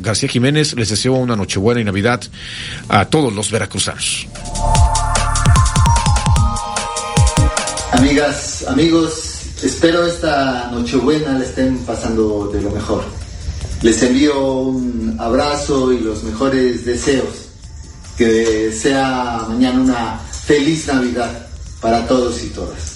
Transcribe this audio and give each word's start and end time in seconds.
García 0.00 0.28
Jiménez 0.28 0.74
les 0.74 0.88
deseó 0.88 1.14
una 1.14 1.36
Nochebuena 1.36 1.80
y 1.80 1.84
Navidad 1.84 2.20
a 2.88 3.04
todos 3.06 3.32
los 3.32 3.50
veracruzanos. 3.50 4.26
Amigas, 7.92 8.64
amigos, 8.68 9.40
espero 9.62 10.06
esta 10.06 10.70
Nochebuena 10.72 11.38
le 11.38 11.44
estén 11.44 11.78
pasando 11.78 12.50
de 12.52 12.60
lo 12.60 12.70
mejor. 12.70 13.04
Les 13.82 14.02
envío 14.02 14.60
un 14.60 15.16
abrazo 15.18 15.92
y 15.92 16.00
los 16.00 16.22
mejores 16.24 16.84
deseos. 16.84 17.48
Que 18.16 18.72
sea 18.72 19.44
mañana 19.48 19.80
una 19.80 20.18
feliz 20.18 20.86
Navidad 20.86 21.46
para 21.80 22.06
todos 22.06 22.42
y 22.42 22.48
todas. 22.48 22.93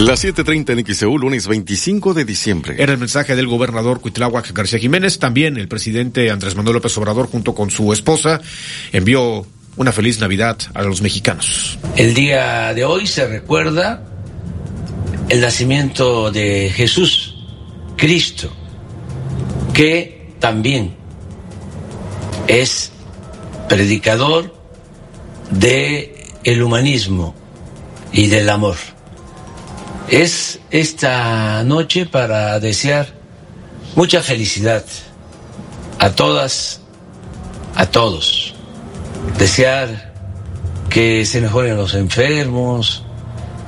Las 0.00 0.24
7.30 0.24 0.78
en 0.78 0.94
XEU, 0.94 1.18
lunes 1.18 1.46
25 1.46 2.14
de 2.14 2.24
diciembre. 2.24 2.76
Era 2.78 2.92
el 2.92 2.98
mensaje 2.98 3.36
del 3.36 3.46
gobernador 3.46 4.00
Cuitláhuac 4.00 4.50
García 4.52 4.78
Jiménez. 4.78 5.18
También 5.18 5.58
el 5.58 5.68
presidente 5.68 6.30
Andrés 6.30 6.56
Manuel 6.56 6.76
López 6.76 6.96
Obrador, 6.96 7.28
junto 7.28 7.54
con 7.54 7.70
su 7.70 7.92
esposa, 7.92 8.40
envió 8.92 9.44
una 9.76 9.92
feliz 9.92 10.18
Navidad 10.18 10.56
a 10.72 10.84
los 10.84 11.02
mexicanos. 11.02 11.78
El 11.96 12.14
día 12.14 12.72
de 12.72 12.82
hoy 12.82 13.06
se 13.06 13.28
recuerda 13.28 14.02
el 15.28 15.42
nacimiento 15.42 16.30
de 16.30 16.72
Jesús, 16.74 17.36
Cristo, 17.98 18.50
que 19.74 20.32
también 20.38 20.94
es 22.48 22.90
predicador 23.68 24.56
de 25.50 26.24
el 26.42 26.62
humanismo 26.62 27.34
y 28.14 28.28
del 28.28 28.48
amor. 28.48 28.76
Es 30.10 30.58
esta 30.72 31.62
noche 31.62 32.04
para 32.04 32.58
desear 32.58 33.06
mucha 33.94 34.20
felicidad 34.20 34.84
a 36.00 36.10
todas, 36.10 36.80
a 37.76 37.86
todos. 37.86 38.52
Desear 39.38 40.12
que 40.88 41.24
se 41.24 41.40
mejoren 41.40 41.76
los 41.76 41.94
enfermos, 41.94 43.04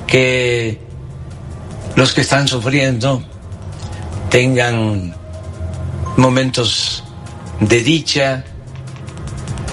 que 0.08 0.80
los 1.94 2.12
que 2.12 2.22
están 2.22 2.48
sufriendo 2.48 3.22
tengan 4.28 5.14
momentos 6.16 7.04
de 7.60 7.84
dicha, 7.84 8.44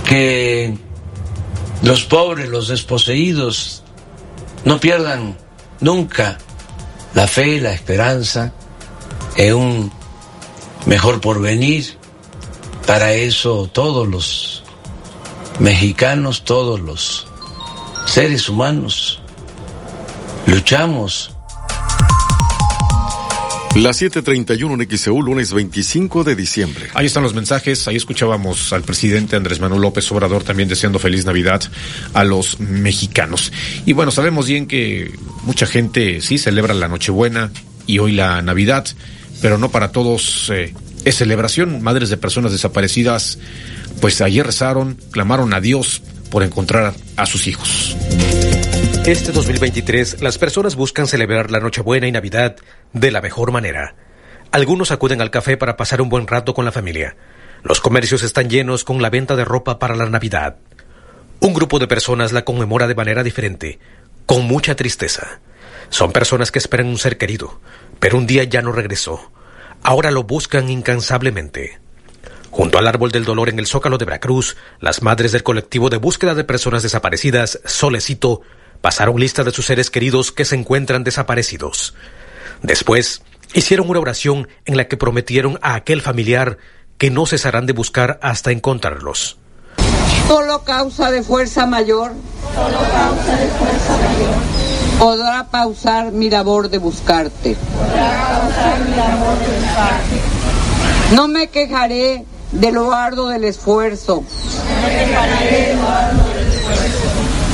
que 0.08 0.78
los 1.82 2.04
pobres, 2.04 2.48
los 2.48 2.68
desposeídos, 2.68 3.82
no 4.66 4.80
pierdan 4.80 5.36
nunca 5.80 6.38
la 7.14 7.28
fe, 7.28 7.60
la 7.60 7.74
esperanza 7.74 8.54
en 9.36 9.56
un 9.56 9.92
mejor 10.86 11.22
porvenir. 11.22 11.98
Para 12.86 13.14
eso 13.14 13.70
todos 13.72 14.08
los 14.08 14.64
mexicanos, 15.60 16.44
todos 16.44 16.80
los 16.80 17.28
seres 18.06 18.50
humanos 18.50 19.22
luchamos. 20.46 21.36
Las 23.76 24.02
7:31 24.02 24.74
en 24.74 24.98
XEU, 24.98 25.22
lunes 25.22 25.54
25 25.54 26.24
de 26.24 26.36
diciembre. 26.36 26.88
Ahí 26.96 27.06
están 27.06 27.24
los 27.24 27.36
mensajes. 27.36 27.88
Ahí 27.88 27.96
escuchábamos 27.96 28.74
al 28.74 28.82
presidente 28.82 29.36
Andrés 29.36 29.60
Manuel 29.60 29.82
López 29.82 30.12
Obrador 30.12 30.44
también 30.44 30.68
deseando 30.68 30.98
feliz 31.00 31.26
Navidad 31.26 31.62
a 32.14 32.24
los 32.24 32.60
mexicanos. 32.60 33.54
Y 33.86 33.94
bueno, 33.94 34.12
sabemos 34.12 34.48
bien 34.48 34.66
que 34.66 35.14
mucha 35.44 35.66
gente 35.66 36.20
sí 36.20 36.38
celebra 36.38 36.74
la 36.74 36.88
Nochebuena 36.88 37.52
y 37.86 38.00
hoy 38.00 38.14
la 38.14 38.42
Navidad, 38.42 38.88
pero 39.42 39.58
no 39.58 39.70
para 39.70 39.92
todos 39.92 40.50
eh, 40.50 40.74
es 41.06 41.16
celebración. 41.16 41.82
Madres 41.82 42.10
de 42.10 42.18
personas 42.18 42.52
desaparecidas, 42.52 43.38
pues 44.02 44.20
ayer 44.22 44.46
rezaron, 44.46 44.98
clamaron 45.12 45.54
a 45.54 45.62
Dios 45.62 46.02
por 46.32 46.44
encontrar 46.44 46.96
a 47.16 47.26
sus 47.28 47.48
hijos. 47.48 47.96
Este 49.10 49.32
2023, 49.32 50.22
las 50.22 50.38
personas 50.38 50.76
buscan 50.76 51.08
celebrar 51.08 51.50
la 51.50 51.60
Nochebuena 51.60 52.06
y 52.06 52.12
Navidad 52.12 52.58
de 52.94 53.10
la 53.10 53.22
mejor 53.22 53.52
manera. 53.52 53.96
Algunos 54.52 54.92
acuden 54.92 55.20
al 55.20 55.32
café 55.32 55.58
para 55.58 55.78
pasar 55.78 56.00
un 56.00 56.10
buen 56.10 56.28
rato 56.28 56.54
con 56.54 56.64
la 56.64 56.72
familia. 56.72 57.18
Los 57.64 57.82
comercios 57.82 58.22
están 58.22 58.52
llenos 58.52 58.84
con 58.84 59.02
la 59.02 59.10
venta 59.10 59.36
de 59.36 59.46
ropa 59.46 59.80
para 59.80 59.96
la 59.96 60.08
Navidad. 60.08 60.58
Un 61.40 61.56
grupo 61.56 61.80
de 61.80 61.88
personas 61.88 62.34
la 62.34 62.46
conmemora 62.46 62.86
de 62.86 62.94
manera 62.94 63.24
diferente, 63.24 63.80
con 64.28 64.44
mucha 64.44 64.76
tristeza. 64.76 65.40
Son 65.90 66.12
personas 66.12 66.52
que 66.52 66.60
esperan 66.60 66.86
un 66.86 67.00
ser 67.00 67.18
querido, 67.18 67.60
pero 68.00 68.16
un 68.16 68.28
día 68.28 68.44
ya 68.44 68.62
no 68.62 68.74
regresó. 68.74 69.32
Ahora 69.82 70.12
lo 70.12 70.22
buscan 70.22 70.70
incansablemente. 70.70 71.80
Junto 72.52 72.78
al 72.78 72.86
árbol 72.86 73.10
del 73.10 73.26
dolor 73.26 73.50
en 73.50 73.58
el 73.58 73.66
Zócalo 73.66 73.98
de 73.98 74.06
Veracruz, 74.06 74.56
las 74.80 75.02
madres 75.02 75.32
del 75.32 75.42
colectivo 75.42 75.90
de 75.90 75.98
búsqueda 75.98 76.36
de 76.36 76.44
personas 76.44 76.84
desaparecidas, 76.84 77.60
Solecito, 77.66 78.42
pasaron 78.82 79.20
lista 79.20 79.44
de 79.44 79.52
sus 79.52 79.66
seres 79.66 79.90
queridos 79.90 80.32
que 80.32 80.46
se 80.46 80.56
encuentran 80.56 81.04
desaparecidos. 81.04 81.94
Después, 82.62 83.22
hicieron 83.54 83.90
una 83.90 84.00
oración 84.00 84.48
en 84.66 84.78
la 84.78 84.88
que 84.88 84.98
prometieron 84.98 85.60
a 85.62 85.76
aquel 85.76 86.02
familiar 86.02 86.58
que 86.98 87.10
no 87.10 87.26
cesarán 87.26 87.66
de 87.66 87.74
buscar 87.74 88.20
hasta 88.22 88.52
encontrarlos. 88.52 89.38
Solo 90.28 90.64
causa 90.64 91.10
de 91.12 91.24
fuerza 91.24 91.66
mayor. 91.66 92.12
Solo 92.54 92.78
causa 92.78 93.36
de 93.36 93.48
fuerza 93.48 93.98
mayor. 93.98 94.36
Podrá 95.00 95.48
pausar 95.50 96.12
mi 96.12 96.30
labor 96.30 96.70
de 96.70 96.78
buscarte. 96.78 97.56
Podrá 97.56 98.28
pausar 98.28 98.80
mi 98.86 98.96
labor 98.96 99.40
de 99.40 99.60
buscarte. 99.60 100.20
No 101.16 101.28
me 101.28 101.48
quejaré 101.48 102.26
de 102.52 102.72
lo 102.72 102.92
arduo 102.92 103.30
del 103.30 103.46
esfuerzo. 103.46 104.24
No 104.24 104.88
me 104.88 105.06
quejaré 105.06 105.68
de 105.68 105.76
lo 105.76 105.88
arduo 105.88 106.28
del 106.36 106.48
esfuerzo. 106.48 106.99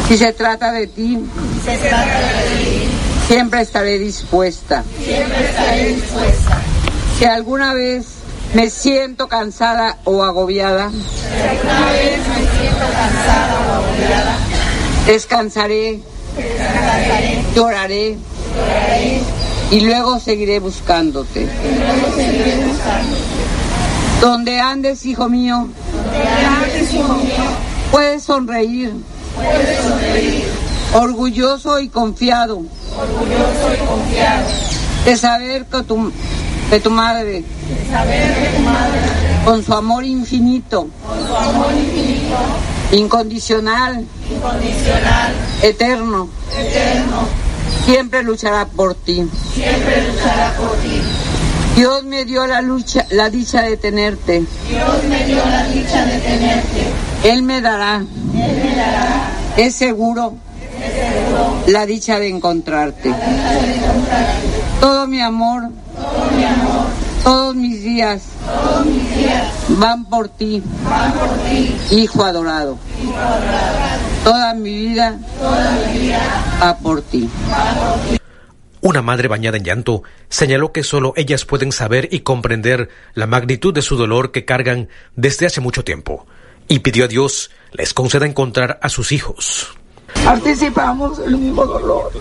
Si 0.08 0.18
se 0.18 0.34
trata 0.34 0.72
de 0.72 0.86
ti, 0.86 1.20
siempre 3.28 3.62
estaré 3.62 3.98
dispuesta. 3.98 4.84
Si 7.18 7.26
alguna 7.26 7.74
vez 7.74 8.06
me 8.54 8.70
siento 8.70 9.28
cansada 9.28 9.98
o 10.04 10.24
agobiada, 10.24 10.92
descansaré, 15.08 16.02
lloraré 17.56 18.18
y 19.72 19.80
luego 19.82 20.20
seguiré 20.20 20.60
buscándote. 20.60 21.48
Donde 24.22 24.60
andes, 24.60 25.06
hijo 25.06 25.30
mío, 25.30 25.68
Donde 25.92 26.28
antes, 26.46 26.94
hijo 26.94 27.14
mío, 27.16 27.44
puedes 27.92 28.24
sonreír, 28.24 28.94
puedes 29.36 29.80
sonreír, 29.80 30.46
orgulloso 30.94 31.80
y 31.80 31.90
confiado. 31.90 32.62
Orgulloso 32.98 33.74
y 33.74 33.86
confiado, 33.86 34.48
de 35.06 35.18
saber 35.18 35.66
que 35.66 35.84
tu, 35.84 36.12
que 36.70 36.80
tu 36.80 36.90
madre, 36.92 37.44
de 37.44 37.92
saber 37.92 38.34
que 38.34 38.58
tu 38.58 38.64
madre, 38.64 39.00
con 39.44 39.64
su 39.64 39.74
amor 39.74 40.06
infinito, 40.06 40.88
con 41.08 41.28
su 41.28 41.36
amor 41.36 41.72
infinito, 41.74 42.36
incondicional, 42.92 44.06
incondicional, 44.32 45.34
eterno, 45.62 46.30
eterno, 46.58 47.28
siempre 47.86 48.24
luchará 48.24 48.66
por 48.66 48.96
ti. 48.96 49.28
siempre 49.54 50.08
luchará 50.08 50.54
por 50.58 50.72
ti. 50.78 51.02
Dios 51.76 52.06
me 52.06 52.24
dio 52.24 52.48
la 52.48 52.62
lucha, 52.62 53.06
la 53.10 53.30
dicha 53.30 53.62
de 53.64 53.76
tenerte. 53.76 54.46
Dios 54.70 55.04
me 55.10 55.26
dio 55.26 55.46
la 55.46 55.68
dicha 55.68 56.06
de 56.06 56.20
tenerte. 56.20 56.86
Él 57.26 57.42
me 57.42 57.60
dará, 57.60 57.98
Él 57.98 58.62
me 58.64 58.76
dará, 58.76 59.32
es 59.58 59.74
seguro, 59.74 60.36
es 60.80 60.94
seguro, 60.94 61.58
la 61.68 61.86
dicha 61.88 62.20
de 62.20 62.30
encontrarte. 62.30 63.10
la 63.10 63.18
dicha 63.18 63.62
de 63.62 63.76
encontrarte. 63.76 64.48
Todo 64.80 65.08
mi 65.08 65.20
amor, 65.22 65.64
Todo 65.96 66.32
mi 66.38 66.44
amor, 66.44 66.86
todos 67.24 67.56
mis 67.56 67.82
días 67.82 68.22
todos 68.46 68.86
mis 68.86 69.18
días 69.18 69.52
van 69.70 70.06
por 70.06 70.30
ti, 70.30 70.62
van 70.88 71.14
por 71.14 71.30
ti, 71.50 71.76
hijo 71.92 72.24
adorado. 72.24 72.78
hijo 73.02 73.18
adorado. 73.18 73.76
Toda 74.24 74.54
mi 74.54 74.76
vida 74.76 75.18
Toda 75.40 75.72
mi 75.72 76.00
vida 76.00 76.20
va 76.62 76.78
por 76.78 77.02
ti. 77.02 77.28
va 77.52 77.74
por 77.74 78.00
ti. 78.10 78.18
Una 78.82 79.02
madre 79.02 79.28
bañada 79.28 79.58
en 79.58 79.64
llanto 79.64 80.04
señaló 80.30 80.72
que 80.72 80.84
solo 80.84 81.14
ellas 81.16 81.44
pueden 81.46 81.72
saber 81.72 82.08
y 82.12 82.20
comprender 82.20 82.90
la 83.16 83.26
magnitud 83.26 83.74
de 83.74 83.82
su 83.82 83.98
dolor 83.98 84.32
que 84.32 84.46
cargan 84.46 84.90
desde 85.16 85.48
hace 85.48 85.60
mucho 85.60 85.84
tiempo 85.84 86.28
y 86.68 86.80
pidió 86.80 87.06
a 87.06 87.08
Dios 87.08 87.52
les 87.72 87.94
conceda 87.94 88.26
encontrar 88.26 88.80
a 88.82 88.90
sus 88.90 89.12
hijos. 89.12 89.76
Participamos 90.24 91.18
del 91.18 91.38
mismo 91.38 91.66
dolor. 91.66 92.12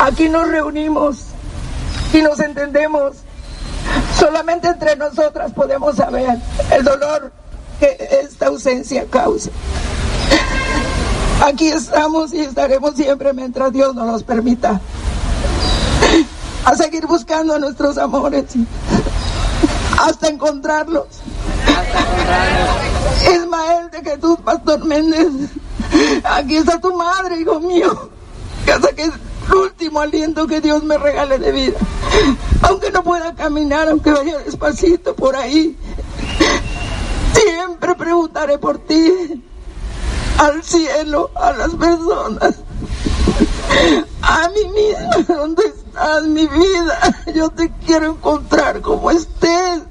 Aquí 0.00 0.28
nos 0.28 0.48
reunimos 0.48 1.18
y 2.12 2.20
nos 2.20 2.40
entendemos. 2.40 3.16
Solamente 4.18 4.68
entre 4.68 4.96
nosotras 4.96 5.52
podemos 5.52 5.96
saber 5.96 6.38
el 6.70 6.84
dolor 6.84 7.32
que 7.80 7.96
esta 8.22 8.46
ausencia 8.46 9.06
causa. 9.08 9.50
Aquí 11.44 11.68
estamos 11.68 12.32
y 12.32 12.40
estaremos 12.40 12.94
siempre 12.94 13.32
mientras 13.32 13.72
Dios 13.72 13.94
nos 13.94 14.06
los 14.06 14.22
permita. 14.22 14.80
a 16.64 16.76
seguir 16.76 17.06
buscando 17.06 17.54
a 17.54 17.58
nuestros 17.58 17.98
amores 17.98 18.44
hasta 19.98 20.28
encontrarlos. 20.28 21.06
Ismael 23.30 23.90
de 23.90 24.02
Jesús 24.02 24.38
Pastor 24.44 24.84
Méndez, 24.84 25.28
aquí 26.24 26.56
está 26.56 26.80
tu 26.80 26.94
madre, 26.96 27.40
hijo 27.40 27.60
mío. 27.60 28.10
Casa 28.66 28.92
que 28.92 29.02
es 29.04 29.12
el 29.48 29.54
último 29.54 30.00
aliento 30.00 30.46
que 30.46 30.60
Dios 30.60 30.82
me 30.84 30.98
regale 30.98 31.38
de 31.38 31.52
vida. 31.52 31.78
Aunque 32.62 32.90
no 32.90 33.02
pueda 33.02 33.34
caminar, 33.34 33.88
aunque 33.88 34.10
vaya 34.10 34.38
despacito 34.38 35.14
por 35.14 35.36
ahí, 35.36 35.76
siempre 37.34 37.94
preguntaré 37.94 38.58
por 38.58 38.78
ti. 38.78 39.42
Al 40.38 40.62
cielo, 40.64 41.30
a 41.34 41.52
las 41.52 41.74
personas, 41.74 42.56
a 44.22 44.48
mí 44.48 44.68
misma, 44.74 45.36
¿dónde 45.36 45.62
estás, 45.64 46.22
mi 46.24 46.46
vida? 46.46 47.16
Yo 47.34 47.50
te 47.50 47.70
quiero 47.86 48.06
encontrar 48.12 48.80
como 48.80 49.10
estés. 49.10 49.82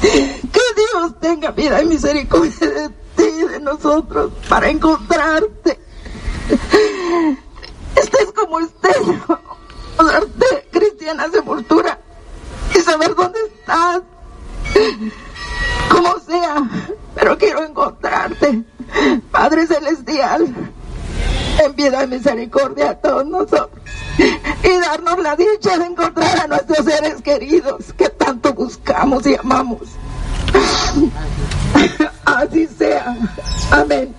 Que 0.00 0.60
Dios 0.76 1.20
tenga 1.20 1.50
vida 1.50 1.82
y 1.82 1.86
misericordia 1.86 2.70
de 2.70 2.88
ti, 3.16 3.30
de 3.50 3.60
nosotros, 3.60 4.32
para 4.48 4.68
encontrarte. 4.68 5.78
Estés 7.96 8.32
como 8.34 8.60
estés, 8.60 9.00
darte 9.98 10.68
cristiana 10.70 11.28
sepultura 11.30 11.98
y 12.74 12.78
saber 12.80 13.14
dónde 13.14 13.38
estás. 13.46 14.02
Como 15.90 16.18
sea, 16.20 16.68
pero 17.14 17.38
quiero 17.38 17.64
encontrarte. 17.64 18.64
Padre 19.30 19.66
Celestial, 19.66 20.54
en 21.64 21.74
piedad 21.74 22.04
y 22.04 22.08
misericordia 22.08 22.90
a 22.90 22.94
todos 22.94 23.26
nosotros 23.26 23.70
y 24.62 24.80
darnos 24.80 25.18
la 25.20 25.36
dicha 25.36 25.78
de 25.78 25.86
encontrar 25.86 26.40
a 26.40 26.46
nuestros 26.46 26.84
seres 26.84 27.22
queridos 27.22 27.92
que 27.96 28.08
tanto 28.10 28.52
buscamos 28.54 29.26
y 29.26 29.34
amamos. 29.34 29.82
Así 32.24 32.66
sea. 32.66 33.16
Amén. 33.70 34.14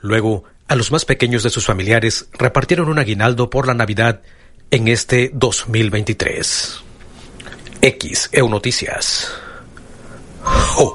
Luego, 0.00 0.44
a 0.68 0.74
los 0.74 0.90
más 0.90 1.04
pequeños 1.04 1.42
de 1.42 1.50
sus 1.50 1.66
familiares 1.66 2.28
repartieron 2.32 2.88
un 2.88 2.98
aguinaldo 2.98 3.50
por 3.50 3.66
la 3.66 3.74
Navidad 3.74 4.22
en 4.70 4.88
este 4.88 5.30
2023. 5.34 6.80
X, 7.82 8.30
EU 8.32 8.48
Noticias. 8.48 9.28
Oh, 10.76 10.94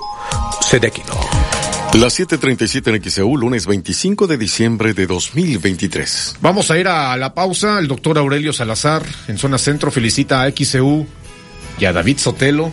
Sedequino. 0.62 1.57
Las 1.94 2.20
7:37 2.20 2.96
en 2.96 3.04
XEU, 3.10 3.38
lunes 3.38 3.66
25 3.66 4.28
de 4.28 4.38
diciembre 4.38 4.94
de 4.94 5.08
2023. 5.08 6.36
Vamos 6.42 6.70
a 6.70 6.78
ir 6.78 6.88
a 6.88 7.18
la 7.18 7.34
pausa. 7.34 7.80
El 7.80 7.88
doctor 7.88 8.18
Aurelio 8.20 8.54
Salazar, 8.54 9.04
en 9.28 9.38
zona 9.40 9.58
centro, 9.58 9.90
felicita 9.90 10.44
a 10.44 10.52
XEU 10.52 11.08
y 11.80 11.86
a 11.86 11.94
David 11.94 12.20
Sotelo. 12.20 12.72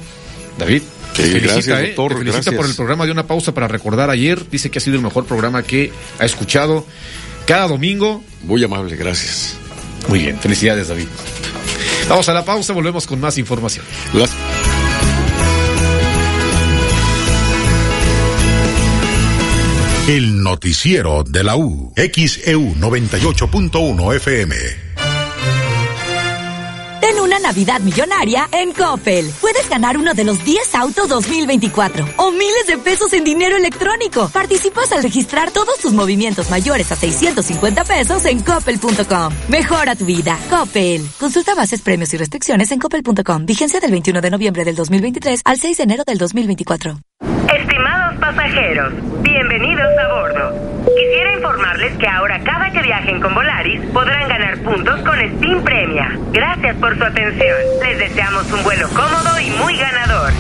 David. 0.59 0.83
Sí, 1.15 1.23
felicita, 1.23 1.53
gracias, 1.55 1.79
¿eh? 1.79 1.87
doctor, 1.89 2.13
Te 2.13 2.19
felicita 2.19 2.41
gracias. 2.43 2.55
por 2.57 2.67
el 2.67 2.75
programa 2.75 3.07
de 3.07 3.13
una 3.13 3.27
pausa 3.27 3.55
para 3.55 3.67
recordar 3.69 4.11
ayer. 4.11 4.51
Dice 4.51 4.71
que 4.71 4.79
ha 4.79 4.83
sido 4.83 4.97
el 4.97 5.03
mejor 5.03 5.25
programa 5.25 5.63
que 5.63 5.91
ha 6.19 6.25
escuchado 6.25 6.85
cada 7.47 7.69
domingo. 7.69 8.23
Muy 8.43 8.63
amable, 8.63 8.95
gracias. 8.97 9.57
Muy 10.09 10.19
bien, 10.19 10.39
felicidades, 10.39 10.89
David. 10.89 11.07
Vamos 12.09 12.29
a 12.29 12.35
la 12.35 12.45
pausa, 12.45 12.75
volvemos 12.75 13.07
con 13.07 13.21
más 13.21 13.39
información. 13.39 13.87
Las 14.13 14.31
El 20.07 20.43
noticiero 20.43 21.25
de 21.25 21.43
la 21.43 21.57
U. 21.57 21.91
XEU 21.97 22.75
98.1 22.75 24.17
FM. 24.17 24.55
Ten 27.01 27.21
una 27.21 27.39
Navidad 27.39 27.81
millonaria 27.81 28.47
en 28.53 28.75
Coppel. 28.75 29.31
Puedes 29.41 29.67
ganar 29.71 29.97
uno 29.97 30.13
de 30.13 30.25
los 30.25 30.45
10 30.45 30.75
autos 30.75 31.09
2024 31.09 32.07
o 32.19 32.31
miles 32.33 32.67
de 32.67 32.77
pesos 32.77 33.15
en 33.15 33.25
dinero 33.25 33.57
electrónico. 33.57 34.29
Participas 34.29 34.93
al 34.93 35.03
registrar 35.03 35.51
todos 35.53 35.79
tus 35.79 35.95
movimientos 35.95 36.51
mayores 36.51 36.93
a 36.93 36.97
650 36.97 37.85
pesos 37.85 38.27
en 38.27 38.41
coppel.com. 38.41 39.33
Mejora 39.49 39.97
tu 39.97 40.05
vida. 40.05 40.39
Coppel. 40.51 41.01
Consulta 41.19 41.55
bases, 41.55 41.81
premios 41.81 42.13
y 42.13 42.19
restricciones 42.19 42.71
en 42.73 42.79
coppel.com. 42.79 43.47
Vigencia 43.47 43.81
del 43.81 43.93
21 43.93 44.21
de 44.21 44.31
noviembre 44.31 44.67
del 44.67 44.77
2023 44.77 45.41
al 45.47 45.59
6 45.59 45.79
de 45.79 45.83
enero 45.83 46.05
del 46.07 46.19
2024. 46.19 47.01
Estimados 47.23 47.84
pasajeros, 48.25 48.95
bienvenidos 49.21 49.87
a 49.99 50.09
bordo. 50.09 50.85
Quisiera 50.97 51.35
informarles 51.35 51.95
que 51.99 52.09
ahora 52.09 52.41
cada 52.43 52.71
que 52.71 52.81
viajen 52.81 53.21
con 53.21 53.35
Volaris 53.35 53.83
podrán 53.93 54.29
ganar 54.29 54.57
puntos 54.61 54.99
con 55.03 55.19
Steam 55.37 55.63
Premia. 55.63 56.19
Gracias 56.33 56.75
por 56.77 56.97
su 56.97 57.05
atención. 57.05 57.57
Les 57.83 57.99
deseamos 57.99 58.51
un 58.51 58.63
vuelo 58.65 58.89
cómodo 58.89 59.39
y 59.39 59.51
muy 59.51 59.77
ganador. 59.77 60.33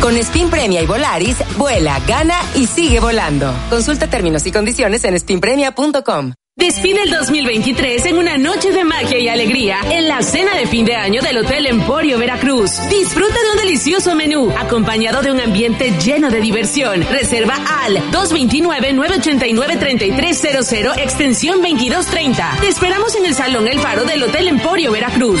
Con 0.00 0.16
Spin 0.16 0.50
Premia 0.50 0.82
y 0.82 0.86
Volaris, 0.86 1.36
vuela, 1.56 2.00
gana 2.08 2.40
y 2.56 2.66
sigue 2.66 2.98
volando. 2.98 3.54
Consulta 3.70 4.08
términos 4.08 4.44
y 4.46 4.50
condiciones 4.50 5.04
en 5.04 5.14
spinpremia.com. 5.14 6.32
Desfile 6.58 7.02
el 7.04 7.10
2023 7.12 8.04
en 8.06 8.18
una 8.18 8.36
noche 8.36 8.72
de 8.72 8.82
magia 8.82 9.16
y 9.16 9.28
alegría 9.28 9.78
en 9.92 10.08
la 10.08 10.20
cena 10.22 10.56
de 10.56 10.66
fin 10.66 10.84
de 10.84 10.96
año 10.96 11.22
del 11.22 11.38
Hotel 11.38 11.66
Emporio 11.66 12.18
Veracruz. 12.18 12.72
Disfruta 12.90 13.32
de 13.32 13.52
un 13.52 13.58
delicioso 13.58 14.16
menú 14.16 14.52
acompañado 14.58 15.22
de 15.22 15.30
un 15.30 15.40
ambiente 15.40 15.92
lleno 16.04 16.30
de 16.30 16.40
diversión. 16.40 17.02
Reserva 17.02 17.54
al 17.84 17.98
229-989-3300 18.10 20.98
extensión 20.98 21.62
2230. 21.62 22.56
Te 22.60 22.66
esperamos 22.66 23.14
en 23.14 23.26
el 23.26 23.36
Salón 23.36 23.68
El 23.68 23.78
Faro 23.78 24.04
del 24.04 24.24
Hotel 24.24 24.48
Emporio 24.48 24.90
Veracruz. 24.90 25.40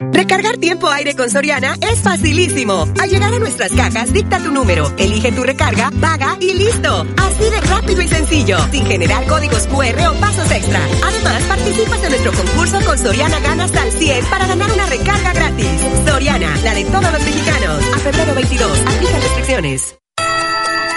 Recargar 0.00 0.56
tiempo 0.56 0.88
aire 0.88 1.14
con 1.14 1.28
Soriana 1.28 1.76
es 1.82 2.00
facilísimo. 2.00 2.88
Al 2.98 3.10
llegar 3.10 3.34
a 3.34 3.38
nuestras 3.38 3.70
cajas, 3.72 4.10
dicta 4.12 4.42
tu 4.42 4.50
número, 4.50 4.90
elige 4.96 5.30
tu 5.30 5.42
recarga, 5.42 5.90
paga 6.00 6.38
y 6.40 6.54
listo. 6.54 7.06
Así 7.18 7.44
de 7.50 7.60
rápido 7.60 8.00
y 8.00 8.08
sencillo, 8.08 8.56
sin 8.70 8.86
generar 8.86 9.26
códigos 9.26 9.66
QR 9.66 10.08
o 10.08 10.14
pasos 10.14 10.50
extra. 10.50 10.80
Además, 11.04 11.42
participas 11.42 12.02
en 12.02 12.08
nuestro 12.08 12.32
concurso 12.32 12.80
con 12.86 12.98
Soriana 12.98 13.40
Gana 13.40 13.64
hasta 13.64 13.84
el 13.84 13.92
100 13.92 14.24
para 14.26 14.46
ganar 14.46 14.72
una 14.72 14.86
recarga 14.86 15.32
gratis. 15.34 15.68
Soriana, 16.06 16.56
la 16.64 16.74
de 16.74 16.84
todos 16.86 17.12
los 17.12 17.22
mexicanos. 17.22 17.84
A 17.94 17.98
febrero 17.98 18.34
22, 18.34 18.80
aplica 18.86 19.20
restricciones. 19.20 19.96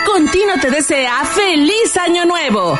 Contino 0.06 0.54
te 0.62 0.72
desea 0.72 1.26
feliz 1.26 1.98
año 1.98 2.24
nuevo. 2.26 2.80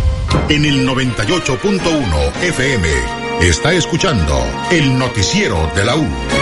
En 0.49 0.65
el 0.65 0.87
98.1 0.87 2.43
FM, 2.43 2.89
está 3.41 3.73
escuchando 3.73 4.37
el 4.71 4.97
noticiero 4.97 5.71
de 5.75 5.85
la 5.85 5.95
U. 5.95 6.40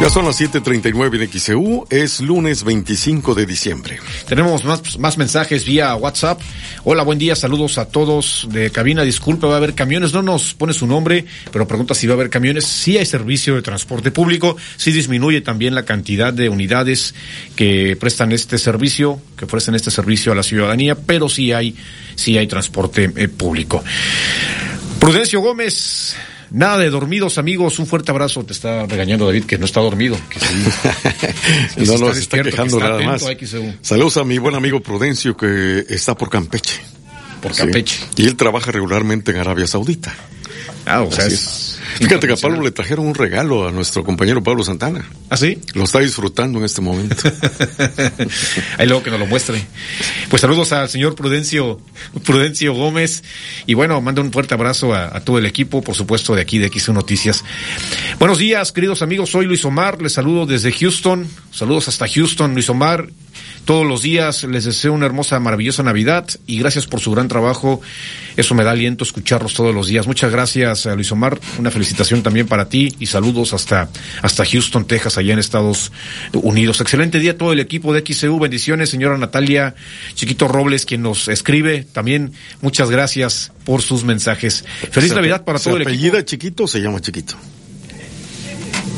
Ya 0.00 0.08
son 0.08 0.24
las 0.24 0.40
7:39 0.40 1.22
en 1.22 1.30
XEU, 1.30 1.86
es 1.90 2.20
lunes 2.20 2.64
25 2.64 3.34
de 3.34 3.44
diciembre. 3.44 3.98
Tenemos 4.26 4.64
más, 4.64 4.98
más 4.98 5.18
mensajes 5.18 5.66
vía 5.66 5.94
WhatsApp. 5.94 6.40
Hola, 6.84 7.02
buen 7.02 7.18
día, 7.18 7.36
saludos 7.36 7.76
a 7.76 7.84
todos 7.84 8.48
de 8.50 8.70
cabina. 8.70 9.02
Disculpe, 9.02 9.46
va 9.46 9.54
a 9.54 9.56
haber 9.58 9.74
camiones, 9.74 10.14
no 10.14 10.22
nos 10.22 10.54
pone 10.54 10.72
su 10.72 10.86
nombre, 10.86 11.26
pero 11.52 11.68
pregunta 11.68 11.94
si 11.94 12.06
va 12.06 12.14
a 12.14 12.16
haber 12.16 12.30
camiones. 12.30 12.64
Sí 12.64 12.96
hay 12.96 13.04
servicio 13.04 13.54
de 13.56 13.60
transporte 13.60 14.10
público, 14.10 14.56
sí 14.78 14.90
disminuye 14.90 15.42
también 15.42 15.74
la 15.74 15.84
cantidad 15.84 16.32
de 16.32 16.48
unidades 16.48 17.14
que 17.54 17.94
prestan 18.00 18.32
este 18.32 18.56
servicio, 18.56 19.20
que 19.36 19.44
ofrecen 19.44 19.74
este 19.74 19.90
servicio 19.90 20.32
a 20.32 20.34
la 20.34 20.42
ciudadanía, 20.42 20.94
pero 20.94 21.28
sí 21.28 21.52
hay, 21.52 21.76
sí 22.14 22.38
hay 22.38 22.46
transporte 22.46 23.12
eh, 23.16 23.28
público. 23.28 23.84
Prudencio 24.98 25.40
Gómez, 25.42 26.16
Nada 26.50 26.78
de 26.78 26.90
dormidos, 26.90 27.38
amigos. 27.38 27.78
Un 27.78 27.86
fuerte 27.86 28.10
abrazo. 28.10 28.44
Te 28.44 28.52
está 28.52 28.86
regañando 28.86 29.26
David 29.26 29.44
que 29.44 29.58
no 29.58 29.66
está 29.66 29.80
dormido. 29.80 30.16
Que 30.28 30.40
sí, 30.40 30.46
que 31.76 31.84
no, 31.84 32.12
se 32.12 32.20
está 32.20 32.42
quejando 32.42 32.80
nada 32.80 33.00
más. 33.00 33.24
Saludos 33.82 34.16
a 34.16 34.24
mi 34.24 34.38
buen 34.38 34.54
amigo 34.54 34.80
Prudencio 34.80 35.36
que 35.36 35.84
está 35.88 36.16
por 36.16 36.28
Campeche. 36.28 36.80
Por 37.40 37.54
Campeche. 37.54 37.98
Sí. 38.16 38.22
Y 38.22 38.26
él 38.26 38.36
trabaja 38.36 38.72
regularmente 38.72 39.30
en 39.30 39.38
Arabia 39.38 39.66
Saudita. 39.66 40.12
Ah, 40.86 41.02
o 41.02 41.12
sea, 41.12 41.26
es, 41.26 41.69
Fíjate 42.00 42.26
que 42.26 42.32
a 42.32 42.36
Pablo 42.36 42.62
le 42.62 42.70
trajeron 42.70 43.06
un 43.06 43.14
regalo 43.14 43.68
a 43.68 43.72
nuestro 43.72 44.02
compañero 44.02 44.42
Pablo 44.42 44.64
Santana. 44.64 45.04
¿Ah, 45.28 45.36
sí? 45.36 45.58
Lo 45.74 45.84
está 45.84 46.00
disfrutando 46.00 46.58
en 46.58 46.64
este 46.64 46.80
momento. 46.80 47.14
Ahí 48.78 48.86
luego 48.86 49.02
que 49.02 49.10
nos 49.10 49.20
lo 49.20 49.26
muestre. 49.26 49.62
Pues 50.30 50.40
saludos 50.40 50.72
al 50.72 50.88
señor 50.88 51.14
Prudencio, 51.14 51.78
Prudencio 52.24 52.72
Gómez. 52.72 53.22
Y 53.66 53.74
bueno, 53.74 54.00
manda 54.00 54.22
un 54.22 54.32
fuerte 54.32 54.54
abrazo 54.54 54.94
a, 54.94 55.14
a 55.14 55.20
todo 55.20 55.36
el 55.36 55.44
equipo, 55.44 55.82
por 55.82 55.94
supuesto, 55.94 56.34
de 56.34 56.40
aquí 56.40 56.58
de 56.58 56.68
XU 56.68 56.94
Noticias. 56.94 57.44
Buenos 58.18 58.38
días, 58.38 58.72
queridos 58.72 59.02
amigos. 59.02 59.28
Soy 59.28 59.44
Luis 59.44 59.62
Omar. 59.66 60.00
Les 60.00 60.14
saludo 60.14 60.46
desde 60.46 60.72
Houston. 60.72 61.28
Saludos 61.50 61.88
hasta 61.88 62.08
Houston, 62.08 62.54
Luis 62.54 62.70
Omar. 62.70 63.08
Todos 63.64 63.86
los 63.86 64.02
días 64.02 64.44
les 64.44 64.64
deseo 64.64 64.92
una 64.92 65.06
hermosa, 65.06 65.38
maravillosa 65.38 65.82
Navidad 65.82 66.26
y 66.46 66.58
gracias 66.58 66.86
por 66.86 67.00
su 67.00 67.12
gran 67.12 67.28
trabajo. 67.28 67.80
Eso 68.36 68.54
me 68.54 68.64
da 68.64 68.72
aliento 68.72 69.04
escucharlos 69.04 69.54
todos 69.54 69.74
los 69.74 69.86
días. 69.86 70.06
Muchas 70.06 70.32
gracias, 70.32 70.86
Luis 70.86 71.12
Omar. 71.12 71.38
Una 71.58 71.70
felicitación 71.90 72.22
también 72.22 72.46
para 72.46 72.68
ti 72.68 72.94
y 73.00 73.06
saludos 73.06 73.52
hasta, 73.52 73.88
hasta 74.22 74.44
Houston, 74.46 74.86
Texas, 74.86 75.18
allá 75.18 75.32
en 75.32 75.40
Estados 75.40 75.90
Unidos. 76.32 76.80
Excelente 76.80 77.18
día 77.18 77.32
a 77.32 77.36
todo 77.36 77.52
el 77.52 77.58
equipo 77.58 77.92
de 77.92 78.04
XCU. 78.06 78.38
Bendiciones, 78.38 78.90
señora 78.90 79.18
Natalia 79.18 79.74
Chiquito 80.14 80.46
Robles, 80.46 80.86
quien 80.86 81.02
nos 81.02 81.26
escribe. 81.26 81.84
También 81.92 82.32
muchas 82.62 82.90
gracias 82.90 83.50
por 83.64 83.82
sus 83.82 84.04
mensajes. 84.04 84.64
Feliz 84.92 85.08
¿Se 85.10 85.16
Navidad 85.16 85.44
para 85.44 85.58
todo 85.58 85.76
el 85.76 85.82
equipo. 85.82 85.90
apellida 85.96 86.24
Chiquito 86.24 86.68
se 86.68 86.78
llama 86.80 87.00
Chiquito? 87.00 87.34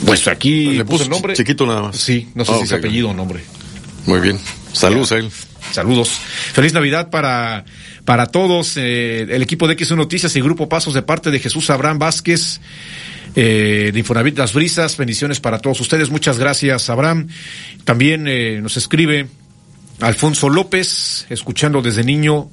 Pues 0.05 0.29
aquí 0.29 0.73
le 0.77 0.85
puso 0.85 1.05
el 1.05 1.11
nombre. 1.11 1.35
Chiquito 1.35 1.65
nada 1.67 1.81
más. 1.83 1.97
Sí, 1.97 2.29
no 2.35 2.45
sé 2.45 2.53
Ah, 2.53 2.57
si 2.59 2.65
es 2.65 2.73
apellido 2.73 3.09
o 3.09 3.15
nombre. 3.15 3.41
Muy 4.05 4.21
bien. 4.21 4.39
Saludos 4.75 5.13
a 5.13 5.17
él. 5.17 5.31
Saludos. 5.73 6.11
Feliz 6.53 6.73
Navidad 6.73 7.11
para, 7.11 7.65
para 8.05 8.27
todos. 8.27 8.77
eh, 8.77 9.23
el 9.23 9.43
equipo 9.43 9.67
de 9.67 9.83
XU 9.83 9.97
Noticias 9.97 10.37
y 10.37 10.41
Grupo 10.41 10.69
Pasos 10.69 10.95
de 10.95 11.03
parte 11.03 11.31
de 11.31 11.41
Jesús 11.41 11.71
Abraham 11.71 11.99
Vázquez. 11.99 12.61
eh, 13.35 13.91
de 13.93 13.99
Infonavit 13.99 14.37
Las 14.37 14.53
Brisas, 14.53 14.99
bendiciones 14.99 15.41
para 15.41 15.59
todos 15.59 15.81
ustedes, 15.81 16.11
muchas 16.11 16.39
gracias 16.39 16.91
Abraham. 16.91 17.29
También 17.85 18.27
eh, 18.29 18.61
nos 18.61 18.77
escribe 18.77 19.27
Alfonso 20.01 20.51
López, 20.51 21.27
escuchando 21.31 21.81
desde 21.81 22.05
niño 22.05 22.51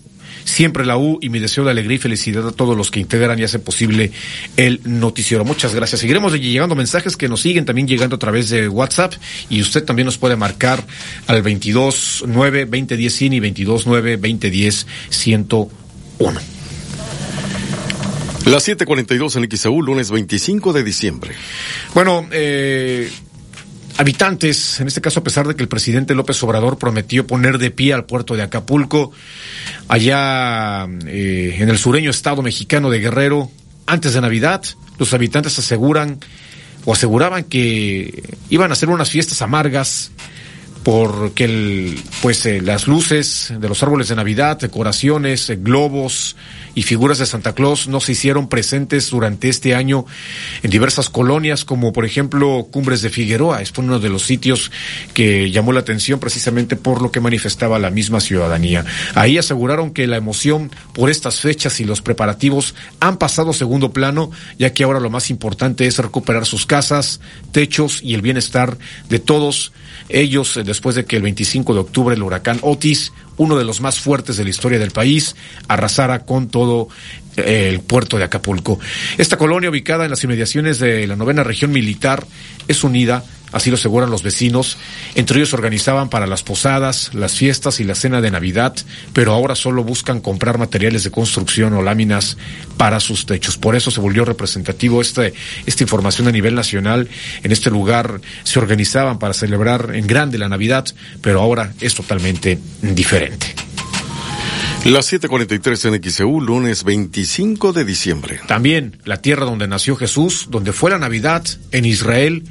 siempre 0.49 0.85
la 0.85 0.97
U 0.97 1.19
y 1.21 1.29
mi 1.29 1.39
deseo 1.39 1.63
de 1.63 1.71
alegría 1.71 1.95
y 1.95 1.99
felicidad 1.99 2.47
a 2.47 2.51
todos 2.51 2.75
los 2.75 2.91
que 2.91 2.99
integran 2.99 3.39
y 3.39 3.43
hacen 3.43 3.61
posible 3.61 4.11
el 4.57 4.81
noticiero. 4.83 5.45
Muchas 5.45 5.73
gracias. 5.73 6.01
Seguiremos 6.01 6.33
llegando 6.33 6.75
mensajes 6.75 7.15
que 7.15 7.29
nos 7.29 7.41
siguen 7.41 7.65
también 7.65 7.87
llegando 7.87 8.15
a 8.15 8.19
través 8.19 8.49
de 8.49 8.67
WhatsApp 8.67 9.13
y 9.49 9.61
usted 9.61 9.83
también 9.83 10.05
nos 10.05 10.17
puede 10.17 10.35
marcar 10.35 10.83
al 11.27 11.43
229 11.43 12.65
2010 12.65 13.13
100 13.13 13.33
y 13.33 13.39
229 13.39 14.17
2010 14.17 14.87
101. 15.09 16.39
Las 18.45 18.67
7:42 18.67 19.35
en 19.35 19.57
XAU, 19.57 19.81
lunes 19.81 20.09
25 20.09 20.73
de 20.73 20.83
diciembre. 20.83 21.31
Bueno, 21.93 22.27
eh, 22.31 23.11
habitantes, 23.99 24.79
en 24.79 24.87
este 24.87 25.01
caso 25.01 25.19
a 25.19 25.23
pesar 25.23 25.45
de 25.45 25.57
que 25.57 25.61
el 25.61 25.67
presidente 25.67 26.15
López 26.15 26.41
Obrador 26.43 26.77
prometió 26.77 27.27
poner 27.27 27.57
de 27.57 27.69
pie 27.69 27.93
al 27.93 28.05
puerto 28.05 28.33
de 28.33 28.41
Acapulco, 28.41 29.11
allá 29.89 30.87
eh, 31.05 31.57
en 31.59 31.67
el 31.67 31.77
sureño 31.77 32.09
estado 32.09 32.41
mexicano 32.41 32.89
de 32.89 33.01
Guerrero, 33.01 33.51
antes 33.87 34.13
de 34.13 34.21
Navidad, 34.21 34.63
los 34.99 35.13
habitantes 35.13 35.59
aseguran 35.59 36.17
o 36.85 36.93
aseguraban 36.93 37.43
que 37.43 38.23
iban 38.49 38.69
a 38.69 38.73
hacer 38.73 38.87
unas 38.87 39.09
fiestas 39.09 39.41
amargas 39.41 40.11
porque 40.83 41.43
el, 41.43 41.99
pues 42.21 42.45
eh, 42.45 42.61
las 42.61 42.87
luces 42.87 43.53
de 43.59 43.67
los 43.67 43.83
árboles 43.83 44.07
de 44.07 44.15
Navidad, 44.15 44.57
decoraciones, 44.57 45.49
eh, 45.49 45.57
globos 45.57 46.37
y 46.79 46.83
figuras 46.83 47.17
de 47.17 47.25
Santa 47.25 47.51
Claus 47.51 47.89
no 47.89 47.99
se 47.99 48.13
hicieron 48.13 48.47
presentes 48.47 49.09
durante 49.09 49.49
este 49.49 49.75
año 49.75 50.05
en 50.63 50.69
diversas 50.69 51.09
colonias, 51.09 51.65
como 51.65 51.91
por 51.91 52.05
ejemplo 52.05 52.69
Cumbres 52.71 53.01
de 53.01 53.09
Figueroa. 53.09 53.61
Es 53.61 53.73
uno 53.77 53.99
de 53.99 54.07
los 54.07 54.23
sitios 54.23 54.71
que 55.13 55.51
llamó 55.51 55.73
la 55.73 55.81
atención 55.81 56.21
precisamente 56.21 56.77
por 56.77 57.01
lo 57.01 57.11
que 57.11 57.19
manifestaba 57.19 57.79
la 57.79 57.89
misma 57.89 58.21
ciudadanía. 58.21 58.85
Ahí 59.13 59.37
aseguraron 59.37 59.91
que 59.91 60.07
la 60.07 60.15
emoción 60.15 60.71
por 60.93 61.09
estas 61.09 61.41
fechas 61.41 61.81
y 61.81 61.83
los 61.83 62.01
preparativos 62.01 62.75
han 63.01 63.17
pasado 63.17 63.49
a 63.49 63.53
segundo 63.53 63.91
plano, 63.91 64.31
ya 64.57 64.71
que 64.71 64.85
ahora 64.85 65.01
lo 65.01 65.09
más 65.09 65.29
importante 65.29 65.85
es 65.85 65.97
recuperar 65.97 66.45
sus 66.45 66.65
casas, 66.65 67.19
techos 67.51 67.99
y 68.01 68.13
el 68.13 68.21
bienestar 68.21 68.77
de 69.09 69.19
todos 69.19 69.73
ellos 70.07 70.55
eh, 70.55 70.63
después 70.63 70.95
de 70.95 71.03
que 71.03 71.17
el 71.17 71.23
25 71.23 71.73
de 71.73 71.79
octubre 71.81 72.15
el 72.15 72.23
huracán 72.23 72.59
Otis, 72.61 73.11
uno 73.39 73.57
de 73.57 73.65
los 73.65 73.81
más 73.81 73.99
fuertes 73.99 74.37
de 74.37 74.43
la 74.43 74.49
historia 74.51 74.77
del 74.77 74.91
país, 74.91 75.35
arrasara 75.67 76.19
con 76.19 76.49
todo 76.49 76.89
eh, 77.37 77.69
el 77.69 77.79
puerto 77.79 78.17
de 78.17 78.25
Acapulco. 78.25 78.79
Esta 79.17 79.37
colonia 79.37 79.69
ubicada 79.69 80.03
en 80.03 80.11
las 80.11 80.23
inmediaciones 80.23 80.77
de 80.79 81.07
la 81.07 81.15
novena 81.15 81.43
región 81.43 81.71
militar 81.71 82.25
es 82.67 82.83
unida, 82.83 83.23
así 83.51 83.69
lo 83.69 83.75
aseguran 83.75 84.09
los 84.09 84.23
vecinos. 84.23 84.77
Entre 85.15 85.37
ellos 85.37 85.49
se 85.49 85.55
organizaban 85.55 86.09
para 86.09 86.27
las 86.27 86.43
posadas, 86.43 87.11
las 87.13 87.33
fiestas 87.33 87.79
y 87.79 87.83
la 87.83 87.95
cena 87.95 88.21
de 88.21 88.31
Navidad, 88.31 88.75
pero 89.13 89.33
ahora 89.33 89.55
solo 89.55 89.83
buscan 89.83 90.21
comprar 90.21 90.57
materiales 90.57 91.03
de 91.03 91.11
construcción 91.11 91.73
o 91.73 91.81
láminas 91.81 92.37
para 92.77 92.99
sus 92.99 93.25
techos. 93.25 93.57
Por 93.57 93.75
eso 93.75 93.91
se 93.91 94.01
volvió 94.01 94.25
representativo 94.25 95.01
este, 95.01 95.33
esta 95.65 95.83
información 95.83 96.27
a 96.27 96.31
nivel 96.31 96.55
nacional. 96.55 97.09
En 97.43 97.51
este 97.51 97.69
lugar 97.69 98.21
se 98.43 98.59
organizaban 98.59 99.19
para 99.19 99.33
celebrar 99.33 99.91
en 99.93 100.07
grande 100.07 100.37
la 100.37 100.49
Navidad, 100.49 100.85
pero 101.21 101.41
ahora 101.41 101.73
es 101.81 101.95
totalmente 101.95 102.59
diferente. 102.81 103.55
Las 104.85 105.11
7:43 105.11 105.93
en 105.93 106.11
XEU, 106.11 106.39
lunes 106.39 106.85
25 106.85 107.73
de 107.73 107.83
diciembre. 107.83 108.39
También 108.47 108.97
la 109.03 109.17
tierra 109.17 109.45
donde 109.45 109.67
nació 109.67 109.97
Jesús, 109.97 110.47
donde 110.49 110.71
fue 110.71 110.89
la 110.89 110.97
Navidad 110.97 111.43
en 111.71 111.83
Israel. 111.83 112.43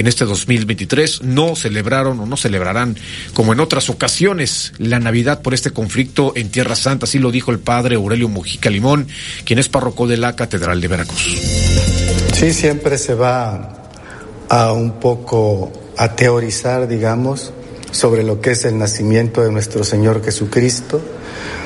En 0.00 0.06
este 0.06 0.24
2023 0.24 1.24
no 1.24 1.54
celebraron 1.54 2.18
o 2.20 2.24
no 2.24 2.38
celebrarán, 2.38 2.96
como 3.34 3.52
en 3.52 3.60
otras 3.60 3.90
ocasiones, 3.90 4.72
la 4.78 4.98
Navidad 4.98 5.42
por 5.42 5.52
este 5.52 5.72
conflicto 5.72 6.32
en 6.36 6.48
Tierra 6.50 6.74
Santa. 6.74 7.04
Así 7.04 7.18
lo 7.18 7.30
dijo 7.30 7.50
el 7.50 7.58
padre 7.58 7.96
Aurelio 7.96 8.30
Mujica 8.30 8.70
Limón, 8.70 9.08
quien 9.44 9.58
es 9.58 9.68
párroco 9.68 10.06
de 10.06 10.16
la 10.16 10.34
Catedral 10.34 10.80
de 10.80 10.88
Veracruz. 10.88 11.38
Sí, 12.32 12.54
siempre 12.54 12.96
se 12.96 13.12
va 13.12 13.90
a 14.48 14.72
un 14.72 14.92
poco 15.00 15.70
a 15.98 16.16
teorizar, 16.16 16.88
digamos, 16.88 17.52
sobre 17.90 18.22
lo 18.22 18.40
que 18.40 18.52
es 18.52 18.64
el 18.64 18.78
nacimiento 18.78 19.42
de 19.42 19.52
nuestro 19.52 19.84
Señor 19.84 20.24
Jesucristo, 20.24 21.02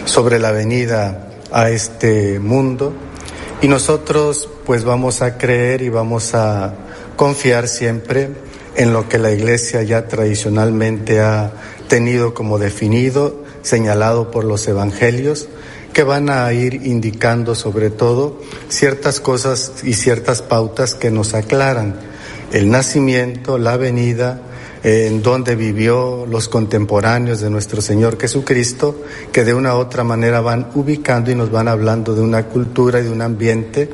sobre 0.06 0.40
la 0.40 0.50
venida 0.50 1.28
a 1.52 1.70
este 1.70 2.40
mundo. 2.40 2.94
Y 3.62 3.68
nosotros 3.68 4.48
pues 4.66 4.82
vamos 4.82 5.22
a 5.22 5.38
creer 5.38 5.82
y 5.82 5.88
vamos 5.88 6.34
a 6.34 6.83
confiar 7.16 7.68
siempre 7.68 8.30
en 8.76 8.92
lo 8.92 9.08
que 9.08 9.18
la 9.18 9.30
Iglesia 9.30 9.82
ya 9.82 10.08
tradicionalmente 10.08 11.20
ha 11.20 11.52
tenido 11.88 12.34
como 12.34 12.58
definido, 12.58 13.42
señalado 13.62 14.30
por 14.30 14.44
los 14.44 14.66
evangelios, 14.66 15.48
que 15.92 16.02
van 16.02 16.28
a 16.28 16.52
ir 16.52 16.86
indicando 16.86 17.54
sobre 17.54 17.88
todo 17.88 18.40
ciertas 18.68 19.20
cosas 19.20 19.72
y 19.84 19.94
ciertas 19.94 20.42
pautas 20.42 20.94
que 20.94 21.10
nos 21.10 21.34
aclaran 21.34 21.94
el 22.52 22.70
nacimiento, 22.70 23.58
la 23.58 23.76
venida, 23.76 24.40
en 24.84 25.22
donde 25.22 25.56
vivió 25.56 26.26
los 26.26 26.50
contemporáneos 26.50 27.40
de 27.40 27.48
nuestro 27.48 27.80
Señor 27.80 28.20
Jesucristo, 28.20 29.02
que 29.32 29.42
de 29.42 29.54
una 29.54 29.74
u 29.74 29.78
otra 29.78 30.04
manera 30.04 30.42
van 30.42 30.68
ubicando 30.74 31.30
y 31.30 31.34
nos 31.34 31.50
van 31.50 31.68
hablando 31.68 32.14
de 32.14 32.20
una 32.20 32.46
cultura 32.48 33.00
y 33.00 33.04
de 33.04 33.10
un 33.10 33.22
ambiente 33.22 33.88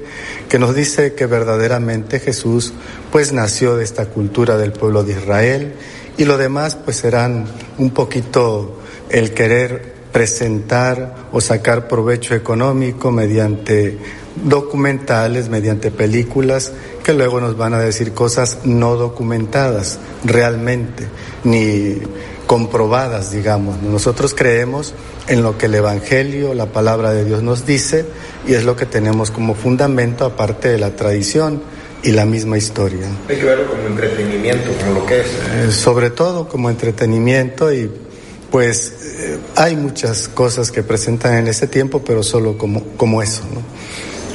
que 0.49 0.59
nos 0.59 0.75
dice 0.75 1.14
que 1.14 1.26
verdaderamente 1.26 2.18
Jesús 2.18 2.73
pues 3.12 3.32
nació 3.32 3.76
de 3.76 3.85
esta 3.85 4.06
cultura 4.06 4.59
del 4.59 4.73
pueblo 4.73 5.04
de 5.04 5.12
Israel 5.12 5.75
y 6.18 6.25
lo 6.25 6.37
demás 6.37 6.75
pues 6.75 6.97
serán 6.97 7.44
un 7.78 7.90
poquito 7.90 8.80
el 9.11 9.32
querer 9.32 9.94
presentar 10.11 11.28
o 11.30 11.40
sacar 11.40 11.87
provecho 11.87 12.35
económico 12.35 13.12
mediante 13.12 13.97
documentales, 14.44 15.49
mediante 15.49 15.90
películas, 15.90 16.72
que 17.02 17.12
luego 17.12 17.40
nos 17.40 17.56
van 17.56 17.75
a 17.75 17.78
decir 17.78 18.12
cosas 18.12 18.58
no 18.64 18.96
documentadas 18.96 19.99
realmente, 20.25 21.06
ni 21.44 21.99
comprobadas, 22.46 23.32
digamos. 23.32 23.82
Nosotros 23.82 24.34
creemos 24.34 24.94
en 25.28 25.42
lo 25.42 25.56
que 25.56 25.66
el 25.66 25.75
Evangelio, 25.75 26.54
la 26.54 26.66
palabra 26.66 27.12
de 27.12 27.25
Dios 27.25 27.42
nos 27.42 27.66
dice, 27.66 28.06
y 28.46 28.54
es 28.54 28.64
lo 28.64 28.76
que 28.76 28.87
tenemos 28.87 29.30
como 29.30 29.54
fundamento, 29.54 30.25
aparte 30.25 30.68
de 30.68 30.78
la 30.78 30.96
tradición 30.96 31.62
y 32.02 32.12
la 32.12 32.25
misma 32.25 32.58
historia. 32.58 33.06
Hay 33.28 33.37
que 33.37 33.44
verlo 33.44 33.68
como 33.68 33.87
entretenimiento, 33.87 34.70
como 34.80 35.00
lo 35.00 35.06
que 35.06 35.20
es. 35.20 35.26
Eh, 35.26 35.72
sobre 35.72 36.10
todo 36.10 36.49
como 36.49 36.70
entretenimiento 36.70 37.72
y 37.72 37.90
pues 38.50 38.94
eh, 39.18 39.38
hay 39.54 39.76
muchas 39.76 40.26
cosas 40.28 40.72
que 40.72 40.82
presentan 40.82 41.34
en 41.34 41.46
ese 41.46 41.66
tiempo, 41.66 42.02
pero 42.04 42.22
solo 42.22 42.58
como, 42.58 42.82
como 42.96 43.22
eso. 43.22 43.42
¿no? 43.54 43.62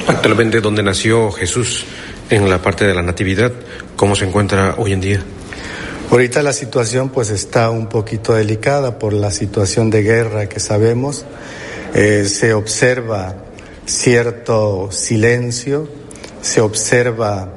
Actualmente, 0.08 0.60
donde 0.60 0.82
nació 0.84 1.32
Jesús, 1.32 1.84
en 2.30 2.48
la 2.48 2.62
parte 2.62 2.86
de 2.86 2.94
la 2.94 3.02
natividad, 3.02 3.52
¿cómo 3.96 4.14
se 4.14 4.24
encuentra 4.24 4.76
hoy 4.78 4.92
en 4.92 5.00
día? 5.00 5.20
Ahorita 6.10 6.42
la 6.42 6.52
situación 6.52 7.08
pues 7.08 7.30
está 7.30 7.70
un 7.70 7.88
poquito 7.88 8.34
delicada 8.34 8.98
por 8.98 9.12
la 9.12 9.32
situación 9.32 9.90
de 9.90 10.02
guerra 10.02 10.48
que 10.48 10.60
sabemos. 10.60 11.24
Eh, 11.94 12.26
se 12.28 12.54
observa 12.54 13.34
cierto 13.84 14.90
silencio, 14.92 15.88
se 16.40 16.60
observa 16.60 17.48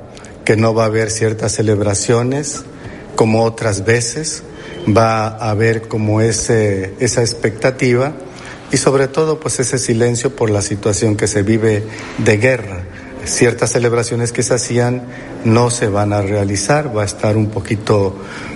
que 0.44 0.56
no 0.56 0.74
va 0.74 0.84
a 0.84 0.88
haber 0.88 1.12
ciertas 1.12 1.52
celebraciones 1.52 2.64
como 3.16 3.44
otras 3.44 3.86
veces, 3.86 4.42
va 4.88 5.28
a 5.28 5.52
haber 5.52 5.88
como 5.88 6.22
ese, 6.22 6.96
esa 7.00 7.22
expectativa 7.22 8.14
y 8.72 8.78
sobre 8.78 9.08
todo 9.08 9.40
pues 9.40 9.60
ese 9.60 9.78
silencio 9.78 10.36
por 10.36 10.50
la 10.50 10.62
situación 10.62 11.16
que 11.16 11.28
se 11.28 11.44
vive 11.44 11.84
de 12.18 12.38
guerra. 12.38 12.84
Ciertas 13.26 13.72
celebraciones 13.72 14.32
que 14.32 14.44
se 14.44 14.54
hacían 14.54 15.04
no 15.44 15.70
se 15.70 15.88
van 15.88 16.14
a 16.14 16.22
realizar, 16.22 16.96
va 16.96 17.04
a 17.04 17.06
estar 17.06 17.38
un 17.38 17.50
poquito, 17.50 18.16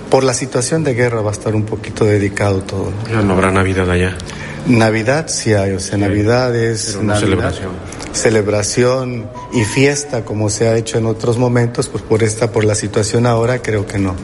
por 0.10 0.24
la 0.24 0.34
situación 0.34 0.84
de 0.84 0.94
guerra 0.94 1.22
va 1.22 1.30
a 1.30 1.34
estar 1.34 1.54
un 1.56 1.64
poquito 1.64 2.06
dedicado 2.06 2.62
todo. 2.62 2.92
Ya 3.10 3.22
no 3.22 3.34
habrá 3.34 3.52
Navidad 3.52 3.90
allá. 3.90 4.18
Navidad 4.66 5.28
sí 5.28 5.54
hay, 5.54 5.74
o 5.74 5.80
sea, 5.80 5.98
Navidad 5.98 6.56
es 6.56 6.98
celebración. 7.20 7.72
Celebración 8.14 9.30
y 9.52 9.66
fiesta 9.66 10.24
como 10.24 10.50
se 10.50 10.68
ha 10.68 10.78
hecho 10.78 10.98
en 10.98 11.08
otros 11.08 11.38
momentos, 11.38 11.90
pues 11.90 12.04
por 12.04 12.24
esta, 12.24 12.52
por 12.52 12.64
la 12.64 12.76
situación 12.76 13.26
ahora 13.26 13.62
creo 13.62 13.86
que 13.86 13.98
no. 13.98 14.16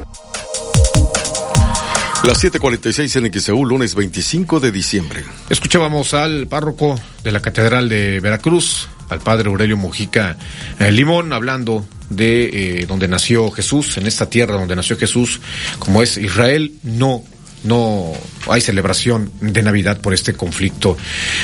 Las 2.23 2.43
7:46 2.43 3.15
en 3.15 3.33
XEU, 3.33 3.65
lunes 3.65 3.95
25 3.95 4.59
de 4.59 4.71
diciembre. 4.71 5.23
Escuchábamos 5.49 6.13
al 6.13 6.47
párroco 6.47 6.99
de 7.23 7.31
la 7.31 7.41
Catedral 7.41 7.87
de 7.87 8.19
Veracruz, 8.19 8.89
al 9.09 9.19
padre 9.19 9.49
Aurelio 9.49 9.77
Mujica 9.77 10.37
eh, 10.79 10.91
Limón, 10.91 11.31
hablando 11.31 11.87
de 12.09 12.81
eh, 12.81 12.85
donde 12.85 13.07
nació 13.07 13.49
Jesús, 13.51 13.97
en 13.97 14.05
esta 14.05 14.29
tierra 14.29 14.55
donde 14.55 14.75
nació 14.75 14.97
Jesús, 14.97 15.39
como 15.79 16.03
es 16.03 16.17
Israel, 16.17 16.73
no 16.83 17.23
no 17.63 18.13
hay 18.47 18.61
celebración 18.61 19.31
de 19.41 19.61
Navidad 19.61 19.99
por 20.01 20.13
este 20.13 20.33
conflicto 20.33 20.97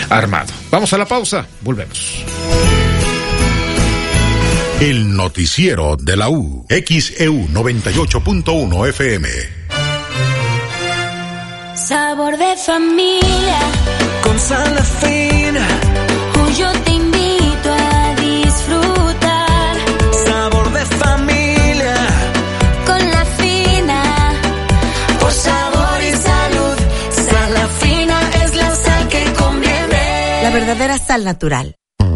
armado. 0.10 0.52
Vamos 0.72 0.92
a 0.94 0.98
la 0.98 1.06
pausa, 1.06 1.48
volvemos. 1.62 2.24
El 4.82 5.16
noticiero 5.16 5.96
de 5.96 6.18
la 6.18 6.30
U, 6.30 6.66
XEU 6.70 7.48
98.1 7.48 8.90
FM. 8.90 9.55
Sabor 11.76 12.38
de 12.38 12.56
familia. 12.56 13.60
Con 14.24 14.40
sal 14.40 14.78
fina. 15.02 15.68
Yo 16.58 16.72
te 16.84 16.92
invito 16.92 17.70
a 17.70 18.16
disfrutar. 18.16 19.76
Sabor 20.26 20.72
de 20.72 20.86
familia. 20.86 21.96
Con 22.86 23.12
la 23.12 23.26
fina. 23.26 24.34
Por 25.20 25.32
sabor 25.32 26.02
y 26.02 26.12
salud. 26.14 26.78
Sal 27.12 27.70
fina 27.82 28.20
es 28.44 28.56
la 28.56 28.76
sal 28.76 29.08
que 29.10 29.34
conviene. 29.34 30.44
La 30.44 30.50
verdadera 30.52 30.98
sal 30.98 31.26
natural. 31.26 31.76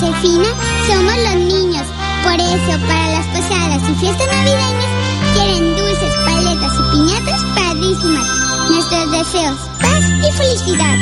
Josefina 0.00 0.48
somos 0.86 1.14
los 1.14 1.34
niños. 1.36 1.86
Por 2.22 2.32
eso, 2.32 2.86
para 2.88 3.08
las 3.10 3.26
posadas 3.26 3.82
y 3.86 3.94
fiestas 3.96 4.26
navideñas, 4.28 4.92
quieren 5.34 5.76
dulces, 5.76 6.14
paletas 6.24 6.72
y 6.72 6.96
piñatas 6.96 7.44
padrísimas. 7.54 8.26
Nuestros 8.70 9.10
deseos, 9.10 9.58
paz 9.78 10.04
y 10.26 10.32
felicidad. 10.32 10.96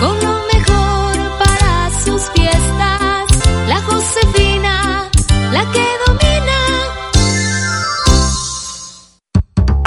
Con 0.00 0.20
lo 0.20 0.38
mejor 0.52 1.38
para 1.38 1.90
sus 2.04 2.22
fiestas, 2.34 3.24
la 3.68 3.80
Josefina, 3.86 5.08
la 5.50 5.70
que 5.72 5.93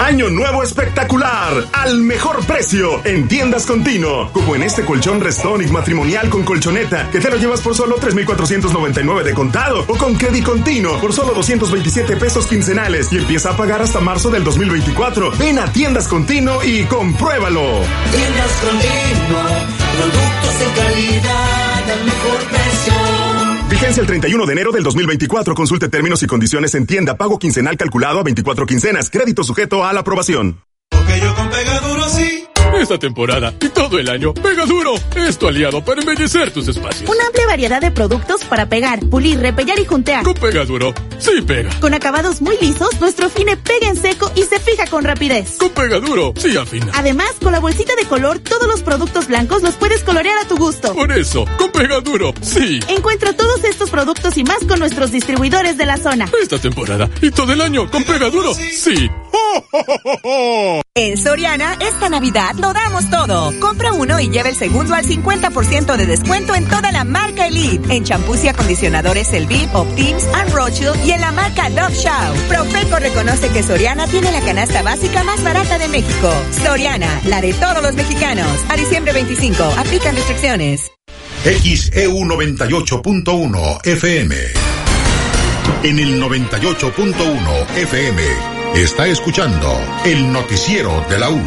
Año 0.07 0.29
nuevo 0.29 0.63
espectacular, 0.63 1.65
al 1.73 1.99
mejor 1.99 2.45
precio, 2.45 3.05
en 3.05 3.27
tiendas 3.27 3.65
continuo, 3.65 4.31
como 4.31 4.55
en 4.55 4.63
este 4.63 4.85
colchón 4.85 5.19
Restonic 5.19 5.69
matrimonial 5.69 6.29
con 6.29 6.43
colchoneta, 6.43 7.11
que 7.11 7.19
te 7.19 7.29
lo 7.29 7.35
llevas 7.35 7.59
por 7.59 7.75
solo 7.75 7.97
3,499 7.97 9.25
de 9.25 9.33
contado, 9.33 9.83
o 9.85 9.97
con 9.97 10.15
Credit 10.15 10.45
Continuo 10.45 10.97
por 11.01 11.11
solo 11.11 11.33
227 11.33 12.15
pesos 12.15 12.47
quincenales, 12.47 13.11
y 13.11 13.17
empieza 13.17 13.49
a 13.49 13.57
pagar 13.57 13.81
hasta 13.81 13.99
marzo 13.99 14.29
del 14.29 14.45
2024. 14.45 15.31
Ven 15.31 15.59
a 15.59 15.69
tiendas 15.73 16.07
continuo 16.07 16.63
y 16.63 16.85
compruébalo. 16.85 17.65
Tiendas 18.09 18.51
continuo, 18.61 19.43
productos 19.91 20.59
de 20.59 20.81
calidad, 20.81 21.91
al 21.91 22.05
mejor 22.05 22.43
precio. 22.49 23.36
Vigencia 23.79 24.01
el 24.01 24.07
31 24.07 24.45
de 24.47 24.53
enero 24.53 24.71
del 24.71 24.81
2024. 24.81 25.53
Consulte 25.53 25.87
términos 25.87 26.23
y 26.23 26.25
condiciones 26.25 26.73
en 26.73 26.87
tienda. 26.87 27.15
Pago 27.15 27.37
quincenal 27.37 27.77
calculado 27.77 28.19
a 28.19 28.23
24 28.23 28.65
quincenas. 28.65 29.11
Crédito 29.11 29.43
sujeto 29.43 29.85
a 29.85 29.93
la 29.93 29.99
aprobación. 29.99 30.63
Porque 30.89 31.19
yo 31.19 31.35
con 31.35 31.47
esta 32.81 32.97
temporada 32.97 33.53
y 33.59 33.69
todo 33.69 33.99
el 33.99 34.09
año, 34.09 34.33
Pega 34.33 34.65
Duro 34.65 34.95
es 35.15 35.37
tu 35.37 35.47
aliado 35.47 35.83
para 35.83 36.01
embellecer 36.01 36.51
tus 36.51 36.67
espacios. 36.67 37.09
Una 37.09 37.25
amplia 37.25 37.47
variedad 37.47 37.81
de 37.81 37.91
productos 37.91 38.43
para 38.43 38.67
pegar, 38.67 38.99
pulir, 39.09 39.39
repellar 39.39 39.79
y 39.79 39.85
juntear. 39.85 40.23
Con 40.23 40.33
Pega 40.35 40.65
Duro, 40.65 40.93
sí 41.17 41.41
pega. 41.41 41.69
Con 41.79 41.93
acabados 41.93 42.41
muy 42.41 42.57
lisos, 42.61 42.99
nuestro 42.99 43.29
fine 43.29 43.57
pega 43.57 43.87
en 43.89 43.97
seco 43.97 44.31
y 44.35 44.43
se 44.43 44.59
fija 44.59 44.87
con 44.87 45.03
rapidez. 45.03 45.57
Con 45.57 45.69
Pega 45.69 45.99
Duro, 45.99 46.33
sí 46.37 46.55
afina. 46.57 46.91
Además, 46.95 47.31
con 47.41 47.51
la 47.51 47.59
bolsita 47.59 47.95
de 47.95 48.05
color, 48.05 48.39
todos 48.39 48.67
los 48.67 48.81
productos 48.81 49.27
blancos 49.27 49.61
los 49.63 49.75
puedes 49.75 50.03
colorear 50.03 50.37
a 50.37 50.47
tu 50.47 50.57
gusto. 50.57 50.93
Por 50.93 51.11
eso, 51.11 51.45
con 51.57 51.71
Pega 51.71 52.01
Duro, 52.01 52.33
sí. 52.41 52.79
Encuentra 52.87 53.33
todos 53.33 53.63
estos 53.63 53.89
productos 53.89 54.37
y 54.37 54.43
más 54.43 54.63
con 54.67 54.79
nuestros 54.79 55.11
distribuidores 55.11 55.77
de 55.77 55.85
la 55.85 55.97
zona. 55.97 56.29
Esta 56.41 56.59
temporada 56.59 57.09
y 57.21 57.31
todo 57.31 57.53
el 57.53 57.61
año, 57.61 57.89
con 57.89 58.03
Pega 58.03 58.29
Duro, 58.29 58.53
sí. 58.53 59.09
En 60.95 61.17
Soriana, 61.17 61.77
esta 61.79 62.09
Navidad 62.09 62.55
lo 62.55 62.66
damos 62.73 63.09
todo. 63.09 63.53
Compra 63.59 63.93
uno 63.93 64.19
y 64.19 64.29
lleva 64.29 64.49
el 64.49 64.55
segundo 64.55 64.93
al 64.95 65.05
50% 65.05 65.95
de 65.95 66.05
descuento 66.05 66.55
en 66.55 66.65
toda 66.65 66.91
la 66.91 67.03
marca 67.03 67.47
Elite. 67.47 67.95
En 67.95 68.03
champús 68.03 68.43
y 68.43 68.47
acondicionadores 68.47 69.31
Elvip, 69.33 69.73
Optims, 69.73 70.25
and 70.33 70.53
Rothschild 70.53 71.05
y 71.05 71.11
en 71.11 71.21
la 71.21 71.31
marca 71.31 71.69
Dove 71.69 71.95
Show. 71.95 72.35
Profeco 72.47 72.99
reconoce 72.99 73.49
que 73.49 73.63
Soriana 73.63 74.07
tiene 74.07 74.31
la 74.31 74.41
canasta 74.41 74.81
básica 74.81 75.23
más 75.23 75.43
barata 75.43 75.77
de 75.77 75.87
México. 75.87 76.31
Soriana, 76.63 77.21
la 77.25 77.41
de 77.41 77.53
todos 77.53 77.81
los 77.81 77.95
mexicanos. 77.95 78.47
A 78.69 78.75
diciembre 78.75 79.13
25, 79.13 79.63
aplican 79.77 80.15
restricciones. 80.15 80.91
XEU 81.43 82.13
98.1 82.25 83.85
FM. 83.85 84.35
En 85.83 85.99
el 85.99 86.21
98.1 86.21 87.77
FM 87.77 88.57
Está 88.77 89.07
escuchando 89.07 89.75
el 90.05 90.31
noticiero 90.31 91.03
de 91.09 91.17
la 91.17 91.31
U. 91.31 91.41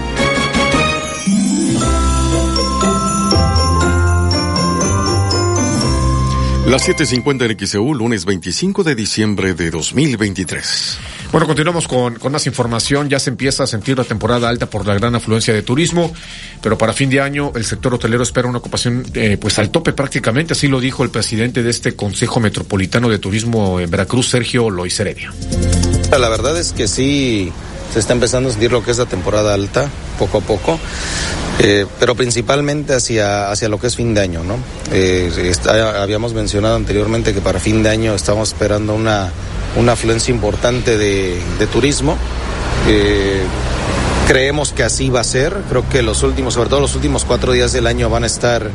Las 6.71 6.89
7.50 6.89 7.51
en 7.51 7.67
XEU, 7.67 7.95
lunes 7.95 8.25
25 8.25 8.85
de 8.85 8.95
diciembre 8.95 9.55
de 9.55 9.73
2023. 9.73 10.99
Bueno, 11.33 11.49
continuamos 11.49 11.89
con, 11.89 12.15
con, 12.15 12.31
más 12.31 12.47
información. 12.47 13.09
Ya 13.09 13.19
se 13.19 13.31
empieza 13.31 13.65
a 13.65 13.67
sentir 13.67 13.99
la 13.99 14.05
temporada 14.05 14.49
alta 14.49 14.71
por 14.71 14.87
la 14.87 14.95
gran 14.95 15.17
afluencia 15.17 15.53
de 15.53 15.63
turismo, 15.63 16.13
pero 16.63 16.79
para 16.79 16.93
fin 16.93 17.11
de 17.11 17.21
año 17.21 17.51
el 17.57 17.65
sector 17.65 17.95
hotelero 17.95 18.23
espera 18.23 18.47
una 18.47 18.59
ocupación 18.59 19.05
eh, 19.15 19.37
pues 19.37 19.59
al 19.59 19.71
tope 19.71 19.93
prácticamente, 19.93 20.53
así 20.53 20.69
lo 20.69 20.79
dijo 20.79 21.03
el 21.03 21.11
presidente 21.11 21.65
de 21.65 21.71
este 21.71 21.97
Consejo 21.97 22.39
Metropolitano 22.39 23.09
de 23.09 23.19
Turismo 23.19 23.81
en 23.81 23.91
Veracruz, 23.91 24.29
Sergio 24.29 24.71
Lois 24.71 25.01
Heredia. 25.01 25.33
La 26.17 26.29
verdad 26.29 26.57
es 26.57 26.73
que 26.73 26.87
sí 26.87 27.53
se 27.93 27.99
está 27.99 28.13
empezando 28.13 28.49
a 28.49 28.53
sentir 28.53 28.73
lo 28.73 28.83
que 28.83 28.91
es 28.91 28.99
la 28.99 29.07
temporada 29.07 29.55
alta, 29.55 29.89
poco 30.19 30.39
a 30.39 30.41
poco. 30.41 30.79
Eh, 31.59 31.87
pero 31.99 32.15
principalmente 32.15 32.95
hacia, 32.95 33.51
hacia 33.51 33.69
lo 33.69 33.79
que 33.79 33.89
es 33.89 33.97
fin 33.97 34.15
de 34.15 34.23
año, 34.23 34.43
¿no? 34.43 34.57
Eh, 34.93 35.53
habíamos 35.99 36.33
mencionado 36.33 36.77
anteriormente 36.77 37.35
que 37.35 37.41
para 37.41 37.61
fin 37.61 37.83
de 37.83 37.91
año 37.91 38.15
estamos 38.15 38.51
esperando 38.51 38.95
una 38.95 39.31
una 39.77 39.93
afluencia 39.93 40.35
importante 40.35 40.99
de, 40.99 41.39
turismo. 41.73 42.17
Eh, 42.89 43.43
creemos 44.27 44.73
que 44.73 44.83
así 44.83 45.11
va 45.11 45.21
a 45.21 45.25
ser. 45.25 45.55
Creo 45.69 45.89
que 45.89 46.03
los 46.03 46.23
últimos, 46.23 46.55
sobre 46.55 46.71
todo 46.71 46.81
los 46.81 46.97
últimos 46.97 47.25
cuatro 47.25 47.53
días 47.53 47.73
del 47.73 47.87
año 47.87 48.11
van 48.11 48.25
a 48.25 48.27
estar, 48.27 48.69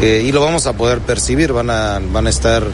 y 0.00 0.32
lo 0.32 0.40
vamos 0.40 0.66
a 0.66 0.72
poder 0.72 0.98
percibir, 0.98 1.52
van 1.52 1.70
a, 1.70 2.00
van 2.12 2.26
a 2.26 2.30
estar 2.30 2.66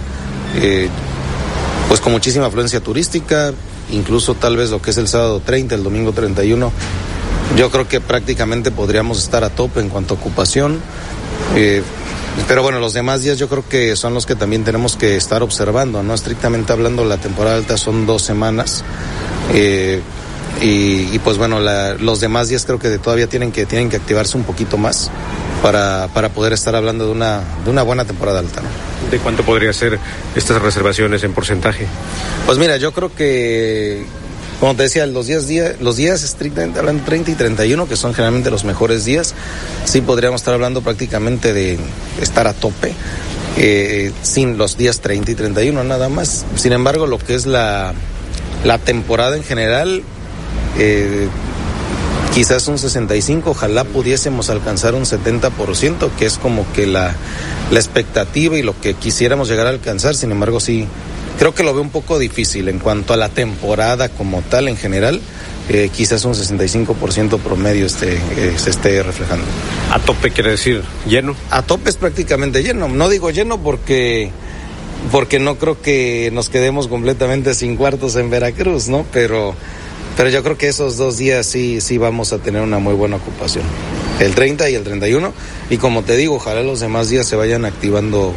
pues 1.88 2.00
con 2.00 2.12
muchísima 2.12 2.46
afluencia 2.46 2.80
turística, 2.80 3.52
incluso 3.90 4.34
tal 4.34 4.56
vez 4.56 4.70
lo 4.70 4.80
que 4.82 4.90
es 4.90 4.98
el 4.98 5.08
sábado 5.08 5.40
30, 5.44 5.74
el 5.74 5.82
domingo 5.82 6.12
31. 6.12 6.72
Yo 7.56 7.70
creo 7.70 7.88
que 7.88 8.00
prácticamente 8.00 8.70
podríamos 8.70 9.22
estar 9.22 9.44
a 9.44 9.50
tope 9.50 9.80
en 9.80 9.88
cuanto 9.88 10.14
a 10.14 10.16
ocupación. 10.16 10.80
Pero 12.46 12.62
bueno, 12.62 12.78
los 12.78 12.92
demás 12.92 13.22
días 13.22 13.38
yo 13.38 13.48
creo 13.48 13.68
que 13.68 13.96
son 13.96 14.14
los 14.14 14.26
que 14.26 14.36
también 14.36 14.62
tenemos 14.64 14.96
que 14.96 15.16
estar 15.16 15.42
observando, 15.42 16.02
¿no? 16.02 16.14
Estrictamente 16.14 16.72
hablando, 16.72 17.04
la 17.04 17.16
temporada 17.16 17.56
alta 17.56 17.76
son 17.76 18.06
dos 18.06 18.22
semanas. 18.22 18.84
Eh, 19.54 20.00
y, 20.60 21.18
pues 21.20 21.38
bueno, 21.38 21.60
los 21.60 22.20
demás 22.20 22.48
días 22.48 22.64
creo 22.64 22.78
que 22.78 22.98
todavía 22.98 23.26
tienen 23.26 23.52
que, 23.52 23.66
tienen 23.66 23.90
que 23.90 23.96
activarse 23.96 24.36
un 24.36 24.44
poquito 24.44 24.76
más 24.76 25.10
para, 25.62 26.08
para 26.12 26.30
poder 26.30 26.52
estar 26.52 26.74
hablando 26.74 27.06
de 27.06 27.12
una, 27.12 27.42
de 27.64 27.70
una 27.70 27.82
buena 27.82 28.04
temporada 28.04 28.40
alta. 28.40 28.60
¿no? 28.60 28.68
¿De 29.10 29.18
cuánto 29.18 29.42
podría 29.44 29.72
ser 29.72 29.98
estas 30.34 30.60
reservaciones 30.60 31.22
en 31.24 31.32
porcentaje? 31.32 31.86
Pues 32.46 32.58
mira, 32.58 32.76
yo 32.76 32.92
creo 32.92 33.14
que 33.14 34.04
como 34.60 34.74
te 34.74 34.82
decía, 34.82 35.06
los 35.06 35.26
días, 35.26 35.46
los 35.80 35.96
días 35.96 36.24
estrictamente 36.24 36.80
hablando 36.80 37.04
30 37.04 37.30
y 37.30 37.34
31, 37.34 37.88
que 37.88 37.96
son 37.96 38.12
generalmente 38.12 38.50
los 38.50 38.64
mejores 38.64 39.04
días, 39.04 39.34
sí 39.84 40.00
podríamos 40.00 40.40
estar 40.40 40.52
hablando 40.52 40.82
prácticamente 40.82 41.52
de 41.52 41.78
estar 42.20 42.48
a 42.48 42.54
tope. 42.54 42.92
Eh, 43.56 44.12
sin 44.22 44.58
los 44.58 44.76
días 44.76 45.00
30 45.00 45.30
y 45.30 45.34
31 45.34 45.84
nada 45.84 46.08
más. 46.08 46.44
Sin 46.56 46.72
embargo, 46.72 47.06
lo 47.06 47.18
que 47.18 47.34
es 47.34 47.46
la, 47.46 47.92
la 48.64 48.78
temporada 48.78 49.36
en 49.36 49.44
general, 49.44 50.02
eh, 50.76 51.28
quizás 52.34 52.68
un 52.68 52.78
65, 52.78 53.50
ojalá 53.50 53.84
pudiésemos 53.84 54.50
alcanzar 54.50 54.94
un 54.94 55.04
70%, 55.04 56.10
que 56.18 56.26
es 56.26 56.38
como 56.38 56.70
que 56.72 56.86
la, 56.86 57.14
la 57.70 57.78
expectativa 57.78 58.58
y 58.58 58.62
lo 58.62 58.78
que 58.80 58.94
quisiéramos 58.94 59.48
llegar 59.48 59.66
a 59.66 59.70
alcanzar. 59.70 60.14
Sin 60.14 60.30
embargo, 60.30 60.60
sí, 60.60 60.86
Creo 61.38 61.54
que 61.54 61.62
lo 61.62 61.72
veo 61.72 61.82
un 61.82 61.90
poco 61.90 62.18
difícil 62.18 62.68
en 62.68 62.80
cuanto 62.80 63.12
a 63.12 63.16
la 63.16 63.28
temporada 63.28 64.08
como 64.08 64.42
tal 64.42 64.66
en 64.66 64.76
general. 64.76 65.20
Eh, 65.68 65.88
quizás 65.94 66.24
un 66.24 66.34
65% 66.34 67.38
promedio 67.38 67.86
esté, 67.86 68.14
eh, 68.14 68.54
se 68.56 68.70
esté 68.70 69.02
reflejando. 69.04 69.44
¿A 69.92 70.00
tope 70.00 70.32
quiere 70.32 70.50
decir 70.52 70.82
lleno? 71.06 71.36
A 71.50 71.62
tope 71.62 71.90
es 71.90 71.96
prácticamente 71.96 72.64
lleno. 72.64 72.88
No 72.88 73.08
digo 73.08 73.30
lleno 73.30 73.58
porque, 73.58 74.32
porque 75.12 75.38
no 75.38 75.58
creo 75.58 75.80
que 75.80 76.30
nos 76.32 76.48
quedemos 76.48 76.88
completamente 76.88 77.54
sin 77.54 77.76
cuartos 77.76 78.16
en 78.16 78.30
Veracruz, 78.30 78.88
¿no? 78.88 79.06
Pero, 79.12 79.54
pero 80.18 80.30
yo 80.30 80.42
creo 80.42 80.58
que 80.58 80.66
esos 80.66 80.96
dos 80.96 81.16
días 81.16 81.46
sí, 81.46 81.80
sí 81.80 81.96
vamos 81.96 82.32
a 82.32 82.38
tener 82.38 82.60
una 82.60 82.80
muy 82.80 82.94
buena 82.94 83.14
ocupación. 83.14 83.62
El 84.18 84.34
30 84.34 84.68
y 84.68 84.74
el 84.74 84.82
31. 84.82 85.32
Y 85.70 85.76
como 85.76 86.02
te 86.02 86.16
digo, 86.16 86.34
ojalá 86.34 86.62
los 86.62 86.80
demás 86.80 87.08
días 87.08 87.24
se 87.24 87.36
vayan 87.36 87.64
activando 87.64 88.34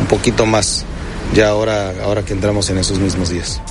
un 0.00 0.06
poquito 0.06 0.44
más 0.44 0.84
ya 1.32 1.50
ahora, 1.50 1.94
ahora 2.02 2.24
que 2.24 2.32
entramos 2.32 2.68
en 2.70 2.78
esos 2.78 2.98
mismos 2.98 3.30
días. 3.30 3.62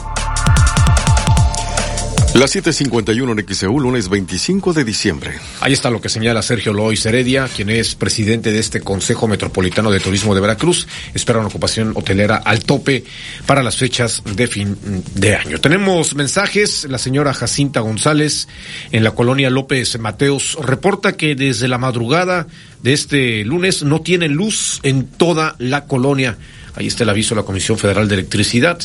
Las 2.39 2.56
7:51 2.56 3.38
en 3.38 3.54
XEU, 3.54 3.82
lunes 3.82 4.08
25 4.08 4.71
de 4.71 4.86
diciembre. 4.86 5.34
Ahí 5.60 5.73
está 5.73 5.89
lo 5.89 5.99
que 5.99 6.08
señala 6.08 6.41
Sergio 6.41 6.71
Lois 6.71 7.06
Heredia, 7.06 7.49
quien 7.54 7.69
es 7.69 7.95
presidente 7.95 8.54
de 8.54 8.60
este 8.60 8.80
Consejo 8.80 9.28
Metropolitano 9.28 9.91
de 9.91 9.99
Turismo 9.99 10.34
de 10.34 10.39
Veracruz. 10.39 10.88
Espera 11.13 11.39
una 11.39 11.49
ocupación 11.49 11.91
hotelera 11.95 12.38
al 12.38 12.63
tope 12.63 13.04
para 13.45 13.62
las 13.62 13.75
fechas 13.75 14.23
de 14.23 14.47
fin 14.47 14.78
de 15.15 15.36
año. 15.36 15.60
Tenemos 15.60 16.15
mensajes. 16.15 16.86
La 16.89 16.97
señora 16.97 17.34
Jacinta 17.34 17.82
González 17.82 18.47
en 18.93 19.04
la 19.04 19.12
colonia 19.12 19.49
López 19.49 19.99
Mateos 19.99 20.58
reporta 20.62 21.17
que 21.17 21.36
desde 21.36 21.67
la 21.67 21.78
madrugada 21.78 22.47
de 22.82 22.93
este 22.93 23.43
lunes 23.43 23.84
no 23.84 23.99
tiene 23.99 24.30
luz 24.30 24.80
en 24.84 25.08
toda 25.08 25.58
la 25.60 25.84
colonia. 25.88 26.38
Ahí 26.75 26.88
está 26.88 27.03
el 27.03 27.10
aviso 27.10 27.36
de 27.36 27.41
la 27.41 27.45
Comisión 27.45 27.77
Federal 27.77 28.08
de 28.08 28.15
Electricidad. 28.15 28.79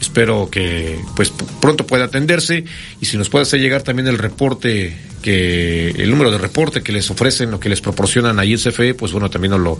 Espero 0.00 0.48
que 0.50 0.98
pues 1.16 1.32
pronto 1.60 1.86
pueda 1.86 2.04
atenderse 2.04 2.64
y 3.00 3.06
si 3.06 3.16
nos 3.16 3.28
puede 3.28 3.42
hacer 3.42 3.60
llegar 3.60 3.82
también 3.82 4.08
el 4.08 4.18
reporte 4.18 4.96
que 5.20 5.90
el 5.90 6.10
número 6.10 6.30
de 6.30 6.38
reporte 6.38 6.82
que 6.82 6.92
les 6.92 7.10
ofrecen 7.10 7.52
o 7.54 7.60
que 7.60 7.68
les 7.68 7.80
proporcionan 7.80 8.38
ahí 8.38 8.54
el 8.54 8.60
CFE, 8.60 8.94
pues 8.94 9.12
bueno, 9.12 9.28
también 9.28 9.50
nos 9.52 9.60
lo, 9.60 9.78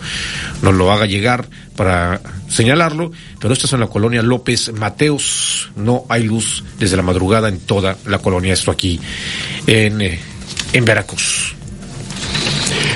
nos 0.61 0.73
lo 0.73 0.91
haga 0.91 1.05
llegar 1.05 1.47
para 1.75 2.21
señalarlo. 2.47 3.11
Pero 3.39 3.53
esto 3.53 3.67
es 3.67 3.73
en 3.73 3.79
la 3.79 3.87
colonia 3.87 4.21
López 4.21 4.71
Mateos. 4.73 5.71
No 5.75 6.05
hay 6.09 6.23
luz 6.23 6.63
desde 6.79 6.97
la 6.97 7.03
madrugada 7.03 7.49
en 7.49 7.59
toda 7.59 7.97
la 8.05 8.19
colonia. 8.19 8.53
Esto 8.53 8.71
aquí 8.71 8.99
en, 9.67 10.01
eh, 10.01 10.19
en 10.73 10.85
Veracruz. 10.85 11.55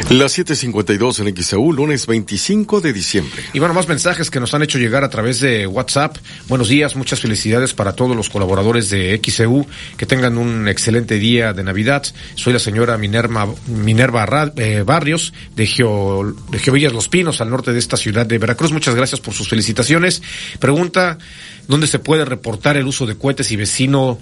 Las 0.10 0.38
7:52 0.38 1.20
en 1.20 1.36
XEU, 1.36 1.74
lunes 1.74 2.06
25 2.06 2.80
de 2.80 2.94
diciembre. 2.94 3.42
Y 3.54 3.60
bueno, 3.60 3.74
más 3.74 3.88
mensajes 3.88 4.30
que 4.30 4.40
nos 4.40 4.54
han 4.54 4.62
hecho 4.62 4.78
llegar 4.78 5.04
a 5.04 5.10
través 5.10 5.40
de 5.40 5.66
WhatsApp. 5.66 6.18
Buenos 6.48 6.70
días, 6.70 6.96
muchas 6.96 7.20
felicidades 7.20 7.74
para 7.74 7.94
todos 7.94 8.16
los 8.16 8.30
colaboradores 8.30 8.92
de 8.92 9.20
XEU. 9.20 9.66
Que 9.98 10.06
tengan 10.06 10.38
un 10.38 10.68
excelente 10.68 11.16
día 11.16 11.54
de 11.54 11.64
Navidad. 11.64 12.06
Soy 12.36 12.54
la 12.54 12.60
señora 12.60 13.00
Minerva, 13.00 13.48
Minerva 13.66 14.54
eh, 14.58 14.84
Barrios 14.86 15.34
de, 15.56 15.66
Geo, 15.66 16.36
de 16.52 16.60
Geovillas 16.60 16.94
Los 16.94 17.10
Pinos, 17.10 17.42
al 17.42 17.50
norte 17.50 17.74
de 17.74 17.80
esta 17.80 17.98
ciudad 17.98 18.28
de 18.28 18.38
Veracruz. 18.38 18.72
Muchas 18.72 18.94
gracias 18.94 19.20
por 19.20 19.34
sus 19.34 19.50
felicitaciones. 19.50 20.22
Pregunta 20.60 21.18
donde 21.68 21.88
se 21.88 22.00
puede 22.00 22.26
reportar 22.26 22.78
el 22.78 22.86
uso 22.86 23.06
de 23.06 23.16
cohetes 23.16 23.52
y 23.52 23.56
vecinos 23.56 24.18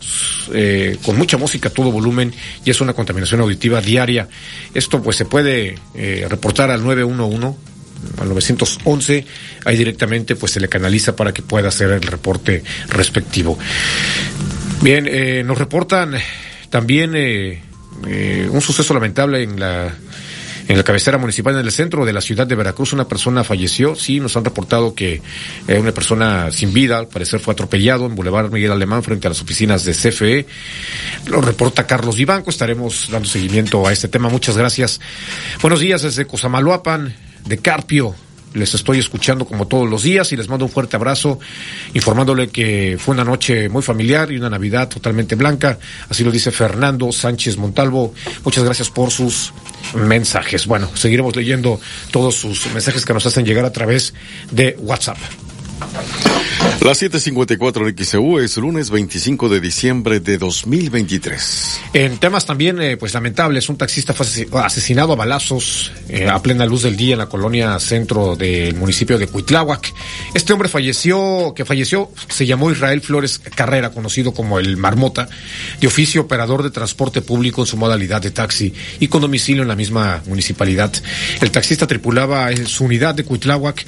eh, 0.54 0.98
con 1.04 1.18
mucha 1.18 1.38
música 1.38 1.70
todo 1.70 1.92
volumen 1.92 2.34
y 2.64 2.70
es 2.70 2.82
una 2.82 2.94
contaminación 2.94 3.42
auditiva 3.42 3.82
diaria. 3.82 4.28
Esto 4.74 5.02
pues 5.02 5.18
se 5.18 5.26
puede 5.26 5.76
eh, 5.96 6.28
reportar 6.30 6.72
al 6.72 6.84
911 6.84 7.74
al 8.20 8.28
911, 8.28 9.26
ahí 9.64 9.78
directamente 9.78 10.36
pues 10.36 10.52
se 10.52 10.60
le 10.60 10.68
canaliza 10.68 11.16
para 11.16 11.34
que 11.34 11.42
pueda 11.42 11.70
hacer 11.70 11.90
el 11.90 12.02
reporte 12.02 12.62
respectivo. 12.90 13.58
Bien, 14.82 15.08
eh, 15.10 15.42
nos 15.46 15.58
reportan 15.58 16.14
también 16.70 17.16
un 17.16 18.62
suceso 18.62 18.94
lamentable 18.94 19.44
en 19.44 19.58
la 19.58 19.96
en 20.68 20.78
la 20.78 20.84
cabecera 20.84 21.18
municipal, 21.18 21.54
en 21.56 21.66
el 21.66 21.72
centro 21.72 22.06
de 22.06 22.14
la 22.14 22.22
ciudad 22.22 22.48
de 22.48 22.56
Veracruz, 22.56 22.94
una 22.94 23.08
persona 23.08 23.44
falleció. 23.44 23.96
Sí, 23.96 24.20
nos 24.20 24.38
han 24.38 24.46
reportado 24.46 24.94
que 24.94 25.22
eh, 25.68 25.80
una 25.80 25.92
persona 25.92 26.52
sin 26.52 26.74
vida, 26.74 26.98
al 26.98 27.08
parecer 27.08 27.40
fue 27.40 27.54
atropellado 27.54 28.06
en 28.06 28.16
Boulevard 28.16 28.52
Miguel 28.52 28.72
Alemán 28.72 29.04
frente 29.04 29.28
a 29.28 29.30
las 29.30 29.42
oficinas 29.42 29.84
de 29.86 29.94
CFE. 29.94 30.46
Lo 31.28 31.42
reporta 31.42 31.86
Carlos 31.86 32.18
Vivanco. 32.18 32.50
Estaremos 32.50 33.10
dando 33.12 33.28
seguimiento 33.28 33.86
a 33.88 33.92
este 33.92 34.08
tema. 34.08 34.30
Muchas 34.30 34.58
gracias. 34.58 35.00
Buenos 35.62 35.80
días 35.80 36.02
desde 36.02 36.26
Cosamaloapan, 36.26 37.16
de 37.46 37.58
Carpio. 37.58 38.16
Les 38.54 38.74
estoy 38.74 39.00
escuchando 39.00 39.46
como 39.46 39.68
todos 39.68 39.90
los 39.90 40.04
días 40.04 40.32
y 40.32 40.38
les 40.38 40.48
mando 40.48 40.66
un 40.66 40.72
fuerte 40.72 40.96
abrazo, 40.96 41.40
informándole 41.94 42.50
que 42.50 42.98
fue 43.00 43.14
una 43.14 43.24
noche 43.24 43.70
muy 43.70 43.82
familiar 43.82 44.32
y 44.32 44.38
una 44.38 44.50
Navidad 44.50 44.90
totalmente 44.90 45.36
blanca. 45.36 45.78
Así 46.10 46.24
lo 46.24 46.32
dice 46.32 46.52
Fernando 46.52 47.12
Sánchez 47.12 47.58
Montalvo. 47.58 48.14
Muchas 48.44 48.64
gracias 48.64 48.90
por 48.90 49.12
sus 49.12 49.54
mensajes. 49.96 50.68
Bueno, 50.68 50.90
seguiremos 50.94 51.36
leyendo 51.36 51.80
todos 52.12 52.36
sus 52.36 52.72
mensajes 52.74 53.06
que 53.06 53.14
nos 53.14 53.26
hacen 53.26 53.46
llegar 53.46 53.66
a 53.66 53.72
través 53.72 54.14
de 54.52 54.76
WhatsApp. 54.80 55.18
Las 56.82 57.02
7:54 57.02 57.88
en 57.88 58.06
XEU 58.06 58.40
es 58.40 58.58
lunes 58.58 58.90
25 58.90 59.48
de 59.48 59.62
diciembre 59.62 60.20
de 60.20 60.38
2023. 60.38 61.80
En 61.94 62.18
temas 62.18 62.46
también, 62.46 62.82
eh, 62.82 62.98
pues 62.98 63.14
lamentables, 63.14 63.70
un 63.70 63.78
taxista 63.78 64.14
fue 64.14 64.26
asesinado 64.62 65.14
a 65.14 65.16
balazos 65.16 65.92
eh, 66.10 66.28
a 66.28 66.42
plena 66.42 66.66
luz 66.66 66.84
del 66.84 66.98
día 66.98 67.14
en 67.14 67.20
la 67.20 67.28
colonia 67.28 67.80
centro 67.80 68.36
del 68.36 68.76
municipio 68.76 69.18
de 69.18 69.28
Cuitláhuac. 69.28 69.94
Este 70.34 70.52
hombre 70.52 70.68
falleció, 70.68 71.54
que 71.56 71.64
falleció, 71.64 72.10
se 72.28 72.46
llamó 72.46 72.72
Israel 72.72 73.02
Flores 73.02 73.40
Carrera, 73.40 73.92
conocido 73.92 74.34
como 74.34 74.60
el 74.60 74.76
Marmota, 74.76 75.30
de 75.80 75.88
oficio 75.88 76.22
operador 76.22 76.64
de 76.64 76.72
transporte 76.72 77.22
público 77.22 77.62
en 77.62 77.68
su 77.68 77.78
modalidad 77.78 78.22
de 78.22 78.32
taxi 78.32 78.74
y 79.00 79.08
con 79.08 79.22
domicilio 79.22 79.62
en 79.62 79.70
la 79.70 79.76
misma 79.76 80.22
municipalidad. 80.26 80.92
El 81.40 81.52
taxista 81.52 81.88
tripulaba 81.88 82.50
su 82.66 82.86
unidad 82.86 83.16
de 83.16 83.24
Cuitláhuac 83.24 83.86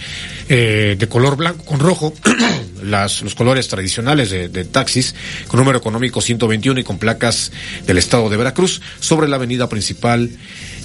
eh, 0.48 0.96
de 0.98 1.08
color 1.10 1.36
blanco 1.36 1.66
con 1.66 1.80
rojo 1.80 2.14
las, 2.86 3.22
los 3.22 3.36
colores 3.36 3.68
tradicionales 3.68 4.30
de, 4.30 4.66
taxis, 4.66 5.16
con 5.48 5.60
número 5.60 5.78
económico 5.78 6.22
121 6.22 6.80
y 6.80 6.84
con 6.84 6.98
placas 6.98 7.52
del 7.86 7.98
estado 7.98 8.30
de 8.30 8.38
Veracruz, 8.38 8.82
sobre 9.00 9.28
la 9.28 9.36
avenida 9.36 9.70
principal 9.70 10.30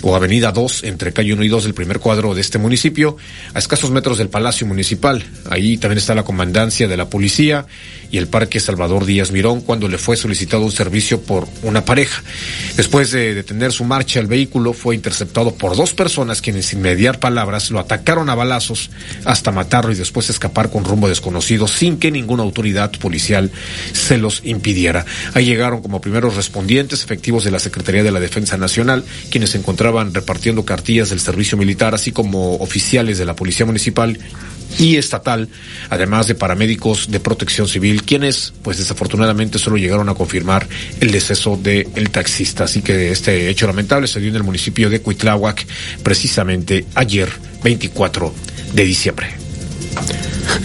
o 0.02 0.16
Avenida 0.16 0.52
2, 0.52 0.84
entre 0.84 1.12
calle 1.12 1.34
1 1.34 1.44
y 1.44 1.48
2 1.48 1.64
del 1.64 1.74
primer 1.74 1.98
cuadro 1.98 2.34
de 2.34 2.40
este 2.40 2.58
municipio, 2.58 3.16
a 3.54 3.58
escasos 3.58 3.90
metros 3.90 4.18
del 4.18 4.28
Palacio 4.28 4.66
Municipal. 4.66 5.22
Ahí 5.50 5.76
también 5.76 5.98
está 5.98 6.14
la 6.14 6.22
comandancia 6.22 6.88
de 6.88 6.96
la 6.96 7.10
policía 7.10 7.66
y 8.10 8.18
el 8.18 8.28
Parque 8.28 8.60
Salvador 8.60 9.04
Díaz 9.04 9.30
Mirón 9.30 9.60
cuando 9.60 9.88
le 9.88 9.98
fue 9.98 10.16
solicitado 10.16 10.64
un 10.64 10.72
servicio 10.72 11.20
por 11.20 11.46
una 11.62 11.84
pareja. 11.84 12.22
Después 12.76 13.10
de 13.12 13.34
detener 13.34 13.72
su 13.72 13.84
marcha, 13.84 14.20
el 14.20 14.26
vehículo 14.26 14.72
fue 14.72 14.94
interceptado 14.94 15.54
por 15.54 15.76
dos 15.76 15.94
personas 15.94 16.40
quienes 16.40 16.66
sin 16.66 16.80
mediar 16.80 17.18
palabras 17.18 17.70
lo 17.70 17.78
atacaron 17.78 18.30
a 18.30 18.34
balazos 18.34 18.90
hasta 19.24 19.52
matarlo 19.52 19.92
y 19.92 19.96
después 19.96 20.30
escapar 20.30 20.70
con 20.70 20.84
rumbo 20.84 21.08
desconocido 21.08 21.68
sin 21.68 21.98
que 21.98 22.10
ninguna 22.10 22.42
autoridad 22.42 22.90
policial 22.92 23.50
se 23.92 24.18
los 24.18 24.42
impidiera. 24.44 25.04
Ahí 25.34 25.44
llegaron 25.44 25.82
como 25.82 26.00
primeros 26.00 26.36
respondientes 26.36 27.02
efectivos 27.04 27.44
de 27.44 27.50
la 27.50 27.58
Secretaría 27.58 28.02
de 28.02 28.12
la 28.12 28.20
Defensa 28.20 28.56
Nacional, 28.56 29.04
quienes 29.30 29.50
se 29.50 29.58
encontraban 29.58 30.14
repartiendo 30.14 30.64
cartillas 30.64 31.10
del 31.10 31.20
servicio 31.20 31.56
militar, 31.56 31.94
así 31.94 32.12
como 32.12 32.56
oficiales 32.56 33.18
de 33.18 33.24
la 33.24 33.36
Policía 33.36 33.66
Municipal 33.66 34.18
y 34.78 34.96
estatal, 34.96 35.48
además 35.88 36.26
de 36.26 36.34
paramédicos 36.34 37.10
de 37.10 37.20
protección 37.20 37.68
civil, 37.68 38.02
quienes, 38.02 38.52
pues 38.62 38.78
desafortunadamente, 38.78 39.58
solo 39.58 39.76
llegaron 39.76 40.08
a 40.08 40.14
confirmar 40.14 40.66
el 41.00 41.10
deceso 41.10 41.56
del 41.56 42.10
taxista. 42.10 42.64
Así 42.64 42.82
que 42.82 43.10
este 43.10 43.48
hecho 43.48 43.66
lamentable 43.66 44.06
se 44.06 44.20
dio 44.20 44.30
en 44.30 44.36
el 44.36 44.42
municipio 44.42 44.90
de 44.90 45.00
Cuitláhuac, 45.00 45.66
precisamente 46.02 46.86
ayer, 46.94 47.30
24 47.62 48.32
de 48.74 48.84
diciembre. 48.84 49.49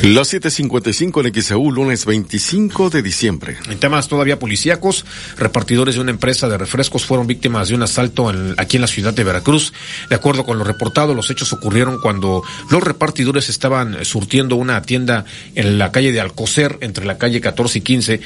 Las 0.05 0.31
7.55 0.33 1.25
en 1.25 1.41
XEU, 1.41 1.71
lunes 1.71 2.05
25 2.05 2.91
de 2.91 3.01
diciembre. 3.01 3.57
En 3.67 3.79
temas 3.79 4.07
todavía 4.07 4.37
policíacos, 4.37 5.03
repartidores 5.35 5.95
de 5.95 6.01
una 6.01 6.11
empresa 6.11 6.47
de 6.47 6.59
refrescos 6.59 7.05
fueron 7.05 7.25
víctimas 7.25 7.69
de 7.69 7.75
un 7.75 7.81
asalto 7.81 8.31
aquí 8.57 8.77
en 8.77 8.81
la 8.81 8.87
ciudad 8.87 9.15
de 9.15 9.23
Veracruz. 9.23 9.73
De 10.07 10.15
acuerdo 10.15 10.45
con 10.45 10.59
lo 10.59 10.63
reportado, 10.63 11.15
los 11.15 11.31
hechos 11.31 11.53
ocurrieron 11.53 11.99
cuando 12.01 12.43
los 12.69 12.83
repartidores 12.83 13.49
estaban 13.49 14.05
surtiendo 14.05 14.57
una 14.57 14.79
tienda 14.83 15.25
en 15.55 15.79
la 15.79 15.91
calle 15.91 16.11
de 16.11 16.21
Alcocer, 16.21 16.77
entre 16.81 17.03
la 17.03 17.17
calle 17.17 17.41
14 17.41 17.79
y 17.79 17.81
15. 17.81 18.21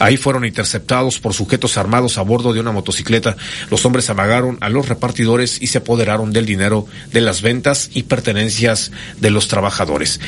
Ahí 0.00 0.16
fueron 0.16 0.44
interceptados 0.44 1.20
por 1.20 1.32
sujetos 1.32 1.78
armados 1.78 2.18
a 2.18 2.22
bordo 2.22 2.52
de 2.52 2.58
una 2.58 2.72
motocicleta. 2.72 3.36
Los 3.70 3.86
hombres 3.86 4.10
amagaron 4.10 4.58
a 4.60 4.68
los 4.68 4.88
repartidores 4.88 5.62
y 5.62 5.68
se 5.68 5.78
apoderaron 5.78 6.32
del 6.32 6.46
dinero 6.46 6.86
de 7.12 7.20
las 7.20 7.40
ventas 7.40 7.88
y 7.94 8.02
pertenencias 8.02 8.90
de 9.20 9.30
los 9.30 9.46
trabajadores. 9.46 10.18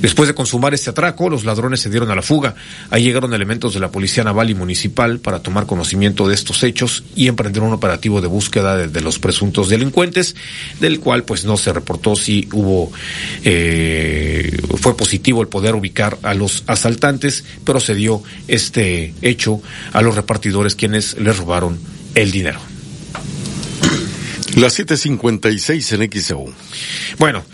Después 0.00 0.28
de 0.28 0.34
consumar 0.34 0.74
este 0.74 0.90
atraco, 0.90 1.28
los 1.28 1.44
ladrones 1.44 1.80
se 1.80 1.90
dieron 1.90 2.10
a 2.10 2.14
la 2.14 2.22
fuga. 2.22 2.54
Ahí 2.90 3.04
llegaron 3.04 3.34
elementos 3.34 3.74
de 3.74 3.80
la 3.80 3.90
Policía 3.90 4.24
Naval 4.24 4.50
y 4.50 4.54
Municipal 4.54 5.18
para 5.18 5.40
tomar 5.40 5.66
conocimiento 5.66 6.28
de 6.28 6.34
estos 6.34 6.62
hechos 6.62 7.04
y 7.14 7.28
emprender 7.28 7.62
un 7.62 7.72
operativo 7.72 8.20
de 8.20 8.28
búsqueda 8.28 8.76
de, 8.76 9.00
los 9.00 9.18
presuntos 9.18 9.68
delincuentes, 9.68 10.36
del 10.80 11.00
cual 11.00 11.24
pues 11.24 11.44
no 11.44 11.56
se 11.56 11.72
reportó 11.72 12.16
si 12.16 12.48
hubo, 12.52 12.92
eh, 13.44 14.60
fue 14.76 14.96
positivo 14.96 15.42
el 15.42 15.48
poder 15.48 15.74
ubicar 15.74 16.18
a 16.22 16.34
los 16.34 16.64
asaltantes, 16.66 17.44
pero 17.64 17.80
se 17.80 17.94
dio 17.94 18.22
este 18.48 19.14
hecho 19.22 19.62
a 19.92 20.02
los 20.02 20.14
repartidores 20.14 20.74
quienes 20.74 21.18
les 21.18 21.36
robaron 21.36 21.78
el 22.14 22.30
dinero. 22.30 22.60
Las 24.56 24.78
7.56 24.78 25.94
en 25.94 26.22
XEU. 26.22 26.52
Bueno, 27.18 27.44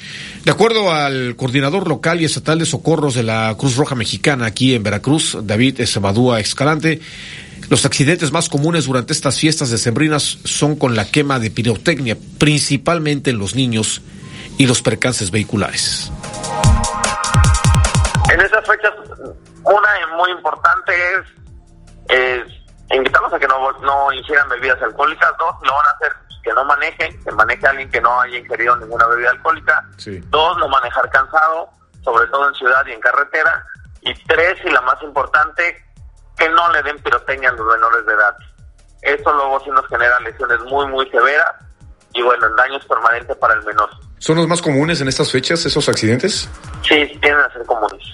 de 0.47 0.53
acuerdo 0.53 0.93
al 0.93 1.35
coordinador 1.35 1.89
local 1.89 2.21
y 2.21 2.25
estatal 2.25 2.61
de 2.61 2.67
socorros 2.67 3.17
de 3.17 3.25
la 3.25 3.53
Cruz 3.59 3.75
Roja 3.75 3.97
Mexicana 3.97 4.47
aquí 4.47 4.77
en 4.77 4.85
Veracruz, 4.85 5.37
David 5.43 5.81
Esabadúa 5.81 6.39
Escalante, 6.39 7.01
los 7.69 7.85
accidentes 7.85 8.31
más 8.31 8.49
comunes 8.49 8.85
durante 8.87 9.13
estas 9.13 9.41
fiestas 9.41 9.71
decembrinas 9.71 10.39
son 10.45 10.77
con 10.77 10.95
la 10.95 11.11
quema 11.11 11.41
de 11.41 11.51
pirotecnia, 11.51 12.17
principalmente 12.39 13.31
en 13.31 13.39
los 13.39 13.57
niños 13.57 14.03
y 14.57 14.69
los 14.69 14.83
percances 14.83 15.33
vehiculares. 15.33 16.13
En 18.33 18.41
esas 18.41 18.65
fechas, 18.69 18.93
una 19.65 20.17
muy 20.17 20.31
importante 20.31 20.93
es, 22.09 22.53
invitamos 22.91 23.33
a 23.33 23.39
que 23.39 23.49
no, 23.49 23.73
no 23.81 24.13
ingieran 24.13 24.49
bebidas 24.49 24.81
alcohólicas, 24.83 25.33
dos, 25.39 25.55
lo 25.63 25.75
van 25.75 25.87
a 25.87 25.91
hacer 25.91 26.13
que 26.47 26.53
no 26.53 26.65
maneje, 26.65 27.19
que 27.25 27.33
maneje 27.33 27.67
alguien 27.67 27.91
que 27.91 28.01
no 28.01 28.21
haya 28.21 28.39
ingerido 28.39 28.77
ninguna 28.77 29.05
bebida 29.07 29.31
alcohólica. 29.31 29.85
Dos, 30.29 30.59
no 30.59 30.69
manejar 30.69 31.11
cansado, 31.11 31.69
sobre 32.05 32.25
todo 32.29 32.49
en 32.49 32.55
ciudad 32.55 32.87
y 32.87 32.93
en 32.93 33.01
carretera. 33.01 33.67
Y 34.03 34.15
tres, 34.27 34.57
y 34.65 34.71
la 34.71 34.81
más 34.83 35.03
importante, 35.03 35.85
que 36.39 36.49
no 36.51 36.73
le 36.73 36.85
den 36.85 37.03
pirotecnia 37.03 37.49
a 37.49 37.53
los 37.53 37.67
menores 37.67 38.07
de 38.07 38.13
edad. 38.13 38.37
Eso 39.03 39.33
luego 39.33 39.59
sí 39.65 39.71
nos 39.71 39.87
genera 39.89 40.21
lesiones 40.21 40.61
muy, 40.71 40.87
muy 40.87 41.11
severas 41.11 41.53
y 42.15 42.23
bueno, 42.23 42.47
daños 42.57 42.85
permanentes 42.87 43.37
para 43.39 43.55
el 43.55 43.65
menor. 43.65 43.91
¿Son 44.19 44.37
los 44.37 44.47
más 44.47 44.63
comunes 44.63 45.01
en 45.01 45.09
estas 45.09 45.33
fechas 45.33 45.67
esos 45.67 45.89
accidentes? 45.89 46.49
Sí, 46.83 46.95
tienden 47.21 47.41
a 47.41 47.53
ser 47.53 47.67
comunes. 47.67 48.07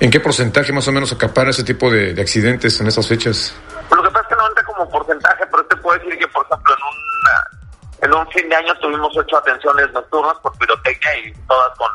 ¿En 0.00 0.10
qué 0.10 0.20
porcentaje 0.20 0.72
más 0.72 0.88
o 0.88 0.92
menos 0.92 1.12
acapara 1.12 1.50
ese 1.50 1.64
tipo 1.64 1.90
de, 1.90 2.14
de 2.14 2.22
accidentes 2.22 2.80
en 2.80 2.86
esas 2.86 3.06
fechas? 3.06 3.54
Lo 3.90 4.02
que 4.02 4.10
pasa 4.10 4.22
es 4.22 4.28
que 4.28 4.36
no 4.36 4.48
entra 4.48 4.64
como 4.64 4.88
porcentaje, 4.90 5.46
pero 5.50 5.64
te 5.66 5.76
puedo 5.76 5.98
decir 5.98 6.18
que, 6.18 6.28
por 6.28 6.46
ejemplo, 6.46 6.74
en 6.74 6.82
una 6.82 7.58
en 8.00 8.14
un 8.14 8.26
fin 8.30 8.48
de 8.48 8.56
año 8.56 8.74
tuvimos 8.80 9.16
ocho 9.16 9.36
atenciones 9.38 9.92
nocturnas 9.92 10.38
por 10.38 10.56
pirotecnia 10.58 11.18
y 11.18 11.32
todas 11.48 11.76
con 11.76 11.88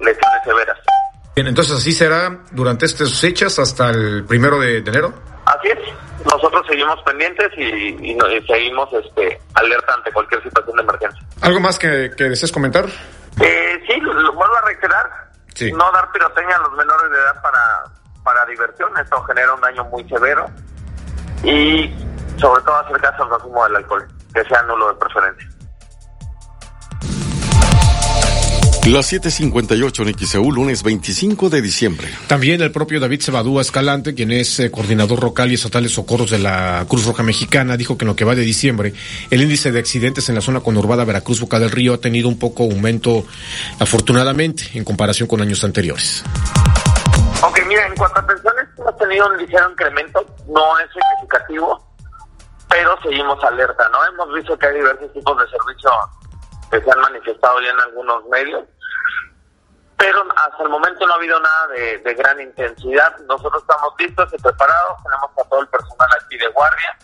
lesiones 0.00 0.42
severas. 0.44 0.78
Bien, 1.36 1.46
entonces 1.48 1.76
así 1.76 1.92
será 1.92 2.36
durante 2.50 2.86
estas 2.86 3.20
fechas 3.20 3.58
hasta 3.58 3.90
el 3.90 4.24
primero 4.24 4.58
de, 4.58 4.78
enero. 4.78 5.12
Así 5.44 5.68
es. 5.68 5.78
Nosotros 6.24 6.66
seguimos 6.66 7.00
pendientes 7.04 7.48
y, 7.56 8.18
seguimos 8.48 8.88
este, 8.92 9.40
alerta 9.54 9.94
ante 9.94 10.12
cualquier 10.12 10.42
situación 10.42 10.76
de 10.76 10.82
emergencia. 10.82 11.26
¿Algo 11.42 11.60
más 11.60 11.78
que, 11.78 12.08
desees 12.16 12.50
comentar? 12.50 12.86
Eh, 13.40 13.84
sí, 13.86 14.00
lo, 14.00 14.32
vuelvo 14.32 14.56
a 14.56 14.62
reiterar. 14.62 15.26
No 15.72 15.92
dar 15.92 16.10
pirotecnia 16.10 16.56
a 16.56 16.60
los 16.60 16.72
menores 16.72 17.10
de 17.10 17.16
edad 17.16 17.40
para, 17.42 17.84
para 18.24 18.44
diversión. 18.46 18.90
Esto 18.98 19.22
genera 19.22 19.54
un 19.54 19.60
daño 19.60 19.84
muy 19.84 20.06
severo. 20.08 20.46
Y 21.42 21.92
sobre 22.38 22.62
todo 22.62 22.76
hacer 22.78 23.00
caso 23.00 23.22
al 23.22 23.28
consumo 23.30 23.64
del 23.64 23.76
alcohol 23.76 24.06
que 24.34 24.44
sea 24.44 24.62
nulo 24.62 24.88
de 24.88 24.94
preferencia. 24.94 25.56
Las 28.86 29.12
7:58 29.12 30.02
en 30.06 30.16
XEU, 30.16 30.52
lunes 30.52 30.84
25 30.84 31.50
de 31.50 31.60
diciembre. 31.60 32.08
También 32.28 32.62
el 32.62 32.70
propio 32.70 33.00
David 33.00 33.20
Cebadúa 33.20 33.60
Escalante, 33.60 34.14
quien 34.14 34.30
es 34.30 34.60
eh, 34.60 34.70
coordinador 34.70 35.24
local 35.24 35.50
y 35.50 35.54
estatal 35.54 35.82
de 35.82 35.88
socorros 35.88 36.30
de 36.30 36.38
la 36.38 36.86
Cruz 36.88 37.04
Roja 37.04 37.24
Mexicana, 37.24 37.76
dijo 37.76 37.98
que 37.98 38.04
en 38.04 38.10
lo 38.10 38.14
que 38.14 38.24
va 38.24 38.36
de 38.36 38.42
diciembre, 38.42 38.94
el 39.30 39.42
índice 39.42 39.72
de 39.72 39.80
accidentes 39.80 40.28
en 40.28 40.36
la 40.36 40.40
zona 40.40 40.60
conurbada 40.60 41.04
Veracruz 41.04 41.40
Boca 41.40 41.58
del 41.58 41.72
Río 41.72 41.94
ha 41.94 41.98
tenido 41.98 42.28
un 42.28 42.38
poco 42.38 42.62
aumento, 42.62 43.26
afortunadamente, 43.80 44.70
en 44.74 44.84
comparación 44.84 45.28
con 45.28 45.40
años 45.42 45.64
anteriores. 45.64 46.22
Ok, 47.46 47.60
mira, 47.66 47.86
en 47.86 47.96
cuanto 47.96 48.18
a 48.18 48.22
atenciones, 48.22 48.68
hemos 48.76 48.96
tenido 48.96 49.26
un 49.28 49.36
ligero 49.36 49.70
incremento, 49.70 50.24
no 50.48 50.78
es 50.78 50.90
significativo 50.92 51.86
pero 52.68 53.00
seguimos 53.02 53.42
alerta, 53.44 53.88
¿no? 53.90 54.04
Hemos 54.04 54.32
visto 54.34 54.58
que 54.58 54.66
hay 54.66 54.74
diversos 54.74 55.12
tipos 55.12 55.38
de 55.38 55.48
servicio 55.48 55.90
que 56.70 56.80
se 56.80 56.90
han 56.90 57.00
manifestado 57.00 57.60
ya 57.60 57.70
en 57.70 57.80
algunos 57.80 58.24
medios, 58.26 58.64
pero 59.96 60.24
hasta 60.36 60.62
el 60.62 60.68
momento 60.68 61.06
no 61.06 61.12
ha 61.12 61.16
habido 61.16 61.40
nada 61.40 61.68
de, 61.68 62.14
gran 62.14 62.40
intensidad. 62.40 63.16
Nosotros 63.20 63.62
estamos 63.62 63.94
listos 63.98 64.32
y 64.32 64.42
preparados, 64.42 65.02
tenemos 65.02 65.30
a 65.38 65.48
todo 65.48 65.60
el 65.60 65.68
personal 65.68 66.08
aquí 66.20 66.36
de 66.36 66.48
guardia, 66.48 66.98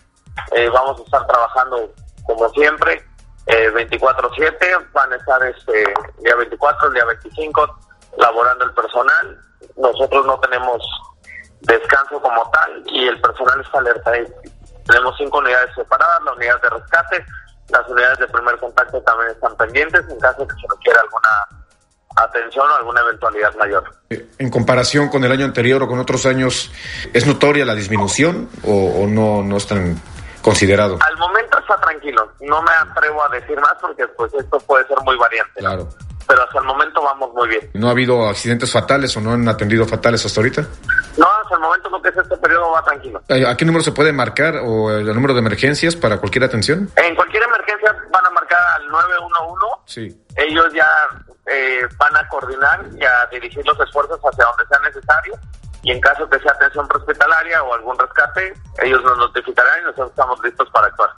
eh, 0.52 0.68
vamos 0.68 1.00
a 1.00 1.04
estar 1.04 1.26
trabajando 1.26 1.90
como 2.24 2.48
siempre, 2.50 3.04
eh, 3.46 3.70
24/7, 3.70 4.88
van 4.92 5.12
a 5.12 5.16
estar 5.16 5.42
este 5.44 5.94
día 6.18 6.36
24, 6.36 6.88
el 6.88 6.94
día 6.94 7.04
25 7.04 7.78
laborando 8.18 8.64
el 8.64 8.74
personal. 8.74 9.40
Nosotros 9.76 10.26
no 10.26 10.38
tenemos 10.40 10.82
descanso 11.60 12.20
como 12.20 12.50
tal 12.50 12.82
y 12.86 13.06
el 13.06 13.20
personal 13.20 13.60
está 13.60 13.78
alerta. 13.78 14.12
Tenemos 14.86 15.14
cinco 15.16 15.38
unidades 15.38 15.74
separadas, 15.74 16.22
la 16.24 16.32
unidad 16.32 16.60
de 16.60 16.70
rescate, 16.70 17.24
las 17.68 17.88
unidades 17.88 18.18
de 18.18 18.28
primer 18.28 18.58
contacto 18.58 19.00
también 19.02 19.30
están 19.30 19.56
pendientes 19.56 20.04
en 20.08 20.18
caso 20.18 20.42
de 20.42 20.48
que 20.48 20.54
se 20.54 20.66
requiera 20.74 21.00
alguna 21.00 21.28
atención 22.16 22.68
o 22.70 22.74
alguna 22.74 23.00
eventualidad 23.00 23.54
mayor. 23.56 23.84
En 24.10 24.50
comparación 24.50 25.08
con 25.08 25.24
el 25.24 25.32
año 25.32 25.44
anterior 25.44 25.82
o 25.82 25.88
con 25.88 25.98
otros 25.98 26.26
años, 26.26 26.70
¿es 27.12 27.26
notoria 27.26 27.64
la 27.64 27.74
disminución 27.74 28.48
o, 28.64 29.06
no, 29.06 29.42
no 29.42 29.56
es 29.56 29.66
tan 29.66 30.00
considerado? 30.42 30.98
Al 31.00 31.16
momento 31.16 31.58
está 31.58 31.80
tranquilo, 31.80 32.30
no 32.40 32.62
me 32.62 32.72
atrevo 32.72 33.24
a 33.24 33.28
decir 33.28 33.58
más 33.60 33.74
porque 33.80 34.06
pues 34.08 34.32
esto 34.34 34.58
puede 34.60 34.86
ser 34.86 34.98
muy 35.04 35.16
variante. 35.16 35.60
Claro. 35.60 35.88
Pero 36.32 36.44
hasta 36.44 36.60
el 36.60 36.64
momento 36.64 37.02
vamos 37.02 37.30
muy 37.34 37.46
bien. 37.46 37.70
¿No 37.74 37.88
ha 37.88 37.90
habido 37.90 38.26
accidentes 38.26 38.72
fatales 38.72 39.14
o 39.18 39.20
no 39.20 39.32
han 39.32 39.46
atendido 39.46 39.84
fatales 39.84 40.24
hasta 40.24 40.40
ahorita? 40.40 40.62
No, 41.18 41.26
hasta 41.42 41.56
el 41.56 41.60
momento 41.60 41.90
lo 41.90 42.00
que 42.00 42.08
es 42.08 42.16
este 42.16 42.38
periodo 42.38 42.70
va 42.70 42.82
tranquilo. 42.82 43.20
Eh, 43.28 43.46
¿A 43.46 43.54
qué 43.54 43.66
número 43.66 43.84
se 43.84 43.92
puede 43.92 44.14
marcar 44.14 44.56
o 44.64 44.90
el 44.90 45.04
número 45.12 45.34
de 45.34 45.40
emergencias 45.40 45.94
para 45.94 46.16
cualquier 46.16 46.44
atención? 46.44 46.88
En 46.96 47.14
cualquier 47.14 47.42
emergencia 47.42 47.94
van 48.10 48.24
a 48.24 48.30
marcar 48.30 48.58
al 48.76 48.88
911. 48.88 49.66
Sí. 49.84 50.24
Ellos 50.36 50.72
ya 50.72 50.88
eh, 51.52 51.82
van 51.98 52.16
a 52.16 52.26
coordinar 52.28 52.82
y 52.98 53.04
a 53.04 53.26
dirigir 53.30 53.66
los 53.66 53.78
esfuerzos 53.78 54.18
hacia 54.18 54.46
donde 54.46 54.64
sea 54.70 54.78
necesario. 54.78 55.34
y 55.82 55.90
en 55.90 56.00
caso 56.00 56.26
que 56.30 56.38
sea 56.38 56.52
atención 56.52 56.88
hospitalaria 56.94 57.62
o 57.62 57.74
algún 57.74 57.98
rescate, 57.98 58.54
ellos 58.82 59.02
nos 59.04 59.18
notificarán 59.18 59.80
y 59.80 59.82
nosotros 59.82 60.08
estamos 60.10 60.42
listos 60.42 60.70
para 60.70 60.86
actuar. 60.86 61.10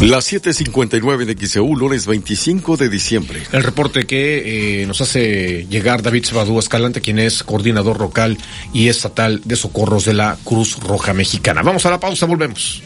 Las 0.00 0.32
7:59 0.32 1.26
de 1.26 1.46
XEU, 1.46 1.76
lunes 1.76 2.06
25 2.06 2.78
de 2.78 2.88
diciembre. 2.88 3.42
El 3.52 3.62
reporte 3.62 4.06
que 4.06 4.82
eh, 4.82 4.86
nos 4.86 5.02
hace 5.02 5.66
llegar 5.68 6.00
David 6.00 6.24
Sabadú 6.24 6.58
Escalante, 6.58 7.02
quien 7.02 7.18
es 7.18 7.42
coordinador 7.42 8.00
local 8.00 8.38
y 8.72 8.88
estatal 8.88 9.42
de 9.44 9.56
socorros 9.56 10.06
de 10.06 10.14
la 10.14 10.38
Cruz 10.42 10.78
Roja 10.80 11.12
Mexicana. 11.12 11.62
Vamos 11.62 11.84
a 11.84 11.90
la 11.90 12.00
pausa, 12.00 12.24
volvemos. 12.24 12.82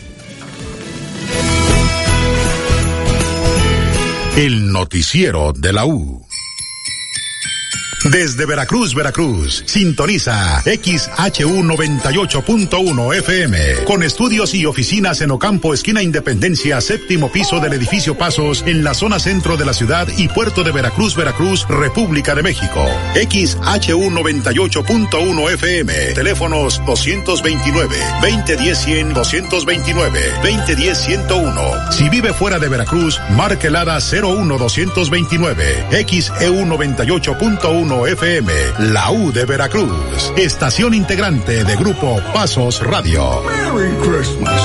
El 4.36 4.72
noticiero 4.72 5.52
de 5.52 5.72
la 5.72 5.86
U. 5.86 6.26
Desde 8.04 8.44
Veracruz, 8.44 8.94
Veracruz, 8.94 9.64
sintoniza 9.66 10.60
XHU 10.60 11.62
98.1 11.62 13.14
FM, 13.16 13.84
con 13.86 14.02
estudios 14.02 14.52
y 14.52 14.66
oficinas 14.66 15.22
en 15.22 15.30
Ocampo, 15.30 15.72
esquina 15.72 16.02
Independencia, 16.02 16.82
séptimo 16.82 17.32
piso 17.32 17.60
del 17.60 17.72
edificio 17.72 18.18
Pasos, 18.18 18.62
en 18.66 18.84
la 18.84 18.92
zona 18.92 19.18
centro 19.18 19.56
de 19.56 19.64
la 19.64 19.72
ciudad 19.72 20.06
y 20.18 20.28
puerto 20.28 20.62
de 20.62 20.72
Veracruz, 20.72 21.16
Veracruz, 21.16 21.66
República 21.66 22.34
de 22.34 22.42
México. 22.42 22.84
XHU 23.14 24.10
98.1 24.10 25.54
FM, 25.54 25.94
teléfonos 26.12 26.82
229, 26.84 27.96
2010 28.20 28.78
100, 28.78 29.14
229, 29.14 30.20
2010 30.42 30.98
101. 30.98 31.92
Si 31.92 32.10
vive 32.10 32.34
fuera 32.34 32.58
de 32.58 32.68
Veracruz, 32.68 33.18
marque 33.30 33.68
el 33.68 33.76
01 33.76 34.58
229, 37.94 37.94
XEU 37.94 38.00
98.1 38.00 38.08
FM, 38.12 38.52
la 38.92 39.10
U 39.10 39.32
de 39.32 39.44
Veracruz, 39.44 40.32
estación 40.36 40.94
integrante 40.94 41.64
de 41.64 41.76
Grupo 41.76 42.20
Pasos 42.32 42.84
Radio. 42.84 43.42
Merry 43.44 43.94
Christmas. 43.98 44.60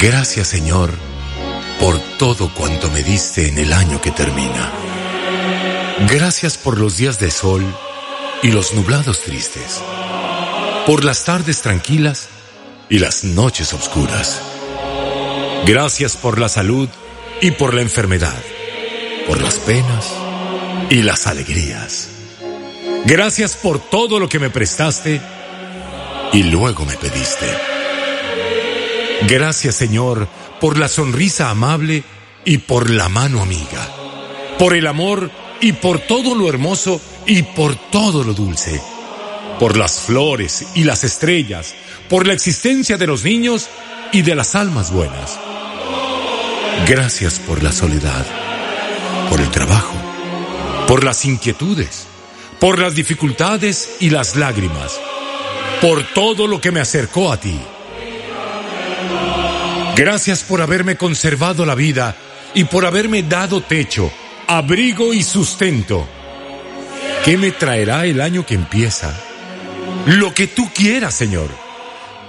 Gracias 0.00 0.48
Señor 0.48 0.90
por 1.80 1.98
todo 2.18 2.52
cuanto 2.52 2.90
me 2.90 3.02
diste 3.02 3.48
en 3.48 3.58
el 3.58 3.72
año 3.72 4.00
que 4.00 4.10
termina. 4.10 4.93
Gracias 6.00 6.58
por 6.58 6.78
los 6.78 6.96
días 6.96 7.20
de 7.20 7.30
sol 7.30 7.64
y 8.42 8.48
los 8.48 8.74
nublados 8.74 9.20
tristes, 9.20 9.80
por 10.86 11.04
las 11.04 11.24
tardes 11.24 11.62
tranquilas 11.62 12.28
y 12.90 12.98
las 12.98 13.22
noches 13.22 13.72
oscuras. 13.72 14.42
Gracias 15.64 16.16
por 16.16 16.40
la 16.40 16.48
salud 16.48 16.88
y 17.40 17.52
por 17.52 17.74
la 17.74 17.82
enfermedad, 17.82 18.42
por 19.28 19.40
las 19.40 19.60
penas 19.60 20.12
y 20.90 21.02
las 21.02 21.28
alegrías. 21.28 22.08
Gracias 23.04 23.54
por 23.54 23.78
todo 23.78 24.18
lo 24.18 24.28
que 24.28 24.40
me 24.40 24.50
prestaste 24.50 25.20
y 26.32 26.42
luego 26.42 26.84
me 26.84 26.96
pediste. 26.96 27.46
Gracias 29.28 29.76
Señor 29.76 30.26
por 30.60 30.76
la 30.76 30.88
sonrisa 30.88 31.50
amable 31.50 32.02
y 32.44 32.58
por 32.58 32.90
la 32.90 33.08
mano 33.08 33.40
amiga, 33.40 33.88
por 34.58 34.74
el 34.74 34.88
amor 34.88 35.30
y 35.64 35.72
por 35.72 35.98
todo 35.98 36.34
lo 36.34 36.46
hermoso 36.46 37.00
y 37.24 37.42
por 37.42 37.74
todo 37.74 38.22
lo 38.22 38.34
dulce, 38.34 38.82
por 39.58 39.78
las 39.78 39.98
flores 39.98 40.66
y 40.74 40.84
las 40.84 41.04
estrellas, 41.04 41.74
por 42.10 42.26
la 42.26 42.34
existencia 42.34 42.98
de 42.98 43.06
los 43.06 43.24
niños 43.24 43.68
y 44.12 44.20
de 44.20 44.34
las 44.34 44.56
almas 44.56 44.92
buenas. 44.92 45.38
Gracias 46.86 47.38
por 47.38 47.62
la 47.62 47.72
soledad, 47.72 48.26
por 49.30 49.40
el 49.40 49.50
trabajo, 49.50 49.94
por 50.86 51.02
las 51.02 51.24
inquietudes, 51.24 52.08
por 52.60 52.78
las 52.78 52.94
dificultades 52.94 53.96
y 54.00 54.10
las 54.10 54.36
lágrimas, 54.36 55.00
por 55.80 56.04
todo 56.12 56.46
lo 56.46 56.60
que 56.60 56.72
me 56.72 56.80
acercó 56.80 57.32
a 57.32 57.40
ti. 57.40 57.58
Gracias 59.96 60.42
por 60.42 60.60
haberme 60.60 60.98
conservado 60.98 61.64
la 61.64 61.74
vida 61.74 62.14
y 62.52 62.64
por 62.64 62.84
haberme 62.84 63.22
dado 63.22 63.62
techo 63.62 64.12
abrigo 64.46 65.14
y 65.14 65.22
sustento. 65.22 66.06
¿Qué 67.24 67.36
me 67.36 67.52
traerá 67.52 68.04
el 68.04 68.20
año 68.20 68.44
que 68.44 68.54
empieza? 68.54 69.18
Lo 70.06 70.34
que 70.34 70.46
tú 70.46 70.70
quieras, 70.74 71.14
Señor. 71.14 71.48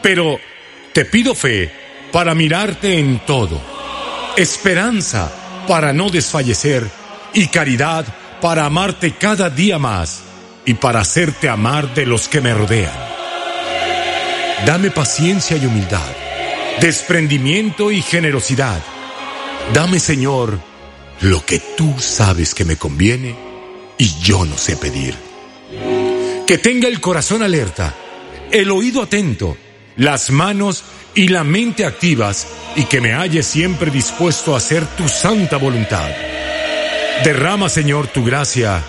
Pero 0.02 0.40
te 0.94 1.06
pido 1.06 1.36
fe 1.36 1.72
para 2.12 2.34
mirarte 2.34 2.98
en 2.98 3.20
todo, 3.26 3.62
esperanza 4.38 5.32
para 5.68 5.92
no 5.92 6.10
desfallecer 6.10 6.88
y 7.34 7.48
caridad 7.48 8.06
para 8.42 8.66
amarte 8.66 9.14
cada 9.14 9.50
día 9.50 9.80
más 9.80 10.24
y 10.66 10.76
para 10.76 11.02
hacerte 11.02 11.50
amar 11.50 11.94
de 11.94 12.06
los 12.06 12.28
que 12.28 12.42
me 12.42 12.54
rodean. 12.54 12.94
Dame 14.66 14.92
paciencia 14.92 15.58
y 15.58 15.66
humildad, 15.66 16.08
desprendimiento 16.80 17.92
y 17.92 18.02
generosidad. 18.02 18.80
Dame, 19.74 20.00
Señor, 20.00 20.60
lo 21.22 21.46
que 21.46 21.60
tú 21.60 21.96
sabes 22.00 22.54
que 22.54 22.66
me 22.66 22.78
conviene 22.78 23.36
y 23.98 24.20
yo 24.22 24.46
no 24.46 24.58
sé 24.58 24.76
pedir. 24.76 25.16
Que 26.46 26.58
tenga 26.58 26.88
el 26.88 27.02
corazón 27.02 27.42
alerta, 27.44 27.96
el 28.52 28.70
oído 28.72 29.02
atento, 29.02 29.58
las 29.98 30.30
manos 30.30 30.84
y 31.16 31.30
la 31.30 31.44
mente 31.44 31.86
activas 31.86 32.48
y 32.76 32.86
que 32.86 33.02
me 33.02 33.14
halle 33.14 33.42
siempre 33.42 33.90
dispuesto 33.90 34.54
a 34.54 34.58
hacer 34.58 34.86
tu 34.96 35.08
santa 35.08 35.58
voluntad. 35.58 36.10
Derrama, 37.24 37.70
Señor, 37.70 38.08
tu 38.08 38.24
gracia 38.24 38.84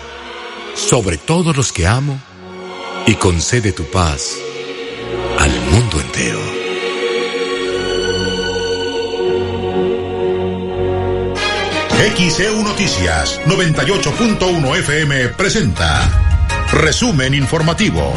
sobre 0.75 1.17
todos 1.17 1.55
los 1.55 1.71
que 1.71 1.87
amo 1.87 2.19
y 3.07 3.15
concede 3.15 3.71
tu 3.71 3.85
paz 3.85 4.35
al 5.39 5.51
mundo 5.71 5.99
entero. 6.01 6.56
XEU 11.97 12.63
Noticias 12.63 13.41
98.1 13.47 14.75
FM 14.83 15.29
presenta 15.29 16.07
Resumen 16.71 17.33
informativo. 17.33 18.13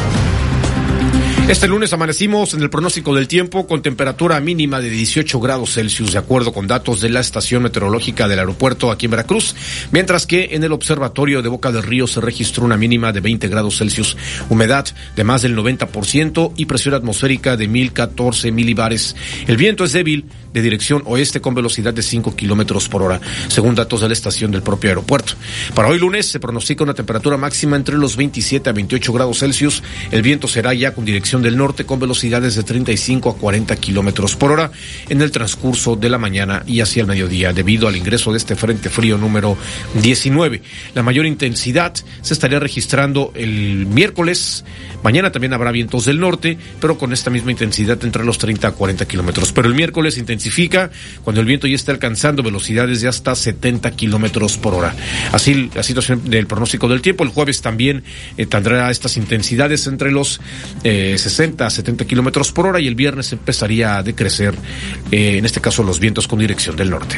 Este 1.51 1.67
lunes 1.67 1.91
amanecimos 1.91 2.53
en 2.53 2.61
el 2.61 2.69
pronóstico 2.69 3.13
del 3.13 3.27
tiempo 3.27 3.67
con 3.67 3.81
temperatura 3.81 4.39
mínima 4.39 4.79
de 4.79 4.89
18 4.89 5.37
grados 5.41 5.73
Celsius, 5.73 6.13
de 6.13 6.17
acuerdo 6.17 6.53
con 6.53 6.65
datos 6.65 7.01
de 7.01 7.09
la 7.09 7.19
estación 7.19 7.63
meteorológica 7.63 8.29
del 8.29 8.39
aeropuerto 8.39 8.89
aquí 8.89 9.07
en 9.07 9.11
Veracruz, 9.11 9.53
mientras 9.91 10.25
que 10.25 10.51
en 10.51 10.63
el 10.63 10.71
observatorio 10.71 11.41
de 11.41 11.49
Boca 11.49 11.73
del 11.73 11.83
Río 11.83 12.07
se 12.07 12.21
registró 12.21 12.63
una 12.63 12.77
mínima 12.77 13.11
de 13.11 13.19
20 13.19 13.49
grados 13.49 13.79
Celsius, 13.79 14.15
humedad 14.47 14.87
de 15.17 15.25
más 15.25 15.41
del 15.41 15.57
90% 15.57 16.53
y 16.55 16.67
presión 16.67 16.93
atmosférica 16.93 17.57
de 17.57 17.67
1014 17.67 18.53
milibares. 18.53 19.17
El 19.45 19.57
viento 19.57 19.83
es 19.83 19.91
débil 19.91 20.27
de 20.53 20.61
dirección 20.61 21.03
oeste 21.05 21.41
con 21.41 21.53
velocidad 21.53 21.93
de 21.93 22.01
5 22.01 22.35
kilómetros 22.35 22.87
por 22.89 23.01
hora, 23.01 23.19
según 23.49 23.75
datos 23.75 24.01
de 24.01 24.07
la 24.07 24.13
estación 24.13 24.51
del 24.51 24.63
propio 24.63 24.89
aeropuerto. 24.89 25.33
Para 25.73 25.89
hoy 25.89 25.99
lunes 25.99 26.27
se 26.27 26.39
pronostica 26.39 26.83
una 26.83 26.93
temperatura 26.93 27.37
máxima 27.37 27.75
entre 27.75 27.97
los 27.97 28.15
27 28.15 28.69
a 28.69 28.73
28 28.73 29.13
grados 29.13 29.39
Celsius. 29.39 29.83
El 30.11 30.21
viento 30.21 30.47
será 30.47 30.73
ya 30.73 30.93
con 30.93 31.05
dirección 31.05 31.40
del 31.41 31.57
norte 31.57 31.85
con 31.85 31.99
velocidades 31.99 32.55
de 32.55 32.63
35 32.63 33.29
a 33.29 33.35
40 33.35 33.75
kilómetros 33.77 34.35
por 34.35 34.51
hora 34.51 34.71
en 35.09 35.21
el 35.21 35.31
transcurso 35.31 35.95
de 35.95 36.09
la 36.09 36.17
mañana 36.17 36.63
y 36.67 36.81
hacia 36.81 37.01
el 37.01 37.07
mediodía, 37.07 37.53
debido 37.53 37.87
al 37.87 37.95
ingreso 37.95 38.31
de 38.31 38.37
este 38.37 38.55
frente 38.55 38.89
frío 38.89 39.17
número 39.17 39.57
19. 40.01 40.61
La 40.95 41.03
mayor 41.03 41.25
intensidad 41.25 41.93
se 42.21 42.33
estaría 42.33 42.59
registrando 42.59 43.31
el 43.35 43.85
miércoles. 43.87 44.63
Mañana 45.03 45.31
también 45.31 45.53
habrá 45.53 45.71
vientos 45.71 46.05
del 46.05 46.19
norte, 46.19 46.57
pero 46.79 46.97
con 46.97 47.13
esta 47.13 47.29
misma 47.29 47.51
intensidad 47.51 47.97
entre 48.03 48.23
los 48.23 48.37
30 48.37 48.67
a 48.67 48.71
40 48.71 49.05
kilómetros. 49.05 49.51
Pero 49.51 49.67
el 49.67 49.75
miércoles 49.75 50.17
intensifica 50.17 50.91
cuando 51.23 51.41
el 51.41 51.47
viento 51.47 51.67
ya 51.67 51.75
está 51.75 51.91
alcanzando 51.91 52.43
velocidades 52.43 53.01
de 53.01 53.07
hasta 53.07 53.35
70 53.35 53.91
kilómetros 53.91 54.57
por 54.57 54.73
hora. 54.73 54.95
Así 55.31 55.69
la 55.73 55.83
situación 55.83 56.29
del 56.29 56.47
pronóstico 56.47 56.87
del 56.87 57.01
tiempo. 57.01 57.23
El 57.23 57.29
jueves 57.29 57.61
también 57.61 58.03
eh, 58.37 58.45
tendrá 58.45 58.91
estas 58.91 59.17
intensidades 59.17 59.87
entre 59.87 60.11
los 60.11 60.39
eh, 60.83 61.15
60 61.17 61.30
a 61.39 61.69
70 61.69 62.05
kilómetros 62.05 62.51
por 62.51 62.67
hora 62.67 62.79
y 62.79 62.87
el 62.87 62.95
viernes 62.95 63.31
empezaría 63.31 63.97
a 63.97 64.03
decrecer, 64.03 64.53
eh, 65.11 65.37
en 65.37 65.45
este 65.45 65.61
caso, 65.61 65.83
los 65.83 65.99
vientos 65.99 66.27
con 66.27 66.39
dirección 66.39 66.75
del 66.75 66.89
norte. 66.89 67.15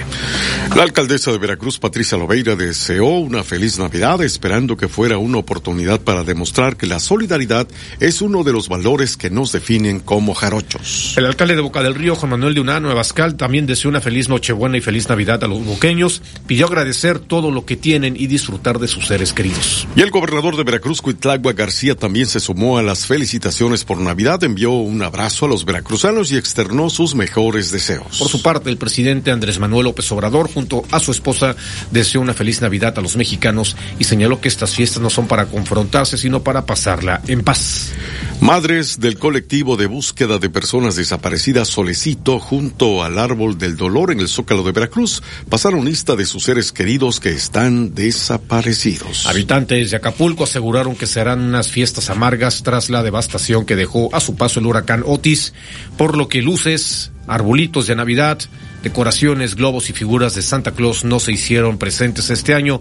La 0.76 0.84
alcaldesa 0.84 1.32
de 1.32 1.38
Veracruz, 1.40 1.80
Patricia 1.80 2.18
Loveira, 2.18 2.56
deseó 2.56 3.06
una 3.06 3.44
feliz 3.44 3.80
Navidad, 3.80 4.22
esperando 4.22 4.78
que 4.78 4.88
fuera 4.88 5.18
una 5.18 5.40
oportunidad 5.40 6.00
para 6.02 6.24
demostrar 6.24 6.78
que 6.78 6.86
la 6.86 7.00
solidaridad 7.00 7.68
es 8.00 8.22
uno 8.22 8.44
de 8.44 8.54
los 8.54 8.70
valores 8.70 9.18
que 9.18 9.30
nos 9.30 9.52
definen 9.52 10.00
como 10.00 10.34
jarochos. 10.34 11.14
El 11.18 11.26
alcalde 11.26 11.56
de 11.56 11.62
Boca 11.62 11.82
del 11.82 11.96
Río, 11.96 12.16
Juan 12.16 12.32
Manuel 12.32 12.54
de 12.54 12.62
Unano 12.62 12.92
Abascal, 12.92 13.36
también 13.36 13.66
deseó 13.66 13.90
una 13.90 14.02
feliz 14.02 14.30
Nochebuena 14.30 14.78
y 14.78 14.82
feliz 14.82 15.10
Navidad 15.10 15.44
a 15.44 15.48
los 15.48 15.64
boqueños, 15.66 16.22
pidió 16.48 16.68
agradecer 16.68 17.20
todo 17.20 17.52
lo 17.52 17.66
que 17.66 17.76
tienen 17.76 18.16
y 18.16 18.28
disfrutar 18.28 18.80
de 18.80 18.88
sus 18.88 19.08
seres 19.08 19.34
queridos. 19.34 19.88
Y 19.96 20.02
el 20.02 20.12
gobernador 20.12 20.56
de 20.56 20.64
Veracruz, 20.64 21.02
Cuitlagua 21.02 21.54
García, 21.54 21.96
también 21.96 22.28
se 22.28 22.40
sumó 22.40 22.78
a 22.78 22.84
las 22.84 23.06
felicitaciones 23.06 23.84
por 23.84 23.93
Navidad, 24.00 24.44
envió 24.44 24.72
un 24.72 25.02
abrazo 25.02 25.46
a 25.46 25.50
los 25.50 25.66
veracruzanos 25.66 26.32
y 26.32 26.38
externó 26.38 26.90
sus 26.90 27.16
mejores 27.16 27.72
deseos. 27.72 28.18
Por 28.20 28.30
su 28.30 28.42
parte, 28.42 28.70
el 28.70 28.78
presidente 28.78 29.32
Andrés 29.32 29.60
Manuel 29.60 29.86
López 29.86 30.12
Obrador, 30.12 30.52
junto 30.52 30.84
a 30.92 31.00
su 31.00 31.12
esposa, 31.12 31.56
deseó 31.92 32.22
una 32.22 32.34
feliz 32.34 32.62
Navidad 32.62 32.98
a 32.98 33.02
los 33.02 33.16
mexicanos 33.16 33.76
y 34.00 34.04
señaló 34.04 34.42
que 34.42 34.48
estas 34.48 34.76
fiestas 34.76 35.02
no 35.02 35.10
son 35.10 35.28
para 35.28 35.46
confrontarse, 35.46 36.18
sino 36.18 36.44
para 36.44 36.66
pasarla 36.66 37.22
en 37.28 37.44
paz. 37.44 37.92
Madres 38.40 39.00
del 39.00 39.18
colectivo 39.18 39.78
de 39.78 39.86
búsqueda 39.86 40.38
de 40.38 40.50
personas 40.50 40.96
desaparecidas 40.96 41.70
Solecito, 41.70 42.40
junto 42.40 43.04
al 43.04 43.18
árbol 43.18 43.58
del 43.58 43.78
dolor 43.78 44.12
en 44.12 44.20
el 44.20 44.28
Zócalo 44.28 44.64
de 44.64 44.74
Veracruz, 44.74 45.24
pasaron 45.50 45.86
lista 45.86 46.16
de 46.16 46.26
sus 46.26 46.44
seres 46.44 46.72
queridos 46.72 47.20
que 47.20 47.30
están 47.30 47.94
desaparecidos. 47.96 49.26
Habitantes 49.28 49.92
de 49.92 49.98
Acapulco 49.98 50.44
aseguraron 50.44 50.96
que 50.96 51.08
serán 51.08 51.40
unas 51.40 51.70
fiestas 51.70 52.10
amargas 52.10 52.64
tras 52.64 52.90
la 52.90 53.02
devastación 53.02 53.66
que 53.66 53.76
dejó 53.84 54.10
a 54.16 54.22
su 54.22 54.36
paso 54.36 54.60
el 54.60 54.66
huracán 54.66 55.04
Otis, 55.06 55.54
por 55.98 56.16
lo 56.18 56.30
que 56.30 56.42
luces, 56.42 57.12
arbolitos 57.28 57.86
de 57.86 57.96
Navidad, 57.96 58.40
decoraciones, 58.82 59.56
globos 59.56 59.90
y 59.90 59.94
figuras 59.94 60.36
de 60.36 60.42
Santa 60.42 60.72
Claus 60.72 61.04
no 61.04 61.20
se 61.20 61.34
hicieron 61.34 61.78
presentes 61.78 62.30
este 62.30 62.54
año 62.54 62.80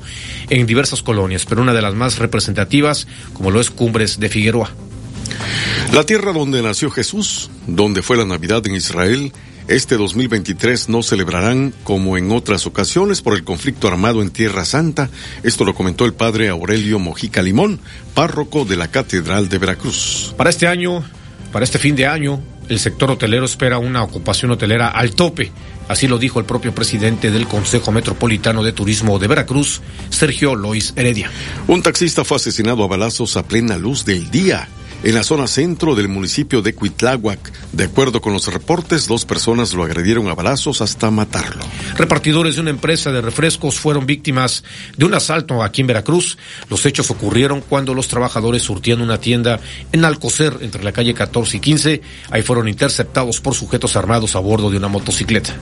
en 0.48 0.66
diversas 0.66 1.03
colonias, 1.03 1.44
pero 1.44 1.61
una 1.61 1.74
de 1.74 1.82
las 1.82 1.94
más 1.94 2.18
representativas, 2.18 3.09
como 3.32 3.50
lo 3.50 3.61
es 3.61 3.70
Cumbres 3.70 4.20
de 4.20 4.28
Figueroa. 4.28 4.70
La 5.93 6.05
tierra 6.05 6.33
donde 6.33 6.62
nació 6.62 6.91
Jesús, 6.91 7.51
donde 7.66 8.03
fue 8.03 8.16
la 8.16 8.24
Navidad 8.24 8.66
en 8.66 8.74
Israel, 8.74 9.33
este 9.68 9.97
2023 9.97 10.89
no 10.89 11.03
celebrarán 11.03 11.72
como 11.85 12.16
en 12.16 12.33
otras 12.33 12.66
ocasiones 12.66 13.22
por 13.22 13.35
el 13.35 13.45
conflicto 13.45 13.87
armado 13.87 14.20
en 14.20 14.30
Tierra 14.30 14.64
Santa. 14.64 15.09
Esto 15.45 15.64
lo 15.64 15.74
comentó 15.74 16.05
el 16.05 16.14
padre 16.14 16.49
Aurelio 16.49 16.99
Mojica 16.99 17.43
Limón, 17.43 17.78
párroco 18.12 18.64
de 18.64 18.76
la 18.76 18.89
Catedral 18.89 19.49
de 19.49 19.59
Veracruz. 19.59 20.35
Para 20.37 20.51
este 20.51 20.66
año, 20.66 21.05
para 21.53 21.64
este 21.64 21.78
fin 21.78 21.95
de 21.95 22.07
año, 22.07 22.43
el 22.68 22.80
sector 22.80 23.11
hotelero 23.12 23.45
espera 23.45 23.78
una 23.78 24.03
ocupación 24.03 24.51
hotelera 24.51 24.89
al 24.89 25.14
tope. 25.14 25.53
Así 25.89 26.09
lo 26.09 26.18
dijo 26.18 26.41
el 26.41 26.45
propio 26.45 26.74
presidente 26.74 27.30
del 27.30 27.47
Consejo 27.47 27.93
Metropolitano 27.93 28.62
de 28.62 28.72
Turismo 28.72 29.18
de 29.18 29.28
Veracruz, 29.28 29.80
Sergio 30.11 30.57
Lois 30.57 30.93
Heredia. 30.97 31.30
Un 31.68 31.83
taxista 31.83 32.24
fue 32.24 32.39
asesinado 32.39 32.83
a 32.83 32.89
balazos 32.89 33.37
a 33.37 33.45
plena 33.45 33.76
luz 33.76 34.05
del 34.05 34.30
día 34.30 34.68
en 35.03 35.14
la 35.14 35.22
zona 35.22 35.46
centro 35.46 35.94
del 35.94 36.09
municipio 36.09 36.62
de 36.62 36.74
Cuitláhuac. 36.74 37.53
De 37.72 37.84
acuerdo 37.84 38.20
con 38.20 38.32
los 38.32 38.53
reportes, 38.53 39.07
dos 39.07 39.24
personas 39.24 39.74
lo 39.74 39.84
agredieron 39.84 40.28
a 40.28 40.34
balazos 40.34 40.80
hasta 40.80 41.11
matarlo. 41.11 41.64
Repartidores 41.96 42.55
de 42.55 42.61
una 42.61 42.70
empresa 42.70 43.11
de 43.12 43.20
refrescos 43.20 43.78
fueron 43.78 44.07
víctimas 44.07 44.64
de 44.96 45.05
un 45.05 45.14
asalto 45.14 45.62
aquí 45.62 45.80
en 45.80 45.86
Veracruz. 45.88 46.38
Los 46.68 46.86
hechos 46.86 47.11
ocurrieron 47.11 47.61
cuando 47.61 47.94
los 47.94 48.09
trabajadores 48.09 48.62
surtían 48.62 49.00
una 49.00 49.18
tienda 49.18 49.61
en 49.92 50.05
Alcocer, 50.05 50.59
entre 50.61 50.84
la 50.84 50.92
calle 50.92 51.14
14 51.14 51.57
y 51.57 51.61
15. 51.61 52.03
Ahí 52.30 52.42
fueron 52.42 52.68
interceptados 52.68 53.40
por 53.40 53.55
sujetos 53.55 53.96
armados 53.96 54.36
a 54.36 54.38
bordo 54.38 54.70
de 54.70 54.76
una 54.76 54.88
motocicleta. 54.88 55.55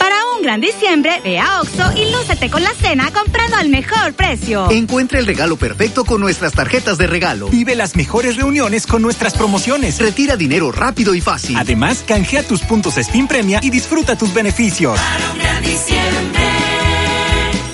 Para 0.04 0.16
un 0.36 0.42
gran 0.42 0.60
diciembre, 0.60 1.18
ve 1.24 1.38
a 1.38 1.62
Oxo 1.62 1.90
y 1.96 2.12
lúcete 2.12 2.50
con 2.50 2.62
la 2.62 2.74
cena 2.74 3.10
comprando 3.10 3.56
al 3.56 3.70
mejor 3.70 4.12
precio. 4.12 4.70
Encuentra 4.70 5.18
el 5.18 5.24
regalo 5.24 5.56
perfecto 5.56 6.04
con 6.04 6.20
nuestras 6.20 6.52
tarjetas 6.52 6.98
de 6.98 7.06
regalo. 7.06 7.48
Vive 7.48 7.74
las 7.74 7.96
mejores 7.96 8.36
reuniones 8.36 8.86
con 8.86 9.00
nuestras 9.00 9.32
promociones. 9.32 9.98
Retira 9.98 10.36
dinero 10.36 10.70
rápido 10.72 11.14
y 11.14 11.22
fácil. 11.22 11.56
Además, 11.56 12.04
canjea 12.06 12.42
tus 12.42 12.60
puntos 12.60 12.98
Spin 12.98 13.26
Premia 13.26 13.60
y 13.62 13.70
disfruta 13.70 14.14
tus 14.14 14.34
beneficios. 14.34 15.00
Para 15.00 15.32
un 15.32 15.38
gran 15.38 15.62
diciembre, 15.62 16.48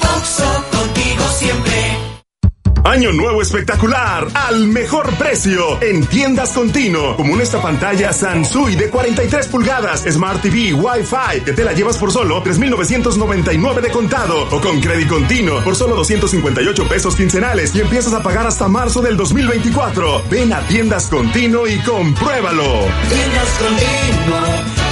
Oxo 0.01 0.65
contigo 0.71 1.29
siempre. 1.37 1.90
Año 2.85 3.13
nuevo 3.13 3.43
espectacular 3.43 4.27
al 4.33 4.67
mejor 4.69 5.15
precio 5.17 5.83
en 5.83 6.07
tiendas 6.07 6.53
Contino. 6.53 7.17
Como 7.17 7.39
esta 7.41 7.61
pantalla 7.61 8.13
Sansui 8.13 8.77
de 8.77 8.89
43 8.89 9.49
pulgadas, 9.49 10.05
Smart 10.11 10.41
TV, 10.41 10.73
Wi-Fi, 10.73 11.43
que 11.45 11.53
te 11.53 11.65
la 11.65 11.73
llevas 11.73 11.99
por 11.99 12.11
solo 12.11 12.43
3,999 12.43 13.83
de 13.83 13.91
contado 13.91 14.49
o 14.51 14.61
con 14.61 14.81
crédito 14.81 15.11
continuo 15.11 15.63
por 15.63 15.75
solo 15.75 15.97
258 15.97 16.89
pesos 16.89 17.17
quincenales 17.17 17.75
y 17.75 17.81
empiezas 17.81 18.13
a 18.13 18.23
pagar 18.23 18.47
hasta 18.47 18.69
marzo 18.69 19.03
del 19.03 19.17
2024. 19.17 20.25
Ven 20.31 20.53
a 20.53 20.61
tiendas 20.67 21.09
Contino 21.09 21.67
y 21.67 21.79
compruébalo. 21.81 22.63
Tiendas 23.09 23.49
Contino, 23.59 24.37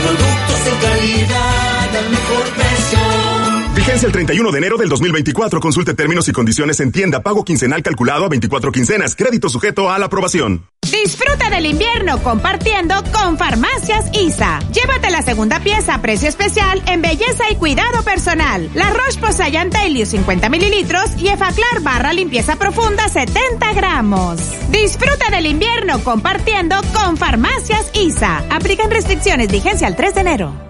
productos 0.03 0.65
de 0.65 0.87
calidad 0.87 1.97
al 1.97 2.11
mejor 2.11 2.45
precio. 2.57 3.38
Vigencia 3.79 4.07
el 4.07 4.13
31 4.13 4.51
de 4.51 4.59
enero 4.59 4.77
del 4.77 4.89
2024. 4.89 5.61
Consulte 5.61 5.95
términos 5.95 6.29
y 6.29 6.33
condiciones 6.33 6.81
en 6.81 6.91
tienda. 6.91 7.23
Pago 7.23 7.45
quincenal 7.45 7.81
calculado 7.81 8.25
a 8.25 8.29
24 8.29 8.73
quincenas. 8.73 9.15
Crédito 9.15 9.49
sujeto 9.49 9.89
a 9.89 9.97
la 10.01 10.07
aprobación. 10.07 10.67
Disfruta 10.83 11.49
del 11.49 11.67
invierno 11.67 12.21
compartiendo 12.25 12.97
con 13.13 13.39
Farmacias 13.39 14.07
ISA. 14.13 14.59
Llévate 14.73 15.11
la 15.11 15.23
segunda 15.23 15.61
pieza 15.61 15.95
a 15.95 16.03
precio 16.03 16.29
especial 16.29 16.83
en 16.87 17.03
belleza 17.03 17.45
y 17.53 17.55
cuidado 17.55 18.03
personal. 18.03 18.69
La 18.75 18.91
Roche-Posay 18.91 19.53
Daily 19.71 20.05
50 20.05 20.49
mililitros 20.49 21.13
y 21.17 21.29
Efaclar 21.29 21.81
barra 21.81 22.13
limpieza 22.13 22.57
profunda 22.57 23.09
70 23.09 23.75
gramos. 23.75 24.41
Disfruta 24.73 25.31
del 25.31 25.47
invierno 25.47 26.03
compartiendo 26.03 26.75
con 26.93 27.17
Farmacias 27.17 27.93
ISA. 27.95 28.39
Aplican 28.51 28.91
restricciones. 28.91 29.53
Vigencia 29.53 29.87
el 29.87 29.95
3 29.95 30.15
de 30.17 30.21
enero. 30.21 30.68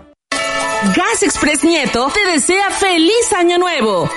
Gas 0.80 1.24
Express 1.24 1.64
Nieto 1.64 2.08
te 2.14 2.30
desea 2.30 2.70
feliz 2.70 3.32
año 3.36 3.58
nuevo. 3.58 4.08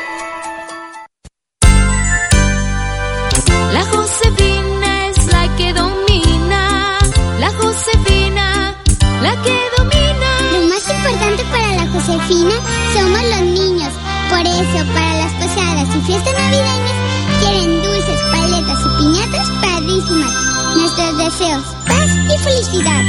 La 3.74 3.84
Josefina 3.86 5.08
es 5.08 5.26
la 5.26 5.56
que 5.56 5.74
domina. 5.74 7.00
La 7.40 7.50
Josefina, 7.50 8.76
la 9.24 9.42
que 9.42 9.60
domina. 9.76 10.42
Lo 10.52 10.62
más 10.68 10.88
importante 10.88 11.44
para 11.46 11.72
la 11.74 11.88
Josefina 11.88 12.56
somos 12.94 13.24
los 13.24 13.42
niños. 13.42 13.94
Por 14.30 14.42
eso, 14.42 14.86
para 14.94 15.14
las 15.16 15.34
posadas 15.34 15.96
y 15.96 16.02
fiestas 16.06 16.34
navideñas, 16.34 16.98
quieren 17.42 17.82
dulces, 17.82 18.20
paletas 18.32 18.80
y 18.86 18.98
piñatas 19.00 19.50
padrísimas. 19.64 20.32
Nuestros 20.76 21.18
deseos, 21.18 21.64
paz 21.88 22.10
y 22.30 22.38
felicidad. 22.38 23.04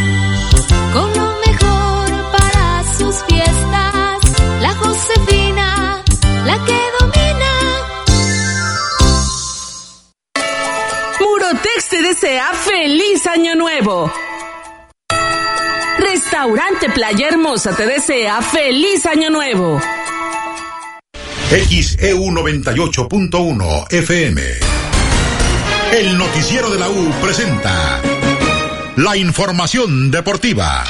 Con 0.95 1.13
lo 1.13 1.33
mejor 1.47 1.92
sus 3.13 3.25
fiestas, 3.25 4.19
la 4.61 4.75
Josefina, 4.75 6.03
la 6.47 6.65
que 6.65 6.81
domina. 7.01 7.85
Murotex 11.21 11.89
te 11.91 12.03
desea 12.03 12.53
feliz 12.55 13.27
año 13.27 13.55
nuevo. 13.55 14.13
Restaurante 15.99 16.91
Playa 16.91 17.29
Hermosa 17.29 17.77
te 17.77 17.87
desea 17.87 18.41
feliz 18.41 19.05
año 19.07 19.31
nuevo. 19.31 19.81
XEU 21.51 22.19
98.1 22.19 23.93
FM. 23.93 24.43
El 25.93 26.17
noticiero 26.17 26.71
de 26.71 26.79
la 26.79 26.89
U 26.89 27.11
presenta 27.21 28.01
la 28.97 29.17
información 29.17 30.11
deportiva. 30.11 30.85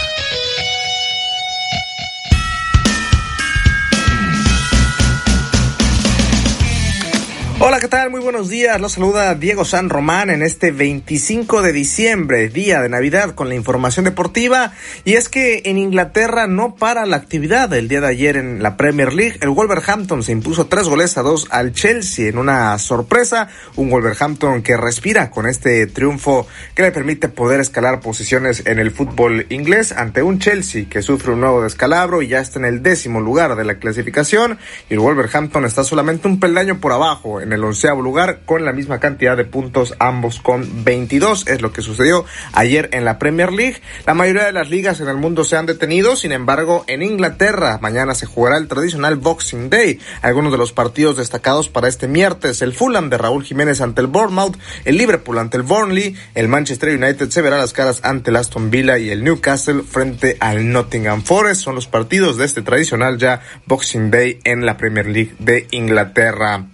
¿Qué 7.82 7.88
tal? 7.88 8.10
Muy 8.10 8.20
buenos 8.20 8.48
días. 8.48 8.80
Los 8.80 8.92
saluda 8.92 9.34
Diego 9.34 9.64
San 9.64 9.90
Román 9.90 10.30
en 10.30 10.42
este 10.42 10.70
25 10.70 11.62
de 11.62 11.72
diciembre, 11.72 12.48
día 12.48 12.80
de 12.80 12.88
Navidad, 12.88 13.34
con 13.34 13.48
la 13.48 13.56
información 13.56 14.04
deportiva. 14.04 14.72
Y 15.04 15.14
es 15.14 15.28
que 15.28 15.62
en 15.64 15.78
Inglaterra 15.78 16.46
no 16.46 16.76
para 16.76 17.06
la 17.06 17.16
actividad. 17.16 17.72
El 17.72 17.88
día 17.88 18.00
de 18.00 18.06
ayer 18.06 18.36
en 18.36 18.62
la 18.62 18.76
Premier 18.76 19.12
League, 19.12 19.36
el 19.40 19.48
Wolverhampton 19.48 20.22
se 20.22 20.30
impuso 20.30 20.68
tres 20.68 20.86
goles 20.86 21.18
a 21.18 21.22
dos 21.22 21.48
al 21.50 21.72
Chelsea 21.72 22.28
en 22.28 22.38
una 22.38 22.78
sorpresa. 22.78 23.48
Un 23.74 23.90
Wolverhampton 23.90 24.62
que 24.62 24.76
respira 24.76 25.30
con 25.30 25.48
este 25.48 25.88
triunfo 25.88 26.46
que 26.76 26.82
le 26.82 26.92
permite 26.92 27.28
poder 27.28 27.58
escalar 27.58 27.98
posiciones 27.98 28.62
en 28.64 28.78
el 28.78 28.92
fútbol 28.92 29.46
inglés 29.48 29.90
ante 29.90 30.22
un 30.22 30.38
Chelsea 30.38 30.86
que 30.88 31.02
sufre 31.02 31.32
un 31.32 31.40
nuevo 31.40 31.64
descalabro 31.64 32.22
y 32.22 32.28
ya 32.28 32.38
está 32.38 32.60
en 32.60 32.66
el 32.66 32.80
décimo 32.84 33.20
lugar 33.20 33.56
de 33.56 33.64
la 33.64 33.80
clasificación. 33.80 34.60
Y 34.88 34.94
el 34.94 35.00
Wolverhampton 35.00 35.64
está 35.64 35.82
solamente 35.82 36.28
un 36.28 36.38
peldaño 36.38 36.78
por 36.78 36.92
abajo 36.92 37.40
en 37.40 37.52
el 37.52 37.71
onceavo 37.72 38.02
lugar 38.02 38.40
con 38.44 38.64
la 38.64 38.72
misma 38.72 39.00
cantidad 39.00 39.36
de 39.36 39.44
puntos, 39.44 39.94
ambos 39.98 40.40
con 40.40 40.84
22. 40.84 41.48
Es 41.48 41.62
lo 41.62 41.72
que 41.72 41.80
sucedió 41.80 42.24
ayer 42.52 42.90
en 42.92 43.04
la 43.04 43.18
Premier 43.18 43.50
League. 43.50 43.80
La 44.06 44.14
mayoría 44.14 44.44
de 44.44 44.52
las 44.52 44.68
ligas 44.68 45.00
en 45.00 45.08
el 45.08 45.16
mundo 45.16 45.44
se 45.44 45.56
han 45.56 45.66
detenido, 45.66 46.16
sin 46.16 46.32
embargo, 46.32 46.84
en 46.86 47.02
Inglaterra 47.02 47.78
mañana 47.80 48.14
se 48.14 48.26
jugará 48.26 48.58
el 48.58 48.68
tradicional 48.68 49.16
Boxing 49.16 49.70
Day. 49.70 49.98
Algunos 50.20 50.52
de 50.52 50.58
los 50.58 50.72
partidos 50.72 51.16
destacados 51.16 51.68
para 51.68 51.88
este 51.88 52.08
miércoles, 52.08 52.60
el 52.60 52.74
Fulham 52.74 53.08
de 53.08 53.18
Raúl 53.18 53.44
Jiménez 53.44 53.80
ante 53.80 54.02
el 54.02 54.06
Bournemouth, 54.06 54.56
el 54.84 54.98
Liverpool 54.98 55.38
ante 55.38 55.56
el 55.56 55.62
Burnley, 55.62 56.14
el 56.34 56.48
Manchester 56.48 56.90
United 56.90 57.30
se 57.30 57.42
verá 57.42 57.56
las 57.56 57.72
caras 57.72 58.00
ante 58.02 58.30
el 58.30 58.36
Aston 58.36 58.70
Villa 58.70 58.98
y 58.98 59.10
el 59.10 59.24
Newcastle 59.24 59.82
frente 59.82 60.36
al 60.40 60.70
Nottingham 60.70 61.22
Forest. 61.22 61.62
Son 61.62 61.74
los 61.74 61.86
partidos 61.86 62.36
de 62.36 62.44
este 62.44 62.60
tradicional 62.60 63.16
ya 63.18 63.40
Boxing 63.66 64.10
Day 64.10 64.40
en 64.44 64.66
la 64.66 64.76
Premier 64.76 65.06
League 65.06 65.34
de 65.38 65.66
Inglaterra. 65.70 66.66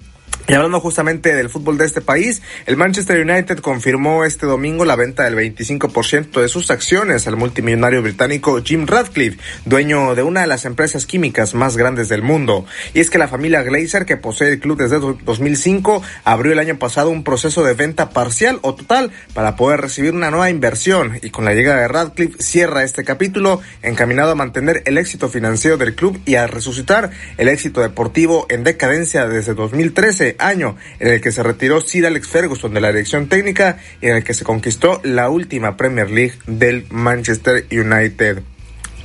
Y 0.50 0.54
hablando 0.54 0.80
justamente 0.80 1.34
del 1.34 1.50
fútbol 1.50 1.76
de 1.76 1.84
este 1.84 2.00
país, 2.00 2.40
el 2.64 2.78
Manchester 2.78 3.20
United 3.20 3.58
confirmó 3.58 4.24
este 4.24 4.46
domingo 4.46 4.86
la 4.86 4.96
venta 4.96 5.24
del 5.24 5.36
25% 5.36 6.40
de 6.40 6.48
sus 6.48 6.70
acciones 6.70 7.26
al 7.26 7.36
multimillonario 7.36 8.00
británico 8.00 8.62
Jim 8.64 8.86
Radcliffe, 8.86 9.38
dueño 9.66 10.14
de 10.14 10.22
una 10.22 10.40
de 10.40 10.46
las 10.46 10.64
empresas 10.64 11.04
químicas 11.04 11.52
más 11.52 11.76
grandes 11.76 12.08
del 12.08 12.22
mundo. 12.22 12.64
Y 12.94 13.00
es 13.00 13.10
que 13.10 13.18
la 13.18 13.28
familia 13.28 13.62
Glazer, 13.62 14.06
que 14.06 14.16
posee 14.16 14.48
el 14.48 14.58
club 14.58 14.78
desde 14.78 14.98
2005, 14.98 16.02
abrió 16.24 16.54
el 16.54 16.60
año 16.60 16.78
pasado 16.78 17.10
un 17.10 17.24
proceso 17.24 17.62
de 17.62 17.74
venta 17.74 18.08
parcial 18.08 18.58
o 18.62 18.74
total 18.74 19.10
para 19.34 19.54
poder 19.54 19.82
recibir 19.82 20.14
una 20.14 20.30
nueva 20.30 20.48
inversión 20.48 21.18
y 21.20 21.28
con 21.28 21.44
la 21.44 21.52
llegada 21.52 21.82
de 21.82 21.88
Radcliffe 21.88 22.42
cierra 22.42 22.84
este 22.84 23.04
capítulo 23.04 23.60
encaminado 23.82 24.30
a 24.30 24.34
mantener 24.34 24.82
el 24.86 24.96
éxito 24.96 25.28
financiero 25.28 25.76
del 25.76 25.94
club 25.94 26.18
y 26.24 26.36
a 26.36 26.46
resucitar 26.46 27.10
el 27.36 27.48
éxito 27.48 27.82
deportivo 27.82 28.46
en 28.48 28.64
decadencia 28.64 29.28
desde 29.28 29.52
2013 29.52 30.37
año 30.38 30.76
en 30.98 31.08
el 31.08 31.20
que 31.20 31.32
se 31.32 31.42
retiró 31.42 31.80
Sir 31.80 32.06
Alex 32.06 32.28
Ferguson 32.28 32.74
de 32.74 32.80
la 32.80 32.88
dirección 32.88 33.28
técnica 33.28 33.78
y 34.00 34.06
en 34.06 34.16
el 34.16 34.24
que 34.24 34.34
se 34.34 34.44
conquistó 34.44 35.00
la 35.04 35.28
última 35.28 35.76
Premier 35.76 36.10
League 36.10 36.34
del 36.46 36.86
Manchester 36.90 37.66
United. 37.70 38.42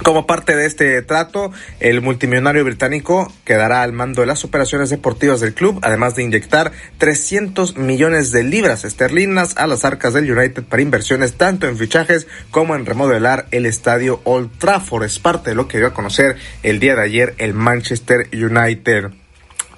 Como 0.02 0.28
parte 0.28 0.56
de 0.56 0.66
este 0.66 1.02
trato, 1.04 1.52
el 1.80 2.02
multimillonario 2.02 2.66
británico 2.66 3.32
quedará 3.46 3.84
al 3.84 3.94
mando 3.94 4.22
de 4.22 4.28
las 4.28 4.44
operaciones 4.44 4.90
deportivas 4.90 5.40
del 5.40 5.54
club, 5.54 5.80
además 5.82 6.16
de 6.16 6.24
inyectar 6.24 6.74
300 6.98 7.78
millones 7.78 8.32
de 8.32 8.44
libras 8.44 8.84
esterlinas 8.84 9.56
a 9.56 9.66
las 9.66 9.86
arcas 9.86 10.14
del 10.14 10.30
United 10.30 10.64
para 10.64 10.82
inversiones 10.82 11.36
tanto 11.36 11.68
en 11.68 11.78
fichajes 11.78 12.28
como 12.52 12.76
en 12.76 12.86
remodelar 12.86 13.48
el 13.52 13.66
estadio 13.66 14.20
Old 14.26 14.52
Trafford. 14.58 15.06
Es 15.06 15.20
parte 15.20 15.52
de 15.52 15.56
lo 15.56 15.70
que 15.70 15.78
dio 15.78 15.88
a 15.88 15.94
conocer 15.94 16.36
el 16.64 16.82
día 16.82 16.96
de 16.96 17.04
ayer 17.04 17.36
el 17.38 17.54
Manchester 17.54 18.28
United. 18.34 19.23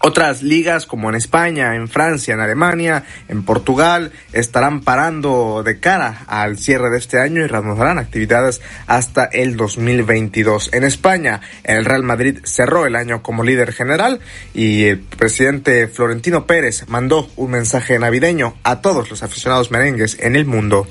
Otras 0.07 0.43
ligas 0.43 0.85
como 0.85 1.09
en 1.09 1.15
España, 1.15 1.75
en 1.75 1.87
Francia, 1.87 2.35
en 2.35 2.39
Alemania, 2.39 3.05
en 3.27 3.41
Portugal 3.41 4.11
estarán 4.33 4.81
parando 4.81 5.63
de 5.63 5.79
cara 5.79 6.25
al 6.27 6.59
cierre 6.59 6.91
de 6.91 6.99
este 6.99 7.19
año 7.19 7.43
y 7.43 7.47
reanudarán 7.47 7.97
actividades 7.97 8.61
hasta 8.85 9.25
el 9.25 9.57
2022. 9.57 10.69
En 10.73 10.83
España, 10.83 11.41
el 11.63 11.85
Real 11.85 12.03
Madrid 12.03 12.37
cerró 12.43 12.85
el 12.85 12.95
año 12.95 13.23
como 13.23 13.41
líder 13.41 13.73
general 13.73 14.19
y 14.53 14.83
el 14.83 14.99
presidente 14.99 15.87
Florentino 15.87 16.45
Pérez 16.45 16.87
mandó 16.87 17.27
un 17.35 17.49
mensaje 17.49 17.97
navideño 17.97 18.53
a 18.61 18.81
todos 18.81 19.09
los 19.09 19.23
aficionados 19.23 19.71
merengues 19.71 20.19
en 20.19 20.35
el 20.35 20.45
mundo. 20.45 20.85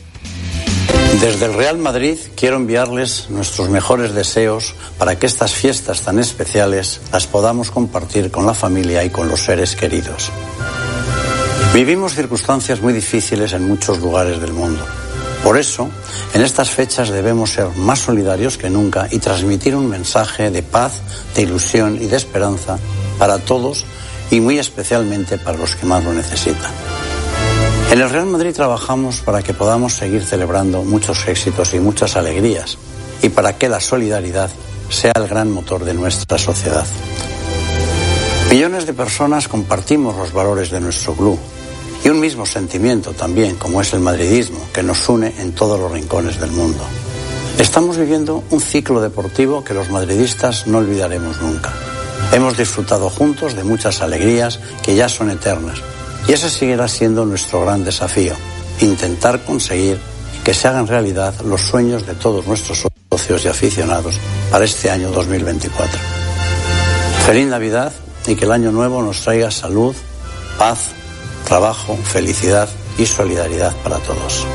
Desde 1.21 1.47
el 1.47 1.55
Real 1.55 1.79
Madrid 1.79 2.19
quiero 2.37 2.57
enviarles 2.57 3.31
nuestros 3.31 3.69
mejores 3.69 4.15
deseos 4.15 4.75
para 4.99 5.19
que 5.19 5.27
estas 5.27 5.55
fiestas 5.55 6.03
tan 6.03 6.19
especiales 6.19 7.01
las 7.12 7.27
podamos 7.27 7.71
compartir 7.71 8.31
con 8.31 8.47
la 8.47 8.55
familia 8.55 9.05
y 9.05 9.11
con 9.11 9.29
los 9.29 9.41
seres 9.41 9.77
queridos. 9.77 10.31
Vivimos 11.73 12.15
circunstancias 12.15 12.81
muy 12.81 12.93
difíciles 12.93 13.53
en 13.53 13.67
muchos 13.67 14.01
lugares 14.01 14.41
del 14.41 14.53
mundo. 14.53 14.85
Por 15.43 15.57
eso, 15.57 15.89
en 16.35 16.43
estas 16.43 16.71
fechas 16.71 17.11
debemos 17.11 17.51
ser 17.51 17.69
más 17.77 18.01
solidarios 18.01 18.59
que 18.59 18.71
nunca 18.71 19.09
y 19.11 19.19
transmitir 19.19 19.77
un 19.77 19.89
mensaje 19.89 20.51
de 20.51 20.62
paz, 20.62 21.01
de 21.35 21.43
ilusión 21.43 21.97
y 22.01 22.07
de 22.07 22.17
esperanza 22.17 22.79
para 23.19 23.39
todos 23.39 23.85
y 24.31 24.41
muy 24.41 24.59
especialmente 24.59 25.39
para 25.39 25.59
los 25.59 25.77
que 25.77 25.87
más 25.87 26.03
lo 26.03 26.12
necesitan. 26.12 26.73
En 27.91 28.01
el 28.01 28.11
Real 28.11 28.26
Madrid 28.26 28.53
trabajamos 28.53 29.20
para 29.20 29.43
que 29.43 29.55
podamos 29.55 29.95
seguir 29.95 30.24
celebrando 30.24 30.82
muchos 30.82 31.28
éxitos 31.28 31.74
y 31.74 31.78
muchas 31.78 32.16
alegrías 32.16 32.76
y 33.22 33.28
para 33.28 33.57
que 33.57 33.68
la 33.68 33.80
solidaridad 33.80 34.51
sea 34.89 35.12
el 35.14 35.28
gran 35.28 35.53
motor 35.53 35.85
de 35.85 35.95
nuestra 35.95 36.37
sociedad. 36.39 36.87
Millones 38.51 38.87
de 38.87 38.95
personas 38.95 39.49
compartimos 39.49 40.16
los 40.16 40.32
valores 40.32 40.70
de 40.70 40.80
nuestro 40.80 41.14
club 41.14 41.39
y 42.05 42.09
un 42.09 42.20
mismo 42.20 42.47
sentimiento 42.47 43.12
también, 43.12 43.57
como 43.57 43.80
es 43.80 43.93
el 43.95 44.01
madridismo, 44.01 44.59
que 44.72 44.82
nos 44.82 45.09
une 45.09 45.32
en 45.39 45.53
todos 45.53 45.78
los 45.78 45.91
rincones 45.91 46.41
del 46.41 46.51
mundo. 46.51 46.82
Estamos 47.59 47.97
viviendo 47.97 48.43
un 48.51 48.61
ciclo 48.61 49.01
deportivo 49.01 49.62
que 49.62 49.74
los 49.74 49.89
madridistas 49.89 50.66
no 50.66 50.78
olvidaremos 50.78 51.41
nunca. 51.41 51.72
Hemos 52.32 52.57
disfrutado 52.57 53.09
juntos 53.09 53.55
de 53.55 53.62
muchas 53.62 54.03
alegrías 54.03 54.59
que 54.82 54.97
ya 54.97 55.09
son 55.09 55.30
eternas 55.30 55.80
y 56.27 56.33
ese 56.33 56.51
seguirá 56.51 56.89
siendo 56.89 57.25
nuestro 57.25 57.62
gran 57.62 57.85
desafío, 57.85 58.35
intentar 58.81 59.45
conseguir 59.45 59.99
que 60.45 60.55
se 60.55 60.68
hagan 60.68 60.87
realidad 60.87 61.35
los 61.43 61.62
sueños 61.62 62.07
de 62.07 62.14
todos 62.14 62.47
nuestros 62.47 62.87
socios 63.11 63.45
y 63.45 63.49
aficionados 63.49 64.18
para 64.51 64.64
este 64.64 64.91
año 64.91 65.11
2024. 65.11 65.99
Feliz 67.27 67.47
Navidad 67.47 67.93
y 68.27 68.37
que 68.37 68.45
el 68.45 68.53
año 68.53 68.70
nuevo 68.70 69.03
nos 69.03 69.20
traiga 69.20 69.51
salud, 69.51 69.95
paz, 70.59 70.91
trabajo, 71.47 71.97
felicidad 71.97 72.68
y 72.99 73.07
solidaridad 73.07 73.75
para 73.83 73.99
todos. 73.99 74.47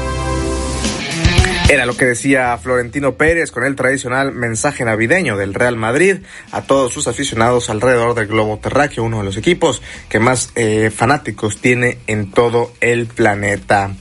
Era 1.69 1.85
lo 1.85 1.95
que 1.95 2.05
decía 2.05 2.57
Florentino 2.57 3.13
Pérez 3.13 3.51
con 3.51 3.63
el 3.63 3.75
tradicional 3.75 4.31
mensaje 4.31 4.83
navideño 4.83 5.37
del 5.37 5.53
Real 5.53 5.75
Madrid 5.75 6.17
a 6.51 6.63
todos 6.63 6.91
sus 6.91 7.07
aficionados 7.07 7.69
alrededor 7.69 8.15
del 8.15 8.25
globo 8.25 8.57
terráqueo, 8.57 9.03
uno 9.03 9.19
de 9.19 9.25
los 9.25 9.37
equipos 9.37 9.83
que 10.09 10.19
más 10.19 10.51
eh, 10.55 10.89
fanáticos 10.89 11.61
tiene 11.61 11.99
en 12.07 12.31
todo 12.31 12.71
el 12.81 13.05
planeta. 13.05 13.91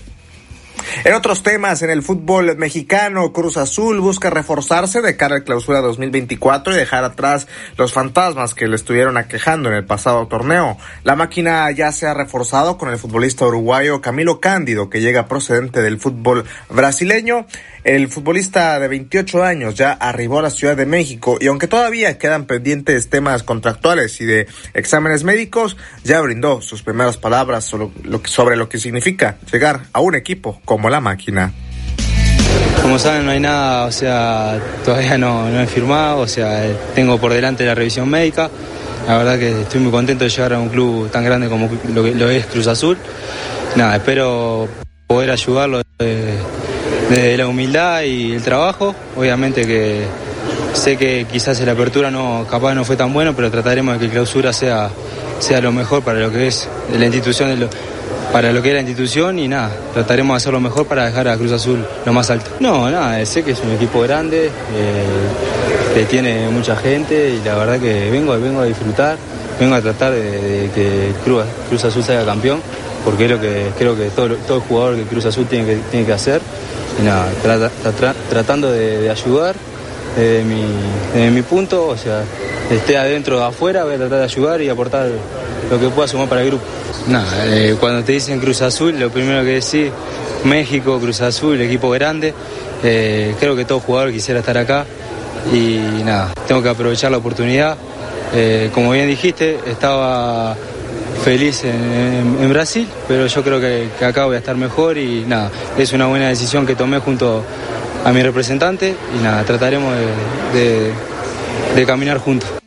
En 1.04 1.14
otros 1.14 1.42
temas, 1.42 1.82
en 1.82 1.90
el 1.90 2.02
fútbol 2.02 2.56
mexicano, 2.56 3.32
Cruz 3.32 3.56
Azul 3.56 4.00
busca 4.00 4.30
reforzarse 4.30 5.00
de 5.02 5.16
cara 5.16 5.36
al 5.36 5.44
clausura 5.44 5.80
2024 5.80 6.74
y 6.74 6.76
dejar 6.76 7.04
atrás 7.04 7.46
los 7.76 7.92
fantasmas 7.92 8.54
que 8.54 8.68
le 8.68 8.76
estuvieron 8.76 9.16
aquejando 9.16 9.68
en 9.68 9.76
el 9.76 9.84
pasado 9.84 10.26
torneo. 10.26 10.76
La 11.04 11.16
máquina 11.16 11.70
ya 11.70 11.92
se 11.92 12.06
ha 12.06 12.14
reforzado 12.14 12.78
con 12.78 12.90
el 12.90 12.98
futbolista 12.98 13.46
uruguayo 13.46 14.00
Camilo 14.00 14.40
Cándido, 14.40 14.90
que 14.90 15.00
llega 15.00 15.28
procedente 15.28 15.82
del 15.82 16.00
fútbol 16.00 16.44
brasileño. 16.68 17.46
El 17.84 18.08
futbolista 18.08 18.78
de 18.80 18.88
28 18.88 19.44
años 19.44 19.74
ya 19.74 19.92
arribó 19.92 20.40
a 20.40 20.42
la 20.42 20.50
Ciudad 20.50 20.76
de 20.76 20.86
México 20.86 21.38
y 21.40 21.46
aunque 21.46 21.68
todavía 21.68 22.18
quedan 22.18 22.46
pendientes 22.46 23.08
temas 23.08 23.42
contractuales 23.42 24.20
y 24.20 24.24
de 24.24 24.46
exámenes 24.74 25.24
médicos, 25.24 25.76
ya 26.04 26.20
brindó 26.20 26.60
sus 26.60 26.82
primeras 26.82 27.16
palabras 27.16 27.64
sobre 27.64 28.56
lo 28.56 28.68
que, 28.68 28.78
significa 28.78 29.38
llegar 29.52 29.82
a 29.92 30.00
un 30.00 30.14
equipo 30.14 30.60
como 30.64 30.90
la 30.90 31.00
máquina. 31.00 31.52
Como 32.82 32.98
saben, 32.98 33.26
no 33.26 33.32
hay 33.32 33.40
nada, 33.40 33.86
o 33.86 33.92
sea, 33.92 34.60
todavía 34.84 35.18
no, 35.18 35.48
no 35.48 35.60
he 35.60 35.66
firmado, 35.66 36.20
o 36.20 36.28
sea, 36.28 36.64
tengo 36.94 37.18
por 37.18 37.32
delante 37.32 37.64
la 37.64 37.74
revisión 37.74 38.08
médica. 38.08 38.50
La 39.06 39.16
verdad 39.16 39.38
que 39.38 39.62
estoy 39.62 39.80
muy 39.80 39.90
contento 39.90 40.24
de 40.24 40.30
llegar 40.30 40.52
a 40.52 40.58
un 40.58 40.68
club 40.68 41.10
tan 41.10 41.24
grande 41.24 41.48
como 41.48 41.68
lo, 41.94 42.30
es 42.30 42.46
Cruz 42.46 42.66
Azul. 42.66 42.96
Nada, 43.76 43.96
espero 43.96 44.68
poder 45.06 45.30
ayudarlo 45.30 45.82
desde, 45.98 46.34
desde 47.10 47.36
la 47.36 47.46
humildad 47.46 48.02
y 48.02 48.32
el 48.32 48.42
trabajo. 48.42 48.94
Obviamente 49.16 49.66
que 49.66 50.04
sé 50.74 50.96
que 50.96 51.26
quizás 51.30 51.60
la 51.60 51.72
apertura 51.72 52.10
no, 52.10 52.46
capaz 52.48 52.74
no 52.74 52.84
fue 52.84 52.96
tan 52.96 53.12
bueno, 53.12 53.34
pero 53.34 53.50
trataremos 53.50 53.98
de 53.98 54.06
que 54.06 54.12
clausura 54.12 54.52
sea, 54.52 54.90
sea 55.38 55.60
lo 55.60 55.72
mejor 55.72 56.02
para 56.02 56.18
lo 56.20 56.30
que 56.30 56.46
es 56.46 56.68
la 56.96 57.04
institución, 57.04 57.58
de 57.58 57.68
para 58.32 58.52
lo 58.52 58.62
que 58.62 58.68
es 58.68 58.74
la 58.74 58.80
institución 58.80 59.38
y 59.38 59.48
nada, 59.48 59.70
trataremos 59.94 60.34
de 60.34 60.36
hacer 60.36 60.52
lo 60.52 60.60
mejor 60.60 60.86
para 60.86 61.06
dejar 61.06 61.28
a 61.28 61.36
Cruz 61.36 61.52
Azul 61.52 61.84
lo 62.04 62.12
más 62.12 62.30
alto. 62.30 62.50
No, 62.60 62.90
nada, 62.90 63.24
sé 63.24 63.42
que 63.42 63.52
es 63.52 63.60
un 63.60 63.72
equipo 63.72 64.00
grande, 64.02 64.46
eh, 64.46 66.06
tiene 66.08 66.48
mucha 66.48 66.76
gente 66.76 67.30
y 67.30 67.44
la 67.44 67.56
verdad 67.56 67.80
que 67.80 68.10
vengo, 68.10 68.38
vengo 68.38 68.60
a 68.60 68.64
disfrutar, 68.64 69.16
vengo 69.58 69.74
a 69.74 69.80
tratar 69.80 70.12
de, 70.12 70.40
de 70.40 70.70
que 70.70 71.12
Cruz, 71.24 71.44
Cruz 71.68 71.84
Azul 71.84 72.04
salga 72.04 72.24
campeón, 72.24 72.60
porque 73.04 73.24
es 73.24 73.30
lo 73.30 73.40
que 73.40 73.70
creo 73.76 73.96
que 73.96 74.10
todo, 74.10 74.36
todo 74.46 74.60
jugador 74.60 74.96
que 74.96 75.02
Cruz 75.04 75.24
Azul 75.24 75.46
tiene 75.46 75.66
que, 75.66 75.76
tiene 75.90 76.06
que 76.06 76.12
hacer. 76.12 76.40
Y 76.98 77.02
nada, 77.02 77.26
trata- 77.42 77.70
tra- 77.98 78.14
tratando 78.28 78.70
de, 78.72 79.08
ayudar 79.10 79.54
desde 80.16 80.42
mi, 80.44 80.64
desde 81.14 81.30
mi 81.30 81.42
punto, 81.42 81.86
o 81.86 81.96
sea, 81.96 82.22
esté 82.70 82.96
adentro 82.98 83.38
o 83.38 83.42
afuera, 83.44 83.84
voy 83.84 83.94
a 83.94 83.98
tratar 83.98 84.18
de 84.18 84.24
ayudar 84.24 84.60
y 84.62 84.68
aportar 84.68 85.08
lo 85.70 85.78
que 85.80 85.88
pueda 85.88 86.08
sumar 86.08 86.28
para 86.28 86.40
el 86.42 86.48
grupo. 86.48 86.64
Nada, 87.06 87.46
eh, 87.46 87.76
cuando 87.78 88.02
te 88.02 88.12
dicen 88.12 88.40
Cruz 88.40 88.62
Azul, 88.62 88.98
lo 88.98 89.10
primero 89.10 89.42
que 89.42 89.60
decís, 89.60 89.90
México, 90.44 90.98
Cruz 90.98 91.20
Azul, 91.20 91.60
equipo 91.60 91.90
grande, 91.90 92.34
eh, 92.82 93.34
creo 93.38 93.54
que 93.54 93.64
todo 93.64 93.80
jugador 93.80 94.12
quisiera 94.12 94.40
estar 94.40 94.58
acá 94.58 94.84
y 95.52 96.02
nada, 96.04 96.32
tengo 96.46 96.62
que 96.62 96.68
aprovechar 96.68 97.10
la 97.10 97.18
oportunidad. 97.18 97.76
Eh, 98.34 98.70
como 98.74 98.90
bien 98.90 99.06
dijiste, 99.06 99.58
estaba 99.66 100.54
feliz 101.28 101.62
en, 101.62 102.48
Brasil, 102.48 102.88
pero 103.06 103.26
yo 103.26 103.44
creo 103.44 103.60
que, 103.60 103.86
acá 104.02 104.24
voy 104.24 104.36
a 104.36 104.38
estar 104.38 104.56
mejor 104.56 104.96
y 104.96 105.26
nada, 105.26 105.50
es 105.76 105.92
una 105.92 106.06
buena 106.06 106.28
decisión 106.28 106.64
que 106.64 106.74
tomé 106.74 107.00
junto 107.00 107.44
a 108.02 108.12
mi 108.12 108.22
representante 108.22 108.96
y 109.14 109.22
nada, 109.22 109.44
trataremos 109.44 109.94
de 110.54 111.84
caminar 111.86 112.16
juntos. 112.16 112.57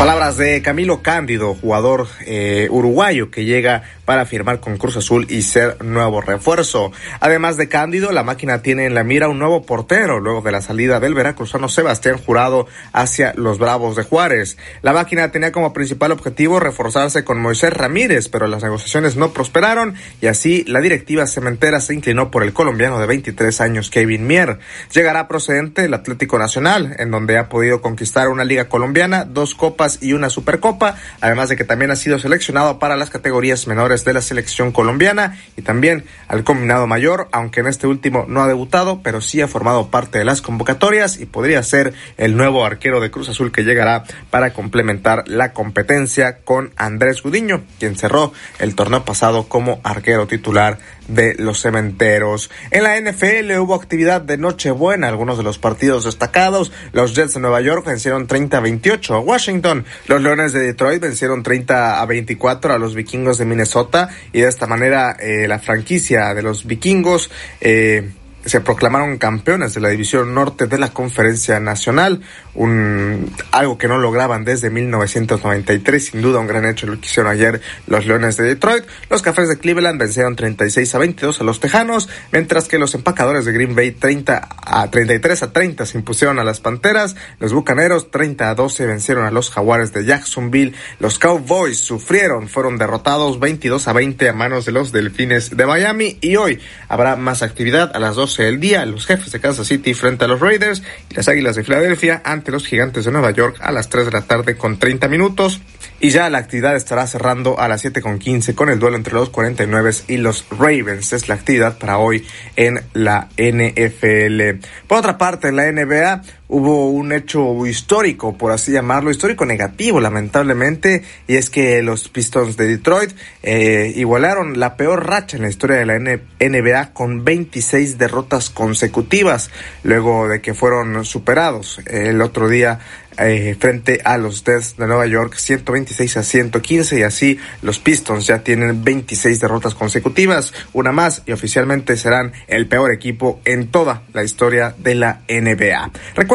Palabras 0.00 0.38
de 0.38 0.62
Camilo 0.62 1.02
Cándido, 1.02 1.54
jugador 1.54 2.08
eh, 2.24 2.68
uruguayo 2.70 3.30
que 3.30 3.44
llega 3.44 3.82
para 4.06 4.24
firmar 4.24 4.58
con 4.58 4.78
Cruz 4.78 4.96
Azul 4.96 5.26
y 5.28 5.42
ser 5.42 5.84
nuevo 5.84 6.22
refuerzo. 6.22 6.90
Además 7.20 7.58
de 7.58 7.68
Cándido, 7.68 8.10
la 8.10 8.24
máquina 8.24 8.62
tiene 8.62 8.86
en 8.86 8.94
la 8.94 9.04
mira 9.04 9.28
un 9.28 9.38
nuevo 9.38 9.66
portero 9.66 10.18
luego 10.18 10.40
de 10.40 10.52
la 10.52 10.62
salida 10.62 11.00
del 11.00 11.12
veracruzano 11.12 11.68
Sebastián 11.68 12.16
Jurado 12.16 12.66
hacia 12.94 13.34
los 13.36 13.58
Bravos 13.58 13.94
de 13.94 14.04
Juárez. 14.04 14.56
La 14.80 14.94
máquina 14.94 15.30
tenía 15.30 15.52
como 15.52 15.74
principal 15.74 16.12
objetivo 16.12 16.60
reforzarse 16.60 17.22
con 17.22 17.38
Moisés 17.38 17.70
Ramírez, 17.70 18.28
pero 18.28 18.46
las 18.46 18.62
negociaciones 18.62 19.16
no 19.16 19.34
prosperaron 19.34 19.94
y 20.22 20.28
así 20.28 20.64
la 20.66 20.80
directiva 20.80 21.26
cementera 21.26 21.78
se 21.82 21.92
inclinó 21.92 22.30
por 22.30 22.42
el 22.42 22.54
colombiano 22.54 22.98
de 22.98 23.06
23 23.06 23.60
años 23.60 23.90
Kevin 23.90 24.26
Mier. 24.26 24.60
Llegará 24.94 25.28
procedente 25.28 25.82
del 25.82 25.92
Atlético 25.92 26.38
Nacional, 26.38 26.96
en 26.98 27.10
donde 27.10 27.36
ha 27.36 27.50
podido 27.50 27.82
conquistar 27.82 28.28
una 28.28 28.44
liga 28.44 28.70
colombiana, 28.70 29.26
dos 29.26 29.54
copas 29.54 29.89
y 30.00 30.12
una 30.12 30.30
supercopa, 30.30 30.96
además 31.20 31.48
de 31.48 31.56
que 31.56 31.64
también 31.64 31.90
ha 31.90 31.96
sido 31.96 32.18
seleccionado 32.18 32.78
para 32.78 32.96
las 32.96 33.10
categorías 33.10 33.66
menores 33.66 34.04
de 34.04 34.12
la 34.12 34.20
selección 34.20 34.72
colombiana 34.72 35.38
y 35.56 35.62
también 35.62 36.04
al 36.28 36.44
combinado 36.44 36.86
mayor, 36.86 37.28
aunque 37.32 37.60
en 37.60 37.66
este 37.66 37.86
último 37.86 38.26
no 38.28 38.42
ha 38.42 38.48
debutado, 38.48 39.00
pero 39.02 39.20
sí 39.20 39.40
ha 39.40 39.48
formado 39.48 39.88
parte 39.90 40.18
de 40.18 40.24
las 40.24 40.42
convocatorias 40.42 41.18
y 41.18 41.26
podría 41.26 41.62
ser 41.62 41.94
el 42.16 42.36
nuevo 42.36 42.64
arquero 42.64 43.00
de 43.00 43.10
Cruz 43.10 43.28
Azul 43.28 43.52
que 43.52 43.64
llegará 43.64 44.04
para 44.30 44.52
complementar 44.52 45.24
la 45.26 45.52
competencia 45.52 46.38
con 46.44 46.72
Andrés 46.76 47.22
Gudiño, 47.22 47.62
quien 47.78 47.96
cerró 47.96 48.32
el 48.58 48.74
torneo 48.74 49.04
pasado 49.04 49.48
como 49.48 49.80
arquero 49.82 50.26
titular 50.26 50.78
de 51.10 51.34
los 51.34 51.60
cementeros. 51.60 52.50
En 52.70 52.84
la 52.84 52.98
NFL 53.00 53.52
hubo 53.58 53.74
actividad 53.74 54.20
de 54.20 54.38
Nochebuena, 54.38 55.08
algunos 55.08 55.36
de 55.36 55.44
los 55.44 55.58
partidos 55.58 56.04
destacados. 56.04 56.72
Los 56.92 57.14
Jets 57.14 57.34
de 57.34 57.40
Nueva 57.40 57.60
York 57.60 57.84
vencieron 57.86 58.26
30 58.26 58.56
a 58.56 58.60
28 58.60 59.14
a 59.14 59.20
Washington. 59.20 59.84
Los 60.06 60.22
Leones 60.22 60.52
de 60.52 60.60
Detroit 60.60 61.02
vencieron 61.02 61.42
30 61.42 62.00
a 62.00 62.06
24 62.06 62.74
a 62.74 62.78
los 62.78 62.94
Vikingos 62.94 63.38
de 63.38 63.44
Minnesota 63.44 64.08
y 64.32 64.40
de 64.40 64.48
esta 64.48 64.66
manera 64.66 65.16
eh, 65.18 65.46
la 65.48 65.58
franquicia 65.58 66.34
de 66.34 66.42
los 66.42 66.66
Vikingos 66.66 67.30
eh, 67.60 68.10
se 68.44 68.60
proclamaron 68.60 69.18
campeones 69.18 69.74
de 69.74 69.80
la 69.80 69.88
división 69.88 70.34
norte 70.34 70.66
de 70.66 70.78
la 70.78 70.92
conferencia 70.92 71.60
nacional, 71.60 72.22
un 72.54 73.32
algo 73.52 73.78
que 73.78 73.88
no 73.88 73.98
lograban 73.98 74.44
desde 74.44 74.70
1993, 74.70 76.04
sin 76.04 76.22
duda 76.22 76.40
un 76.40 76.46
gran 76.46 76.64
hecho 76.64 76.86
lo 76.86 76.98
que 77.00 77.06
hicieron 77.06 77.30
ayer 77.30 77.60
los 77.86 78.06
Leones 78.06 78.36
de 78.36 78.44
Detroit. 78.44 78.84
Los 79.08 79.22
Cafés 79.22 79.48
de 79.48 79.58
Cleveland 79.58 80.00
vencieron 80.00 80.36
36 80.36 80.94
a 80.94 80.98
22 80.98 81.40
a 81.40 81.44
los 81.44 81.60
Tejanos, 81.60 82.08
mientras 82.32 82.68
que 82.68 82.78
los 82.78 82.94
empacadores 82.94 83.44
de 83.44 83.52
Green 83.52 83.74
Bay 83.74 83.92
30 83.92 84.48
a 84.64 84.90
33 84.90 85.42
a 85.42 85.52
30 85.52 85.86
se 85.86 85.98
impusieron 85.98 86.38
a 86.38 86.44
las 86.44 86.60
Panteras, 86.60 87.16
los 87.38 87.52
Bucaneros 87.52 88.10
30 88.10 88.50
a 88.50 88.54
12 88.54 88.86
vencieron 88.86 89.24
a 89.26 89.30
los 89.30 89.50
Jaguares 89.50 89.92
de 89.92 90.04
Jacksonville, 90.04 90.74
los 90.98 91.18
Cowboys 91.18 91.78
sufrieron, 91.78 92.48
fueron 92.48 92.78
derrotados 92.78 93.38
22 93.38 93.86
a 93.88 93.92
20 93.92 94.28
a 94.28 94.32
manos 94.32 94.64
de 94.64 94.72
los 94.72 94.92
Delfines 94.92 95.56
de 95.56 95.66
Miami 95.66 96.18
y 96.20 96.36
hoy 96.36 96.60
habrá 96.88 97.16
más 97.16 97.42
actividad 97.42 97.94
a 97.94 97.98
las 97.98 98.16
12 98.30 98.44
del 98.44 98.60
día, 98.60 98.86
los 98.86 99.06
jefes 99.06 99.32
de 99.32 99.40
Kansas 99.40 99.66
City 99.66 99.92
frente 99.92 100.24
a 100.24 100.28
los 100.28 100.38
Raiders 100.38 100.84
y 101.10 101.14
las 101.14 101.26
Águilas 101.26 101.56
de 101.56 101.64
Filadelfia 101.64 102.22
ante 102.24 102.52
los 102.52 102.64
Gigantes 102.64 103.04
de 103.04 103.10
Nueva 103.10 103.32
York 103.32 103.56
a 103.60 103.72
las 103.72 103.88
3 103.88 104.06
de 104.06 104.12
la 104.12 104.22
tarde 104.22 104.56
con 104.56 104.78
30 104.78 105.08
minutos 105.08 105.60
y 105.98 106.10
ya 106.10 106.30
la 106.30 106.38
actividad 106.38 106.76
estará 106.76 107.08
cerrando 107.08 107.58
a 107.58 107.66
las 107.66 107.80
7 107.80 108.00
con 108.00 108.20
15 108.20 108.54
con 108.54 108.68
el 108.68 108.78
duelo 108.78 108.96
entre 108.96 109.14
los 109.14 109.30
49 109.30 109.90
y 110.06 110.18
los 110.18 110.46
Ravens. 110.48 111.12
Es 111.12 111.28
la 111.28 111.34
actividad 111.34 111.76
para 111.78 111.98
hoy 111.98 112.24
en 112.54 112.80
la 112.92 113.28
NFL. 113.36 114.64
Por 114.86 114.98
otra 114.98 115.18
parte, 115.18 115.48
en 115.48 115.56
la 115.56 115.72
NBA 115.72 116.22
hubo 116.50 116.90
un 116.90 117.12
hecho 117.12 117.64
histórico, 117.66 118.36
por 118.36 118.50
así 118.50 118.72
llamarlo, 118.72 119.10
histórico 119.10 119.46
negativo, 119.46 120.00
lamentablemente, 120.00 121.02
y 121.28 121.36
es 121.36 121.48
que 121.48 121.80
los 121.82 122.08
Pistons 122.08 122.56
de 122.56 122.66
Detroit 122.66 123.12
eh, 123.42 123.92
igualaron 123.96 124.58
la 124.58 124.76
peor 124.76 125.06
racha 125.06 125.36
en 125.36 125.44
la 125.44 125.48
historia 125.48 125.76
de 125.76 125.86
la 125.86 125.98
NBA 125.98 126.92
con 126.92 127.24
26 127.24 127.98
derrotas 127.98 128.50
consecutivas, 128.50 129.50
luego 129.84 130.28
de 130.28 130.40
que 130.40 130.52
fueron 130.52 131.04
superados 131.04 131.80
el 131.86 132.20
otro 132.20 132.48
día 132.48 132.80
eh, 133.18 133.56
frente 133.58 134.00
a 134.04 134.16
los 134.18 134.46
Nets 134.46 134.76
de 134.76 134.86
Nueva 134.86 135.06
York 135.06 135.34
126 135.36 136.16
a 136.16 136.22
115 136.22 137.00
y 137.00 137.02
así 137.02 137.38
los 137.60 137.78
Pistons 137.78 138.26
ya 138.26 138.38
tienen 138.38 138.82
26 138.82 139.40
derrotas 139.40 139.74
consecutivas, 139.74 140.54
una 140.72 140.92
más 140.92 141.22
y 141.26 141.32
oficialmente 141.32 141.96
serán 141.96 142.32
el 142.46 142.66
peor 142.66 142.94
equipo 142.94 143.40
en 143.44 143.68
toda 143.68 144.02
la 144.14 144.24
historia 144.24 144.74
de 144.78 144.94
la 144.94 145.20
NBA. 145.28 145.90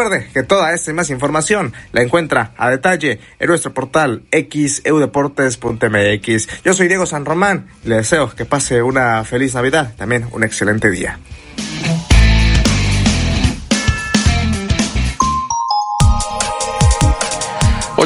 Recuerde 0.05 0.29
que 0.31 0.43
toda 0.43 0.71
esta 0.71 0.91
y 0.91 0.93
más 0.93 1.09
información 1.09 1.73
la 1.91 2.03
encuentra 2.03 2.53
a 2.57 2.69
detalle 2.69 3.19
en 3.39 3.47
nuestro 3.47 3.73
portal 3.73 4.21
xeudeportes.mx. 4.31 6.63
Yo 6.63 6.75
soy 6.75 6.87
Diego 6.87 7.07
San 7.07 7.25
Román 7.25 7.65
y 7.83 7.89
le 7.89 7.95
deseo 7.95 8.29
que 8.29 8.45
pase 8.45 8.83
una 8.83 9.23
feliz 9.23 9.55
Navidad, 9.55 9.95
también 9.97 10.27
un 10.31 10.43
excelente 10.43 10.91
día. 10.91 11.17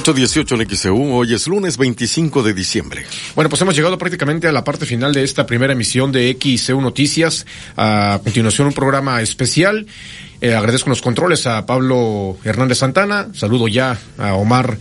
Ocho 0.09 0.15
dieciocho 0.15 0.55
en 0.55 0.67
XEU, 0.67 1.13
hoy 1.13 1.35
es 1.35 1.45
lunes 1.45 1.77
25 1.77 2.41
de 2.41 2.55
diciembre. 2.55 3.05
Bueno, 3.35 3.47
pues 3.47 3.61
hemos 3.61 3.75
llegado 3.75 3.95
prácticamente 3.99 4.47
a 4.47 4.51
la 4.51 4.63
parte 4.63 4.87
final 4.87 5.13
de 5.13 5.23
esta 5.23 5.45
primera 5.45 5.73
emisión 5.73 6.11
de 6.11 6.35
XEU 6.35 6.81
Noticias. 6.81 7.45
A 7.77 8.19
continuación, 8.23 8.65
un 8.65 8.73
programa 8.73 9.21
especial. 9.21 9.85
Eh, 10.41 10.55
agradezco 10.55 10.89
los 10.89 11.03
controles 11.03 11.45
a 11.45 11.63
Pablo 11.67 12.39
Hernández 12.43 12.79
Santana. 12.79 13.27
Saludo 13.35 13.67
ya 13.67 13.99
a 14.17 14.33
Omar, 14.33 14.79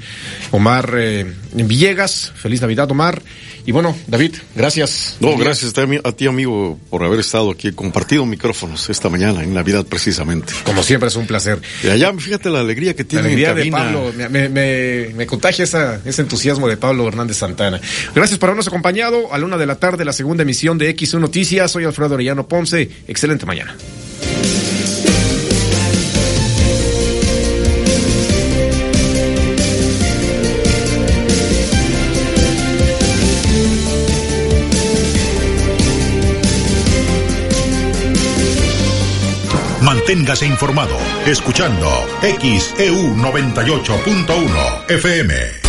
Omar 0.51 0.95
eh, 0.97 1.31
Villegas. 1.53 2.33
Feliz 2.35 2.63
Navidad, 2.63 2.91
Omar. 2.91 3.21
Y 3.69 3.71
bueno, 3.71 3.95
David, 4.07 4.35
gracias. 4.57 5.19
No, 5.21 5.37
gracias 5.37 5.75
a 5.77 6.13
ti, 6.13 6.27
amigo, 6.27 6.81
por 6.89 7.05
haber 7.05 7.21
estado 7.21 7.51
aquí, 7.51 7.71
compartido 7.73 8.25
micrófonos 8.25 8.89
esta 8.89 9.11
mañana, 9.11 9.43
en 9.43 9.53
Navidad 9.53 9.85
precisamente. 9.85 10.55
Como 10.65 10.83
siempre, 10.83 11.11
es 11.11 11.17
un 11.17 11.27
placer. 11.27 11.61
Y 11.85 11.89
allá, 11.89 12.11
fíjate 12.15 12.49
la 12.49 12.61
alegría 12.61 12.97
que 12.97 13.03
La 13.03 13.09
tiene 13.11 13.27
alegría 13.27 13.51
en 13.51 13.57
de. 13.57 13.71
Pablo, 13.71 14.11
me, 14.17 14.31
me, 14.31 14.49
me, 14.49 15.09
me 15.15 15.27
contagia 15.27 15.65
esa, 15.65 16.01
ese 16.03 16.23
entusiasmo 16.23 16.67
de 16.67 16.79
Pablo 16.79 17.07
Hernández 17.09 17.37
Santana. 17.37 17.79
Gracias 18.15 18.39
por 18.39 18.49
habernos 18.49 18.69
acompañado 18.69 19.35
a 19.35 19.37
la 19.37 19.45
una 19.45 19.59
de 19.59 19.67
la 19.67 19.75
tarde, 19.75 20.03
la 20.03 20.15
segunda 20.15 20.45
emisión 20.45 20.79
de 20.79 20.97
X1 20.97 21.21
Noticias. 21.21 21.71
Soy 21.71 21.85
Alfredo 21.85 22.15
Orellano 22.15 22.49
Ponce. 22.49 22.89
Excelente 23.07 23.45
mañana. 23.45 23.77
Manténgase 40.09 40.47
informado 40.47 40.97
escuchando 41.27 41.87
XEU 42.23 43.15
98.1 43.15 44.89
FM. 44.89 45.68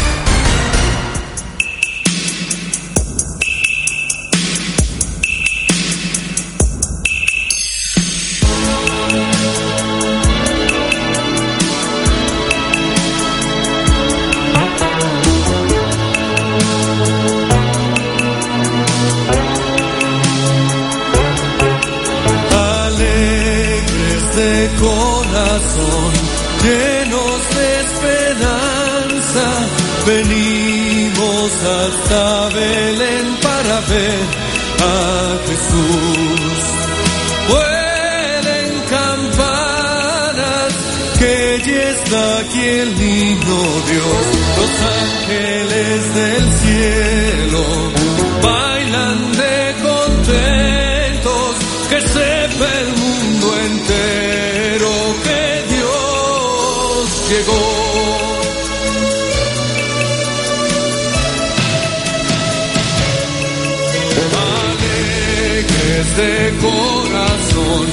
De 66.19 66.57
corazón, 66.59 67.85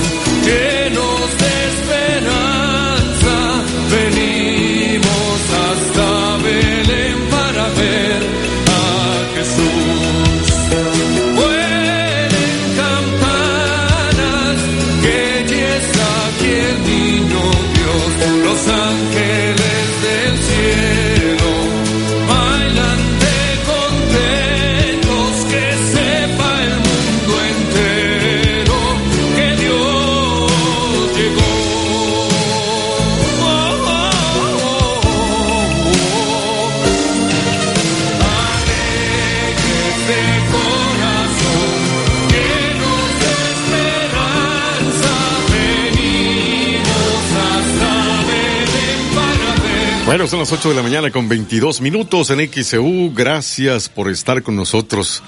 Son 50.29 50.39
las 50.41 50.51
8 50.51 50.70
de 50.70 50.74
la 50.74 50.83
mañana 50.83 51.12
con 51.12 51.29
22 51.29 51.81
minutos 51.81 52.31
en 52.31 52.51
XEU. 52.51 53.12
Gracias 53.14 53.89
por 53.89 54.11
estar 54.11 54.43
con 54.43 54.57
nosotros, 54.57 55.22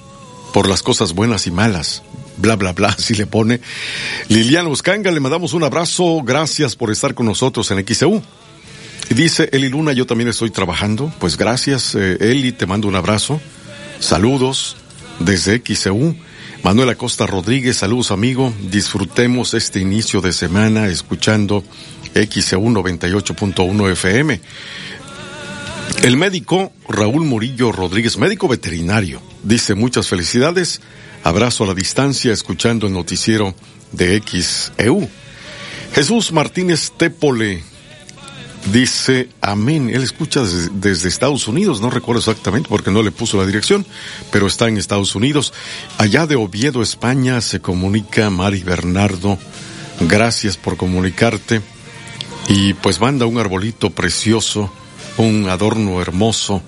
por 0.54 0.68
las 0.68 0.82
cosas 0.82 1.14
buenas 1.14 1.48
y 1.48 1.52
malas. 1.52 2.04
Bla, 2.40 2.56
bla, 2.56 2.72
bla, 2.72 2.88
así 2.98 3.14
le 3.14 3.26
pone. 3.26 3.60
Liliana 4.30 4.70
Uscanga, 4.70 5.12
le 5.12 5.20
mandamos 5.20 5.54
un 5.54 5.64
abrazo. 5.64 6.22
Gracias 6.24 6.76
por 6.76 6.92
estar 6.92 7.14
con 7.14 7.26
nosotros 7.26 7.70
en 7.72 7.86
XEU. 7.86 8.22
Y 9.10 9.14
Dice 9.14 9.50
Eli 9.52 9.70
Luna, 9.70 9.92
yo 9.92 10.06
también 10.06 10.30
estoy 10.30 10.52
trabajando. 10.52 11.12
Pues 11.20 11.36
gracias, 11.38 11.96
eh, 11.96 12.18
Eli, 12.20 12.52
te 12.52 12.66
mando 12.66 12.88
un 12.88 12.96
abrazo. 12.96 13.42
Saludos 14.00 14.78
desde 15.20 15.62
XEU. 15.62 16.16
Manuel 16.64 16.90
Acosta 16.90 17.26
Rodríguez, 17.26 17.78
saludos 17.78 18.12
amigo. 18.12 18.54
Disfrutemos 18.70 19.54
este 19.54 19.80
inicio 19.80 20.22
de 20.22 20.34
semana 20.34 20.88
escuchando 20.88 21.64
XEU 22.14 22.62
98.1 22.70 23.92
FM. 23.92 24.42
El 26.04 26.18
médico 26.18 26.72
Raúl 26.88 27.26
Murillo 27.26 27.72
Rodríguez, 27.72 28.18
médico 28.18 28.48
veterinario, 28.48 29.22
dice 29.44 29.76
muchas 29.76 30.08
felicidades. 30.08 30.82
Abrazo 31.24 31.66
a 31.66 31.68
la 31.68 31.74
distancia 31.74 32.32
escuchando 32.32 32.88
el 32.88 32.94
noticiero 32.94 33.54
de 33.92 34.22
XEU. 34.22 35.10
Jesús 35.94 36.32
Martínez 36.32 36.92
Tépole 36.98 37.64
dice 38.72 39.30
amén. 39.42 39.90
Él 39.90 40.04
escucha 40.04 40.42
desde, 40.42 40.70
desde 40.74 41.10
Estados 41.10 41.48
Unidos, 41.48 41.82
no 41.82 41.90
recuerdo 41.90 42.20
exactamente 42.20 42.70
porque 42.70 42.92
no 42.92 43.04
le 43.04 43.12
puso 43.12 43.38
la 43.38 43.46
dirección, 43.46 43.86
pero 44.32 44.48
está 44.48 44.68
en 44.68 44.78
Estados 44.78 45.16
Unidos. 45.16 45.54
Allá 45.98 46.26
de 46.28 46.36
Oviedo, 46.36 46.82
España, 46.82 47.42
se 47.42 47.60
comunica 47.60 48.30
Mari 48.30 48.64
Bernardo. 48.64 49.38
Gracias 50.02 50.56
por 50.56 50.78
comunicarte. 50.78 51.62
Y 52.48 52.74
pues 52.74 53.00
manda 53.00 53.26
un 53.26 53.38
arbolito 53.38 53.90
precioso, 53.90 54.72
un 55.20 55.50
adorno 55.50 56.02
hermoso 56.02 56.62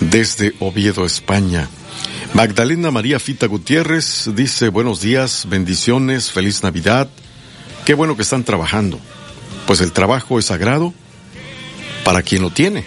desde 0.00 0.54
Oviedo, 0.60 1.04
España. 1.04 1.68
Magdalena 2.34 2.90
María 2.90 3.18
Fita 3.18 3.46
Gutiérrez 3.46 4.30
dice 4.34 4.68
buenos 4.68 5.00
días, 5.00 5.46
bendiciones, 5.48 6.30
feliz 6.30 6.62
Navidad. 6.62 7.08
Qué 7.84 7.94
bueno 7.94 8.16
que 8.16 8.22
están 8.22 8.44
trabajando, 8.44 9.00
pues 9.66 9.80
el 9.80 9.92
trabajo 9.92 10.38
es 10.38 10.46
sagrado 10.46 10.94
para 12.04 12.22
quien 12.22 12.42
lo 12.42 12.50
tiene. 12.50 12.84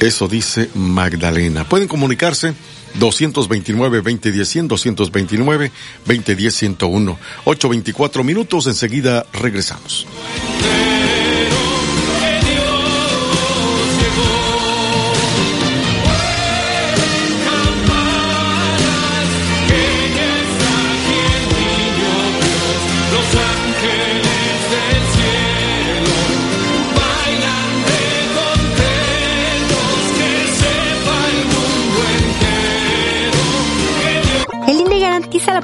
Eso 0.00 0.28
dice 0.28 0.68
Magdalena. 0.74 1.66
Pueden 1.66 1.88
comunicarse 1.88 2.52
229-2010-100, 3.00 5.70
229-2010-101. 6.04 7.16
8.24 7.46 8.24
minutos, 8.24 8.66
enseguida 8.66 9.24
regresamos. 9.32 10.06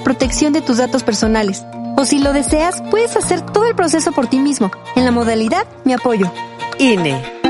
Protección 0.03 0.53
de 0.53 0.63
tus 0.63 0.79
datos 0.79 1.03
personales. 1.03 1.65
O 1.97 2.05
si 2.05 2.19
lo 2.19 2.33
deseas, 2.33 2.83
puedes 2.91 3.17
hacer 3.17 3.41
todo 3.41 3.67
el 3.67 3.75
proceso 3.75 4.13
por 4.13 4.27
ti 4.27 4.39
mismo. 4.39 4.71
En 4.97 5.05
la 5.05 5.11
modalidad 5.11 5.67
Mi 5.85 5.93
Apoyo. 5.93 6.33
INE. 6.79 7.41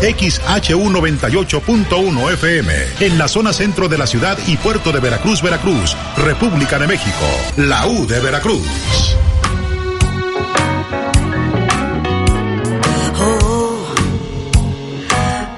XHU98.1 0.00 2.32
FM, 2.34 2.72
en 3.00 3.18
la 3.18 3.28
zona 3.28 3.54
centro 3.54 3.88
de 3.88 3.96
la 3.96 4.06
ciudad 4.06 4.36
y 4.46 4.58
puerto 4.58 4.92
de 4.92 5.00
Veracruz, 5.00 5.40
Veracruz, 5.42 5.96
República 6.18 6.78
de 6.78 6.86
México, 6.86 7.24
la 7.56 7.86
U 7.86 8.06
de 8.06 8.20
Veracruz. 8.20 9.16
Oh, 13.18 13.86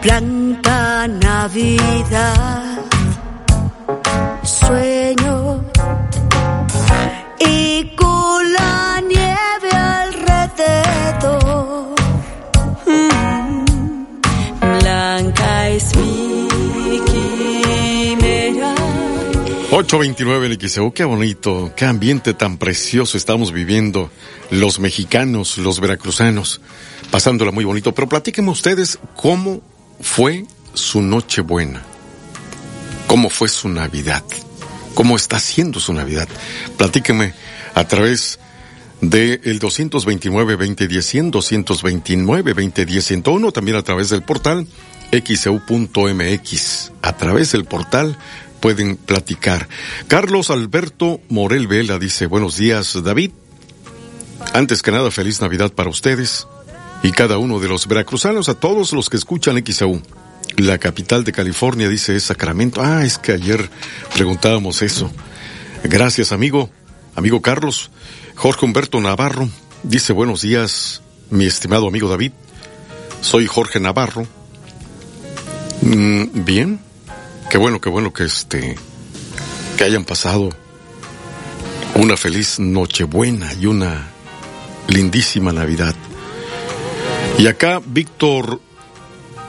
blanca 0.02 1.08
Navidad, 1.08 2.67
829 19.78 20.46
en 20.48 20.68
XEU, 20.68 20.92
qué 20.92 21.04
bonito, 21.04 21.72
qué 21.76 21.84
ambiente 21.84 22.34
tan 22.34 22.58
precioso 22.58 23.16
estamos 23.16 23.52
viviendo 23.52 24.10
los 24.50 24.80
mexicanos, 24.80 25.56
los 25.56 25.78
veracruzanos, 25.78 26.60
pasándola 27.12 27.52
muy 27.52 27.64
bonito. 27.64 27.94
Pero 27.94 28.08
platíquenme 28.08 28.50
ustedes 28.50 28.98
cómo 29.14 29.62
fue 30.00 30.46
su 30.74 31.00
Nochebuena, 31.00 31.84
cómo 33.06 33.30
fue 33.30 33.48
su 33.48 33.68
Navidad, 33.68 34.24
cómo 34.94 35.14
está 35.14 35.38
siendo 35.38 35.78
su 35.78 35.92
Navidad. 35.92 36.26
Platíquenme 36.76 37.34
a 37.74 37.86
través 37.86 38.40
de 39.00 39.40
el 39.44 39.60
229-2010-100, 39.60 41.30
229-2010-101, 41.30 43.52
también 43.52 43.76
a 43.76 43.84
través 43.84 44.10
del 44.10 44.22
portal 44.22 44.66
xeu.mx. 45.12 46.92
A 47.00 47.16
través 47.16 47.52
del 47.52 47.64
portal 47.64 48.18
pueden 48.60 48.96
platicar. 48.96 49.68
Carlos 50.06 50.50
Alberto 50.50 51.20
Morel 51.28 51.66
Vela 51.66 51.98
dice, 51.98 52.26
buenos 52.26 52.56
días 52.56 53.02
David. 53.02 53.30
Antes 54.52 54.82
que 54.82 54.90
nada, 54.90 55.10
feliz 55.10 55.40
Navidad 55.40 55.72
para 55.72 55.90
ustedes 55.90 56.46
y 57.02 57.12
cada 57.12 57.38
uno 57.38 57.60
de 57.60 57.68
los 57.68 57.86
veracruzanos, 57.86 58.48
a 58.48 58.54
todos 58.54 58.92
los 58.92 59.08
que 59.08 59.16
escuchan 59.16 59.62
XEU. 59.64 60.00
La 60.56 60.78
capital 60.78 61.24
de 61.24 61.32
California 61.32 61.88
dice 61.88 62.16
es 62.16 62.24
Sacramento. 62.24 62.80
Ah, 62.82 63.04
es 63.04 63.18
que 63.18 63.32
ayer 63.32 63.70
preguntábamos 64.14 64.82
eso. 64.82 65.10
Gracias, 65.84 66.32
amigo. 66.32 66.70
Amigo 67.14 67.42
Carlos. 67.42 67.90
Jorge 68.34 68.64
Humberto 68.64 69.00
Navarro 69.00 69.48
dice 69.82 70.12
buenos 70.12 70.42
días, 70.42 71.02
mi 71.30 71.46
estimado 71.46 71.88
amigo 71.88 72.08
David. 72.08 72.32
Soy 73.20 73.46
Jorge 73.46 73.80
Navarro. 73.80 74.26
Mm, 75.82 76.44
bien. 76.44 76.87
Qué 77.50 77.56
bueno, 77.56 77.80
qué 77.80 77.88
bueno 77.88 78.12
que 78.12 78.24
este 78.24 78.76
que 79.78 79.84
hayan 79.84 80.04
pasado 80.04 80.50
una 81.94 82.14
feliz 82.18 82.58
Nochebuena 82.60 83.54
y 83.54 83.64
una 83.64 84.06
lindísima 84.86 85.50
Navidad. 85.50 85.94
Y 87.38 87.46
acá 87.46 87.80
Víctor 87.82 88.60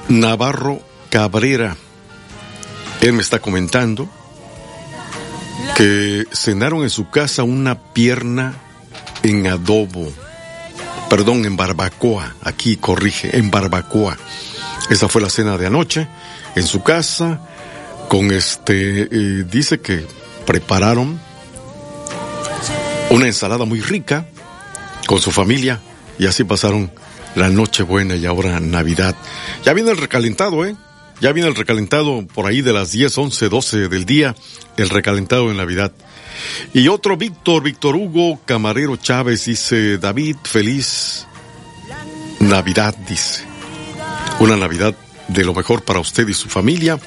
Navarro 0.07 0.79
Cabrera, 1.09 1.75
él 3.01 3.11
me 3.13 3.21
está 3.21 3.39
comentando 3.39 4.07
que 5.75 6.25
cenaron 6.31 6.83
en 6.83 6.89
su 6.89 7.09
casa 7.09 7.43
una 7.43 7.91
pierna 7.91 8.53
en 9.23 9.45
adobo, 9.45 10.09
perdón, 11.09 11.43
en 11.43 11.57
barbacoa, 11.57 12.35
aquí 12.43 12.77
corrige, 12.77 13.37
en 13.37 13.51
barbacoa. 13.51 14.17
Esa 14.89 15.09
fue 15.09 15.21
la 15.21 15.29
cena 15.29 15.57
de 15.57 15.67
anoche, 15.67 16.07
en 16.55 16.65
su 16.65 16.81
casa, 16.81 17.41
con 18.09 18.31
este, 18.31 19.03
eh, 19.03 19.45
dice 19.49 19.79
que 19.79 20.03
prepararon 20.45 21.21
una 23.11 23.27
ensalada 23.27 23.65
muy 23.65 23.81
rica 23.81 24.25
con 25.05 25.21
su 25.21 25.31
familia 25.31 25.79
y 26.17 26.25
así 26.25 26.43
pasaron 26.43 26.91
la 27.35 27.49
noche 27.49 27.83
buena 27.83 28.15
y 28.15 28.25
ahora 28.25 28.59
Navidad. 28.59 29.15
Ya 29.63 29.73
viene 29.73 29.91
el 29.91 29.97
recalentado, 29.97 30.65
¿eh? 30.65 30.75
Ya 31.21 31.31
viene 31.33 31.49
el 31.49 31.55
recalentado 31.55 32.25
por 32.33 32.47
ahí 32.47 32.61
de 32.61 32.73
las 32.73 32.91
10, 32.91 33.15
11, 33.15 33.49
12 33.49 33.77
del 33.89 34.05
día, 34.05 34.35
el 34.75 34.89
recalentado 34.89 35.51
en 35.51 35.57
Navidad. 35.57 35.91
Y 36.73 36.87
otro 36.87 37.15
Víctor, 37.15 37.61
Víctor 37.61 37.95
Hugo 37.95 38.39
Camarero 38.45 38.95
Chávez 38.95 39.45
dice, 39.45 39.99
David, 39.99 40.37
feliz 40.43 41.27
Navidad, 42.39 42.95
dice. 43.07 43.43
Una 44.39 44.57
Navidad 44.57 44.95
de 45.27 45.43
lo 45.43 45.53
mejor 45.53 45.83
para 45.83 45.99
usted 45.99 46.27
y 46.27 46.33
su 46.33 46.49
familia. 46.49 46.97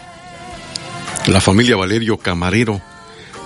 La 1.26 1.40
familia 1.40 1.76
Valerio 1.76 2.18
Camarero. 2.18 2.80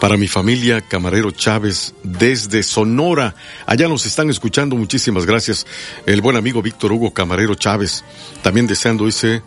Para 0.00 0.16
mi 0.16 0.28
familia 0.28 0.80
Camarero 0.82 1.30
Chávez 1.30 1.94
desde 2.02 2.62
Sonora. 2.62 3.34
Allá 3.66 3.88
nos 3.88 4.04
están 4.06 4.28
escuchando. 4.30 4.76
Muchísimas 4.76 5.24
gracias. 5.24 5.66
El 6.04 6.20
buen 6.20 6.36
amigo 6.36 6.62
Víctor 6.62 6.92
Hugo 6.92 7.12
Camarero 7.12 7.54
Chávez. 7.54 8.04
También 8.42 8.66
deseando, 8.66 9.06
dice, 9.06 9.42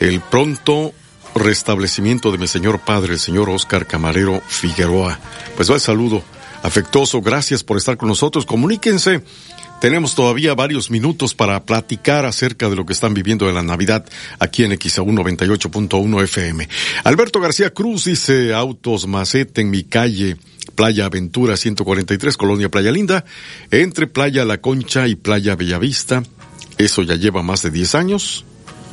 el 0.00 0.20
pronto 0.20 0.92
restablecimiento 1.34 2.30
de 2.32 2.38
mi 2.38 2.48
señor 2.48 2.80
padre, 2.80 3.14
el 3.14 3.20
señor 3.20 3.48
Oscar 3.50 3.86
Camarero 3.86 4.42
Figueroa. 4.46 5.18
Pues 5.56 5.70
va 5.70 5.74
el 5.74 5.80
saludo 5.80 6.22
afectuoso. 6.62 7.20
Gracias 7.20 7.62
por 7.62 7.76
estar 7.76 7.96
con 7.96 8.08
nosotros. 8.08 8.46
Comuníquense. 8.46 9.22
Tenemos 9.82 10.14
todavía 10.14 10.54
varios 10.54 10.92
minutos 10.92 11.34
para 11.34 11.64
platicar 11.64 12.24
acerca 12.24 12.70
de 12.70 12.76
lo 12.76 12.86
que 12.86 12.92
están 12.92 13.14
viviendo 13.14 13.48
en 13.48 13.56
la 13.56 13.64
Navidad 13.64 14.06
aquí 14.38 14.62
en 14.62 14.78
XAU 14.80 15.06
98.1 15.06 16.22
FM. 16.22 16.68
Alberto 17.02 17.40
García 17.40 17.70
Cruz 17.70 18.04
dice 18.04 18.54
autos 18.54 19.08
macete 19.08 19.60
en 19.60 19.70
mi 19.70 19.82
calle. 19.82 20.36
Playa 20.76 21.06
Aventura 21.06 21.56
143, 21.56 22.36
Colonia 22.36 22.68
Playa 22.68 22.92
Linda, 22.92 23.24
entre 23.72 24.06
Playa 24.06 24.44
La 24.44 24.60
Concha 24.60 25.08
y 25.08 25.16
Playa 25.16 25.56
Bellavista. 25.56 26.22
Eso 26.78 27.02
ya 27.02 27.16
lleva 27.16 27.42
más 27.42 27.62
de 27.62 27.72
10 27.72 27.96
años. 27.96 28.44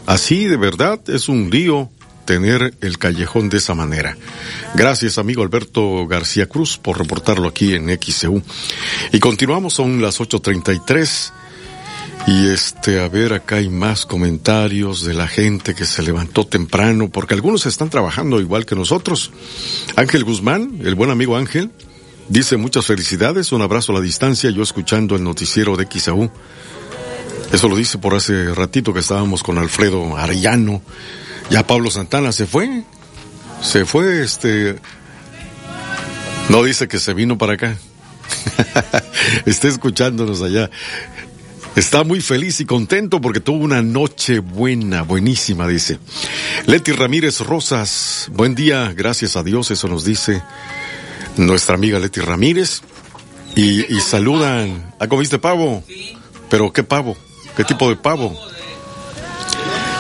Así, 0.08 0.46
de 0.46 0.58
verdad, 0.58 1.00
es 1.08 1.30
un 1.30 1.52
lío 1.52 1.92
tener 2.30 2.75
el 2.82 2.99
callejón 2.99 3.49
de 3.49 3.57
esa 3.57 3.73
manera. 3.73 4.15
Gracias, 4.75 5.17
amigo 5.17 5.41
Alberto 5.41 6.05
García 6.05 6.45
Cruz, 6.45 6.77
por 6.77 6.99
reportarlo 6.99 7.47
aquí 7.47 7.73
en 7.73 7.89
XCU. 7.89 8.43
Y 9.11 9.19
continuamos, 9.19 9.73
son 9.73 9.99
las 9.99 10.19
8.33. 10.19 11.32
Y 12.27 12.49
este, 12.49 12.99
a 12.99 13.07
ver, 13.07 13.34
acá 13.34 13.55
hay 13.55 13.69
más 13.69 14.05
comentarios 14.05 15.03
de 15.03 15.15
la 15.15 15.27
gente 15.27 15.73
que 15.73 15.86
se 15.86 16.03
levantó 16.03 16.45
temprano, 16.45 17.09
porque 17.09 17.34
algunos 17.34 17.65
están 17.65 17.89
trabajando 17.89 18.39
igual 18.39 18.67
que 18.67 18.75
nosotros. 18.75 19.32
Ángel 19.95 20.23
Guzmán, 20.23 20.82
el 20.84 20.93
buen 20.93 21.09
amigo 21.09 21.36
Ángel, 21.36 21.71
dice 22.27 22.57
muchas 22.57 22.86
felicidades, 22.86 23.51
un 23.53 23.63
abrazo 23.63 23.91
a 23.91 23.95
la 23.95 24.01
distancia, 24.01 24.51
yo 24.51 24.61
escuchando 24.61 25.15
el 25.15 25.23
noticiero 25.23 25.75
de 25.75 25.88
XAU. 25.91 26.30
Eso 27.51 27.67
lo 27.67 27.75
dice 27.75 27.97
por 27.97 28.13
hace 28.13 28.53
ratito 28.53 28.93
que 28.93 28.99
estábamos 28.99 29.41
con 29.41 29.57
Alfredo 29.57 30.15
Arellano. 30.15 30.84
Ya 31.50 31.66
Pablo 31.66 31.89
Santana 31.89 32.32
se 32.32 32.45
fue. 32.45 32.84
Se 33.62 33.86
fue, 33.86 34.24
este. 34.24 34.76
No 36.50 36.64
dice 36.64 36.88
que 36.88 37.00
se 37.00 37.14
vino 37.14 37.38
para 37.38 37.54
acá. 37.54 37.78
Está 39.45 39.68
escuchándonos 39.68 40.41
allá. 40.41 40.70
Está 41.76 42.04
muy 42.04 42.20
feliz 42.22 42.60
y 42.60 42.66
contento 42.66 43.22
porque 43.22 43.39
tuvo 43.39 43.64
una 43.64 43.82
noche 43.82 44.39
buena, 44.39 45.04
buenísima, 45.04 45.68
dice. 45.68 46.00
Leti 46.66 46.91
Ramírez 46.91 47.39
Rosas, 47.41 48.28
buen 48.34 48.56
día, 48.56 48.91
gracias 48.95 49.36
a 49.36 49.43
Dios, 49.43 49.72
eso 49.72 49.88
nos 49.88 50.04
dice 50.04 50.41
nuestra 51.38 51.76
amiga 51.76 52.00
Leti 52.00 52.20
Ramírez. 52.20 52.82
Y, 53.56 53.93
y 53.93 54.00
saludan. 54.02 54.93
¿Ah, 55.00 55.08
comiste 55.08 55.39
pavo? 55.39 55.84
¿Pero 56.50 56.72
qué 56.72 56.84
pavo? 56.84 57.18
¿Qué 57.56 57.64
tipo 57.64 57.89
de 57.89 57.95
pavo? 57.95 58.38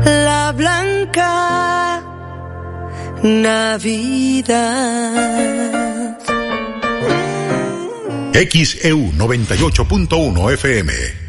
la 0.04 0.52
blanca 0.52 2.02
Navidad. 3.22 4.82
XEU 8.32 9.12
98.1 9.12 10.52
FM. 10.54 11.21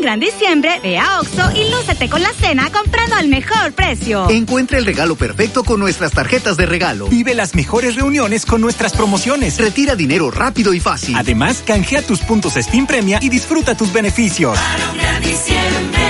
Un 0.00 0.04
gran 0.04 0.18
diciembre, 0.18 0.80
ve 0.82 0.96
a 0.96 1.20
Oxo 1.20 1.50
y 1.54 1.70
lúcete 1.70 2.08
con 2.08 2.22
la 2.22 2.32
cena 2.32 2.70
comprando 2.72 3.16
al 3.16 3.28
mejor 3.28 3.72
precio. 3.74 4.30
Encuentra 4.30 4.78
el 4.78 4.86
regalo 4.86 5.14
perfecto 5.14 5.62
con 5.62 5.78
nuestras 5.78 6.12
tarjetas 6.12 6.56
de 6.56 6.64
regalo. 6.64 7.06
Vive 7.08 7.34
las 7.34 7.54
mejores 7.54 7.96
reuniones 7.96 8.46
con 8.46 8.62
nuestras 8.62 8.94
promociones. 8.94 9.58
Retira 9.58 9.96
dinero 9.96 10.30
rápido 10.30 10.72
y 10.72 10.80
fácil. 10.80 11.14
Además, 11.18 11.62
canjea 11.66 12.00
tus 12.00 12.20
puntos 12.20 12.56
Spin 12.56 12.86
Premia 12.86 13.18
y 13.20 13.28
disfruta 13.28 13.76
tus 13.76 13.92
beneficios. 13.92 14.58
Para 14.58 14.90
un 14.90 14.96
gran 14.96 15.22
diciembre, 15.22 16.02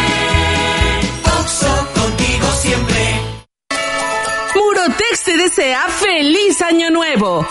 Oxo 1.40 1.88
contigo 1.92 2.46
siempre. 2.60 3.20
Murotex 4.54 5.24
te 5.24 5.36
desea 5.36 5.88
feliz 5.88 6.62
año 6.62 6.90
nuevo. 6.90 7.44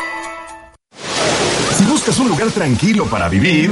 Si 1.78 1.84
buscas 1.84 2.18
un 2.18 2.30
lugar 2.30 2.50
tranquilo 2.52 3.08
para 3.08 3.28
vivir, 3.28 3.72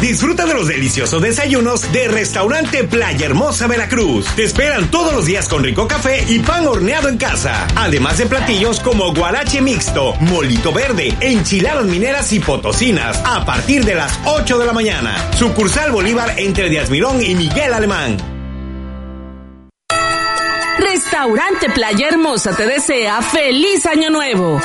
Disfruta 0.00 0.46
de 0.46 0.54
los 0.54 0.68
deliciosos 0.68 1.20
desayunos 1.20 1.92
de 1.92 2.06
Restaurante 2.06 2.84
Playa 2.84 3.26
Hermosa 3.26 3.66
Veracruz. 3.66 4.26
Te 4.36 4.44
esperan 4.44 4.88
todos 4.92 5.12
los 5.12 5.26
días 5.26 5.48
con 5.48 5.64
rico 5.64 5.88
café 5.88 6.24
y 6.28 6.38
pan 6.38 6.68
horneado 6.68 7.08
en 7.08 7.18
casa. 7.18 7.66
Además 7.74 8.18
de 8.18 8.26
platillos 8.26 8.78
como 8.78 9.12
guarache 9.12 9.60
mixto, 9.60 10.14
molito 10.20 10.72
verde, 10.72 11.12
enchiladas 11.20 11.86
mineras 11.86 12.32
y 12.32 12.38
potosinas 12.38 13.20
a 13.24 13.44
partir 13.44 13.84
de 13.84 13.96
las 13.96 14.16
8 14.24 14.58
de 14.58 14.66
la 14.66 14.72
mañana. 14.72 15.32
Sucursal 15.36 15.90
Bolívar 15.90 16.38
entre 16.38 16.68
Díaz 16.68 16.90
Mirón 16.90 17.20
y 17.20 17.34
Miguel 17.34 17.74
Alemán. 17.74 18.16
Restaurante 20.78 21.70
Playa 21.70 22.08
Hermosa 22.08 22.54
te 22.54 22.66
desea 22.66 23.20
feliz 23.20 23.84
año 23.84 24.10
nuevo. 24.10 24.60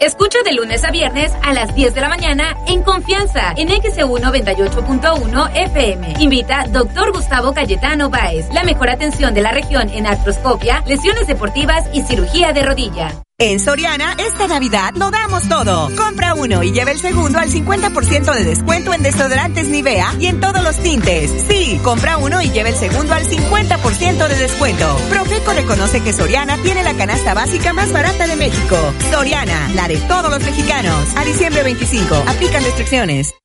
Escucha 0.00 0.38
de 0.46 0.54
lunes 0.54 0.82
a 0.82 0.90
viernes 0.90 1.30
a 1.42 1.52
las 1.52 1.74
10 1.74 1.94
de 1.94 2.00
la 2.00 2.08
mañana 2.08 2.56
en 2.66 2.82
confianza 2.82 3.52
en 3.54 3.68
XEU 3.68 4.16
98.1 4.16 5.50
FM. 5.54 6.14
Invita 6.20 6.64
Dr. 6.68 7.12
Gustavo 7.12 7.52
Cayetano 7.52 8.08
Báez. 8.08 8.48
La 8.54 8.64
mejor 8.64 8.88
atención 8.88 9.34
de 9.34 9.42
la 9.42 9.52
región 9.52 9.90
en 9.90 10.06
artroscopia, 10.06 10.82
lesiones 10.86 11.26
deportivas 11.26 11.84
y 11.92 12.00
cirugía 12.00 12.54
de 12.54 12.62
rodilla. 12.62 13.22
En 13.42 13.58
Soriana, 13.58 14.16
esta 14.18 14.46
Navidad 14.48 14.92
lo 14.96 15.10
damos 15.10 15.48
todo. 15.48 15.88
Compra 15.96 16.34
uno 16.34 16.62
y 16.62 16.72
lleva 16.72 16.90
el 16.90 16.98
segundo 16.98 17.38
al 17.38 17.48
50% 17.48 18.34
de 18.34 18.44
descuento 18.44 18.92
en 18.92 19.02
desodorantes 19.02 19.66
Nivea 19.66 20.14
y 20.20 20.26
en 20.26 20.40
todos 20.40 20.62
los 20.62 20.76
tintes. 20.76 21.46
Sí, 21.48 21.80
compra 21.82 22.18
uno 22.18 22.42
y 22.42 22.50
lleva 22.50 22.68
el 22.68 22.74
segundo 22.74 23.14
al 23.14 23.24
50% 23.24 24.28
de 24.28 24.36
descuento. 24.36 24.94
Profeco 25.08 25.54
reconoce 25.54 26.02
que 26.02 26.12
Soriana 26.12 26.58
tiene 26.58 26.82
la 26.82 26.92
canasta 26.92 27.32
básica 27.32 27.72
más 27.72 27.90
barata 27.94 28.26
de 28.26 28.36
México. 28.36 28.76
Soriana, 29.10 29.70
la 29.74 29.88
de 29.88 29.96
todos 29.96 30.30
los 30.30 30.44
mexicanos. 30.44 31.16
A 31.16 31.24
diciembre 31.24 31.62
25, 31.62 32.14
aplican 32.28 32.62
restricciones. 32.62 33.39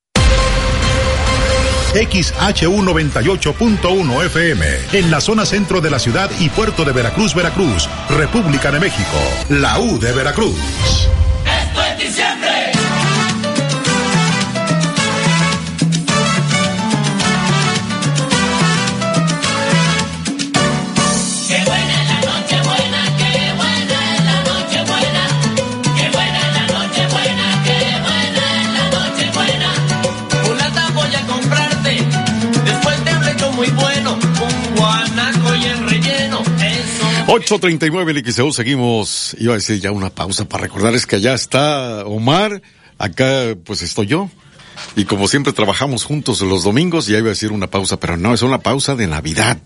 XHU 1.96 2.82
98.1 2.82 4.24
FM, 4.26 4.66
en 4.92 5.10
la 5.10 5.20
zona 5.22 5.46
centro 5.46 5.80
de 5.80 5.90
la 5.90 5.98
ciudad 5.98 6.30
y 6.38 6.50
puerto 6.50 6.84
de 6.84 6.92
Veracruz, 6.92 7.34
Veracruz, 7.34 7.88
República 8.10 8.70
de 8.70 8.80
México, 8.80 9.16
la 9.48 9.80
U 9.80 9.98
de 9.98 10.12
Veracruz. 10.12 10.56
8.39 37.36 38.16
el 38.16 38.32
XEU, 38.32 38.50
seguimos, 38.50 39.36
iba 39.38 39.52
a 39.52 39.56
decir 39.56 39.78
ya 39.78 39.92
una 39.92 40.08
pausa 40.08 40.48
para 40.48 40.62
recordar, 40.62 40.94
es 40.94 41.06
que 41.06 41.16
allá 41.16 41.34
está 41.34 42.06
Omar, 42.06 42.62
acá 42.96 43.54
pues 43.62 43.82
estoy 43.82 44.06
yo. 44.06 44.30
Y 44.96 45.04
como 45.04 45.28
siempre 45.28 45.52
trabajamos 45.52 46.04
juntos 46.04 46.40
los 46.40 46.64
domingos, 46.64 47.06
ya 47.06 47.18
iba 47.18 47.26
a 47.26 47.30
decir 47.30 47.52
una 47.52 47.66
pausa, 47.66 48.00
pero 48.00 48.16
no, 48.16 48.32
es 48.32 48.40
una 48.40 48.60
pausa 48.60 48.96
de 48.96 49.06
Navidad. 49.06 49.58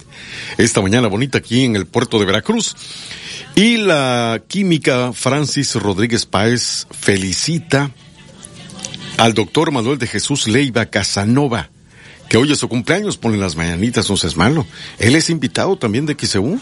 Esta 0.58 0.80
mañana 0.80 1.06
bonita 1.06 1.38
aquí 1.38 1.64
en 1.64 1.76
el 1.76 1.86
puerto 1.86 2.18
de 2.18 2.24
Veracruz. 2.24 2.74
Y 3.54 3.76
la 3.76 4.42
química 4.48 5.12
Francis 5.12 5.76
Rodríguez 5.76 6.26
Páez 6.26 6.88
felicita 6.90 7.92
al 9.16 9.34
doctor 9.34 9.70
Manuel 9.70 9.98
de 9.98 10.08
Jesús 10.08 10.48
Leiva 10.48 10.86
Casanova, 10.86 11.70
que 12.28 12.36
hoy 12.36 12.50
es 12.50 12.58
su 12.58 12.68
cumpleaños, 12.68 13.16
pone 13.16 13.36
las 13.38 13.54
mañanitas, 13.54 14.10
no 14.10 14.16
seas 14.16 14.36
malo. 14.36 14.66
Él 14.98 15.14
es 15.14 15.30
invitado 15.30 15.76
también 15.76 16.06
de 16.06 16.16
XEU. 16.18 16.60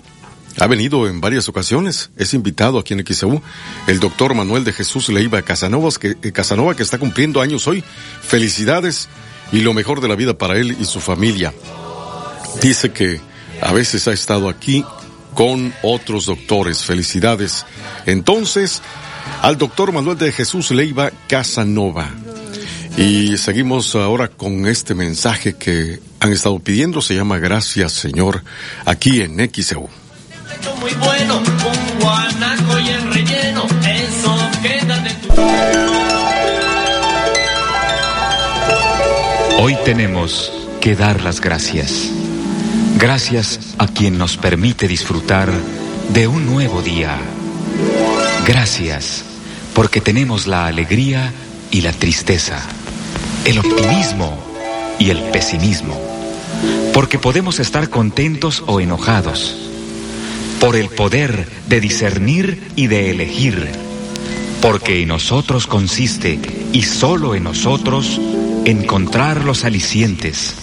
Ha 0.61 0.67
venido 0.67 1.07
en 1.07 1.21
varias 1.21 1.49
ocasiones, 1.49 2.11
es 2.17 2.35
invitado 2.35 2.79
aquí 2.79 2.95
en 2.95 3.05
XEU, 3.07 3.41
el 3.87 4.01
doctor 4.01 4.35
Manuel 4.35 4.65
de 4.65 4.73
Jesús 4.73 5.09
Leiva 5.09 5.43
Casanova, 5.43 5.89
que, 5.99 6.17
eh, 6.21 6.33
Casanova, 6.33 6.75
que 6.75 6.83
está 6.83 6.99
cumpliendo 6.99 7.41
años 7.41 7.67
hoy. 7.69 7.85
Felicidades 8.23 9.09
y 9.53 9.61
lo 9.61 9.73
mejor 9.73 10.01
de 10.01 10.09
la 10.09 10.17
vida 10.17 10.37
para 10.37 10.57
él 10.57 10.77
y 10.81 10.85
su 10.85 11.01
familia. 11.01 11.55
Dice 12.61 12.91
que 12.91 13.21
a 13.61 13.73
veces 13.73 14.09
ha 14.09 14.13
estado 14.13 14.49
aquí 14.49 14.85
con 15.35 15.73
otros 15.83 16.27
doctores. 16.27 16.85
Felicidades. 16.85 17.65
Entonces, 18.07 18.83
al 19.43 19.59
doctor 19.59 19.93
Manuel 19.93 20.19
de 20.19 20.33
Jesús 20.33 20.73
Leiva 20.73 21.13
Casanova. 21.29 22.11
Y 22.97 23.37
seguimos 23.37 23.95
ahora 23.95 24.27
con 24.27 24.67
este 24.67 24.95
mensaje 24.95 25.55
que 25.55 26.01
han 26.19 26.33
estado 26.33 26.59
pidiendo, 26.59 27.01
se 27.01 27.15
llama 27.15 27.39
Gracias 27.39 27.93
Señor, 27.93 28.43
aquí 28.85 29.21
en 29.21 29.39
XEU. 29.39 29.89
Muy 30.81 30.95
bueno, 30.95 31.39
un 31.39 32.81
y 32.81 32.89
el 32.89 33.13
relleno. 33.13 33.67
Hoy 39.61 39.77
tenemos 39.85 40.53
que 40.81 40.95
dar 40.95 41.21
las 41.23 41.41
gracias. 41.41 42.09
Gracias 42.97 43.75
a 43.79 43.89
quien 43.89 44.17
nos 44.17 44.37
permite 44.37 44.87
disfrutar 44.87 45.51
de 46.11 46.29
un 46.29 46.47
nuevo 46.47 46.81
día. 46.81 47.19
Gracias 48.47 49.25
porque 49.75 50.01
tenemos 50.01 50.47
la 50.47 50.67
alegría 50.67 51.33
y 51.71 51.81
la 51.81 51.93
tristeza, 51.93 52.61
el 53.45 53.59
optimismo 53.59 54.39
y 54.99 55.11
el 55.11 55.23
pesimismo. 55.31 56.01
Porque 56.95 57.19
podemos 57.19 57.61
estar 57.61 57.91
contentos 57.91 58.63
o 58.67 58.81
enojados. 58.81 59.68
Por 60.61 60.77
el 60.77 60.89
poder 60.89 61.47
de 61.69 61.81
discernir 61.81 62.73
y 62.75 62.89
de 62.89 63.11
elegir. 63.11 63.69
Porque 64.61 65.03
en 65.03 65.09
nosotros 65.09 65.67
consiste, 65.67 66.41
y 66.73 66.83
solo 66.83 67.35
en 67.37 67.45
nosotros, 67.45 68.21
encontrar 68.65 69.45
los 69.45 69.65
alicientes. 69.65 70.55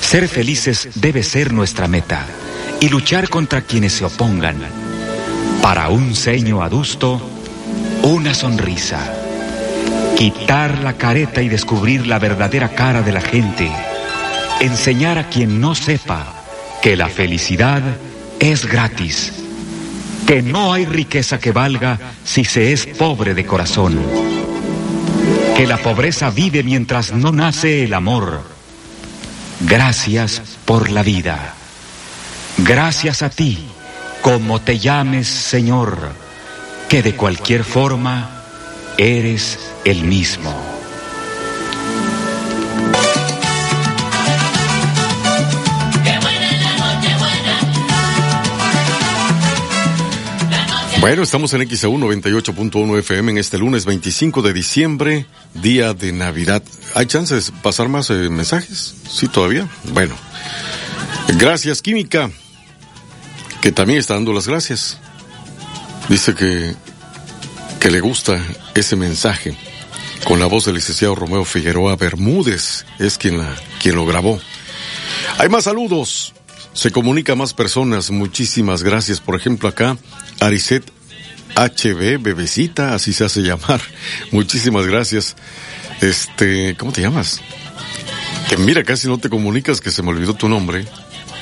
Ser 0.00 0.26
felices 0.26 0.88
debe 0.94 1.22
ser 1.22 1.52
nuestra 1.52 1.86
meta 1.86 2.26
y 2.80 2.88
luchar 2.88 3.28
contra 3.28 3.60
quienes 3.60 3.92
se 3.92 4.06
opongan. 4.06 4.56
Para 5.62 5.90
un 5.90 6.14
ceño 6.14 6.62
adusto, 6.62 7.20
una 8.02 8.32
sonrisa. 8.32 9.14
Quitar 10.16 10.78
la 10.78 10.94
careta 10.94 11.42
y 11.42 11.48
descubrir 11.48 12.06
la 12.06 12.18
verdadera 12.18 12.70
cara 12.70 13.02
de 13.02 13.12
la 13.12 13.20
gente. 13.20 13.70
Enseñar 14.60 15.18
a 15.18 15.28
quien 15.28 15.60
no 15.60 15.74
sepa 15.74 16.34
que 16.82 16.96
la 16.96 17.08
felicidad 17.08 17.82
es 18.40 18.66
gratis. 18.66 19.32
Que 20.26 20.42
no 20.42 20.72
hay 20.72 20.86
riqueza 20.86 21.38
que 21.38 21.52
valga 21.52 21.98
si 22.24 22.44
se 22.44 22.72
es 22.72 22.86
pobre 22.86 23.34
de 23.34 23.46
corazón. 23.46 24.00
Que 25.56 25.66
la 25.66 25.78
pobreza 25.78 26.30
vive 26.30 26.62
mientras 26.62 27.12
no 27.12 27.32
nace 27.32 27.84
el 27.84 27.94
amor. 27.94 28.42
Gracias 29.60 30.42
por 30.64 30.90
la 30.90 31.02
vida. 31.02 31.54
Gracias 32.58 33.22
a 33.22 33.30
ti, 33.30 33.58
como 34.22 34.60
te 34.60 34.78
llames 34.78 35.28
Señor, 35.28 36.12
que 36.88 37.02
de 37.02 37.14
cualquier 37.14 37.64
forma 37.64 38.42
eres 38.96 39.58
el 39.84 40.04
mismo. 40.04 40.79
Bueno, 51.00 51.22
estamos 51.22 51.54
en 51.54 51.66
XEU 51.66 51.96
98.1 51.96 52.98
FM 52.98 53.32
en 53.32 53.38
este 53.38 53.56
lunes 53.56 53.86
25 53.86 54.42
de 54.42 54.52
diciembre, 54.52 55.24
día 55.54 55.94
de 55.94 56.12
Navidad. 56.12 56.62
¿Hay 56.94 57.06
chances 57.06 57.46
de 57.46 57.52
pasar 57.62 57.88
más 57.88 58.10
eh, 58.10 58.28
mensajes? 58.28 58.96
Sí, 59.08 59.26
todavía. 59.26 59.66
Bueno. 59.94 60.14
Gracias, 61.38 61.80
Química, 61.80 62.30
que 63.62 63.72
también 63.72 63.98
está 63.98 64.12
dando 64.12 64.34
las 64.34 64.46
gracias. 64.46 64.98
Dice 66.10 66.34
que, 66.34 66.74
que 67.80 67.90
le 67.90 68.00
gusta 68.00 68.38
ese 68.74 68.94
mensaje 68.94 69.56
con 70.24 70.38
la 70.38 70.46
voz 70.46 70.66
del 70.66 70.74
licenciado 70.74 71.14
Romeo 71.14 71.46
Figueroa 71.46 71.96
Bermúdez, 71.96 72.84
es 72.98 73.16
quien, 73.16 73.38
la, 73.38 73.56
quien 73.80 73.96
lo 73.96 74.04
grabó. 74.04 74.38
Hay 75.38 75.48
más 75.48 75.64
saludos. 75.64 76.34
Se 76.72 76.90
comunica 76.90 77.32
a 77.32 77.36
más 77.36 77.54
personas. 77.54 78.10
Muchísimas 78.10 78.82
gracias. 78.82 79.20
Por 79.20 79.36
ejemplo, 79.36 79.68
acá, 79.68 79.96
Ariset 80.40 80.84
HB, 81.56 82.22
bebecita, 82.22 82.94
así 82.94 83.12
se 83.12 83.24
hace 83.24 83.40
llamar. 83.40 83.80
Muchísimas 84.30 84.86
gracias. 84.86 85.36
Este, 86.00 86.76
¿cómo 86.78 86.92
te 86.92 87.02
llamas? 87.02 87.40
Que 88.48 88.56
mira, 88.56 88.84
casi 88.84 89.08
no 89.08 89.18
te 89.18 89.28
comunicas 89.28 89.80
que 89.80 89.90
se 89.90 90.02
me 90.02 90.10
olvidó 90.10 90.34
tu 90.34 90.48
nombre. 90.48 90.86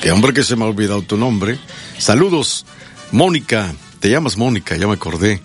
Que 0.01 0.11
hombre 0.11 0.33
que 0.33 0.43
se 0.43 0.55
me 0.55 0.63
ha 0.63 0.67
olvidado 0.67 1.01
tu 1.01 1.17
nombre. 1.17 1.59
Saludos, 1.97 2.65
Mónica. 3.11 3.73
Te 3.99 4.09
llamas 4.09 4.37
Mónica, 4.37 4.77
ya 4.77 4.87
me 4.87 4.93
acordé. 4.93 5.41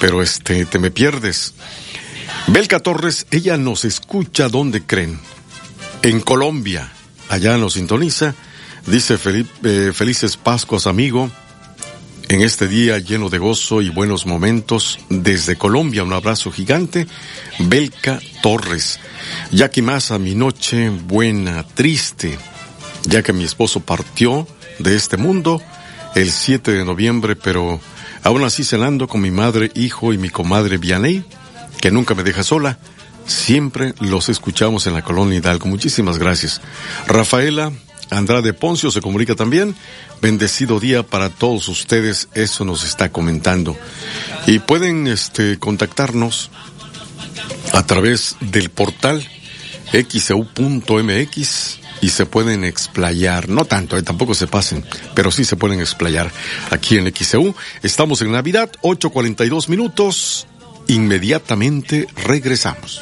Pero 0.00 0.22
este, 0.22 0.64
te 0.64 0.78
me 0.78 0.90
pierdes. 0.90 1.54
Belka 2.46 2.80
Torres, 2.80 3.26
ella 3.30 3.56
nos 3.56 3.84
escucha 3.84 4.48
donde 4.48 4.84
creen. 4.84 5.20
En 6.02 6.20
Colombia. 6.20 6.90
Allá 7.28 7.56
nos 7.56 7.74
sintoniza. 7.74 8.34
Dice 8.86 9.18
Felipe, 9.18 9.88
eh, 9.88 9.92
felices 9.92 10.36
Pascuas, 10.36 10.86
amigo. 10.86 11.30
En 12.28 12.42
este 12.42 12.68
día 12.68 12.98
lleno 12.98 13.28
de 13.28 13.38
gozo 13.38 13.82
y 13.82 13.88
buenos 13.88 14.24
momentos, 14.24 15.00
desde 15.08 15.56
Colombia 15.56 16.04
un 16.04 16.12
abrazo 16.12 16.52
gigante, 16.52 17.08
Belka 17.58 18.20
Torres. 18.40 19.00
Ya 19.50 19.68
que 19.70 19.82
más 19.82 20.12
a 20.12 20.18
mi 20.18 20.34
noche 20.34 20.90
buena, 20.90 21.64
triste, 21.64 22.38
ya 23.04 23.22
que 23.22 23.32
mi 23.32 23.44
esposo 23.44 23.80
partió 23.80 24.46
de 24.78 24.94
este 24.94 25.16
mundo 25.16 25.60
el 26.14 26.30
7 26.30 26.72
de 26.72 26.84
noviembre, 26.84 27.34
pero 27.36 27.80
aún 28.22 28.44
así 28.44 28.62
cenando 28.62 29.08
con 29.08 29.20
mi 29.20 29.30
madre, 29.30 29.72
hijo 29.74 30.12
y 30.12 30.18
mi 30.18 30.30
comadre 30.30 30.78
Vianey, 30.78 31.24
que 31.80 31.90
nunca 31.90 32.14
me 32.14 32.22
deja 32.22 32.44
sola. 32.44 32.78
Siempre 33.26 33.94
los 34.00 34.28
escuchamos 34.28 34.86
en 34.86 34.94
la 34.94 35.02
colonia 35.02 35.38
Hidalgo. 35.38 35.66
Muchísimas 35.66 36.18
gracias. 36.18 36.60
Rafaela 37.06 37.72
Andrade 38.10 38.52
Poncio 38.52 38.90
se 38.90 39.00
comunica 39.00 39.34
también. 39.34 39.74
Bendecido 40.20 40.80
día 40.80 41.02
para 41.02 41.30
todos 41.30 41.68
ustedes, 41.68 42.28
eso 42.34 42.64
nos 42.64 42.84
está 42.84 43.10
comentando. 43.10 43.76
Y 44.46 44.58
pueden 44.58 45.06
este, 45.06 45.58
contactarnos 45.58 46.50
a 47.72 47.86
través 47.86 48.36
del 48.40 48.70
portal 48.70 49.26
xeu.mx 49.92 51.80
y 52.00 52.08
se 52.10 52.26
pueden 52.26 52.64
explayar, 52.64 53.48
no 53.48 53.64
tanto, 53.64 53.96
eh, 53.96 54.02
tampoco 54.02 54.34
se 54.34 54.46
pasen, 54.46 54.84
pero 55.14 55.30
sí 55.30 55.44
se 55.44 55.56
pueden 55.56 55.80
explayar 55.80 56.30
aquí 56.70 56.96
en 56.96 57.12
XEU. 57.14 57.54
Estamos 57.82 58.22
en 58.22 58.32
Navidad, 58.32 58.70
8.42 58.82 59.68
minutos, 59.68 60.46
inmediatamente 60.86 62.06
regresamos. 62.24 63.00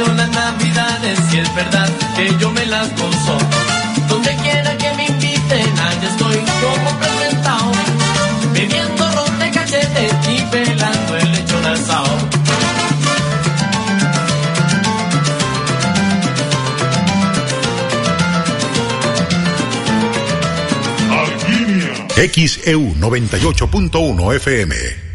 Año 0.00 0.14
las 0.14 0.30
navidades, 0.30 1.18
si 1.30 1.38
es 1.38 1.54
verdad 1.54 1.88
que 2.16 2.36
yo 2.38 2.50
me 2.50 2.64
las 2.66 2.88
gozo. 2.96 3.38
Donde 4.08 4.34
quiera 4.36 4.76
que 4.76 4.92
me 4.94 5.06
inviten, 5.06 5.78
allá 5.78 6.08
estoy 6.08 6.36
como 6.36 6.98
presentado. 6.98 7.72
Bebiendo 8.52 9.10
ron 9.12 9.38
de 9.38 9.50
cachete 9.50 10.10
y 10.32 10.40
pelando 10.50 11.16
el 11.16 11.32
lechón 11.32 11.66
asado. 11.66 12.18
XEU 22.16 22.94
98.1 22.96 24.36
FM. 24.36 25.09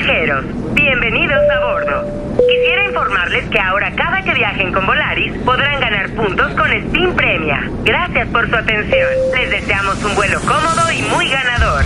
Pasajeros, 0.00 0.44
bienvenidos 0.74 1.38
a 1.50 1.60
bordo. 1.60 2.36
Quisiera 2.36 2.86
informarles 2.86 3.48
que 3.50 3.58
ahora 3.58 3.92
cada 3.94 4.22
que 4.22 4.32
viajen 4.34 4.72
con 4.72 4.86
Volaris 4.86 5.32
podrán 5.44 5.80
ganar 5.80 6.10
puntos 6.14 6.52
con 6.54 6.68
Steam 6.68 7.14
Premia. 7.14 7.70
Gracias 7.84 8.28
por 8.28 8.48
su 8.48 8.56
atención. 8.56 9.08
Les 9.34 9.50
deseamos 9.50 10.02
un 10.02 10.14
vuelo 10.14 10.40
cómodo 10.40 10.90
y 10.92 11.02
muy 11.02 11.28
ganador. 11.28 11.84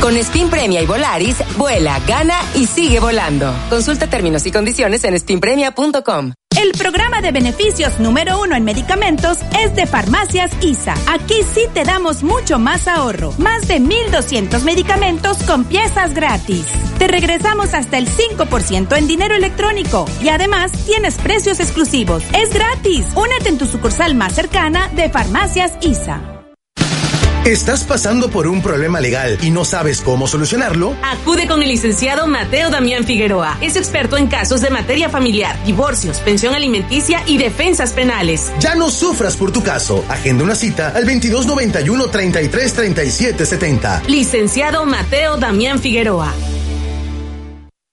Con 0.00 0.16
Spin 0.16 0.50
Premia 0.50 0.82
y 0.82 0.86
Volaris, 0.86 1.42
vuela, 1.56 2.00
gana 2.08 2.34
y 2.54 2.66
sigue 2.66 2.98
volando. 2.98 3.54
Consulta 3.70 4.08
términos 4.08 4.44
y 4.46 4.50
condiciones 4.50 5.04
en 5.04 5.14
spinpremia.com. 5.14 6.32
El 6.60 6.72
programa 6.72 7.20
de 7.22 7.32
beneficios 7.32 7.98
número 7.98 8.40
uno 8.40 8.54
en 8.54 8.64
medicamentos 8.64 9.38
es 9.58 9.74
de 9.74 9.86
Farmacias 9.86 10.50
ISA. 10.60 10.94
Aquí 11.06 11.42
sí 11.54 11.62
te 11.72 11.84
damos 11.84 12.22
mucho 12.22 12.58
más 12.58 12.86
ahorro. 12.86 13.32
Más 13.38 13.66
de 13.68 13.80
1.200 13.80 14.62
medicamentos 14.62 15.42
con 15.44 15.64
piezas 15.64 16.14
gratis. 16.14 16.66
Te 16.98 17.08
regresamos 17.08 17.74
hasta 17.74 17.98
el 17.98 18.08
5% 18.08 18.96
en 18.96 19.08
dinero 19.08 19.34
electrónico. 19.34 20.04
Y 20.22 20.28
además 20.28 20.72
tienes 20.84 21.16
precios 21.16 21.58
exclusivos. 21.58 22.22
Es 22.34 22.52
gratis. 22.52 23.06
Únete 23.16 23.48
en 23.48 23.58
tu 23.58 23.66
sucursal 23.66 24.14
más 24.14 24.34
cercana 24.34 24.88
de 24.88 25.08
Farmacias 25.08 25.72
ISA. 25.80 26.41
¿Estás 27.44 27.82
pasando 27.82 28.30
por 28.30 28.46
un 28.46 28.62
problema 28.62 29.00
legal 29.00 29.36
y 29.42 29.50
no 29.50 29.64
sabes 29.64 30.00
cómo 30.00 30.28
solucionarlo? 30.28 30.94
Acude 31.02 31.48
con 31.48 31.60
el 31.60 31.70
licenciado 31.70 32.28
Mateo 32.28 32.70
Damián 32.70 33.02
Figueroa. 33.02 33.58
Es 33.60 33.74
experto 33.74 34.16
en 34.16 34.28
casos 34.28 34.60
de 34.60 34.70
materia 34.70 35.08
familiar, 35.08 35.58
divorcios, 35.64 36.20
pensión 36.20 36.54
alimenticia 36.54 37.24
y 37.26 37.38
defensas 37.38 37.94
penales. 37.94 38.52
Ya 38.60 38.76
no 38.76 38.92
sufras 38.92 39.36
por 39.36 39.50
tu 39.50 39.60
caso. 39.60 40.04
Agenda 40.08 40.44
una 40.44 40.54
cita 40.54 40.90
al 40.90 41.04
2291 41.04 42.10
33 42.10 42.74
37 42.74 43.44
70. 43.44 44.02
Licenciado 44.06 44.86
Mateo 44.86 45.36
Damián 45.36 45.80
Figueroa. 45.80 46.32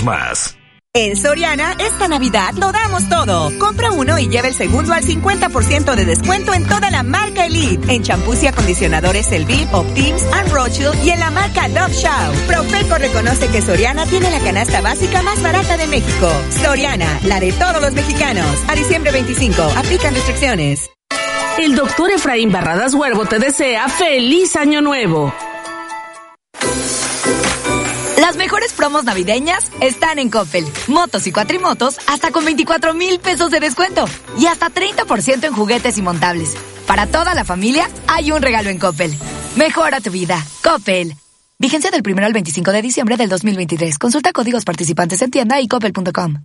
más. 0.00 0.56
En 0.94 1.16
Soriana, 1.16 1.74
esta 1.78 2.06
Navidad 2.06 2.52
lo 2.58 2.70
damos 2.70 3.08
todo. 3.08 3.50
Compra 3.58 3.90
uno 3.92 4.18
y 4.18 4.28
lleva 4.28 4.48
el 4.48 4.54
segundo 4.54 4.92
al 4.92 5.02
50% 5.02 5.94
de 5.94 6.04
descuento 6.04 6.52
en 6.52 6.66
toda 6.66 6.90
la 6.90 7.02
marca 7.02 7.46
Elite. 7.46 7.94
En 7.94 8.02
champús 8.02 8.42
y 8.42 8.46
acondicionadores 8.46 9.32
Elvip, 9.32 9.72
Optims, 9.72 10.22
and 10.34 10.52
Rothschild 10.52 11.02
y 11.02 11.08
en 11.08 11.20
la 11.20 11.30
marca 11.30 11.66
Dove 11.68 11.94
Show. 11.94 12.34
Profeco 12.46 12.98
reconoce 12.98 13.48
que 13.48 13.62
Soriana 13.62 14.04
tiene 14.04 14.30
la 14.30 14.40
canasta 14.40 14.82
básica 14.82 15.22
más 15.22 15.42
barata 15.42 15.78
de 15.78 15.86
México. 15.86 16.30
Soriana, 16.62 17.20
la 17.24 17.40
de 17.40 17.52
todos 17.52 17.80
los 17.80 17.94
mexicanos. 17.94 18.46
A 18.68 18.74
diciembre 18.74 19.12
25, 19.12 19.62
aplican 19.62 20.14
restricciones. 20.14 20.90
El 21.58 21.74
doctor 21.74 22.10
Efraín 22.10 22.52
Barradas 22.52 22.92
Huervo 22.92 23.24
te 23.24 23.38
desea 23.38 23.88
feliz 23.88 24.56
año 24.56 24.82
nuevo. 24.82 25.32
Las 28.22 28.36
mejores 28.36 28.72
promos 28.72 29.02
navideñas 29.02 29.72
están 29.80 30.20
en 30.20 30.30
Coppel. 30.30 30.64
Motos 30.86 31.26
y 31.26 31.32
cuatrimotos 31.32 31.98
hasta 32.06 32.30
con 32.30 32.44
24 32.44 32.94
mil 32.94 33.18
pesos 33.18 33.50
de 33.50 33.58
descuento. 33.58 34.04
Y 34.38 34.46
hasta 34.46 34.68
30% 34.68 35.42
en 35.42 35.52
juguetes 35.52 35.98
y 35.98 36.02
montables. 36.02 36.54
Para 36.86 37.08
toda 37.08 37.34
la 37.34 37.44
familia 37.44 37.90
hay 38.06 38.30
un 38.30 38.40
regalo 38.40 38.70
en 38.70 38.78
Coppel. 38.78 39.12
Mejora 39.56 40.00
tu 40.00 40.12
vida. 40.12 40.40
Coppel. 40.62 41.16
Vigencia 41.58 41.90
del 41.90 42.02
1 42.08 42.24
al 42.24 42.32
25 42.32 42.70
de 42.70 42.82
diciembre 42.82 43.16
del 43.16 43.28
2023. 43.28 43.98
Consulta 43.98 44.32
códigos 44.32 44.64
participantes 44.64 45.20
en 45.20 45.32
tienda 45.32 45.60
y 45.60 45.66
coppel.com. 45.66 46.44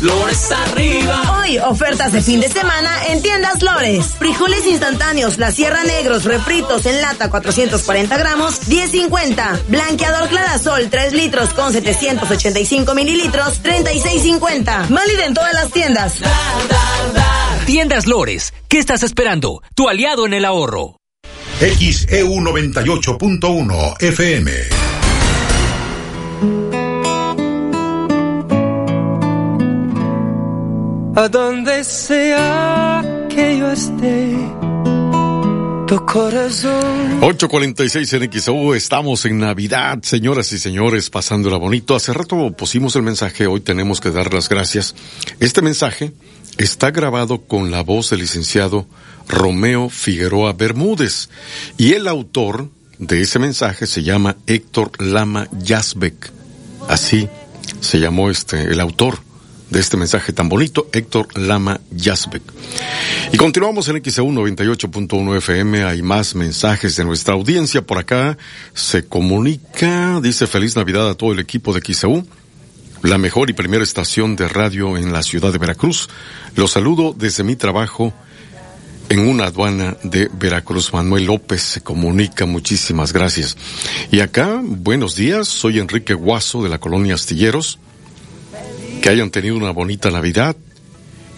Lores 0.00 0.52
arriba. 0.52 1.40
Hoy, 1.40 1.58
ofertas 1.58 2.12
de 2.12 2.22
fin 2.22 2.40
de 2.40 2.48
semana 2.48 3.06
en 3.08 3.20
tiendas 3.20 3.62
Lores. 3.62 4.14
Frijoles 4.18 4.64
instantáneos, 4.66 5.38
la 5.38 5.50
Sierra 5.50 5.82
Negros, 5.82 6.24
refritos 6.24 6.86
en 6.86 7.00
lata 7.00 7.28
440 7.30 8.16
gramos, 8.16 8.60
10.50. 8.68 9.62
Blanqueador 9.66 10.28
Clarasol, 10.28 10.88
3 10.88 11.12
litros 11.14 11.52
con 11.52 11.72
785 11.72 12.94
mililitros, 12.94 13.60
36.50. 13.62 14.88
Válida 14.88 15.26
en 15.26 15.34
todas 15.34 15.54
las 15.54 15.70
tiendas. 15.72 16.14
Tiendas 17.66 18.06
Lores, 18.06 18.54
¿qué 18.68 18.78
estás 18.78 19.02
esperando? 19.02 19.62
Tu 19.74 19.88
aliado 19.88 20.26
en 20.26 20.34
el 20.34 20.44
ahorro. 20.44 20.96
XEU 21.58 22.34
98.1 22.36 24.00
FM. 24.00 24.97
A 31.18 31.28
donde 31.28 31.82
sea 31.82 33.26
que 33.28 33.58
yo 33.58 33.72
esté, 33.72 34.36
tu 35.88 36.06
corazón. 36.06 37.24
846 37.24 38.12
en 38.12 38.30
XAU, 38.30 38.74
estamos 38.74 39.24
en 39.24 39.40
Navidad, 39.40 39.98
señoras 40.02 40.52
y 40.52 40.60
señores, 40.60 41.10
pasándola 41.10 41.56
bonito. 41.56 41.96
Hace 41.96 42.12
rato 42.12 42.52
pusimos 42.52 42.94
el 42.94 43.02
mensaje, 43.02 43.48
hoy 43.48 43.58
tenemos 43.58 44.00
que 44.00 44.12
dar 44.12 44.32
las 44.32 44.48
gracias. 44.48 44.94
Este 45.40 45.60
mensaje 45.60 46.12
está 46.56 46.92
grabado 46.92 47.40
con 47.40 47.72
la 47.72 47.82
voz 47.82 48.10
del 48.10 48.20
licenciado 48.20 48.86
Romeo 49.26 49.88
Figueroa 49.88 50.52
Bermúdez 50.52 51.30
y 51.76 51.94
el 51.94 52.06
autor 52.06 52.68
de 53.00 53.22
ese 53.22 53.40
mensaje 53.40 53.88
se 53.88 54.04
llama 54.04 54.36
Héctor 54.46 54.92
Lama 55.02 55.48
Yazbek. 55.50 56.30
Así 56.88 57.28
se 57.80 57.98
llamó 57.98 58.30
este, 58.30 58.62
el 58.62 58.78
autor 58.78 59.27
de 59.70 59.80
este 59.80 59.96
mensaje 59.96 60.32
tan 60.32 60.48
bonito, 60.48 60.88
Héctor 60.92 61.28
Lama 61.38 61.80
Yazbek. 61.90 62.42
Y 63.32 63.36
continuamos 63.36 63.88
en 63.88 64.02
XEU 64.02 64.28
98.1 64.28 65.36
FM, 65.36 65.84
hay 65.84 66.02
más 66.02 66.34
mensajes 66.34 66.96
de 66.96 67.04
nuestra 67.04 67.34
audiencia 67.34 67.82
por 67.82 67.98
acá. 67.98 68.38
Se 68.74 69.06
comunica, 69.06 70.20
dice 70.22 70.46
feliz 70.46 70.76
Navidad 70.76 71.10
a 71.10 71.14
todo 71.14 71.32
el 71.32 71.38
equipo 71.38 71.74
de 71.74 71.82
XEU, 71.82 72.26
la 73.02 73.18
mejor 73.18 73.50
y 73.50 73.52
primera 73.52 73.84
estación 73.84 74.36
de 74.36 74.48
radio 74.48 74.96
en 74.96 75.12
la 75.12 75.22
ciudad 75.22 75.52
de 75.52 75.58
Veracruz. 75.58 76.08
Los 76.56 76.72
saludo 76.72 77.14
desde 77.16 77.44
mi 77.44 77.56
trabajo 77.56 78.14
en 79.10 79.20
una 79.20 79.46
aduana 79.46 79.96
de 80.02 80.30
Veracruz. 80.32 80.92
Manuel 80.92 81.26
López 81.26 81.62
se 81.62 81.80
comunica, 81.82 82.46
muchísimas 82.46 83.12
gracias. 83.12 83.56
Y 84.10 84.20
acá, 84.20 84.60
buenos 84.62 85.14
días, 85.14 85.48
soy 85.48 85.78
Enrique 85.78 86.14
Guaso 86.14 86.62
de 86.62 86.70
la 86.70 86.78
colonia 86.78 87.14
Astilleros 87.14 87.78
que 89.00 89.08
hayan 89.08 89.30
tenido 89.30 89.56
una 89.56 89.70
bonita 89.70 90.10
Navidad, 90.10 90.56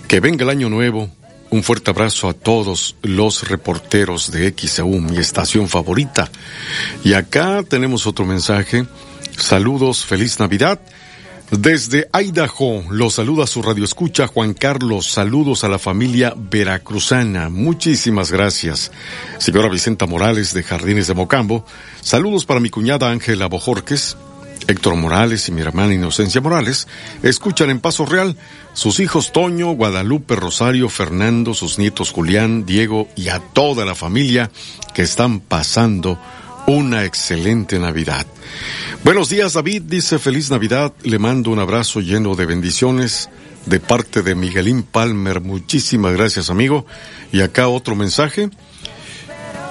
que 0.08 0.20
venga 0.20 0.44
el 0.44 0.50
año 0.50 0.68
nuevo. 0.68 1.10
Un 1.50 1.64
fuerte 1.64 1.90
abrazo 1.90 2.28
a 2.28 2.32
todos 2.32 2.96
los 3.02 3.48
reporteros 3.48 4.30
de 4.30 4.54
XAU, 4.56 5.00
mi 5.00 5.18
estación 5.18 5.68
favorita. 5.68 6.30
Y 7.02 7.14
acá 7.14 7.64
tenemos 7.68 8.06
otro 8.06 8.24
mensaje. 8.24 8.86
Saludos, 9.36 10.04
feliz 10.04 10.38
Navidad. 10.38 10.80
Desde 11.50 12.08
Idaho, 12.14 12.84
los 12.90 13.14
saluda 13.14 13.44
su 13.48 13.60
radio 13.62 13.82
escucha 13.82 14.28
Juan 14.28 14.54
Carlos. 14.54 15.10
Saludos 15.10 15.64
a 15.64 15.68
la 15.68 15.80
familia 15.80 16.32
veracruzana. 16.36 17.48
Muchísimas 17.48 18.30
gracias. 18.30 18.92
Señora 19.38 19.68
Vicenta 19.68 20.06
Morales 20.06 20.54
de 20.54 20.62
Jardines 20.62 21.08
de 21.08 21.14
Mocambo. 21.14 21.66
Saludos 22.00 22.46
para 22.46 22.60
mi 22.60 22.70
cuñada 22.70 23.10
Ángela 23.10 23.48
Bojorques. 23.48 24.16
Héctor 24.70 24.94
Morales 24.94 25.48
y 25.48 25.52
mi 25.52 25.62
hermana 25.62 25.94
Inocencia 25.94 26.40
Morales 26.40 26.86
escuchan 27.22 27.70
en 27.70 27.80
Paso 27.80 28.06
Real 28.06 28.36
sus 28.72 29.00
hijos 29.00 29.32
Toño, 29.32 29.72
Guadalupe, 29.72 30.36
Rosario, 30.36 30.88
Fernando, 30.88 31.54
sus 31.54 31.78
nietos 31.78 32.12
Julián, 32.12 32.64
Diego 32.64 33.08
y 33.16 33.28
a 33.28 33.40
toda 33.40 33.84
la 33.84 33.96
familia 33.96 34.50
que 34.94 35.02
están 35.02 35.40
pasando 35.40 36.20
una 36.66 37.04
excelente 37.04 37.80
Navidad. 37.80 38.26
Buenos 39.02 39.28
días 39.28 39.54
David, 39.54 39.82
dice 39.82 40.20
feliz 40.20 40.50
Navidad, 40.50 40.92
le 41.02 41.18
mando 41.18 41.50
un 41.50 41.58
abrazo 41.58 42.00
lleno 42.00 42.36
de 42.36 42.46
bendiciones 42.46 43.28
de 43.66 43.80
parte 43.80 44.22
de 44.22 44.36
Miguelín 44.36 44.84
Palmer, 44.84 45.40
muchísimas 45.40 46.12
gracias 46.12 46.48
amigo. 46.48 46.86
Y 47.32 47.40
acá 47.40 47.66
otro 47.66 47.96
mensaje, 47.96 48.50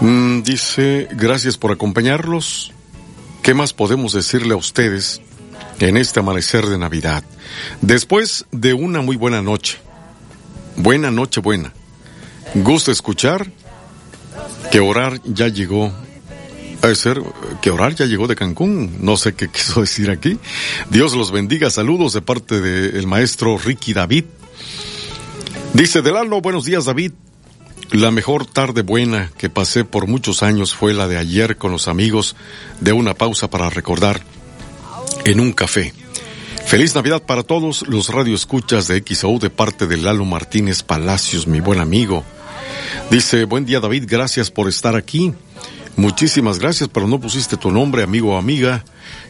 mm, 0.02 0.42
dice 0.42 1.08
gracias 1.12 1.58
por 1.58 1.72
acompañarlos, 1.72 2.74
¿Qué 3.42 3.54
más 3.54 3.74
podemos 3.74 4.14
decirle 4.14 4.54
a 4.54 4.58
ustedes 4.58 5.22
en 5.80 5.98
este 5.98 6.20
amanecer 6.20 6.66
de 6.66 6.78
Navidad? 6.78 7.24
Después 7.82 8.46
de 8.52 8.74
una 8.74 9.02
muy 9.02 9.16
buena 9.16 9.42
noche, 9.42 9.78
buena 10.76 11.10
noche 11.10 11.42
buena, 11.42 11.74
gusta 12.54 12.92
escuchar 12.92 13.52
que 14.72 14.80
orar 14.80 15.22
ya 15.26 15.48
llegó. 15.48 15.92
A 16.82 16.96
ser 16.96 17.22
que 17.62 17.72
orar 17.72 17.94
ya 17.94 18.06
llegó 18.06 18.28
de 18.28 18.38
Cancún. 18.38 19.00
No 19.02 19.18
sé 19.18 19.34
qué 19.34 19.48
quiso 19.52 19.82
decir 19.82 20.10
aquí. 20.10 20.40
Dios 20.90 21.14
los 21.14 21.32
bendiga. 21.32 21.70
Saludos 21.70 22.14
de 22.14 22.22
parte 22.22 22.62
del 22.62 23.06
maestro 23.06 23.58
Ricky 23.58 23.94
David. 23.94 24.26
Dice 25.74 26.02
Delano, 26.02 26.42
buenos 26.42 26.66
días 26.66 26.86
David. 26.86 27.12
La 27.92 28.12
mejor 28.12 28.46
tarde 28.46 28.84
buena 28.84 29.32
que 29.38 29.50
pasé 29.50 29.84
por 29.84 30.06
muchos 30.06 30.44
años 30.44 30.76
fue 30.76 30.94
la 30.94 31.08
de 31.08 31.18
ayer 31.18 31.58
con 31.58 31.72
los 31.72 31.88
amigos 31.88 32.36
de 32.80 32.94
una 32.94 33.16
pausa 33.16 33.50
para 33.50 33.72
recordar 33.72 34.22
en 35.26 35.40
un 35.40 35.54
café. 35.54 35.94
Feliz 36.68 36.94
Navidad 36.94 37.24
para 37.24 37.42
todos 37.42 37.88
los 37.88 38.10
radioescuchas 38.10 38.88
de 38.88 39.04
XO 39.04 39.40
de 39.40 39.50
parte 39.50 39.88
de 39.88 39.98
Lalo 39.98 40.24
Martínez 40.24 40.84
Palacios, 40.84 41.48
mi 41.48 41.62
buen 41.62 41.80
amigo. 41.80 42.24
Dice, 43.10 43.46
buen 43.46 43.66
día 43.66 43.80
David, 43.80 44.04
gracias 44.08 44.52
por 44.52 44.70
estar 44.70 44.96
aquí. 44.96 45.34
Muchísimas 46.00 46.60
gracias, 46.60 46.90
pero 46.94 47.08
no 47.08 47.20
pusiste 47.20 47.58
tu 47.58 47.72
nombre, 47.72 48.04
amigo 48.04 48.34
o 48.34 48.38
amiga. 48.38 48.86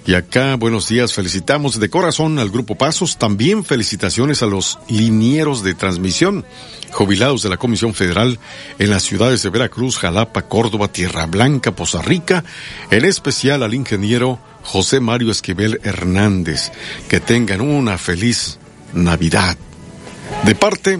Y 0.05 0.13
acá, 0.13 0.53
buenos 0.53 0.87
días, 0.87 1.13
felicitamos 1.13 1.79
de 1.79 1.89
corazón 1.89 2.37
al 2.37 2.51
Grupo 2.51 2.75
Pasos, 2.75 3.17
también 3.17 3.65
felicitaciones 3.65 4.43
a 4.43 4.45
los 4.45 4.77
linieros 4.87 5.63
de 5.63 5.73
transmisión, 5.73 6.45
jubilados 6.91 7.41
de 7.41 7.49
la 7.49 7.57
Comisión 7.57 7.95
Federal 7.95 8.37
en 8.77 8.91
las 8.91 9.01
ciudades 9.01 9.41
de 9.41 9.49
Veracruz, 9.49 9.97
Jalapa, 9.97 10.43
Córdoba, 10.43 10.89
Tierra 10.89 11.25
Blanca, 11.25 11.71
Poza 11.71 12.03
Rica, 12.03 12.43
en 12.91 13.03
especial 13.03 13.63
al 13.63 13.73
ingeniero 13.73 14.37
José 14.61 14.99
Mario 14.99 15.31
Esquivel 15.31 15.81
Hernández. 15.83 16.71
Que 17.07 17.19
tengan 17.19 17.61
una 17.61 17.97
feliz 17.97 18.59
Navidad. 18.93 19.57
De 20.45 20.53
parte 20.53 20.99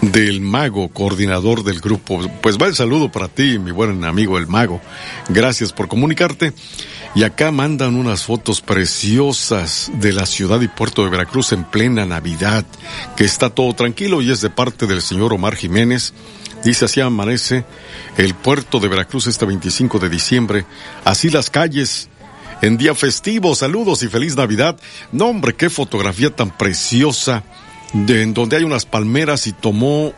del 0.00 0.40
mago, 0.40 0.88
coordinador 0.88 1.64
del 1.64 1.80
grupo. 1.80 2.20
Pues 2.40 2.58
va 2.58 2.66
el 2.66 2.74
saludo 2.74 3.10
para 3.10 3.28
ti, 3.28 3.58
mi 3.58 3.70
buen 3.70 4.04
amigo 4.04 4.38
el 4.38 4.46
mago. 4.46 4.80
Gracias 5.28 5.72
por 5.72 5.88
comunicarte. 5.88 6.52
Y 7.14 7.24
acá 7.24 7.50
mandan 7.50 7.96
unas 7.96 8.24
fotos 8.24 8.60
preciosas 8.60 9.90
de 9.94 10.12
la 10.12 10.26
ciudad 10.26 10.60
y 10.60 10.68
puerto 10.68 11.04
de 11.04 11.10
Veracruz 11.10 11.52
en 11.52 11.64
plena 11.64 12.04
Navidad, 12.04 12.64
que 13.16 13.24
está 13.24 13.50
todo 13.50 13.72
tranquilo 13.72 14.20
y 14.20 14.30
es 14.30 14.40
de 14.40 14.50
parte 14.50 14.86
del 14.86 15.02
señor 15.02 15.32
Omar 15.32 15.56
Jiménez. 15.56 16.12
Dice 16.62 16.84
así 16.84 17.00
amanece 17.00 17.64
el 18.16 18.34
puerto 18.34 18.78
de 18.78 18.88
Veracruz 18.88 19.26
este 19.26 19.46
25 19.46 19.98
de 19.98 20.08
diciembre. 20.08 20.64
Así 21.04 21.30
las 21.30 21.50
calles 21.50 22.08
en 22.62 22.76
día 22.76 22.94
festivo. 22.94 23.54
Saludos 23.54 24.02
y 24.02 24.08
feliz 24.08 24.36
Navidad. 24.36 24.78
No, 25.10 25.26
hombre, 25.26 25.54
qué 25.54 25.70
fotografía 25.70 26.34
tan 26.34 26.56
preciosa 26.56 27.42
de 27.92 28.22
en 28.22 28.34
donde 28.34 28.56
hay 28.56 28.64
unas 28.64 28.86
palmeras 28.86 29.46
y 29.46 29.52
tomó 29.52 30.12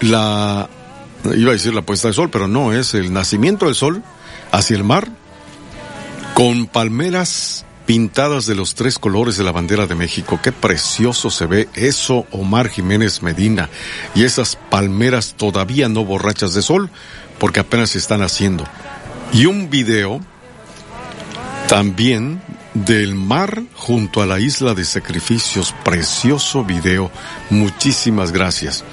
la 0.00 0.68
iba 1.34 1.50
a 1.50 1.52
decir 1.52 1.74
la 1.74 1.82
puesta 1.82 2.08
de 2.08 2.14
sol, 2.14 2.30
pero 2.30 2.48
no, 2.48 2.72
es 2.72 2.94
el 2.94 3.12
nacimiento 3.12 3.66
del 3.66 3.74
sol 3.74 4.02
hacia 4.52 4.76
el 4.76 4.84
mar 4.84 5.08
con 6.34 6.66
palmeras 6.66 7.66
pintadas 7.84 8.46
de 8.46 8.54
los 8.54 8.74
tres 8.74 8.98
colores 8.98 9.36
de 9.36 9.44
la 9.44 9.52
bandera 9.52 9.86
de 9.86 9.96
México. 9.96 10.38
Qué 10.42 10.52
precioso 10.52 11.28
se 11.28 11.46
ve 11.46 11.68
eso, 11.74 12.26
Omar 12.30 12.68
Jiménez 12.68 13.22
Medina. 13.22 13.68
Y 14.14 14.22
esas 14.22 14.56
palmeras 14.56 15.34
todavía 15.36 15.88
no 15.88 16.04
borrachas 16.04 16.54
de 16.54 16.62
sol, 16.62 16.88
porque 17.38 17.60
apenas 17.60 17.90
se 17.90 17.98
están 17.98 18.22
haciendo. 18.22 18.64
Y 19.32 19.46
un 19.46 19.70
video 19.70 20.20
también 21.68 22.40
del 22.86 23.14
mar 23.14 23.62
junto 23.74 24.22
a 24.22 24.26
la 24.26 24.40
isla 24.40 24.74
de 24.74 24.84
sacrificios. 24.84 25.74
Precioso 25.84 26.64
video. 26.64 27.10
Muchísimas 27.50 28.32
gracias. 28.32 28.84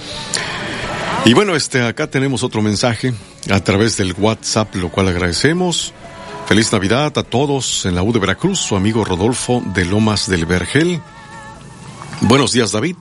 Y 1.26 1.34
bueno, 1.34 1.56
este, 1.56 1.82
acá 1.82 2.10
tenemos 2.10 2.44
otro 2.44 2.62
mensaje 2.62 3.14
a 3.50 3.60
través 3.60 3.98
del 3.98 4.14
WhatsApp, 4.18 4.76
lo 4.76 4.90
cual 4.90 5.10
agradecemos. 5.10 5.94
Feliz 6.48 6.72
Navidad 6.72 7.18
a 7.18 7.24
todos 7.24 7.86
en 7.86 7.96
la 7.96 8.04
U 8.04 8.14
de 8.14 8.20
Veracruz, 8.20 8.60
su 8.60 8.76
amigo 8.76 9.04
Rodolfo 9.04 9.62
de 9.74 9.86
Lomas 9.86 10.30
del 10.30 10.46
Vergel. 10.46 11.02
Buenos 12.22 12.54
días, 12.54 12.72
David. 12.72 12.96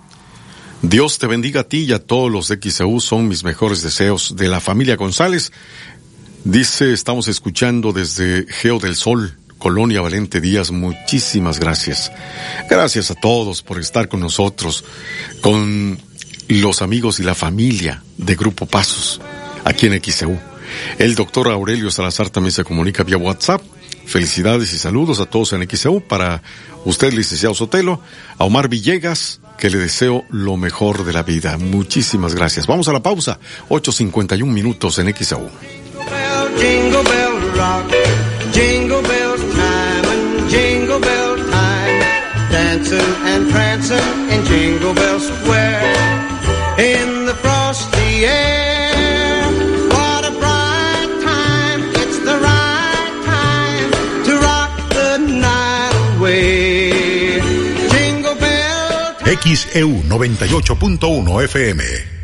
Dios 0.83 1.19
te 1.19 1.27
bendiga 1.27 1.63
a 1.63 1.65
ti 1.65 1.85
y 1.85 1.93
a 1.93 1.99
todos 1.99 2.31
los 2.31 2.49
de 2.49 2.59
XAU, 2.61 3.01
son 3.01 3.29
mis 3.29 3.45
mejores 3.45 3.83
deseos 3.83 4.35
de 4.37 4.49
la 4.49 4.61
familia 4.61 4.97
González. 4.97 5.53
Dice, 6.45 6.93
estamos 6.93 7.29
escuchando 7.29 7.93
desde 7.93 8.47
Geo 8.49 8.79
del 8.79 8.95
Sol, 8.95 9.37
Colonia 9.67 10.01
Valente 10.01 10.41
Díaz, 10.41 10.71
muchísimas 10.71 11.59
gracias. 11.59 12.13
Gracias 12.71 13.11
a 13.11 13.17
todos 13.17 13.63
por 13.63 13.81
estar 13.81 14.07
con 14.07 14.21
nosotros, 14.21 14.85
con 15.41 15.99
los 16.47 16.83
amigos 16.83 17.19
y 17.19 17.25
la 17.25 17.35
familia 17.35 18.01
de 18.17 18.37
Grupo 18.37 18.67
Pasos, 18.67 19.21
aquí 19.65 19.89
en 19.89 20.01
XEU. 20.01 20.39
El 20.99 21.17
doctor 21.17 21.49
Aurelio 21.49 21.91
Salazar 21.91 22.31
también 22.31 22.53
se 22.53 22.63
comunica 22.63 23.03
vía 23.03 23.17
WhatsApp. 23.17 23.61
Felicidades 24.07 24.73
y 24.73 24.79
saludos 24.79 25.19
a 25.19 25.27
todos 25.27 25.53
en 25.53 25.69
XEU 25.69 26.01
para 26.01 26.45
usted, 26.85 27.13
licenciado 27.13 27.57
Sotelo, 27.57 28.01
a 28.39 28.45
Omar 28.45 28.69
Villegas, 28.69 29.41
que 29.59 29.69
le 29.69 29.79
deseo 29.79 30.23
lo 30.31 30.57
mejor 30.57 31.05
de 31.05 31.13
la 31.13 31.25
vida. 31.25 31.59
Muchísimas 31.59 32.37
gracias. 32.37 32.69
Vamos 32.69 32.87
a 32.87 32.93
la 32.93 33.03
pausa. 33.03 33.41
8.51 33.69 34.45
minutos 34.45 35.01
en 35.01 35.13
XEU. 35.13 35.51
Jingle 36.57 37.03
bell 37.03 37.37
jingle 38.53 39.03
bell 39.03 39.46
dancing 42.91 43.27
and 43.27 43.51
prancing 43.51 44.31
in 44.31 44.45
Jingle 44.45 44.95
Bell 44.95 45.19
Square, 45.19 45.83
in 46.79 47.27
the 47.27 47.35
frosty 47.35 48.25
air. 48.25 49.43
What 49.91 50.25
a 50.25 50.31
bright 50.31 51.21
time! 51.23 51.81
It's 52.03 52.19
the 52.21 52.39
right 52.39 53.23
time 53.25 54.25
to 54.25 54.39
rock 54.39 54.89
the 54.91 55.19
night 55.19 56.17
away. 56.19 57.41
Jingle 57.91 58.37
bell 58.37 59.15
XEU 59.25 60.03
98.1 60.03 60.99
FM. 60.99 62.16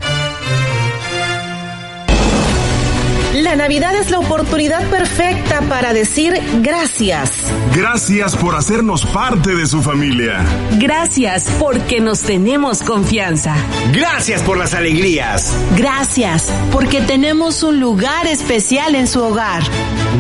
La 3.53 3.57
Navidad 3.57 3.95
es 3.97 4.11
la 4.11 4.19
oportunidad 4.19 4.83
perfecta 4.89 5.61
para 5.69 5.93
decir 5.93 6.41
gracias. 6.63 7.53
Gracias 7.77 8.35
por 8.35 8.57
hacernos 8.57 9.05
parte 9.05 9.55
de 9.55 9.67
su 9.67 9.83
familia. 9.83 10.43
Gracias 10.79 11.53
porque 11.61 12.01
nos 12.01 12.23
tenemos 12.23 12.83
confianza. 12.83 13.55
Gracias 13.93 14.43
por 14.43 14.57
las 14.57 14.73
alegrías. 14.73 15.55
Gracias 15.77 16.51
porque 16.73 17.03
tenemos 17.03 17.63
un 17.63 17.79
lugar 17.79 18.27
especial 18.27 18.95
en 18.95 19.07
su 19.07 19.23
hogar. 19.23 19.63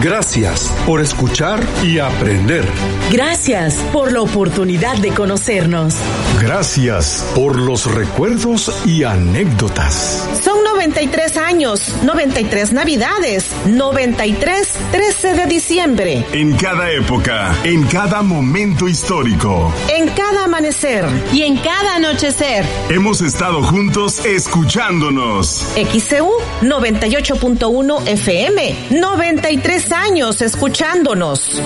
Gracias 0.02 0.70
por 0.84 1.00
escuchar 1.00 1.64
y 1.82 2.00
aprender. 2.00 2.66
Gracias 3.10 3.76
por 3.94 4.12
la 4.12 4.20
oportunidad 4.20 4.98
de 4.98 5.08
conocernos. 5.14 5.96
Gracias 6.38 7.26
por 7.34 7.58
los 7.58 7.90
recuerdos 7.94 8.70
y 8.84 9.04
anécdotas. 9.04 10.28
Son 10.44 10.61
93 10.82 11.36
años, 11.36 11.94
93 12.02 12.72
Navidades, 12.72 13.52
93 13.66 14.68
13 14.90 15.34
de 15.34 15.46
diciembre. 15.46 16.26
En 16.32 16.56
cada 16.56 16.90
época, 16.90 17.54
en 17.62 17.84
cada 17.84 18.22
momento 18.22 18.88
histórico, 18.88 19.72
En 19.88 20.08
cada 20.08 20.46
amanecer 20.46 21.06
y 21.32 21.42
en 21.42 21.56
cada 21.58 21.94
anochecer. 21.94 22.64
hemos 22.90 23.20
estado 23.20 23.62
juntos 23.62 24.24
escuchándonos. 24.26 25.64
XCU 25.76 26.32
98.1 26.62 28.08
FM, 28.08 28.74
93 28.90 29.92
años 29.92 30.42
escuchándonos. 30.42 31.62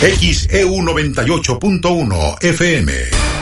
XEU 0.00 0.78
98.1 0.82 2.42
FM. 2.42 3.41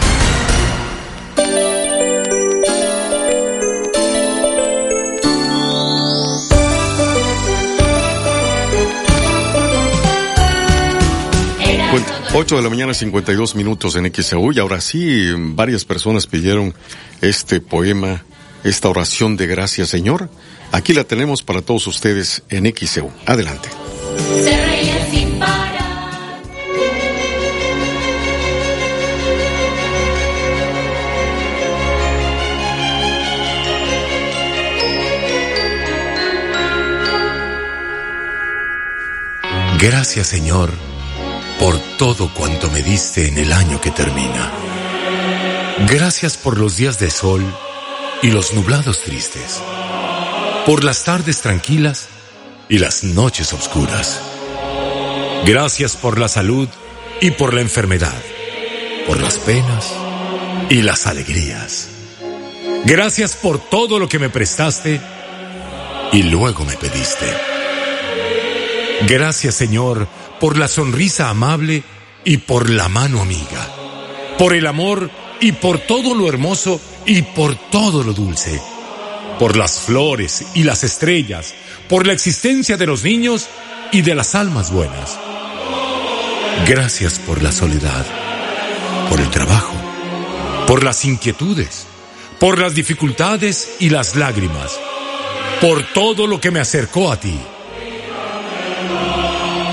8 12.32 12.56
de 12.56 12.62
la 12.62 12.70
mañana, 12.70 12.94
52 12.94 13.56
minutos 13.56 13.96
en 13.96 14.12
XEU. 14.14 14.52
Y 14.52 14.60
ahora 14.60 14.80
sí, 14.80 15.32
varias 15.36 15.84
personas 15.84 16.28
pidieron 16.28 16.72
este 17.20 17.60
poema, 17.60 18.24
esta 18.62 18.88
oración 18.88 19.36
de 19.36 19.48
gracias, 19.48 19.88
Señor. 19.88 20.30
Aquí 20.70 20.92
la 20.92 21.02
tenemos 21.02 21.42
para 21.42 21.60
todos 21.60 21.88
ustedes 21.88 22.44
en 22.48 22.72
XEU. 22.72 23.10
Adelante. 23.26 23.68
Se 24.42 24.64
reía 24.64 25.10
sin 25.10 25.38
parar. 25.40 25.80
Gracias 39.80 40.26
Señor 40.26 40.89
por 41.60 41.78
todo 41.98 42.32
cuanto 42.32 42.70
me 42.70 42.82
diste 42.82 43.28
en 43.28 43.36
el 43.36 43.52
año 43.52 43.82
que 43.82 43.90
termina. 43.90 44.50
Gracias 45.90 46.38
por 46.38 46.58
los 46.58 46.78
días 46.78 46.98
de 46.98 47.10
sol 47.10 47.44
y 48.22 48.30
los 48.30 48.54
nublados 48.54 49.02
tristes. 49.02 49.60
Por 50.64 50.84
las 50.84 51.04
tardes 51.04 51.42
tranquilas 51.42 52.08
y 52.70 52.78
las 52.78 53.04
noches 53.04 53.52
oscuras. 53.52 54.22
Gracias 55.44 55.96
por 55.96 56.18
la 56.18 56.28
salud 56.28 56.66
y 57.20 57.32
por 57.32 57.52
la 57.52 57.60
enfermedad. 57.60 58.22
Por 59.06 59.20
las 59.20 59.36
penas 59.36 59.92
y 60.70 60.80
las 60.80 61.06
alegrías. 61.06 61.88
Gracias 62.86 63.36
por 63.36 63.58
todo 63.58 63.98
lo 63.98 64.08
que 64.08 64.18
me 64.18 64.30
prestaste 64.30 64.98
y 66.10 66.22
luego 66.22 66.64
me 66.64 66.76
pediste. 66.78 67.26
Gracias 69.06 69.54
Señor 69.56 70.08
por 70.40 70.56
la 70.56 70.66
sonrisa 70.66 71.28
amable 71.28 71.84
y 72.24 72.38
por 72.38 72.70
la 72.70 72.88
mano 72.88 73.20
amiga. 73.20 73.68
Por 74.38 74.54
el 74.54 74.66
amor 74.66 75.10
y 75.40 75.52
por 75.52 75.78
todo 75.78 76.14
lo 76.14 76.28
hermoso 76.28 76.80
y 77.04 77.22
por 77.22 77.54
todo 77.70 78.02
lo 78.02 78.14
dulce. 78.14 78.60
Por 79.38 79.56
las 79.56 79.80
flores 79.80 80.46
y 80.54 80.64
las 80.64 80.82
estrellas. 80.82 81.54
Por 81.88 82.06
la 82.06 82.14
existencia 82.14 82.76
de 82.76 82.86
los 82.86 83.04
niños 83.04 83.48
y 83.92 84.00
de 84.00 84.14
las 84.14 84.34
almas 84.34 84.72
buenas. 84.72 85.18
Gracias 86.66 87.18
por 87.18 87.42
la 87.42 87.52
soledad. 87.52 88.06
Por 89.10 89.20
el 89.20 89.28
trabajo. 89.28 89.74
Por 90.66 90.84
las 90.84 91.04
inquietudes. 91.04 91.86
Por 92.38 92.58
las 92.58 92.74
dificultades 92.74 93.76
y 93.78 93.90
las 93.90 94.16
lágrimas. 94.16 94.78
Por 95.60 95.84
todo 95.92 96.26
lo 96.26 96.40
que 96.40 96.50
me 96.50 96.60
acercó 96.60 97.12
a 97.12 97.20
ti. 97.20 97.38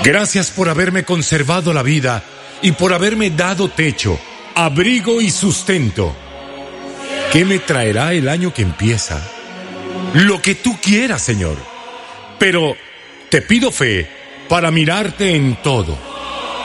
Gracias 0.02 0.50
por 0.50 0.68
haberme 0.68 1.04
conservado 1.04 1.72
la 1.72 1.82
vida 1.82 2.22
y 2.62 2.72
por 2.72 2.92
haberme 2.92 3.30
dado 3.30 3.68
techo, 3.68 4.18
abrigo 4.54 5.20
y 5.20 5.30
sustento. 5.30 6.14
¿Qué 7.32 7.44
me 7.44 7.58
traerá 7.58 8.12
el 8.12 8.28
año 8.28 8.54
que 8.54 8.62
empieza? 8.62 9.20
Lo 10.14 10.40
que 10.40 10.54
tú 10.54 10.78
quieras, 10.80 11.22
Señor. 11.22 11.56
Pero 12.38 12.76
te 13.28 13.42
pido 13.42 13.70
fe 13.70 14.08
para 14.48 14.70
mirarte 14.70 15.34
en 15.34 15.56
todo, 15.62 15.98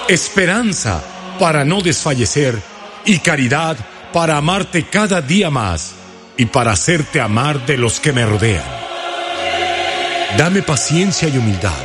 esperanza 0.08 1.04
para 1.40 1.66
no 1.66 1.82
desfallecer 1.82 2.58
y 3.06 3.20
caridad 3.20 3.76
para 4.14 4.38
amarte 4.38 4.84
cada 4.84 5.22
día 5.22 5.50
más 5.50 5.96
y 6.38 6.46
para 6.46 6.72
hacerte 6.72 7.20
amar 7.20 7.66
de 7.66 7.78
los 7.78 8.00
que 8.00 8.14
me 8.14 8.26
rodean. 8.26 8.64
Dame 10.38 10.62
paciencia 10.62 11.28
y 11.28 11.38
humildad, 11.38 11.84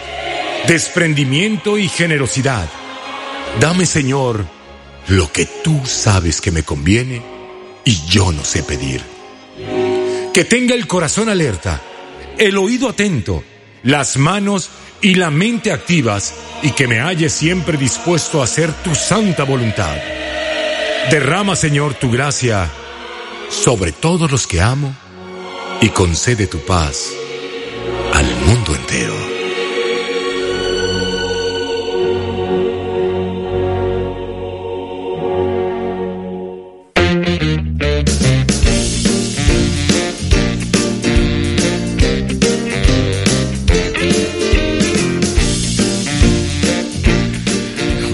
desprendimiento 0.69 1.79
y 1.79 1.89
generosidad. 1.89 2.69
Dame, 3.59 3.87
Señor, 3.87 4.45
lo 5.09 5.33
que 5.33 5.47
tú 5.47 5.81
sabes 5.87 6.43
que 6.43 6.51
me 6.51 6.63
conviene 6.63 7.23
y 7.85 8.05
yo 8.07 8.31
no 8.33 8.45
sé 8.45 8.63
pedir. 8.63 9.03
Que 10.35 10.45
tenga 10.45 10.75
el 10.75 10.87
corazón 10.87 11.31
alerta, 11.31 11.81
el 12.37 12.59
oído 12.59 12.91
atento, 12.91 13.43
las 13.83 14.19
manos 14.19 14.69
y 15.01 15.15
la 15.15 15.31
mente 15.31 15.73
activas 15.73 16.35
y 16.63 16.73
que 16.73 16.87
me 16.87 17.01
halle 17.01 17.31
siempre 17.31 17.79
dispuesto 17.79 18.43
a 18.43 18.45
hacer 18.45 18.71
tu 18.85 18.95
santa 18.95 19.45
voluntad. 19.45 19.97
Derrama, 21.11 21.57
Señor, 21.57 21.95
tu 21.95 22.11
gracia 22.11 22.69
sobre 23.49 23.93
todos 23.93 24.31
los 24.31 24.47
que 24.47 24.61
amo 24.61 24.95
y 25.81 25.89
concede 25.89 26.47
tu 26.47 26.59
paz 26.59 27.11
al 28.13 28.27
mundo 28.45 28.75
entero. 28.75 29.08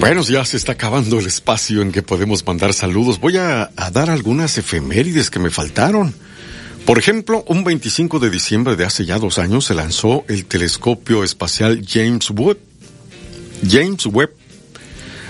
Bueno, 0.05 0.21
ya 0.21 0.45
se 0.45 0.57
está 0.57 0.73
acabando 0.73 1.17
el 1.17 1.25
espacio 1.25 1.81
en 1.81 1.91
que 1.91 2.03
podemos 2.03 2.45
mandar 2.45 2.75
saludos. 2.75 3.19
Voy 3.19 3.37
a, 3.37 3.71
dar 3.91 4.11
algunas 4.11 4.55
efemérides 4.55 5.31
que 5.31 5.39
me 5.39 5.49
faltaron. 5.49 6.13
Por 6.85 6.99
ejemplo, 6.99 7.43
un 7.47 7.63
25 7.63 8.19
de 8.19 8.29
diciembre 8.29 8.75
de 8.75 8.85
hace 8.85 9.03
ya 9.07 9.17
dos 9.17 9.39
años 9.39 9.65
se 9.65 9.73
lanzó 9.73 10.23
el 10.27 10.45
telescopio 10.45 11.23
espacial 11.23 11.83
James 11.83 12.29
Webb. 12.29 12.59
James 13.67 14.05
Webb, 14.05 14.29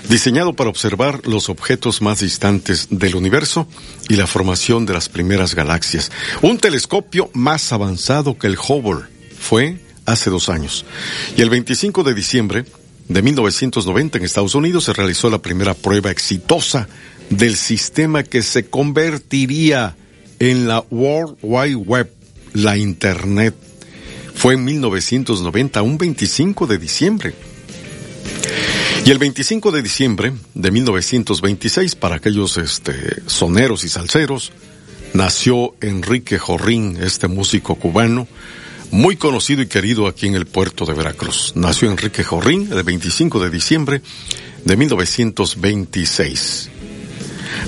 diseñado 0.10 0.52
para 0.52 0.72
observar 0.72 1.26
los 1.26 1.48
objetos 1.48 2.02
más 2.02 2.20
distantes 2.20 2.88
del 2.90 3.16
universo 3.16 3.70
y 4.10 4.16
la 4.16 4.28
formación 4.28 4.86
de 4.86 4.92
las 4.92 5.08
primeras 5.08 5.56
galaxias. 5.56 6.12
Un 6.42 6.58
telescopio 6.58 7.30
más 7.32 7.72
avanzado 7.72 8.38
que 8.38 8.48
el 8.48 8.58
Hubble. 8.58 9.06
Fue 9.40 9.80
hace 10.06 10.30
dos 10.30 10.50
años. 10.50 10.86
Y 11.38 11.44
el 11.44 11.50
25 11.50 12.04
de 12.04 12.14
diciembre 12.14 12.66
de 13.08 13.22
1990 13.22 14.18
en 14.18 14.24
Estados 14.24 14.56
Unidos 14.56 14.86
se 14.86 14.94
realizó 14.94 15.30
la 15.30 15.42
primera 15.42 15.74
prueba 15.74 16.10
exitosa 16.10 16.88
del 17.30 17.56
sistema 17.56 18.24
que 18.24 18.42
se 18.42 18.66
convertiría 18.66 19.96
en 20.40 20.68
la 20.68 20.84
World 20.90 21.38
Wide 21.42 21.76
Web, 21.76 22.12
la 22.54 22.78
Internet. 22.78 23.56
Fue 24.34 24.56
en 24.56 24.64
1990, 24.66 25.82
un 25.82 25.98
25 25.98 26.68
de 26.68 26.78
diciembre. 26.78 27.34
Y 29.06 29.12
el 29.12 29.20
25 29.20 29.72
de 29.72 29.84
diciembre 29.84 30.34
de 30.56 30.72
1926, 30.72 31.96
para 31.96 32.16
aquellos 32.16 32.58
este, 32.58 33.22
soneros 33.28 33.84
y 33.84 33.90
salseros, 33.90 34.52
nació 35.14 35.76
Enrique 35.80 36.40
Jorrín, 36.40 36.98
este 37.02 37.28
músico 37.28 37.76
cubano, 37.76 38.28
muy 38.96 39.18
conocido 39.18 39.62
y 39.62 39.68
querido 39.68 40.08
aquí 40.08 40.26
en 40.26 40.36
el 40.36 40.46
puerto 40.46 40.86
de 40.86 40.94
Veracruz. 40.94 41.52
Nació 41.56 41.92
Enrique 41.92 42.24
Jorrín 42.24 42.70
el 42.72 42.82
25 42.82 43.44
de 43.44 43.50
diciembre 43.50 44.02
de 44.64 44.78
1926. 44.78 46.70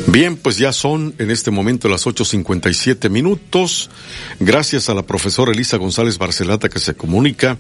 Bien, 0.07 0.37
pues 0.37 0.57
ya 0.57 0.71
son 0.71 1.13
en 1.17 1.29
este 1.29 1.51
momento 1.51 1.89
las 1.89 2.05
8.57 2.07 3.09
minutos. 3.09 3.89
Gracias 4.39 4.87
a 4.87 4.93
la 4.93 5.05
profesora 5.05 5.51
Elisa 5.51 5.75
González 5.75 6.17
Barcelata 6.17 6.69
que 6.69 6.79
se 6.79 6.95
comunica 6.95 7.57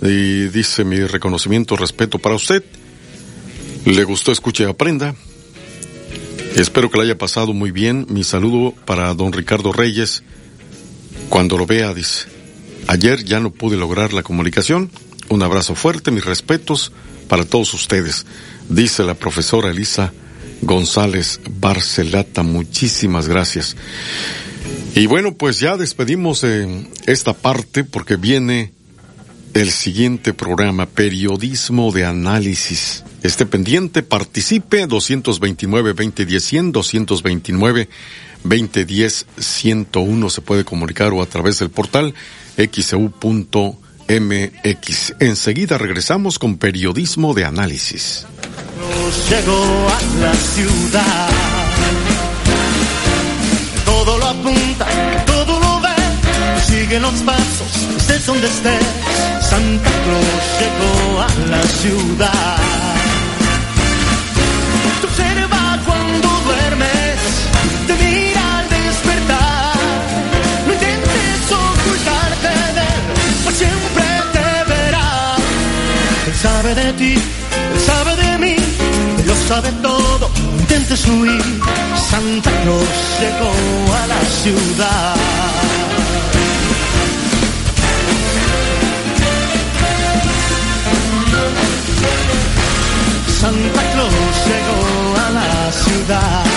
y 0.00 0.44
dice 0.44 0.84
mi 0.84 1.00
reconocimiento, 1.00 1.76
respeto 1.76 2.20
para 2.20 2.36
usted. 2.36 2.62
Le 3.86 4.04
gustó, 4.04 4.30
escuche 4.30 4.62
y 4.62 4.66
aprenda. 4.68 5.16
Espero 6.54 6.88
que 6.88 6.98
le 6.98 7.04
haya 7.06 7.18
pasado 7.18 7.54
muy 7.54 7.72
bien. 7.72 8.06
Mi 8.08 8.22
saludo 8.22 8.72
para 8.84 9.12
don 9.14 9.32
Ricardo 9.32 9.72
Reyes. 9.72 10.22
Cuando 11.28 11.58
lo 11.58 11.66
vea, 11.66 11.92
dice. 11.92 12.39
Ayer 12.86 13.24
ya 13.24 13.40
no 13.40 13.50
pude 13.50 13.76
lograr 13.76 14.12
la 14.12 14.22
comunicación. 14.22 14.90
Un 15.28 15.42
abrazo 15.42 15.74
fuerte, 15.74 16.10
mis 16.10 16.24
respetos 16.24 16.92
para 17.28 17.44
todos 17.44 17.72
ustedes, 17.74 18.26
dice 18.68 19.04
la 19.04 19.14
profesora 19.14 19.70
Elisa 19.70 20.12
González 20.62 21.40
Barcelata. 21.48 22.42
Muchísimas 22.42 23.28
gracias. 23.28 23.76
Y 24.96 25.06
bueno, 25.06 25.34
pues 25.34 25.60
ya 25.60 25.76
despedimos 25.76 26.42
eh, 26.42 26.88
esta 27.06 27.32
parte 27.32 27.84
porque 27.84 28.16
viene 28.16 28.72
el 29.54 29.70
siguiente 29.70 30.34
programa, 30.34 30.86
Periodismo 30.86 31.92
de 31.92 32.04
Análisis. 32.04 33.04
Esté 33.22 33.46
pendiente, 33.46 34.02
participe, 34.02 34.88
229-2010-100, 34.88 37.86
229-2010-101 38.44 40.30
se 40.30 40.40
puede 40.40 40.64
comunicar 40.64 41.12
o 41.12 41.22
a 41.22 41.26
través 41.26 41.60
del 41.60 41.70
portal 41.70 42.12
xeu.mx. 42.56 43.74
Enseguida 45.18 45.78
regresamos 45.78 46.38
con 46.38 46.58
Periodismo 46.58 47.34
de 47.34 47.44
Análisis. 47.44 48.26
llegó 49.28 49.88
a 49.88 50.00
la 50.20 50.34
ciudad. 50.34 51.28
Todo 53.84 54.18
lo 54.18 54.26
apunta, 54.26 54.86
todo 55.26 55.60
lo 55.60 55.80
ve, 55.80 55.94
sigue 56.66 57.00
los 57.00 57.14
pasos, 57.22 57.88
estés 57.98 58.26
donde 58.26 58.46
estés. 58.46 58.86
Santa 59.40 59.90
Claus 60.04 60.44
llegó 60.60 61.20
a 61.20 61.28
la 61.50 61.62
ciudad. 61.62 62.79
sabe 76.70 76.84
de 76.84 76.92
ti, 76.92 77.14
él 77.14 77.80
sabe 77.80 78.16
de 78.16 78.38
mí, 78.38 78.56
lo 79.26 79.34
sabe 79.48 79.72
todo, 79.82 80.30
intentes 80.58 81.06
huir. 81.08 81.42
Santa 82.10 82.50
Claus 82.62 82.88
llegó 83.20 83.52
a 83.94 84.06
la 84.06 84.20
ciudad. 84.42 85.16
Santa 93.40 93.82
Claus 93.92 94.36
llegó 94.46 95.16
a 95.26 95.30
la 95.30 95.72
ciudad. 95.72 96.50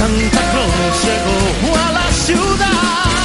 Santa 0.00 0.40
Claus 0.50 1.04
llegó 1.04 1.76
a 1.76 1.92
la 1.92 2.10
ciudad. 2.10 3.19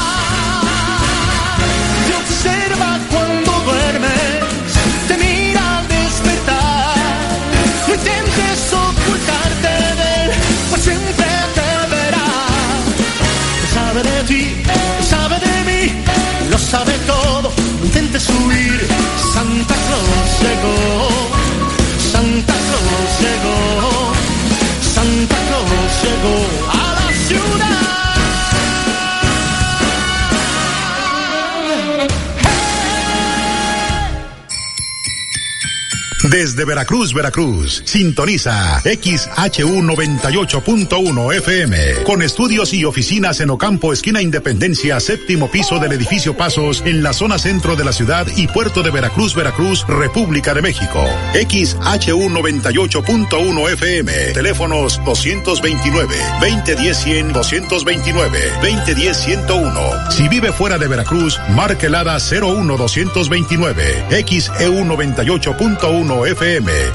Desde 36.45 36.63
Veracruz, 36.63 37.11
Veracruz, 37.11 37.81
sintoniza 37.85 38.79
XHU 38.81 39.81
98.1 39.81 41.33
FM, 41.37 42.03
con 42.03 42.21
estudios 42.21 42.71
y 42.71 42.85
oficinas 42.85 43.39
en 43.39 43.49
Ocampo, 43.49 43.91
esquina 43.91 44.21
Independencia, 44.21 44.99
séptimo 44.99 45.49
piso 45.49 45.79
del 45.79 45.93
edificio 45.93 46.37
Pasos, 46.37 46.83
en 46.85 47.01
la 47.01 47.13
zona 47.13 47.39
centro 47.39 47.75
de 47.75 47.83
la 47.83 47.91
ciudad 47.91 48.27
y 48.37 48.45
puerto 48.45 48.83
de 48.83 48.91
Veracruz, 48.91 49.33
Veracruz, 49.33 49.87
República 49.87 50.53
de 50.53 50.61
México. 50.61 51.03
XHU 51.33 52.29
98.1 52.29 53.71
FM, 53.71 54.13
teléfonos 54.33 55.01
229, 55.03 56.15
2010 56.41 56.95
100, 56.95 57.33
229, 57.33 58.39
2010 58.61 59.17
101. 59.17 60.11
Si 60.11 60.27
vive 60.27 60.51
fuera 60.51 60.77
de 60.77 60.87
Veracruz, 60.87 61.39
marque 61.55 61.87
el 61.87 61.95
ADA 61.95 62.17
01 62.19 62.77
229, 62.77 64.05
XEU 64.27 64.85
98.1 64.85 66.27
FM, 66.27 66.34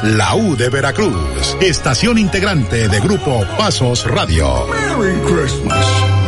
la 0.02 0.34
U 0.36 0.54
de 0.54 0.68
Veracruz, 0.68 1.56
estación 1.62 2.18
integrante 2.18 2.88
de 2.88 3.00
Grupo 3.00 3.42
Pasos 3.56 4.04
Radio. 4.04 4.66
Merry 4.66 5.18
Christmas. 5.22 6.19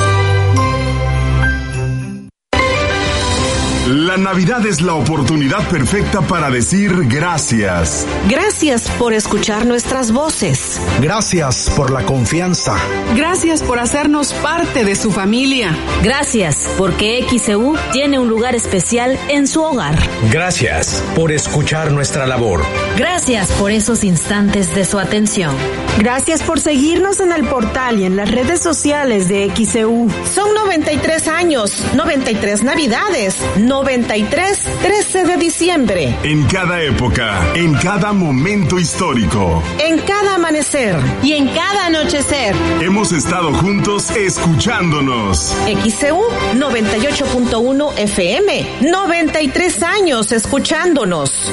La 3.89 4.17
Navidad 4.17 4.65
es 4.65 4.81
la 4.81 4.95
oportunidad 4.95 5.69
perfecta 5.69 6.21
para 6.21 6.51
decir 6.51 7.09
gracias. 7.09 8.07
Gracias 8.29 8.89
por 8.97 9.13
escuchar 9.13 9.67
nuestras 9.67 10.13
voces. 10.13 10.81
Gracias 11.01 11.69
por 11.77 11.91
la 11.91 12.05
confianza. 12.05 12.77
Gracias 13.17 13.61
por 13.61 13.81
hacernos 13.81 14.35
parte 14.35 14.85
de 14.85 14.95
su 14.95 15.11
familia. 15.11 15.77
Gracias 16.01 16.71
porque 16.79 17.27
XEU 17.29 17.75
tiene 17.91 18.21
un 18.21 18.29
lugar 18.29 18.55
especial 18.55 19.19
en 19.29 19.49
su 19.49 19.61
hogar. 19.61 19.99
Gracias 20.31 21.03
por 21.17 21.33
escuchar 21.33 21.91
nuestra 21.91 22.25
labor. 22.29 22.63
Gracias 22.97 23.51
por 23.51 23.73
esos 23.73 24.05
instantes 24.05 24.73
de 24.77 24.85
su 24.85 25.01
atención. 25.01 25.57
Gracias 25.99 26.45
por 26.45 26.61
seguirnos 26.61 27.19
en 27.19 27.33
el 27.33 27.45
portal 27.49 27.99
y 27.99 28.05
en 28.05 28.15
las 28.15 28.31
redes 28.31 28.61
sociales 28.61 29.29
de 29.29 29.51
XEU. 29.55 30.09
Son 30.33 30.55
93 30.55 31.27
años, 31.27 31.83
93 31.95 32.63
navidades, 32.63 33.39
93 33.73 34.69
13 34.82 35.24
de 35.24 35.36
diciembre. 35.39 36.15
En 36.24 36.44
cada 36.44 36.82
época, 36.82 37.40
en 37.55 37.73
cada 37.73 38.12
momento 38.12 38.78
histórico, 38.78 39.62
En 39.78 39.99
cada 40.01 40.35
amanecer 40.35 40.94
Y 41.23 41.32
en 41.32 41.49
cada 41.49 41.86
anochecer. 41.86 42.55
hemos 42.82 43.12
estado 43.12 43.51
juntos 43.55 44.11
escuchándonos. 44.11 45.57
XCU 45.66 46.23
98.1 46.55 47.97
FM, 47.97 48.66
93 48.82 49.82
años 49.82 50.32
escuchándonos. 50.32 51.51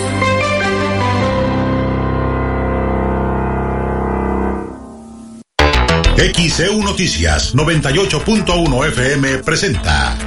XEU 6.50 6.84
Noticias 6.84 7.56
98.1 7.56 8.88
FM 8.88 9.38
presenta 9.40 10.18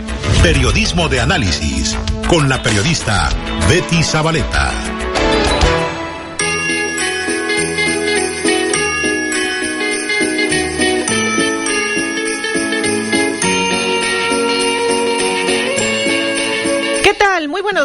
Periodismo 0.42 1.08
de 1.08 1.20
Análisis 1.20 1.96
con 2.28 2.48
la 2.48 2.62
periodista 2.62 3.28
Betty 3.68 4.02
Zabaleta. 4.02 5.01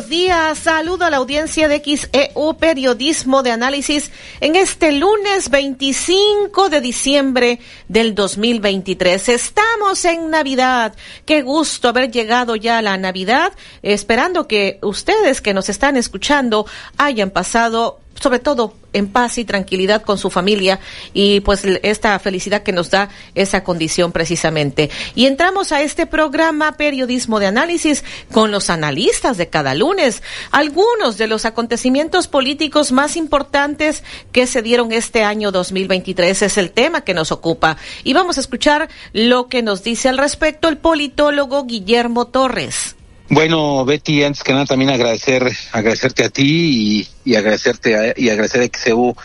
Días. 0.09 0.59
Saludo 0.59 1.05
a 1.05 1.09
la 1.09 1.17
audiencia 1.17 1.67
de 1.67 1.81
XEU 1.83 2.57
Periodismo 2.57 3.43
de 3.43 3.51
Análisis 3.51 4.11
en 4.39 4.55
este 4.55 4.91
lunes 4.91 5.49
25 5.49 6.69
de 6.69 6.81
diciembre 6.81 7.59
del 7.87 8.15
2023. 8.15 9.29
Estamos 9.29 10.05
en 10.05 10.29
Navidad. 10.29 10.95
Qué 11.25 11.41
gusto 11.41 11.89
haber 11.89 12.11
llegado 12.11 12.55
ya 12.55 12.77
a 12.77 12.81
la 12.81 12.97
Navidad, 12.97 13.53
esperando 13.81 14.47
que 14.47 14.79
ustedes 14.81 15.41
que 15.41 15.53
nos 15.53 15.69
están 15.69 15.97
escuchando 15.97 16.65
hayan 16.97 17.29
pasado 17.29 17.99
sobre 18.19 18.39
todo 18.39 18.73
en 18.93 19.07
paz 19.07 19.37
y 19.37 19.45
tranquilidad 19.45 20.01
con 20.01 20.17
su 20.17 20.29
familia 20.29 20.79
y 21.13 21.41
pues 21.41 21.63
esta 21.83 22.17
felicidad 22.19 22.63
que 22.63 22.71
nos 22.71 22.89
da 22.89 23.09
esa 23.35 23.63
condición 23.63 24.11
precisamente. 24.11 24.89
Y 25.15 25.25
entramos 25.25 25.71
a 25.71 25.81
este 25.81 26.05
programa 26.05 26.73
Periodismo 26.73 27.39
de 27.39 27.47
Análisis 27.47 28.03
con 28.31 28.51
los 28.51 28.69
analistas 28.69 29.37
de 29.37 29.49
cada 29.49 29.73
lunes, 29.73 30.23
algunos 30.51 31.17
de 31.17 31.27
los 31.27 31.45
acontecimientos 31.45 32.27
políticos 32.27 32.91
más 32.91 33.15
importantes 33.15 34.03
que 34.31 34.47
se 34.47 34.61
dieron 34.61 34.91
este 34.91 35.23
año 35.23 35.51
2023 35.51 36.41
es 36.41 36.57
el 36.57 36.71
tema 36.71 37.01
que 37.01 37.13
nos 37.13 37.31
ocupa 37.31 37.77
y 38.03 38.13
vamos 38.13 38.37
a 38.37 38.41
escuchar 38.41 38.89
lo 39.13 39.47
que 39.47 39.61
nos 39.61 39.83
dice 39.83 40.09
al 40.09 40.17
respecto 40.17 40.67
el 40.67 40.77
politólogo 40.77 41.65
Guillermo 41.65 42.27
Torres. 42.27 42.96
Bueno, 43.29 43.83
Betty, 43.83 44.23
antes 44.23 44.41
que 44.41 44.53
nada 44.53 44.65
también 44.65 44.89
agradecer, 44.89 45.51
agradecerte 45.73 46.23
a 46.23 46.29
ti 46.29 47.07
y, 47.25 47.31
y 47.31 47.35
agradecerte 47.35 47.95
a- 47.95 48.13
y 48.15 48.29
agradecer 48.29 48.61
a 48.61 48.65
XEU 48.65 49.15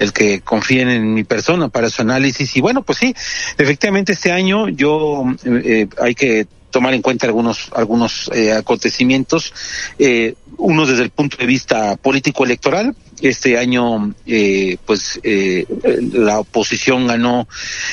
el 0.00 0.12
que 0.12 0.40
confíen 0.40 0.88
en 0.90 1.14
mi 1.14 1.22
persona 1.22 1.68
para 1.68 1.88
su 1.88 2.02
análisis. 2.02 2.56
Y 2.56 2.60
bueno, 2.60 2.82
pues 2.82 2.98
sí, 2.98 3.14
efectivamente 3.58 4.12
este 4.14 4.32
año 4.32 4.68
yo 4.68 5.24
eh, 5.44 5.62
eh, 5.64 5.88
hay 6.00 6.14
que 6.16 6.46
tomar 6.70 6.94
en 6.94 7.02
cuenta 7.02 7.26
algunos 7.26 7.68
algunos 7.76 8.30
eh, 8.34 8.52
acontecimientos, 8.52 9.52
eh, 9.98 10.34
unos 10.56 10.88
desde 10.88 11.02
el 11.04 11.10
punto 11.10 11.36
de 11.36 11.46
vista 11.46 11.94
político 11.96 12.44
electoral. 12.44 12.96
Este 13.20 13.56
año, 13.56 14.12
eh, 14.26 14.78
pues 14.84 15.20
eh, 15.22 15.64
la 16.12 16.40
oposición 16.40 17.06
ganó, 17.06 17.46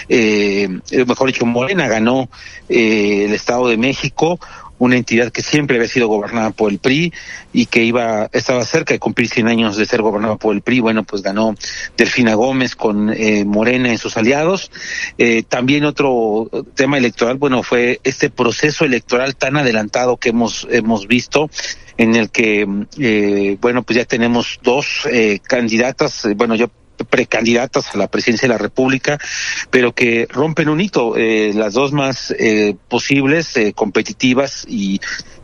eh, 0.07 0.67
mejor 1.05 1.27
dicho, 1.27 1.45
Morena 1.45 1.87
ganó 1.87 2.31
eh, 2.67 3.25
el 3.25 3.33
Estado 3.33 3.67
de 3.67 3.77
México 3.77 4.39
una 4.79 4.95
entidad 4.97 5.31
que 5.31 5.43
siempre 5.43 5.77
había 5.77 5.87
sido 5.87 6.07
gobernada 6.07 6.49
por 6.49 6.71
el 6.71 6.79
PRI 6.79 7.13
y 7.53 7.67
que 7.67 7.83
iba 7.83 8.29
estaba 8.31 8.65
cerca 8.65 8.93
de 8.93 8.99
cumplir 8.99 9.29
100 9.29 9.47
años 9.47 9.77
de 9.77 9.85
ser 9.85 10.01
gobernada 10.01 10.37
por 10.37 10.55
el 10.55 10.61
PRI. 10.61 10.79
Bueno, 10.79 11.03
pues 11.03 11.21
ganó 11.21 11.55
Delfina 11.95 12.33
Gómez 12.33 12.75
con 12.75 13.11
eh, 13.13 13.45
Morena 13.45 13.93
y 13.93 13.97
sus 13.97 14.17
aliados. 14.17 14.71
Eh, 15.17 15.43
también 15.43 15.85
otro 15.85 16.49
tema 16.73 16.97
electoral, 16.97 17.37
bueno, 17.37 17.61
fue 17.61 17.99
este 18.03 18.29
proceso 18.29 18.85
electoral 18.85 19.35
tan 19.35 19.57
adelantado 19.57 20.17
que 20.17 20.29
hemos 20.29 20.67
hemos 20.71 21.07
visto 21.07 21.49
en 21.99 22.15
el 22.15 22.29
que, 22.29 22.65
eh, 22.97 23.57
bueno, 23.59 23.83
pues 23.83 23.97
ya 23.97 24.05
tenemos 24.05 24.59
dos 24.63 25.05
eh, 25.11 25.39
candidatas, 25.43 26.25
bueno, 26.37 26.55
yo 26.55 26.69
precandidatas 27.03 27.93
a 27.93 27.97
la 27.97 28.07
presidencia 28.07 28.47
de 28.47 28.53
la 28.53 28.57
República, 28.57 29.19
pero 29.69 29.93
que 29.93 30.27
rompen 30.29 30.69
un 30.69 30.81
hito, 30.81 31.15
eh, 31.17 31.51
las 31.53 31.73
dos 31.73 31.91
más 31.91 32.31
eh, 32.37 32.75
posibles, 32.87 33.55
eh, 33.57 33.73
competitivas 33.73 34.65
y, 34.67 34.99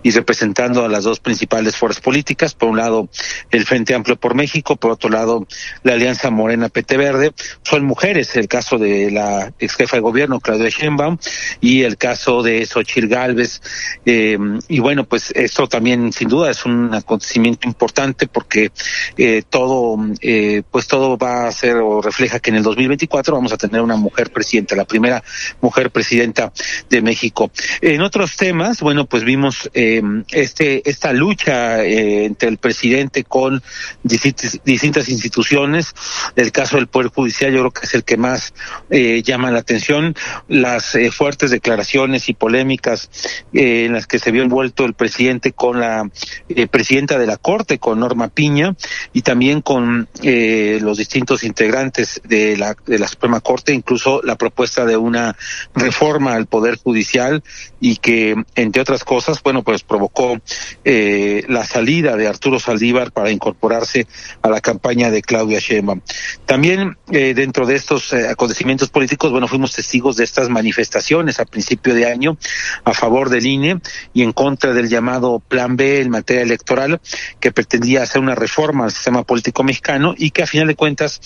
y 0.06 0.12
representando 0.12 0.86
a 0.86 0.88
las 0.88 1.04
dos 1.04 1.20
principales 1.20 1.76
fuerzas 1.76 2.00
políticas, 2.00 2.54
por 2.54 2.70
un 2.70 2.78
lado 2.78 3.10
el 3.50 3.66
Frente 3.66 3.96
Amplio 3.96 4.18
por 4.18 4.36
México, 4.36 4.76
por 4.76 4.92
otro 4.92 5.10
lado 5.10 5.48
la 5.82 5.94
Alianza 5.94 6.30
Morena 6.30 6.70
PT 6.70 6.96
Verde, 6.96 7.34
son 7.64 7.86
mujeres, 7.86 8.36
el 8.36 8.48
caso 8.48 8.78
de 8.78 9.10
la 9.10 9.52
ex 9.58 9.74
jefa 9.74 9.98
de 9.98 10.02
gobierno 10.02 10.40
Claudia 10.40 10.70
Sheinbaum 10.70 11.18
y 11.60 11.82
el 11.82 11.98
caso 11.98 12.44
de 12.44 12.68
Xochitl 12.68 13.08
Galvez, 13.08 13.62
eh, 14.06 14.38
y 14.68 14.78
bueno, 14.78 15.06
pues 15.06 15.32
esto 15.32 15.68
también 15.68 16.14
sin 16.14 16.30
duda 16.30 16.52
es 16.52 16.68
un 16.68 16.94
acontecimiento 16.94 17.68
importante 17.68 18.28
porque 18.28 18.72
eh, 19.18 19.42
todo, 19.50 19.98
eh, 20.22 20.62
pues 20.70 20.88
todo 20.88 21.18
va 21.18 21.48
a 21.48 21.52
ser 21.52 21.78
o 21.78 22.00
refleja 22.00 22.40
que 22.40 22.52
en 22.52 22.58
el 22.58 22.64
2024 22.64 23.34
vamos 23.34 23.54
a 23.54 23.58
tener 23.58 23.82
una 23.82 23.96
mujer 23.96 24.32
presidenta, 24.32 24.76
la 24.76 24.86
primera 24.86 25.24
mujer 25.62 25.90
presidenta 25.90 26.54
de 26.92 27.02
México. 27.02 27.50
En 27.82 28.02
otros 28.02 28.36
temas, 28.36 28.82
bueno, 28.82 29.08
pues 29.08 29.24
vimos 29.24 29.68
eh, 29.74 29.95
este 30.32 30.90
esta 30.90 31.14
lucha 31.14 31.84
eh, 31.84 32.26
entre 32.26 32.50
el 32.50 32.58
presidente 32.58 33.24
con 33.24 33.62
distintas, 34.04 35.10
instituciones. 35.10 35.94
El 36.36 36.52
caso 36.52 36.78
del 36.78 36.88
Poder 36.88 37.10
Judicial 37.10 37.52
yo 37.54 37.60
creo 37.60 37.72
que 37.72 37.86
es 37.86 37.94
el 37.94 38.04
que 38.04 38.18
más 38.18 38.54
eh, 38.90 39.22
llama 39.24 39.52
la 39.52 39.60
atención. 39.60 40.16
Las 40.48 40.96
eh, 40.96 41.12
fuertes 41.12 41.52
declaraciones 41.52 42.30
y 42.30 42.34
polémicas 42.34 43.10
eh, 43.54 43.86
en 43.86 43.94
las 43.94 44.08
que 44.08 44.20
se 44.20 44.32
vio 44.32 44.44
envuelto 44.44 44.86
el 44.86 44.94
presidente 44.94 45.52
con 45.52 45.80
la 45.80 46.10
eh, 46.50 46.68
presidenta 46.68 47.18
de 47.18 47.28
la 47.28 47.38
Corte, 47.38 47.80
con 47.80 48.00
Norma 48.00 48.30
Piña, 48.30 48.76
y 49.14 49.22
también 49.22 49.62
con 49.62 50.08
los 50.22 50.98
distintos 50.98 51.44
integrantes 51.44 52.22
de 52.24 52.58
la, 52.58 52.76
de 52.86 53.00
la 53.00 53.08
Suprema 53.08 53.40
Corte, 53.40 53.74
incluso 53.74 54.22
la 54.24 54.36
propuesta 54.36 54.86
de 54.86 54.98
una 54.98 55.36
reforma 55.74 56.34
al 56.34 56.48
Poder 56.48 56.78
Judicial 56.78 57.44
y 57.80 57.98
que, 57.98 58.36
entre 58.56 58.82
otras 58.82 59.04
cosas, 59.04 59.42
bueno, 59.44 59.64
pues 59.64 59.84
provocó 59.86 60.40
eh, 60.84 61.44
la 61.48 61.66
salida 61.66 62.16
de 62.16 62.28
Arturo 62.28 62.60
Saldívar 62.60 63.12
para 63.12 63.32
incorporarse 63.32 64.08
a 64.42 64.50
la 64.50 64.62
campaña 64.62 65.12
de 65.12 65.22
Claudia 65.22 65.60
Sheinbaum. 65.60 66.02
También 66.46 66.98
eh, 67.12 67.34
dentro 67.34 67.66
de 67.66 67.76
estos 67.76 68.14
eh, 68.14 68.28
acontecimientos 68.28 68.90
políticos, 68.90 69.32
bueno, 69.32 69.48
fuimos 69.48 69.74
testigos 69.74 70.16
de 70.18 70.24
estas 70.24 70.50
manifestaciones 70.50 71.40
a 71.40 71.46
principio 71.46 71.94
de 71.94 72.06
año 72.06 72.38
a 72.84 72.94
favor 72.94 73.30
del 73.30 73.46
INE 73.46 73.80
y 74.14 74.24
en 74.24 74.32
contra 74.32 74.74
del 74.74 74.90
llamado 74.90 75.40
Plan 75.40 75.76
B 75.76 76.02
en 76.02 76.10
materia 76.10 76.44
electoral 76.44 77.00
que 77.40 77.52
pretendía 77.52 78.04
hacer 78.04 78.22
una 78.22 78.36
reforma 78.36 78.86
al 78.86 78.92
sistema 78.92 79.24
político 79.24 79.64
mexicano 79.64 80.14
y 80.18 80.32
que 80.32 80.44
a 80.44 80.48
final 80.48 80.68
de 80.68 80.76
cuentas 80.76 81.22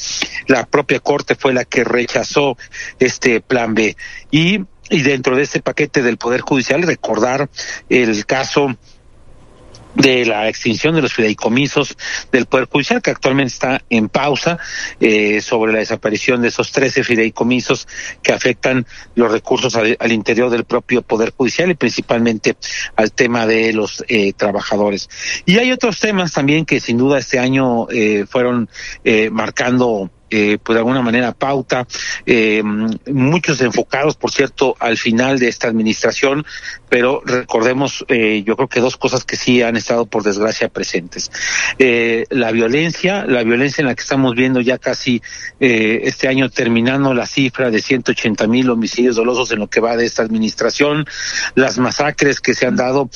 la 0.47 0.65
propia 0.65 0.99
Corte 0.99 1.35
fue 1.35 1.53
la 1.53 1.65
que 1.65 1.83
rechazó 1.83 2.57
este 2.99 3.41
Plan 3.41 3.73
B. 3.73 3.95
Y, 4.31 4.59
y 4.89 5.01
dentro 5.01 5.35
de 5.35 5.43
este 5.43 5.61
paquete 5.61 6.01
del 6.01 6.17
Poder 6.17 6.41
Judicial 6.41 6.81
recordar 6.83 7.49
el 7.89 8.25
caso 8.25 8.75
de 9.95 10.25
la 10.25 10.47
extinción 10.47 10.95
de 10.95 11.01
los 11.01 11.13
fideicomisos 11.13 11.97
del 12.31 12.45
Poder 12.45 12.67
Judicial, 12.67 13.01
que 13.01 13.11
actualmente 13.11 13.53
está 13.53 13.81
en 13.89 14.09
pausa 14.09 14.59
eh, 14.99 15.41
sobre 15.41 15.73
la 15.73 15.79
desaparición 15.79 16.41
de 16.41 16.49
esos 16.49 16.71
13 16.71 17.03
fideicomisos 17.03 17.87
que 18.21 18.31
afectan 18.31 18.85
los 19.15 19.31
recursos 19.31 19.75
al, 19.75 19.97
al 19.99 20.11
interior 20.11 20.49
del 20.49 20.63
propio 20.63 21.01
Poder 21.01 21.33
Judicial 21.35 21.71
y 21.71 21.75
principalmente 21.75 22.55
al 22.95 23.11
tema 23.11 23.47
de 23.47 23.73
los 23.73 24.03
eh, 24.07 24.33
trabajadores. 24.33 25.09
Y 25.45 25.57
hay 25.57 25.71
otros 25.71 25.99
temas 25.99 26.33
también 26.33 26.65
que 26.65 26.79
sin 26.79 26.97
duda 26.97 27.19
este 27.19 27.39
año 27.39 27.87
eh, 27.89 28.25
fueron 28.29 28.69
eh, 29.03 29.29
marcando 29.29 30.09
eh, 30.29 30.57
pues 30.61 30.75
de 30.75 30.79
alguna 30.79 31.01
manera 31.01 31.33
pauta, 31.33 31.87
eh, 32.25 32.63
muchos 32.63 33.61
enfocados, 33.61 34.15
por 34.15 34.31
cierto, 34.31 34.75
al 34.79 34.97
final 34.97 35.39
de 35.39 35.47
esta 35.47 35.67
administración, 35.67 36.45
pero 36.89 37.21
recordemos, 37.23 38.03
eh, 38.07 38.43
yo 38.45 38.55
creo 38.55 38.67
que 38.67 38.79
dos 38.79 38.97
cosas 38.97 39.23
que 39.23 39.35
sí 39.35 39.61
han 39.61 39.77
estado 39.77 40.07
por 40.07 40.23
desgracia 40.23 40.69
presentes. 40.69 41.31
Eh, 41.77 42.25
la 42.29 42.51
violencia, 42.51 43.25
la 43.25 43.43
violencia 43.43 43.81
en 43.81 43.87
la 43.87 43.95
que 43.95 44.01
estamos 44.01 44.35
viendo 44.35 44.59
ya 44.59 44.79
casi 44.79 45.21
eh, 45.59 46.01
este 46.03 46.27
año 46.27 46.49
terminando 46.49 47.13
la 47.13 47.27
cifra 47.27 47.69
de 47.69 47.81
180 47.81 48.47
mil 48.47 48.69
homicidios 48.69 49.15
dolosos 49.15 49.51
en 49.51 49.59
lo 49.59 49.69
que 49.69 49.79
va 49.79 49.95
de 49.95 50.05
esta 50.05 50.23
administración, 50.23 51.05
las 51.55 51.77
masacres 51.77 52.41
que 52.41 52.55
se 52.55 52.65
han 52.65 52.75
dado, 52.75 53.09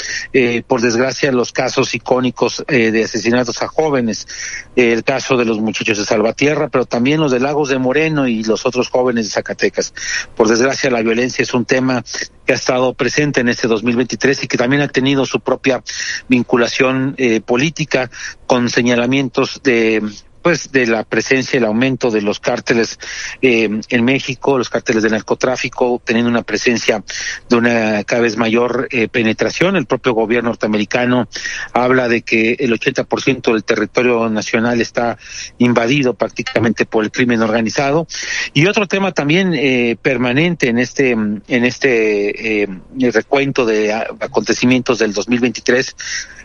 por 0.68 0.81
desgracia, 0.81 1.31
los 1.31 1.52
casos 1.52 1.95
icónicos 1.95 2.64
de 2.68 3.03
asesinatos 3.03 3.61
a 3.61 3.68
jóvenes, 3.68 4.27
el 4.76 5.04
caso 5.04 5.38
de 5.38 5.45
los 5.45 5.60
muchachos 5.60 5.98
de 5.98 6.06
Salvatierra, 6.06 6.70
pero 6.70 6.86
también 6.86 7.20
los 7.20 7.32
de 7.32 7.40
Lagos 7.40 7.70
de 7.70 7.78
Moreno 7.78 8.28
y 8.28 8.44
los 8.44 8.66
otros 8.66 8.90
jóvenes 8.90 9.26
de 9.26 9.32
Zacatecas. 9.32 9.94
Por 10.36 10.48
desgracia, 10.48 10.90
la 10.90 11.02
violencia 11.02 11.44
es 11.44 11.54
un 11.54 11.66
tema 11.66 12.04
que 12.45 12.54
ha 12.54 12.56
estado 12.56 12.94
presente 12.94 13.41
en 13.41 13.50
este 13.50 13.68
2023 13.68 14.44
y 14.44 14.48
que 14.48 14.58
también 14.58 14.82
ha 14.82 14.88
tenido 14.88 15.26
su 15.26 15.40
propia 15.40 15.84
vinculación 16.28 17.16
eh, 17.18 17.41
política 17.41 18.10
con 18.48 18.70
señalamientos 18.70 19.62
de 19.64 20.02
pues 20.44 20.72
de 20.72 20.86
la 20.86 21.03
presencia 21.06 21.57
el 21.57 21.64
aumento 21.65 22.11
de 22.11 22.22
los 22.22 22.40
cárteles 22.40 22.99
eh, 23.41 23.70
en 23.90 24.06
México, 24.06 24.57
los 24.57 24.70
cárteles 24.70 25.02
de 25.02 25.10
narcotráfico, 25.10 26.02
teniendo 26.03 26.30
una 26.30 26.44
presencia 26.44 27.03
de 27.49 27.56
una 27.56 28.03
cada 28.03 28.22
vez 28.22 28.38
mayor 28.38 28.88
eh, 28.91 29.07
penetración. 29.07 29.76
El 29.78 29.86
propio 29.86 30.14
gobierno 30.14 30.49
norteamericano 30.49 31.28
habla 31.72 32.07
de 32.10 32.22
que 32.22 32.57
el 32.60 32.72
80% 32.78 33.53
del 33.53 33.64
territorio 33.64 34.30
nacional 34.30 34.82
está 34.82 35.18
invadido 35.57 36.14
prácticamente 36.14 36.86
por 36.86 37.06
el 37.06 37.11
crimen 37.11 37.41
organizado. 37.41 38.06
Y 38.53 38.68
otro 38.68 38.88
tema 38.88 39.14
también 39.14 39.53
eh, 39.53 39.95
permanente 40.02 40.68
en 40.68 40.78
este 40.78 41.11
en 41.11 41.41
este 41.48 42.64
eh, 42.64 42.68
recuento 43.14 43.65
de 43.65 43.94
a- 43.94 44.07
acontecimientos 44.20 44.99
del 44.99 45.14
2023 45.14 45.95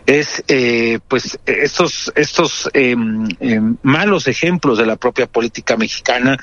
es 0.09 0.43
eh, 0.47 0.99
pues 1.07 1.39
estos 1.45 2.11
estos 2.15 2.67
eh, 2.73 2.95
eh, 3.39 3.61
malos 3.83 4.27
ejemplos 4.27 4.79
de 4.79 4.87
la 4.87 4.95
propia 4.95 5.27
política 5.27 5.77
mexicana 5.77 6.35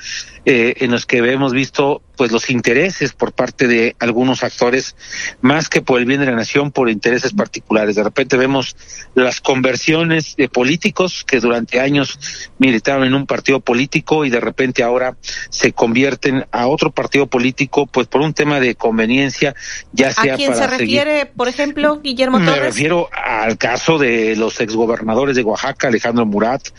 eh, 0.49 0.75
en 0.77 0.91
los 0.91 1.05
que 1.05 1.17
hemos 1.17 1.51
visto 1.51 2.01
pues 2.15 2.31
los 2.31 2.49
intereses 2.49 3.11
por 3.11 3.33
parte 3.33 3.67
de 3.67 3.97
algunos 3.99 4.43
actores 4.45 4.95
más 5.41 5.67
que 5.67 5.81
por 5.81 5.99
el 5.99 6.05
bien 6.05 6.21
de 6.21 6.25
la 6.25 6.31
nación 6.31 6.71
por 6.71 6.89
intereses 6.89 7.33
particulares 7.33 7.97
de 7.97 8.03
repente 8.03 8.37
vemos 8.37 8.77
las 9.13 9.41
conversiones 9.41 10.37
de 10.37 10.47
políticos 10.47 11.25
que 11.27 11.41
durante 11.41 11.81
años 11.81 12.17
militaron 12.59 13.03
en 13.03 13.13
un 13.13 13.27
partido 13.27 13.59
político 13.59 14.23
y 14.23 14.29
de 14.29 14.39
repente 14.39 14.83
ahora 14.83 15.17
se 15.49 15.73
convierten 15.73 16.45
a 16.53 16.67
otro 16.67 16.91
partido 16.91 17.27
político 17.27 17.85
pues 17.85 18.07
por 18.07 18.21
un 18.21 18.33
tema 18.33 18.61
de 18.61 18.75
conveniencia 18.75 19.53
ya 19.91 20.13
sea 20.13 20.35
¿A 20.35 20.37
quién 20.37 20.53
para 20.53 20.69
se 20.69 20.77
seguir 20.77 21.03
refiere, 21.03 21.25
por 21.25 21.49
ejemplo, 21.49 21.99
Guillermo 22.01 22.39
me 22.39 22.45
Torres? 22.45 22.63
refiero 22.63 23.09
al 23.11 23.57
caso 23.57 23.97
de 23.97 24.37
los 24.37 24.61
exgobernadores 24.61 25.35
de 25.35 25.43
Oaxaca, 25.43 25.89
Alejandro 25.89 26.25
Murat, 26.25 26.69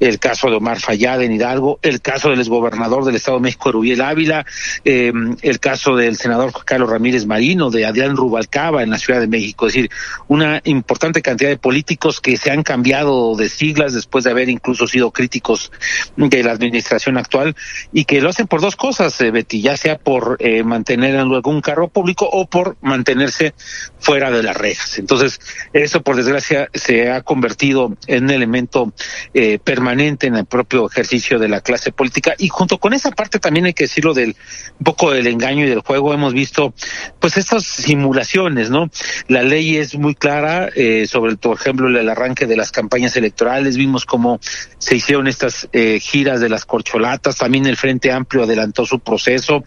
el 0.00 0.18
caso 0.18 0.48
de 0.48 0.56
Omar 0.56 0.80
Fayad 0.80 1.22
en 1.22 1.32
Hidalgo, 1.32 1.78
el 1.82 2.00
caso 2.00 2.30
del 2.30 2.40
exgobernador 2.40 3.04
del 3.04 3.17
Estado 3.18 3.38
de 3.38 3.42
México, 3.42 3.72
Rubiel 3.72 4.00
Ávila, 4.00 4.44
eh, 4.84 5.12
el 5.42 5.60
caso 5.60 5.96
del 5.96 6.16
senador 6.16 6.52
Carlos 6.64 6.90
Ramírez 6.90 7.26
Marino, 7.26 7.70
de 7.70 7.86
Adrián 7.86 8.16
Rubalcaba 8.16 8.82
en 8.82 8.90
la 8.90 8.98
Ciudad 8.98 9.20
de 9.20 9.28
México. 9.28 9.66
Es 9.66 9.74
decir, 9.74 9.90
una 10.26 10.60
importante 10.64 11.22
cantidad 11.22 11.50
de 11.50 11.58
políticos 11.58 12.20
que 12.20 12.36
se 12.36 12.50
han 12.50 12.62
cambiado 12.62 13.36
de 13.36 13.48
siglas 13.48 13.94
después 13.94 14.24
de 14.24 14.30
haber 14.30 14.48
incluso 14.48 14.86
sido 14.86 15.10
críticos 15.10 15.70
de 16.16 16.42
la 16.42 16.52
administración 16.52 17.16
actual 17.16 17.54
y 17.92 18.04
que 18.04 18.20
lo 18.20 18.30
hacen 18.30 18.46
por 18.46 18.60
dos 18.60 18.76
cosas, 18.76 19.20
eh, 19.20 19.30
Betty, 19.30 19.60
ya 19.60 19.76
sea 19.76 19.98
por 19.98 20.36
eh, 20.40 20.62
mantener 20.62 21.14
en 21.14 21.20
algún 21.20 21.60
cargo 21.60 21.88
público 21.88 22.28
o 22.30 22.46
por 22.46 22.76
mantenerse 22.80 23.54
fuera 23.98 24.30
de 24.30 24.42
las 24.42 24.56
rejas. 24.56 24.98
Entonces, 24.98 25.40
eso 25.72 26.02
por 26.02 26.16
desgracia 26.16 26.68
se 26.74 27.10
ha 27.10 27.22
convertido 27.22 27.96
en 28.06 28.24
un 28.24 28.30
elemento 28.30 28.92
eh, 29.34 29.58
permanente 29.58 30.26
en 30.26 30.36
el 30.36 30.46
propio 30.46 30.86
ejercicio 30.86 31.38
de 31.38 31.48
la 31.48 31.60
clase 31.60 31.92
política 31.92 32.34
y 32.38 32.48
junto 32.48 32.78
con 32.78 32.94
esa 32.94 33.07
parte 33.10 33.38
también 33.38 33.66
hay 33.66 33.74
que 33.74 33.84
decirlo 33.84 34.14
del 34.14 34.36
un 34.78 34.84
poco 34.84 35.10
del 35.10 35.26
engaño 35.26 35.64
y 35.64 35.68
del 35.68 35.80
juego 35.80 36.14
hemos 36.14 36.32
visto 36.32 36.72
pues 37.18 37.36
estas 37.36 37.64
simulaciones, 37.64 38.70
¿no? 38.70 38.90
La 39.26 39.42
ley 39.42 39.76
es 39.76 39.96
muy 39.96 40.14
clara 40.14 40.68
eh, 40.74 41.06
sobre, 41.06 41.36
por 41.36 41.56
ejemplo, 41.56 41.88
el 41.88 42.08
arranque 42.08 42.46
de 42.46 42.56
las 42.56 42.70
campañas 42.70 43.16
electorales, 43.16 43.76
vimos 43.76 44.04
cómo 44.04 44.40
se 44.78 44.96
hicieron 44.96 45.26
estas 45.28 45.68
eh, 45.72 45.98
giras 46.00 46.40
de 46.40 46.48
las 46.48 46.64
corcholatas, 46.64 47.36
también 47.36 47.66
el 47.66 47.76
Frente 47.76 48.12
Amplio 48.12 48.44
adelantó 48.44 48.86
su 48.86 49.00
proceso, 49.00 49.64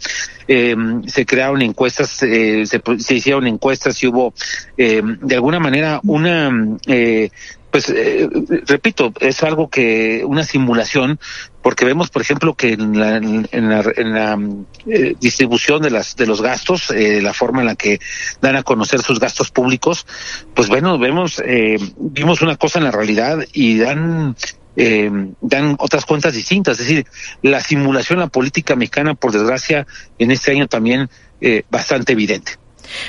eh, 0.47 0.76
se 1.07 1.26
crearon 1.26 1.61
encuestas, 1.61 2.23
eh, 2.23 2.65
se, 2.65 2.81
se 2.99 3.15
hicieron 3.15 3.47
encuestas 3.47 4.01
y 4.03 4.07
hubo 4.07 4.34
eh, 4.77 5.01
de 5.03 5.35
alguna 5.35 5.59
manera 5.59 5.99
una 6.03 6.51
eh, 6.88 7.30
pues 7.72 7.89
eh, 7.89 8.30
repito 8.68 9.14
es 9.19 9.43
algo 9.43 9.69
que 9.69 10.23
una 10.26 10.43
simulación 10.43 11.19
porque 11.61 11.85
vemos 11.85 12.10
por 12.10 12.22
ejemplo 12.22 12.53
que 12.56 12.73
en 12.73 12.99
la, 12.99 13.18
en 13.18 13.69
la, 13.69 13.91
en 13.95 14.14
la 14.14 14.39
eh, 14.88 15.15
distribución 15.19 15.81
de 15.81 15.91
las 15.91 16.15
de 16.15 16.27
los 16.27 16.41
gastos 16.41 16.91
eh, 16.91 17.22
la 17.22 17.34
forma 17.34 17.61
en 17.61 17.68
la 17.68 17.76
que 17.76 17.99
dan 18.41 18.56
a 18.56 18.64
conocer 18.64 19.02
sus 19.02 19.19
gastos 19.19 19.52
públicos 19.52 20.06
pues 20.53 20.68
bueno 20.68 20.99
vemos 20.99 21.41
eh, 21.45 21.77
vimos 21.98 22.41
una 22.41 22.57
cosa 22.57 22.80
en 22.80 22.85
la 22.85 22.91
realidad 22.91 23.39
y 23.53 23.77
dan 23.77 24.35
eh, 24.76 25.11
dan 25.41 25.76
otras 25.80 26.06
cuentas 26.06 26.34
distintas. 26.34 26.80
Es 26.80 26.88
decir, 26.88 27.06
la 27.41 27.60
simulación, 27.61 28.19
la 28.19 28.27
política 28.27 28.76
mexicana, 28.76 29.15
por 29.15 29.31
desgracia, 29.31 29.85
en 30.18 30.31
este 30.31 30.52
año 30.52 30.68
también 30.68 31.10
eh, 31.41 31.64
bastante 31.69 32.14
evidente. 32.14 32.53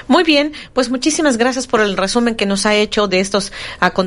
Muy 0.09 0.24
bien, 0.24 0.52
pues 0.72 0.90
muchísimas 0.90 1.36
gracias 1.36 1.66
por 1.66 1.80
el 1.80 1.96
resumen 1.96 2.34
que 2.34 2.46
nos 2.46 2.66
ha 2.66 2.74
hecho 2.74 3.09
de 3.09 3.20
estos 3.20 3.52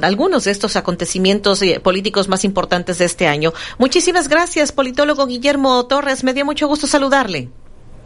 algunos 0.01 0.43
de 0.43 0.51
estos 0.51 0.75
acontecimientos 0.75 1.61
eh, 1.61 1.79
políticos 1.79 2.27
más 2.27 2.43
importantes 2.43 2.97
de 2.97 3.05
este 3.05 3.27
año. 3.27 3.53
Muchísimas 3.77 4.27
gracias, 4.27 4.71
politólogo 4.71 5.25
Guillermo 5.25 5.85
Torres. 5.85 6.23
Me 6.23 6.33
dio 6.33 6.45
mucho 6.45 6.67
gusto 6.67 6.87
saludarle. 6.87 7.49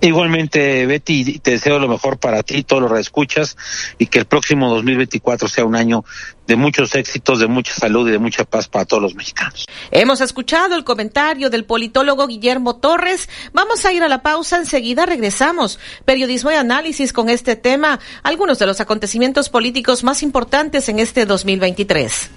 Igualmente, 0.01 0.85
Betty, 0.85 1.39
te 1.39 1.51
deseo 1.51 1.77
lo 1.77 1.89
mejor 1.89 2.19
para 2.19 2.41
ti, 2.41 2.63
todos 2.63 2.81
los 2.81 2.91
reescuchas, 2.91 3.57
y 3.97 4.07
que 4.07 4.19
el 4.19 4.25
próximo 4.25 4.69
2024 4.69 5.47
sea 5.49 5.65
un 5.65 5.75
año 5.75 6.05
de 6.47 6.55
muchos 6.55 6.95
éxitos, 6.95 7.39
de 7.39 7.47
mucha 7.47 7.73
salud 7.73 8.07
y 8.07 8.11
de 8.11 8.17
mucha 8.17 8.45
paz 8.45 8.67
para 8.67 8.85
todos 8.85 9.03
los 9.03 9.15
mexicanos. 9.15 9.67
Hemos 9.91 10.21
escuchado 10.21 10.75
el 10.75 10.83
comentario 10.83 11.49
del 11.49 11.65
politólogo 11.65 12.27
Guillermo 12.27 12.77
Torres. 12.77 13.29
Vamos 13.53 13.85
a 13.85 13.91
ir 13.91 14.01
a 14.01 14.07
la 14.07 14.23
pausa, 14.23 14.57
enseguida 14.57 15.05
regresamos. 15.05 15.79
Periodismo 16.05 16.51
y 16.51 16.55
análisis 16.55 17.13
con 17.13 17.29
este 17.29 17.55
tema, 17.55 17.99
algunos 18.23 18.57
de 18.57 18.65
los 18.65 18.79
acontecimientos 18.79 19.49
políticos 19.49 20.03
más 20.03 20.23
importantes 20.23 20.87
en 20.89 20.99
este 20.99 21.25
2023. 21.25 22.29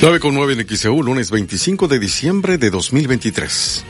9 0.00 0.20
con 0.20 0.34
9 0.34 0.52
en 0.52 0.76
XEU, 0.76 1.02
lunes 1.02 1.30
25 1.30 1.88
de 1.88 1.98
diciembre 1.98 2.58
de 2.58 2.70
2023. 2.70 3.84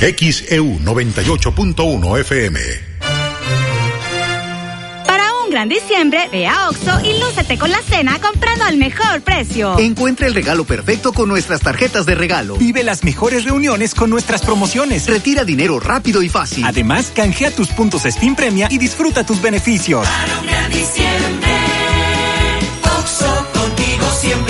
XEU 0.00 0.78
98.1 0.78 2.20
FM. 2.20 2.58
Para 5.06 5.24
un 5.44 5.50
gran 5.50 5.68
diciembre, 5.68 6.26
ve 6.32 6.46
a 6.46 6.70
Oxo 6.70 7.00
y 7.04 7.20
lúcete 7.20 7.58
con 7.58 7.70
la 7.70 7.82
cena 7.82 8.18
comprando 8.18 8.64
al 8.64 8.78
mejor 8.78 9.20
precio. 9.20 9.78
Encuentra 9.78 10.26
el 10.26 10.32
regalo 10.32 10.64
perfecto 10.64 11.12
con 11.12 11.28
nuestras 11.28 11.60
tarjetas 11.60 12.06
de 12.06 12.14
regalo. 12.14 12.56
Vive 12.56 12.82
las 12.82 13.04
mejores 13.04 13.44
reuniones 13.44 13.94
con 13.94 14.08
nuestras 14.08 14.40
promociones. 14.40 15.06
Retira 15.06 15.44
dinero 15.44 15.78
rápido 15.78 16.22
y 16.22 16.30
fácil. 16.30 16.64
Además, 16.64 17.12
canjea 17.14 17.50
tus 17.50 17.68
puntos 17.68 18.06
Spin 18.06 18.34
Premia 18.34 18.68
y 18.70 18.78
disfruta 18.78 19.26
tus 19.26 19.42
beneficios. 19.42 20.06
Para 20.08 20.40
un 20.40 20.46
gran 20.46 20.72
diciembre, 20.72 21.50
Oxo 22.84 23.46
contigo 23.52 24.10
siempre. 24.18 24.49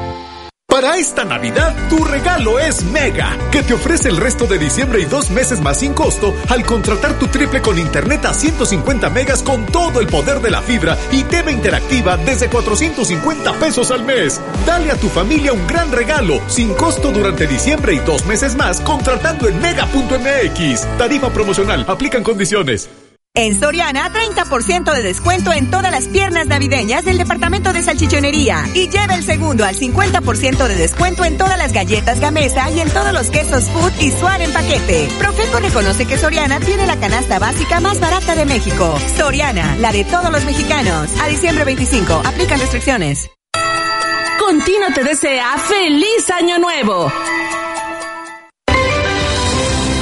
Para 0.81 0.97
esta 0.97 1.23
Navidad, 1.23 1.75
tu 1.89 2.03
regalo 2.03 2.57
es 2.57 2.83
Mega, 2.85 3.37
que 3.51 3.61
te 3.61 3.75
ofrece 3.75 4.09
el 4.09 4.17
resto 4.17 4.47
de 4.47 4.57
diciembre 4.57 4.99
y 4.99 5.05
dos 5.05 5.29
meses 5.29 5.61
más 5.61 5.77
sin 5.77 5.93
costo 5.93 6.33
al 6.49 6.65
contratar 6.65 7.19
tu 7.19 7.27
triple 7.27 7.61
con 7.61 7.77
internet 7.77 8.25
a 8.25 8.33
150 8.33 9.11
megas 9.11 9.43
con 9.43 9.67
todo 9.67 9.99
el 9.99 10.07
poder 10.07 10.39
de 10.39 10.49
la 10.49 10.63
fibra 10.63 10.97
y 11.11 11.21
TV 11.21 11.51
interactiva 11.51 12.17
desde 12.17 12.49
450 12.49 13.53
pesos 13.59 13.91
al 13.91 14.03
mes. 14.03 14.41
Dale 14.65 14.89
a 14.89 14.95
tu 14.95 15.07
familia 15.07 15.53
un 15.53 15.67
gran 15.67 15.91
regalo, 15.91 16.41
sin 16.47 16.73
costo 16.73 17.11
durante 17.11 17.45
diciembre 17.45 17.93
y 17.93 17.99
dos 17.99 18.25
meses 18.25 18.55
más 18.55 18.81
contratando 18.81 19.47
en 19.47 19.61
mega.mx. 19.61 20.97
Tarifa 20.97 21.29
promocional, 21.29 21.85
aplican 21.87 22.23
condiciones. 22.23 22.89
En 23.33 23.57
Soriana, 23.57 24.11
30% 24.11 24.93
de 24.93 25.03
descuento 25.03 25.53
en 25.53 25.71
todas 25.71 25.89
las 25.89 26.09
piernas 26.09 26.47
navideñas 26.47 27.05
del 27.05 27.17
departamento 27.17 27.71
de 27.71 27.81
salchichonería. 27.81 28.67
Y 28.73 28.89
lleva 28.89 29.15
el 29.15 29.23
segundo 29.23 29.63
al 29.63 29.73
50% 29.73 30.67
de 30.67 30.75
descuento 30.75 31.23
en 31.23 31.37
todas 31.37 31.57
las 31.57 31.71
galletas 31.71 32.19
Gamesa 32.19 32.69
y 32.71 32.81
en 32.81 32.89
todos 32.89 33.13
los 33.13 33.29
quesos 33.29 33.69
Food 33.69 33.93
y 34.01 34.11
Suar 34.11 34.41
en 34.41 34.51
paquete. 34.51 35.07
Profeco 35.17 35.59
reconoce 35.59 36.05
que 36.05 36.17
Soriana 36.17 36.59
tiene 36.59 36.85
la 36.85 36.99
canasta 36.99 37.39
básica 37.39 37.79
más 37.79 38.01
barata 38.01 38.35
de 38.35 38.45
México. 38.45 38.99
Soriana, 39.15 39.77
la 39.77 39.93
de 39.93 40.03
todos 40.03 40.29
los 40.29 40.43
mexicanos. 40.43 41.09
A 41.21 41.27
diciembre 41.29 41.63
25, 41.63 42.23
aplican 42.25 42.59
restricciones. 42.59 43.29
Contino 44.39 44.87
te 44.93 45.05
desea 45.05 45.57
feliz 45.57 46.29
año 46.31 46.57
nuevo. 46.57 47.09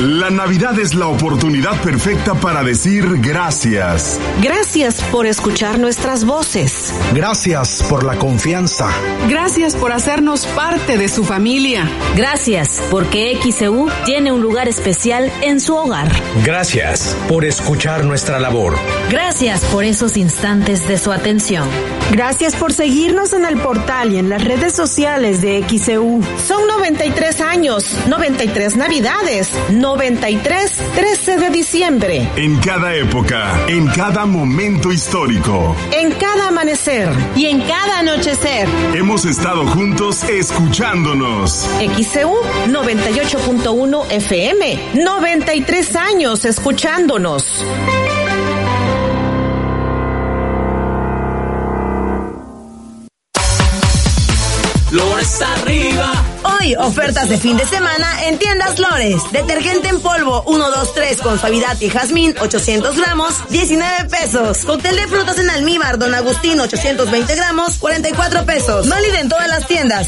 La 0.02 0.30
Navidad 0.30 0.80
es 0.80 0.96
la 0.96 1.08
oportunidad 1.08 1.82
perfecta 1.82 2.34
para 2.34 2.64
decir 2.64 3.20
gracias. 3.20 4.18
Gracias 4.42 5.02
por 5.12 5.26
escuchar 5.26 5.78
nuestras 5.78 6.24
voces. 6.24 6.94
Gracias 7.14 7.84
por 7.90 8.06
la 8.06 8.16
confianza. 8.16 8.88
Gracias 9.28 9.76
por 9.76 9.92
hacernos 9.92 10.46
parte 10.46 10.98
de 10.98 11.10
su 11.10 11.26
familia. 11.26 11.86
Gracias 12.16 12.82
porque 12.90 13.38
XEU 13.44 13.90
tiene 14.06 14.32
un 14.32 14.42
lugar 14.42 14.70
especial 14.70 15.34
en 15.42 15.60
su 15.60 15.76
hogar. 15.76 16.10
Gracias 16.46 17.18
por 17.28 17.44
escuchar 17.44 18.06
nuestra 18.06 18.40
labor. 18.40 18.78
Gracias 19.10 19.66
por 19.66 19.84
esos 19.84 20.16
instantes 20.16 20.88
de 20.88 20.98
su 20.98 21.12
atención. 21.12 21.68
Gracias 22.12 22.56
por 22.56 22.72
seguirnos 22.72 23.34
en 23.34 23.44
el 23.44 23.60
portal 23.60 24.14
y 24.14 24.18
en 24.18 24.30
las 24.30 24.46
redes 24.46 24.72
sociales 24.74 25.42
de 25.42 25.62
XEU. 25.68 26.22
Son 26.48 26.66
93 26.68 27.42
años, 27.42 27.98
93 28.08 28.78
navidades, 28.78 29.52
93 29.90 30.72
13 30.94 31.38
de 31.38 31.50
diciembre. 31.50 32.30
En 32.36 32.58
cada 32.60 32.94
época, 32.94 33.66
en 33.68 33.88
cada 33.88 34.28
momento 34.28 34.92
histórico, 34.92 35.76
En 35.92 36.12
cada 36.12 36.50
amanecer 36.50 37.10
Y 37.36 37.48
en 37.48 37.62
cada 37.62 38.00
anochecer. 38.00 38.68
hemos 38.94 39.26
estado 39.26 39.66
juntos 39.66 40.24
escuchándonos. 40.26 41.68
XCU 41.80 42.38
98.1 42.68 44.06
FM, 44.12 44.80
93 44.94 45.96
años 45.96 46.46
escuchándonos. 46.46 47.66
Lores 55.00 55.42
arriba. 55.42 56.12
Hoy, 56.44 56.76
ofertas 56.76 57.30
de 57.30 57.38
fin 57.38 57.58
de 57.58 57.66
semana 57.66 58.26
en 58.26 58.38
tiendas 58.38 58.80
Lores. 58.80 59.22
Detergente 59.32 59.88
en 59.88 60.00
polvo 60.02 60.44
1, 60.46 60.72
2, 60.72 60.94
3 60.94 61.22
con 61.22 61.40
suavidad 61.40 61.80
y 61.80 61.90
jazmín 61.90 62.36
800 62.40 62.98
gramos, 62.98 63.34
19 63.50 64.10
pesos. 64.10 64.66
Cóctel 64.66 64.96
de 64.96 65.08
frutas 65.08 65.40
en 65.40 65.50
almíbar 65.50 65.98
Don 65.98 66.14
Agustín 66.14 66.60
820 66.60 67.36
gramos, 67.36 67.78
44 67.78 68.46
pesos. 68.46 68.90
Válida 68.90 69.20
en 69.20 69.30
todas 69.30 69.48
las 69.48 69.68
tiendas. 69.68 70.08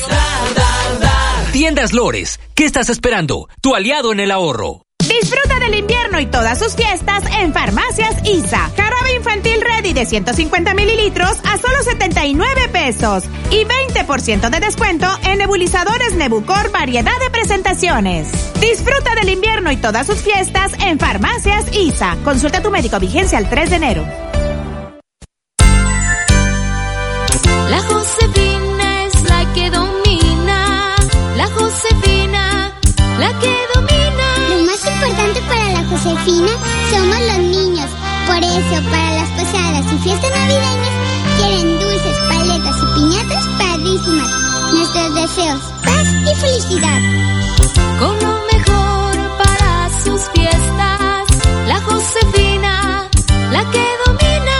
Tiendas 1.51 1.93
Lores, 1.93 2.39
¿qué 2.53 2.65
estás 2.65 2.89
esperando? 2.89 3.47
Tu 3.61 3.73
aliado 3.75 4.11
en 4.11 4.19
el 4.19 4.31
ahorro. 4.31 4.85
Disfruta 4.99 5.59
del 5.59 5.75
invierno 5.75 6.19
y 6.19 6.25
todas 6.25 6.59
sus 6.59 6.75
fiestas 6.75 7.23
en 7.39 7.53
Farmacias 7.53 8.15
ISA. 8.23 8.71
Infantil 9.21 9.61
ready 9.61 9.93
de 9.93 10.03
150 10.03 10.73
mililitros 10.73 11.37
a 11.43 11.55
solo 11.59 11.83
79 11.83 12.69
pesos. 12.69 13.23
Y 13.51 13.65
20% 13.65 14.49
de 14.49 14.59
descuento 14.59 15.05
en 15.23 15.37
nebulizadores 15.37 16.15
Nebucor 16.15 16.71
variedad 16.71 17.19
de 17.19 17.29
presentaciones. 17.29 18.27
Disfruta 18.59 19.13
del 19.13 19.29
invierno 19.29 19.71
y 19.71 19.77
todas 19.77 20.07
sus 20.07 20.21
fiestas 20.21 20.71
en 20.79 20.97
Farmacias 20.97 21.65
ISA. 21.71 22.17
Consulta 22.23 22.57
a 22.57 22.63
tu 22.63 22.71
médico 22.71 22.99
vigencia 22.99 23.37
el 23.37 23.47
3 23.47 23.69
de 23.69 23.75
enero. 23.75 24.05
La 27.69 27.79
Josefina 27.83 29.05
es 29.05 29.23
la 29.29 29.53
que 29.53 29.69
domina. 29.69 30.95
La 31.37 31.45
Josefina, 31.45 32.73
la 33.19 33.39
que 33.39 33.55
domina. 33.75 34.47
Lo 34.49 34.63
más 34.65 34.83
importante 34.83 35.41
para 35.41 35.69
la 35.73 35.83
Josefina 35.83 36.51
somos 36.89 37.19
los 37.19 37.37
niños. 37.37 38.00
Por 38.41 38.49
eso, 38.49 38.83
para 38.89 39.11
las 39.13 39.29
posadas 39.29 39.85
y 39.93 39.97
fiestas 39.99 40.31
navideñas, 40.31 40.93
quieren 41.37 41.79
dulces, 41.79 42.17
paletas 42.27 42.75
y 42.81 42.85
piñatas 42.95 43.47
padrísimas. 43.59 44.31
Nuestros 44.73 45.13
deseos, 45.13 45.61
paz 45.83 46.07
y 46.25 46.35
felicidad. 46.41 47.01
Con 47.99 48.19
lo 48.19 48.41
mejor 48.51 49.37
para 49.37 49.89
sus 50.03 50.21
fiestas. 50.33 51.27
La 51.67 51.81
Josefina, 51.81 53.09
la 53.51 53.69
que 53.69 53.85
domina. 54.07 54.57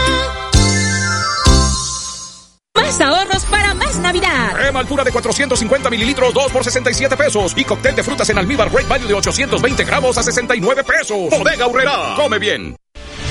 Más 2.75 3.01
ahorros 3.01 3.45
para 3.45 3.73
más 3.73 3.97
Navidad. 3.97 4.53
Crema 4.53 4.79
altura 4.79 5.03
de 5.03 5.11
450 5.11 5.89
mililitros, 5.89 6.31
2 6.35 6.51
por 6.51 6.63
67 6.63 7.17
pesos. 7.17 7.53
Y 7.57 7.63
cóctel 7.63 7.95
de 7.95 8.03
frutas 8.03 8.29
en 8.29 8.37
almíbar 8.37 8.69
Great 8.69 8.87
Value 8.87 9.07
de 9.07 9.15
820 9.15 9.83
gramos 9.85 10.19
a 10.19 10.23
69 10.23 10.83
pesos. 10.83 11.31
Bodega 11.31 11.65
Urrera. 11.67 12.13
Come 12.15 12.37
bien. 12.37 12.75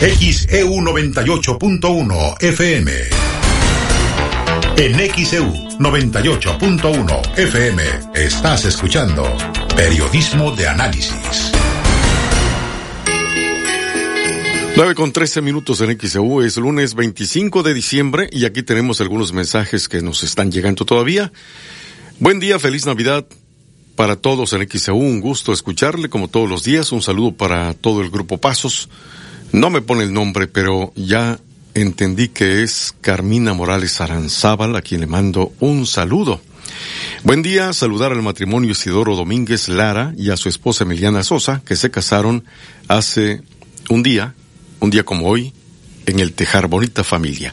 XEU 0.01 0.81
98.1 0.81 2.43
FM. 2.43 2.93
En 4.79 4.97
XEU 5.13 5.53
98.1 5.79 7.39
FM 7.39 7.83
estás 8.15 8.65
escuchando 8.65 9.31
Periodismo 9.77 10.53
de 10.53 10.69
Análisis. 10.69 11.53
9 14.75 14.95
con 14.95 15.13
13 15.13 15.43
minutos 15.43 15.83
en 15.83 16.01
XEU, 16.01 16.41
es 16.41 16.57
lunes 16.57 16.95
25 16.95 17.63
de 17.63 17.75
diciembre 17.75 18.31
y 18.33 18.47
aquí 18.47 18.63
tenemos 18.63 19.03
algunos 19.03 19.35
mensajes 19.35 19.87
que 19.87 20.01
nos 20.01 20.23
están 20.23 20.51
llegando 20.51 20.87
todavía. 20.87 21.31
Buen 22.19 22.41
día, 22.41 22.59
feliz 22.59 22.87
Navidad 22.87 23.27
para 23.97 24.17
todos 24.17 24.55
en 24.55 24.67
XEU, 24.67 24.97
un 24.97 25.21
gusto 25.21 25.53
escucharle 25.53 26.09
como 26.09 26.29
todos 26.29 26.49
los 26.49 26.65
días, 26.65 26.91
un 26.91 27.03
saludo 27.03 27.33
para 27.33 27.75
todo 27.75 28.01
el 28.01 28.09
grupo 28.09 28.39
Pasos. 28.39 28.89
No 29.53 29.69
me 29.69 29.81
pone 29.81 30.05
el 30.05 30.13
nombre, 30.13 30.47
pero 30.47 30.93
ya 30.95 31.41
entendí 31.75 32.29
que 32.29 32.63
es 32.63 32.95
Carmina 33.01 33.53
Morales 33.53 34.01
Aranzábal, 34.01 34.77
a 34.77 34.83
quien 34.83 35.01
le 35.01 35.07
mando 35.09 35.53
un 35.59 35.87
saludo. 35.87 36.41
Buen 37.25 37.43
día, 37.43 37.73
saludar 37.73 38.13
al 38.13 38.23
matrimonio 38.23 38.71
Isidoro 38.71 39.17
Domínguez 39.17 39.69
Lara 39.69 40.15
y 40.17 40.31
a 40.31 40.37
su 40.37 40.49
esposa 40.49 40.85
Emiliana 40.85 41.25
Sosa, 41.25 41.63
que 41.65 41.75
se 41.75 41.91
casaron 41.91 42.45
hace 42.87 43.43
un 43.89 44.05
día, 44.05 44.35
un 44.79 44.91
día 44.91 45.03
como 45.03 45.27
hoy, 45.27 45.53
en 46.07 46.21
el 46.21 46.33
Tejar 46.33 46.69
Bonita 46.69 47.03
Familia. 47.03 47.53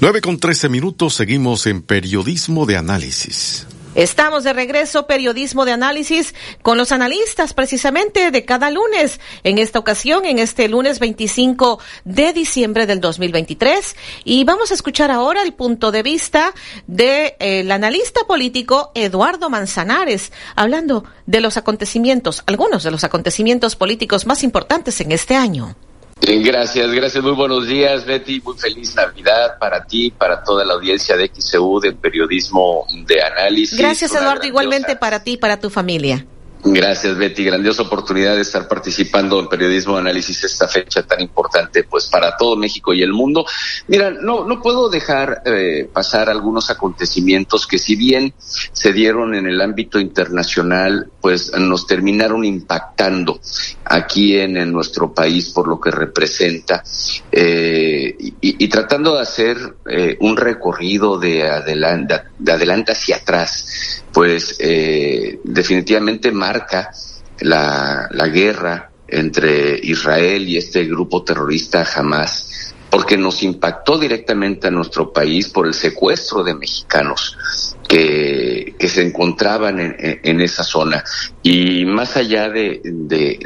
Nueve 0.00 0.20
con 0.20 0.38
trece 0.38 0.68
minutos, 0.68 1.14
seguimos 1.14 1.66
en 1.66 1.80
Periodismo 1.80 2.66
de 2.66 2.76
Análisis. 2.76 3.66
Estamos 3.98 4.44
de 4.44 4.52
regreso, 4.52 5.08
periodismo 5.08 5.64
de 5.64 5.72
análisis, 5.72 6.32
con 6.62 6.78
los 6.78 6.92
analistas 6.92 7.52
precisamente 7.52 8.30
de 8.30 8.44
cada 8.44 8.70
lunes. 8.70 9.18
En 9.42 9.58
esta 9.58 9.80
ocasión, 9.80 10.24
en 10.24 10.38
este 10.38 10.68
lunes 10.68 11.00
25 11.00 11.80
de 12.04 12.32
diciembre 12.32 12.86
del 12.86 13.00
2023. 13.00 13.96
Y 14.22 14.44
vamos 14.44 14.70
a 14.70 14.74
escuchar 14.74 15.10
ahora 15.10 15.42
el 15.42 15.52
punto 15.52 15.90
de 15.90 16.04
vista 16.04 16.54
del 16.86 17.34
de, 17.40 17.72
analista 17.72 18.20
político 18.28 18.92
Eduardo 18.94 19.50
Manzanares, 19.50 20.30
hablando 20.54 21.02
de 21.26 21.40
los 21.40 21.56
acontecimientos, 21.56 22.44
algunos 22.46 22.84
de 22.84 22.92
los 22.92 23.02
acontecimientos 23.02 23.74
políticos 23.74 24.26
más 24.26 24.44
importantes 24.44 25.00
en 25.00 25.10
este 25.10 25.34
año. 25.34 25.74
Gracias, 26.20 26.90
gracias. 26.92 27.22
Muy 27.22 27.32
buenos 27.32 27.66
días, 27.66 28.04
Betty. 28.04 28.40
Muy 28.40 28.56
feliz 28.56 28.94
Navidad 28.94 29.58
para 29.58 29.84
ti, 29.84 30.10
para 30.10 30.42
toda 30.42 30.64
la 30.64 30.74
audiencia 30.74 31.16
de 31.16 31.30
XEU 31.34 31.80
del 31.80 31.96
periodismo 31.96 32.86
de 33.06 33.22
análisis. 33.22 33.78
Gracias, 33.78 34.14
Eduardo. 34.14 34.46
Igualmente 34.46 34.96
para 34.96 35.22
ti 35.22 35.32
y 35.32 35.36
para 35.36 35.58
tu 35.58 35.70
familia. 35.70 36.26
Gracias, 36.64 37.16
Betty. 37.16 37.44
Grandiosa 37.44 37.82
oportunidad 37.82 38.34
de 38.34 38.42
estar 38.42 38.66
participando 38.66 39.38
en 39.38 39.48
periodismo 39.48 39.94
de 39.94 40.00
análisis 40.00 40.42
esta 40.42 40.66
fecha 40.66 41.04
tan 41.04 41.20
importante, 41.20 41.84
pues 41.84 42.06
para 42.06 42.36
todo 42.36 42.56
México 42.56 42.92
y 42.92 43.02
el 43.02 43.12
mundo. 43.12 43.46
Mira, 43.86 44.10
no, 44.10 44.44
no 44.44 44.60
puedo 44.60 44.88
dejar 44.88 45.42
eh, 45.44 45.88
pasar 45.92 46.28
algunos 46.28 46.68
acontecimientos 46.70 47.66
que 47.66 47.78
si 47.78 47.94
bien 47.94 48.34
se 48.38 48.92
dieron 48.92 49.36
en 49.36 49.46
el 49.46 49.60
ámbito 49.60 50.00
internacional, 50.00 51.10
pues 51.20 51.52
nos 51.56 51.86
terminaron 51.86 52.44
impactando 52.44 53.40
aquí 53.84 54.36
en, 54.36 54.56
en 54.56 54.72
nuestro 54.72 55.14
país 55.14 55.50
por 55.50 55.68
lo 55.68 55.80
que 55.80 55.92
representa 55.92 56.82
eh, 57.30 58.16
y, 58.40 58.68
tratando 58.68 59.14
de 59.14 59.22
hacer 59.22 59.56
eh, 59.88 60.16
un 60.20 60.36
recorrido 60.36 61.18
de 61.18 61.48
adelante, 61.48 62.20
de 62.38 62.52
adelante 62.52 62.92
hacia 62.92 63.16
atrás 63.16 64.04
pues 64.12 64.56
eh, 64.58 65.38
definitivamente 65.44 66.32
marca 66.48 66.90
la, 67.40 68.08
la 68.10 68.28
guerra 68.28 68.90
entre 69.06 69.78
Israel 69.82 70.48
y 70.48 70.56
este 70.56 70.84
grupo 70.84 71.22
terrorista 71.22 71.86
Hamas, 71.94 72.74
porque 72.90 73.16
nos 73.16 73.42
impactó 73.42 73.98
directamente 73.98 74.68
a 74.68 74.70
nuestro 74.70 75.12
país 75.12 75.48
por 75.48 75.66
el 75.66 75.74
secuestro 75.74 76.42
de 76.42 76.54
mexicanos 76.54 77.36
que, 77.86 78.74
que 78.78 78.88
se 78.88 79.02
encontraban 79.02 79.78
en, 79.80 80.20
en, 80.22 80.40
esa 80.40 80.64
zona. 80.64 81.04
Y 81.42 81.84
más 81.84 82.16
allá 82.16 82.48
de, 82.48 82.80
de, 82.82 83.38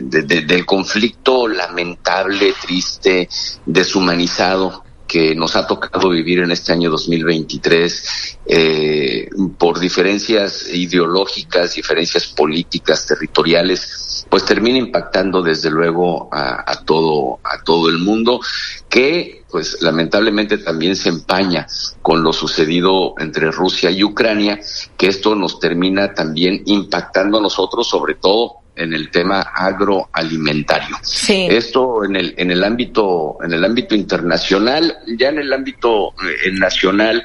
del 0.46 0.64
conflicto 0.64 1.48
lamentable, 1.48 2.54
triste, 2.60 3.28
deshumanizado 3.66 4.84
que 5.12 5.34
nos 5.34 5.56
ha 5.56 5.66
tocado 5.66 6.08
vivir 6.08 6.38
en 6.38 6.52
este 6.52 6.72
año 6.72 6.88
2023 6.88 8.38
eh, 8.46 9.28
por 9.58 9.78
diferencias 9.78 10.66
ideológicas, 10.72 11.74
diferencias 11.74 12.28
políticas, 12.28 13.04
territoriales, 13.04 14.24
pues 14.30 14.46
termina 14.46 14.78
impactando 14.78 15.42
desde 15.42 15.68
luego 15.68 16.30
a, 16.32 16.64
a 16.66 16.82
todo 16.82 17.40
a 17.44 17.62
todo 17.62 17.90
el 17.90 17.98
mundo 17.98 18.40
que 18.88 19.44
pues 19.50 19.82
lamentablemente 19.82 20.56
también 20.56 20.96
se 20.96 21.10
empaña 21.10 21.66
con 22.00 22.22
lo 22.22 22.32
sucedido 22.32 23.12
entre 23.18 23.50
Rusia 23.50 23.90
y 23.90 24.02
Ucrania, 24.02 24.60
que 24.96 25.08
esto 25.08 25.34
nos 25.34 25.60
termina 25.60 26.14
también 26.14 26.62
impactando 26.64 27.36
a 27.36 27.42
nosotros, 27.42 27.86
sobre 27.86 28.14
todo 28.14 28.61
en 28.74 28.94
el 28.94 29.10
tema 29.10 29.40
agroalimentario. 29.40 30.96
Sí. 31.02 31.46
Esto 31.50 32.04
en 32.04 32.16
el 32.16 32.34
en 32.36 32.50
el 32.50 32.64
ámbito 32.64 33.38
en 33.42 33.52
el 33.52 33.64
ámbito 33.64 33.94
internacional, 33.94 34.96
ya 35.18 35.28
en 35.28 35.38
el 35.38 35.52
ámbito 35.52 36.10
eh, 36.10 36.50
nacional, 36.52 37.24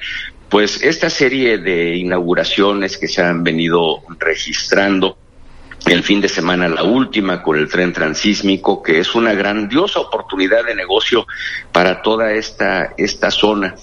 pues 0.49 0.81
esta 0.81 1.09
serie 1.09 1.57
de 1.57 1.95
inauguraciones 1.95 2.97
que 2.97 3.07
se 3.07 3.21
han 3.21 3.43
venido 3.43 4.03
registrando 4.19 5.17
el 5.85 6.03
fin 6.03 6.19
de 6.19 6.27
semana 6.27 6.67
la 6.67 6.83
última 6.83 7.41
con 7.41 7.57
el 7.57 7.69
tren 7.69 7.93
transísmico, 7.93 8.81
que 8.83 8.99
es 8.99 9.15
una 9.15 9.33
grandiosa 9.33 9.99
oportunidad 9.99 10.65
de 10.65 10.75
negocio 10.75 11.25
para 11.71 12.01
toda 12.01 12.33
esta, 12.33 12.93
esta 12.97 13.31
zona. 13.31 13.75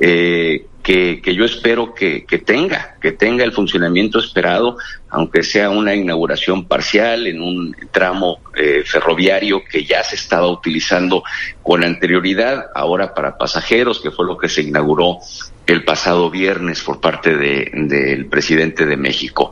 Eh, 0.00 0.66
que, 0.84 1.22
que, 1.22 1.34
yo 1.34 1.46
espero 1.46 1.94
que, 1.94 2.26
que, 2.26 2.38
tenga, 2.38 2.96
que 3.00 3.12
tenga 3.12 3.42
el 3.42 3.52
funcionamiento 3.52 4.18
esperado, 4.18 4.76
aunque 5.08 5.42
sea 5.42 5.70
una 5.70 5.94
inauguración 5.94 6.66
parcial 6.66 7.26
en 7.26 7.40
un 7.40 7.74
tramo 7.90 8.40
eh, 8.54 8.82
ferroviario 8.84 9.64
que 9.64 9.84
ya 9.84 10.04
se 10.04 10.14
estaba 10.14 10.46
utilizando 10.46 11.24
con 11.62 11.82
anterioridad, 11.82 12.66
ahora 12.74 13.14
para 13.14 13.38
pasajeros, 13.38 13.98
que 13.98 14.10
fue 14.10 14.26
lo 14.26 14.36
que 14.36 14.50
se 14.50 14.60
inauguró 14.60 15.20
el 15.66 15.84
pasado 15.84 16.30
viernes 16.30 16.82
por 16.82 17.00
parte 17.00 17.36
del 17.36 17.88
de, 17.88 18.26
presidente 18.30 18.84
de 18.86 18.96
México. 18.96 19.50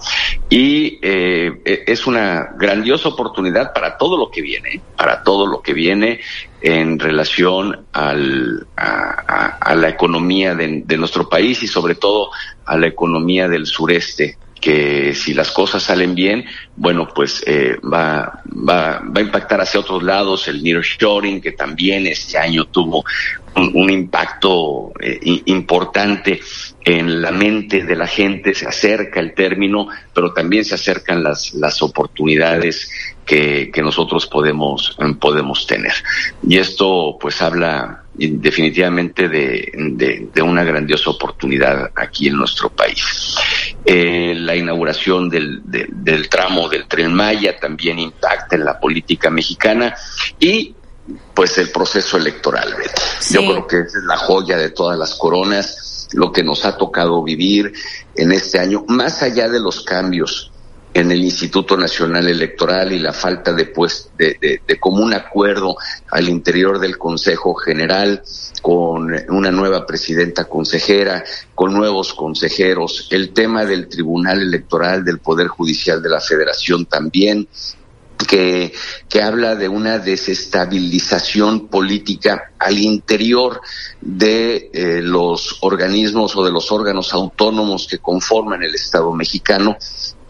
Y 0.48 0.98
eh, 1.02 1.62
es 1.64 2.06
una 2.06 2.50
grandiosa 2.56 3.08
oportunidad 3.08 3.72
para 3.72 3.96
todo 3.96 4.16
lo 4.16 4.30
que 4.30 4.42
viene, 4.42 4.80
para 4.96 5.22
todo 5.22 5.46
lo 5.46 5.62
que 5.62 5.72
viene 5.72 6.20
en 6.60 6.98
relación 6.98 7.86
al, 7.92 8.66
a, 8.76 9.58
a, 9.60 9.74
la 9.74 9.88
economía 9.88 10.54
de, 10.54 10.82
de 10.84 10.96
nuestro 10.96 11.28
país 11.28 11.62
y 11.62 11.66
sobre 11.66 11.94
todo 11.94 12.30
a 12.66 12.76
la 12.76 12.86
economía 12.86 13.48
del 13.48 13.66
sureste 13.66 14.36
que 14.62 15.12
si 15.12 15.34
las 15.34 15.50
cosas 15.50 15.82
salen 15.82 16.14
bien, 16.14 16.44
bueno, 16.76 17.08
pues 17.12 17.42
eh, 17.48 17.76
va, 17.82 18.40
va, 18.46 19.00
va 19.00 19.20
a 19.20 19.20
impactar 19.20 19.60
hacia 19.60 19.80
otros 19.80 20.04
lados 20.04 20.46
el 20.46 20.62
nearshoring, 20.62 21.40
que 21.40 21.50
también 21.50 22.06
este 22.06 22.38
año 22.38 22.66
tuvo 22.66 23.04
un, 23.56 23.90
impacto 23.90 24.92
eh, 25.00 25.18
importante 25.46 26.40
en 26.84 27.20
la 27.20 27.32
mente 27.32 27.84
de 27.84 27.96
la 27.96 28.06
gente, 28.06 28.54
se 28.54 28.66
acerca 28.66 29.18
el 29.18 29.34
término, 29.34 29.88
pero 30.14 30.32
también 30.32 30.64
se 30.64 30.76
acercan 30.76 31.24
las, 31.24 31.54
las 31.54 31.82
oportunidades 31.82 32.88
que, 33.26 33.70
que 33.72 33.82
nosotros 33.82 34.26
podemos, 34.26 34.96
podemos 35.20 35.66
tener. 35.66 35.92
Y 36.46 36.58
esto 36.58 37.18
pues 37.20 37.42
habla 37.42 38.02
definitivamente 38.14 39.28
de, 39.28 39.72
de, 39.74 40.28
de, 40.32 40.42
una 40.42 40.64
grandiosa 40.64 41.10
oportunidad 41.10 41.90
aquí 41.96 42.28
en 42.28 42.36
nuestro 42.36 42.68
país. 42.70 43.36
Eh, 43.84 44.34
la 44.36 44.54
inauguración 44.54 45.28
del, 45.28 45.60
de, 45.64 45.88
del 45.90 46.28
tramo 46.28 46.68
del 46.68 46.86
tren 46.86 47.12
Maya 47.12 47.58
también 47.58 47.98
impacta 47.98 48.54
en 48.54 48.64
la 48.64 48.78
política 48.78 49.28
mexicana 49.28 49.96
y 50.38 50.72
pues 51.34 51.58
el 51.58 51.70
proceso 51.70 52.16
electoral. 52.16 52.74
Sí. 53.18 53.34
Yo 53.34 53.40
creo 53.40 53.66
que 53.66 53.76
esa 53.80 53.98
es 53.98 54.04
la 54.04 54.16
joya 54.16 54.56
de 54.56 54.70
todas 54.70 54.96
las 54.96 55.16
coronas, 55.16 56.08
lo 56.12 56.30
que 56.30 56.44
nos 56.44 56.64
ha 56.64 56.76
tocado 56.76 57.24
vivir 57.24 57.72
en 58.14 58.30
este 58.30 58.60
año, 58.60 58.84
más 58.86 59.22
allá 59.22 59.48
de 59.48 59.58
los 59.58 59.82
cambios 59.82 60.51
en 60.94 61.10
el 61.10 61.22
Instituto 61.22 61.76
Nacional 61.76 62.28
Electoral 62.28 62.92
y 62.92 62.98
la 62.98 63.12
falta 63.12 63.52
de, 63.52 63.66
pues, 63.66 64.10
de, 64.18 64.36
de, 64.40 64.60
de, 64.66 64.80
común 64.80 65.14
acuerdo 65.14 65.76
al 66.10 66.28
interior 66.28 66.78
del 66.78 66.98
Consejo 66.98 67.54
General 67.54 68.22
con 68.60 69.12
una 69.30 69.50
nueva 69.50 69.86
presidenta 69.86 70.44
consejera, 70.44 71.24
con 71.54 71.72
nuevos 71.72 72.12
consejeros, 72.12 73.08
el 73.10 73.32
tema 73.32 73.64
del 73.64 73.88
Tribunal 73.88 74.40
Electoral 74.40 75.04
del 75.04 75.18
Poder 75.18 75.48
Judicial 75.48 76.02
de 76.02 76.10
la 76.10 76.20
Federación 76.20 76.84
también, 76.86 77.48
que, 78.24 78.72
que 79.08 79.22
habla 79.22 79.56
de 79.56 79.68
una 79.68 79.98
desestabilización 79.98 81.68
política 81.68 82.52
al 82.58 82.78
interior 82.78 83.60
de 84.00 84.70
eh, 84.72 85.00
los 85.02 85.58
organismos 85.62 86.36
o 86.36 86.44
de 86.44 86.52
los 86.52 86.70
órganos 86.70 87.12
autónomos 87.12 87.86
que 87.88 87.98
conforman 87.98 88.62
el 88.62 88.74
Estado 88.74 89.12
mexicano 89.12 89.76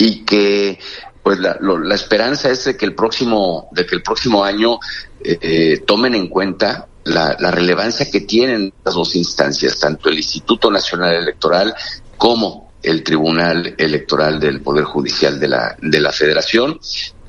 y 0.02 0.24
que 0.24 0.80
pues 1.22 1.38
la, 1.38 1.56
lo, 1.60 1.78
la 1.78 1.94
esperanza 1.94 2.50
es 2.50 2.64
de 2.64 2.76
que 2.76 2.84
el 2.84 2.94
próximo 2.96 3.68
de 3.70 3.86
que 3.86 3.94
el 3.94 4.02
próximo 4.02 4.44
año 4.44 4.80
eh, 5.22 5.80
tomen 5.86 6.16
en 6.16 6.26
cuenta 6.26 6.88
la, 7.04 7.36
la, 7.38 7.52
relevancia 7.52 8.10
que 8.10 8.22
tienen 8.22 8.72
las 8.84 8.94
dos 8.94 9.14
instancias, 9.14 9.78
tanto 9.78 10.08
el 10.08 10.16
Instituto 10.16 10.70
Nacional 10.72 11.14
Electoral 11.14 11.72
como 12.16 12.72
el 12.82 13.04
Tribunal 13.04 13.76
Electoral 13.78 14.40
del 14.40 14.60
Poder 14.60 14.84
Judicial 14.84 15.38
de 15.38 15.48
la, 15.48 15.76
de 15.80 16.00
la 16.00 16.10
Federación, 16.10 16.80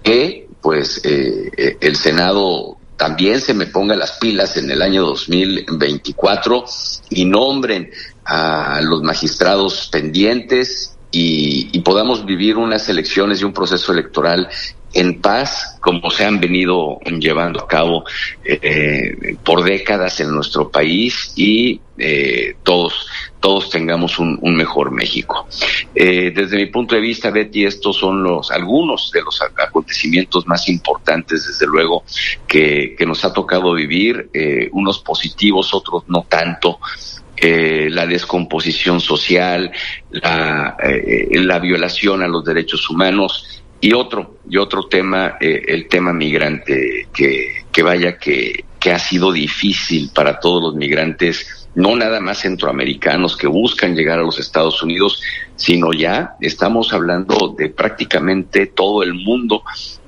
que 0.01 0.47
pues 0.59 1.01
eh, 1.03 1.77
el 1.79 1.95
Senado 1.95 2.77
también 2.97 3.39
se 3.39 3.53
me 3.53 3.67
ponga 3.67 3.95
las 3.95 4.13
pilas 4.13 4.57
en 4.57 4.71
el 4.71 4.81
año 4.81 5.03
2024 5.05 6.65
y 7.11 7.25
nombren 7.25 7.91
a 8.25 8.79
los 8.81 9.03
magistrados 9.03 9.89
pendientes 9.91 10.92
y, 11.13 11.69
y 11.71 11.79
podamos 11.81 12.25
vivir 12.25 12.57
unas 12.57 12.89
elecciones 12.89 13.39
y 13.39 13.45
un 13.45 13.53
proceso 13.53 13.93
electoral 13.93 14.49
en 14.93 15.21
paz, 15.21 15.77
como 15.79 16.09
se 16.11 16.25
han 16.25 16.39
venido 16.39 16.99
llevando 17.19 17.61
a 17.61 17.67
cabo 17.67 18.03
eh, 18.43 19.35
por 19.43 19.63
décadas 19.63 20.19
en 20.19 20.31
nuestro 20.31 20.69
país 20.69 21.33
y 21.35 21.79
eh, 21.97 22.55
todos 22.63 23.07
todos 23.43 23.69
tengamos 23.69 24.19
un, 24.19 24.39
un 24.41 24.55
mejor 24.55 24.91
México. 24.91 25.45
Eh, 25.93 26.31
desde 26.33 26.55
mi 26.55 26.67
punto 26.67 26.95
de 26.95 27.01
vista, 27.01 27.29
Betty, 27.29 27.65
estos 27.65 27.97
son 27.97 28.23
los 28.23 28.49
algunos 28.51 29.11
de 29.11 29.21
los 29.21 29.41
acontecimientos 29.41 30.47
más 30.47 30.69
importantes, 30.69 31.45
desde 31.45 31.67
luego, 31.67 32.05
que, 32.47 32.95
que 32.97 33.05
nos 33.05 33.25
ha 33.25 33.33
tocado 33.33 33.73
vivir, 33.73 34.29
eh, 34.33 34.69
unos 34.71 34.99
positivos, 34.99 35.73
otros 35.73 36.03
no 36.07 36.25
tanto. 36.29 36.79
Eh, 37.45 37.89
la 37.89 38.05
descomposición 38.07 39.01
social, 39.01 39.69
la, 40.11 40.77
eh, 40.81 41.27
la 41.33 41.59
violación 41.59 42.23
a 42.23 42.27
los 42.29 42.45
derechos 42.45 42.89
humanos 42.89 43.61
y 43.81 43.91
otro, 43.91 44.37
y 44.49 44.55
otro 44.55 44.83
tema, 44.83 45.35
eh, 45.41 45.61
el 45.67 45.89
tema 45.89 46.13
migrante, 46.13 47.09
que, 47.13 47.65
que 47.69 47.83
vaya 47.83 48.17
que, 48.17 48.63
que 48.79 48.93
ha 48.93 48.97
sido 48.97 49.33
difícil 49.33 50.09
para 50.15 50.39
todos 50.39 50.63
los 50.63 50.75
migrantes 50.75 51.67
no 51.75 51.97
nada 51.97 52.21
más 52.21 52.39
centroamericanos 52.39 53.35
que 53.35 53.47
buscan 53.47 53.93
llegar 53.93 54.19
a 54.19 54.23
los 54.23 54.39
Estados 54.39 54.81
Unidos, 54.81 55.21
sino 55.57 55.91
ya 55.91 56.37
estamos 56.39 56.93
hablando 56.93 57.53
de 57.57 57.67
prácticamente 57.67 58.67
todo 58.67 59.03
el 59.03 59.15
mundo 59.15 59.63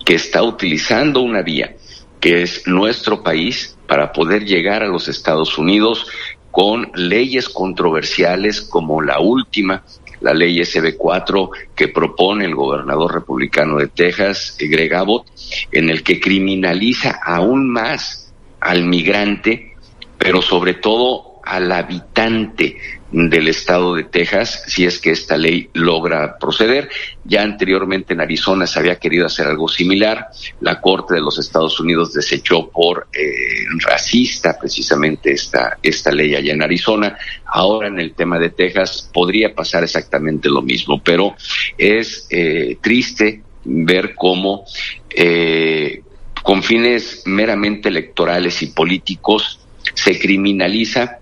que 0.05 0.15
está 0.15 0.41
utilizando 0.41 1.19
una 1.19 1.41
vía, 1.41 1.75
que 2.21 2.43
es 2.43 2.65
nuestro 2.65 3.23
país, 3.23 3.75
para 3.87 4.11
poder 4.11 4.45
llegar 4.45 4.83
a 4.83 4.87
los 4.87 5.07
Estados 5.07 5.57
Unidos 5.57 6.07
con 6.55 6.89
leyes 6.95 7.49
controversiales 7.49 8.61
como 8.61 9.01
la 9.01 9.19
última, 9.19 9.83
la 10.21 10.33
ley 10.33 10.57
SB4 10.59 11.49
que 11.75 11.89
propone 11.89 12.45
el 12.45 12.55
gobernador 12.55 13.13
republicano 13.13 13.77
de 13.77 13.87
Texas, 13.87 14.55
Greg 14.57 14.93
Abbott, 14.93 15.27
en 15.73 15.89
el 15.89 16.01
que 16.01 16.21
criminaliza 16.21 17.19
aún 17.21 17.69
más 17.69 18.33
al 18.61 18.85
migrante, 18.85 19.75
pero 20.17 20.41
sobre 20.41 20.75
todo 20.75 21.41
al 21.43 21.69
habitante 21.73 22.77
del 23.15 23.47
estado 23.47 23.95
de 23.95 24.03
Texas 24.03 24.63
si 24.67 24.85
es 24.85 24.99
que 24.99 25.11
esta 25.11 25.37
ley 25.37 25.69
logra 25.73 26.37
proceder. 26.37 26.89
Ya 27.23 27.43
anteriormente 27.43 28.13
en 28.13 28.19
Arizona 28.19 28.67
se 28.67 28.77
había 28.77 28.97
querido 28.97 29.25
hacer 29.25 29.47
algo 29.47 29.69
similar. 29.69 30.27
La 30.59 30.81
Corte 30.81 31.13
de 31.13 31.21
los 31.21 31.39
Estados 31.39 31.79
Unidos 31.79 32.13
desechó 32.13 32.69
por 32.69 33.07
eh, 33.13 33.65
racista 33.79 34.57
precisamente 34.59 35.31
esta, 35.31 35.77
esta 35.81 36.11
ley 36.11 36.35
allá 36.35 36.53
en 36.53 36.61
Arizona. 36.61 37.17
Ahora 37.45 37.87
en 37.87 37.99
el 38.01 38.13
tema 38.13 38.37
de 38.37 38.49
Texas 38.49 39.09
podría 39.13 39.55
pasar 39.55 39.83
exactamente 39.83 40.49
lo 40.49 40.61
mismo, 40.61 41.01
pero 41.01 41.35
es 41.77 42.27
eh, 42.29 42.77
triste 42.81 43.43
ver 43.63 44.13
cómo 44.13 44.65
eh, 45.09 46.01
con 46.43 46.61
fines 46.61 47.23
meramente 47.25 47.87
electorales 47.87 48.61
y 48.61 48.67
políticos 48.67 49.61
se 49.93 50.19
criminaliza 50.19 51.19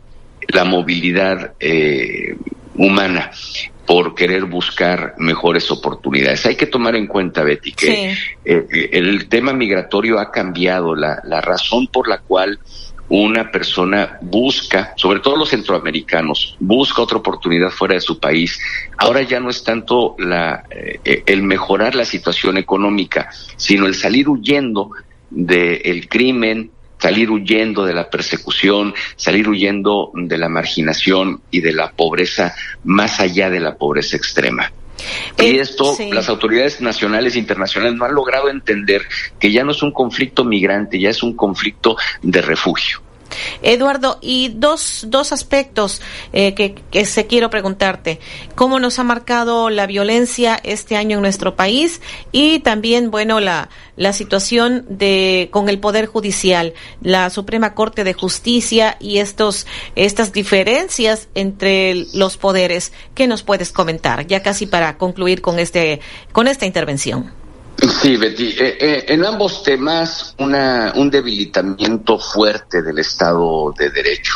la 0.47 0.63
movilidad 0.65 1.53
eh, 1.59 2.35
humana 2.75 3.31
por 3.85 4.15
querer 4.15 4.45
buscar 4.45 5.15
mejores 5.17 5.69
oportunidades. 5.69 6.45
Hay 6.45 6.55
que 6.55 6.67
tomar 6.67 6.95
en 6.95 7.07
cuenta, 7.07 7.43
Betty, 7.43 7.73
que 7.73 7.85
sí. 7.85 8.19
eh, 8.45 8.89
el 8.93 9.27
tema 9.27 9.53
migratorio 9.53 10.19
ha 10.19 10.31
cambiado. 10.31 10.95
La, 10.95 11.21
la 11.25 11.41
razón 11.41 11.87
por 11.87 12.07
la 12.07 12.19
cual 12.19 12.59
una 13.09 13.51
persona 13.51 14.17
busca, 14.21 14.93
sobre 14.95 15.19
todo 15.19 15.35
los 15.35 15.49
centroamericanos, 15.49 16.55
busca 16.59 17.01
otra 17.01 17.17
oportunidad 17.17 17.69
fuera 17.69 17.95
de 17.95 18.01
su 18.01 18.19
país. 18.19 18.59
Ahora 18.97 19.21
ya 19.21 19.39
no 19.39 19.49
es 19.49 19.63
tanto 19.63 20.15
la, 20.17 20.63
eh, 20.71 21.23
el 21.25 21.43
mejorar 21.43 21.93
la 21.95 22.05
situación 22.05 22.57
económica, 22.57 23.29
sino 23.57 23.85
el 23.85 23.95
salir 23.95 24.29
huyendo 24.29 24.91
del 25.29 25.81
el 25.83 26.07
crimen, 26.07 26.71
salir 27.03 27.30
huyendo 27.30 27.84
de 27.84 27.93
la 27.93 28.09
persecución, 28.09 28.93
salir 29.17 29.49
huyendo 29.49 30.11
de 30.13 30.38
la 30.38 30.47
marginación 30.47 31.41
y 31.51 31.59
de 31.59 31.73
la 31.73 31.91
pobreza 31.91 32.55
más 32.85 33.19
allá 33.19 33.49
de 33.49 33.59
la 33.59 33.75
pobreza 33.75 34.15
extrema. 34.15 34.71
Y 35.38 35.57
esto, 35.57 35.95
sí. 35.95 36.09
las 36.13 36.30
autoridades 36.30 36.80
nacionales 36.80 37.35
e 37.35 37.39
internacionales 37.39 37.97
no 37.97 38.05
han 38.05 38.15
logrado 38.15 38.49
entender 38.49 39.01
que 39.38 39.51
ya 39.51 39.65
no 39.65 39.71
es 39.71 39.84
un 39.84 39.91
conflicto 39.91 40.45
migrante, 40.45 40.97
ya 40.97 41.09
es 41.09 41.23
un 41.23 41.35
conflicto 41.35 41.97
de 42.21 42.41
refugio. 42.41 43.01
Eduardo, 43.61 44.19
y 44.22 44.49
dos, 44.55 45.05
dos 45.07 45.31
aspectos 45.31 46.01
eh, 46.31 46.53
que, 46.53 46.76
que 46.91 47.05
se 47.05 47.27
quiero 47.27 47.49
preguntarte. 47.49 48.19
¿Cómo 48.55 48.80
nos 48.80 48.99
ha 48.99 49.03
marcado 49.03 49.69
la 49.69 49.85
violencia 49.85 50.60
este 50.64 50.95
año 50.95 51.18
en 51.18 51.22
nuestro 51.22 51.55
país? 51.55 52.01
Y 52.31 52.60
también, 52.60 53.11
bueno, 53.11 53.39
la, 53.39 53.69
la 53.95 54.14
situación 54.14 54.85
de, 54.89 55.49
con 55.51 55.69
el 55.69 55.80
Poder 55.80 56.05
Judicial, 56.05 56.73
la 57.01 57.30
Suprema 57.30 57.73
Corte 57.73 58.03
de 58.03 58.14
Justicia 58.14 58.97
y 58.99 59.18
estos, 59.18 59.68
estas 59.95 60.31
diferencias 60.31 61.27
entre 61.35 62.05
los 62.14 62.38
poderes. 62.38 62.93
¿Qué 63.14 63.27
nos 63.27 63.43
puedes 63.43 63.72
comentar? 63.72 64.26
Ya 64.27 64.41
casi 64.41 64.65
para 64.65 64.97
concluir 64.97 65.41
con 65.41 65.60
este, 65.60 65.99
con 66.31 66.47
esta 66.47 66.65
intervención. 66.65 67.42
Sí, 67.77 68.15
Betty. 68.17 68.49
Eh, 68.49 68.77
eh, 68.79 69.05
en 69.09 69.25
ambos 69.25 69.63
temas, 69.63 70.35
una, 70.37 70.93
un 70.95 71.09
debilitamiento 71.09 72.17
fuerte 72.19 72.81
del 72.81 72.99
Estado 72.99 73.73
de 73.77 73.89
Derecho. 73.89 74.35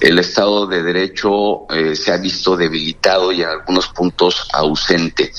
El 0.00 0.18
Estado 0.18 0.66
de 0.66 0.82
Derecho 0.82 1.70
eh, 1.70 1.94
se 1.94 2.12
ha 2.12 2.16
visto 2.16 2.56
debilitado 2.56 3.32
y 3.32 3.42
en 3.42 3.48
algunos 3.48 3.88
puntos 3.88 4.48
ausente. 4.52 5.32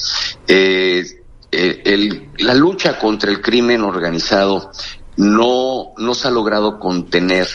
El, 0.47 2.30
la 2.38 2.53
lucha 2.53 2.97
contra 2.97 3.30
el 3.30 3.41
crimen 3.41 3.81
organizado 3.81 4.72
no, 5.18 5.93
no 5.97 6.13
se 6.13 6.27
ha 6.27 6.31
logrado 6.31 6.80
contener 6.80 7.47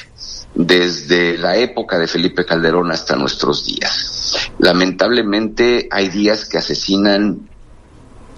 desde 0.55 1.39
la 1.39 1.57
época 1.57 1.99
de 1.99 2.07
Felipe 2.07 2.45
Calderón 2.45 2.91
hasta 2.91 3.17
nuestros 3.17 3.65
días. 3.65 4.51
Lamentablemente 4.59 5.89
hay 5.91 6.09
días 6.09 6.47
que 6.47 6.59
asesinan 6.59 7.49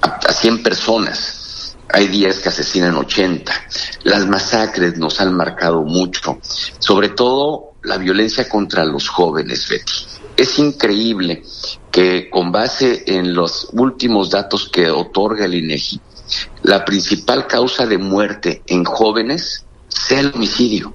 a, 0.02 0.18
a 0.28 0.32
100 0.32 0.62
personas 0.62 1.37
hay 1.88 2.08
días 2.08 2.38
que 2.38 2.48
asesinan 2.48 2.96
80. 2.96 3.52
Las 4.04 4.26
masacres 4.26 4.98
nos 4.98 5.20
han 5.20 5.34
marcado 5.34 5.82
mucho, 5.82 6.38
sobre 6.78 7.10
todo 7.10 7.72
la 7.82 7.96
violencia 7.96 8.48
contra 8.48 8.84
los 8.84 9.08
jóvenes, 9.08 9.68
Betty. 9.68 9.92
Es 10.36 10.58
increíble 10.58 11.42
que 11.90 12.30
con 12.30 12.52
base 12.52 13.04
en 13.06 13.34
los 13.34 13.68
últimos 13.72 14.30
datos 14.30 14.68
que 14.68 14.90
otorga 14.90 15.46
el 15.46 15.54
INEGI, 15.54 16.00
la 16.62 16.84
principal 16.84 17.46
causa 17.46 17.86
de 17.86 17.98
muerte 17.98 18.62
en 18.66 18.84
jóvenes 18.84 19.64
sea 19.88 20.20
el 20.20 20.32
homicidio, 20.34 20.92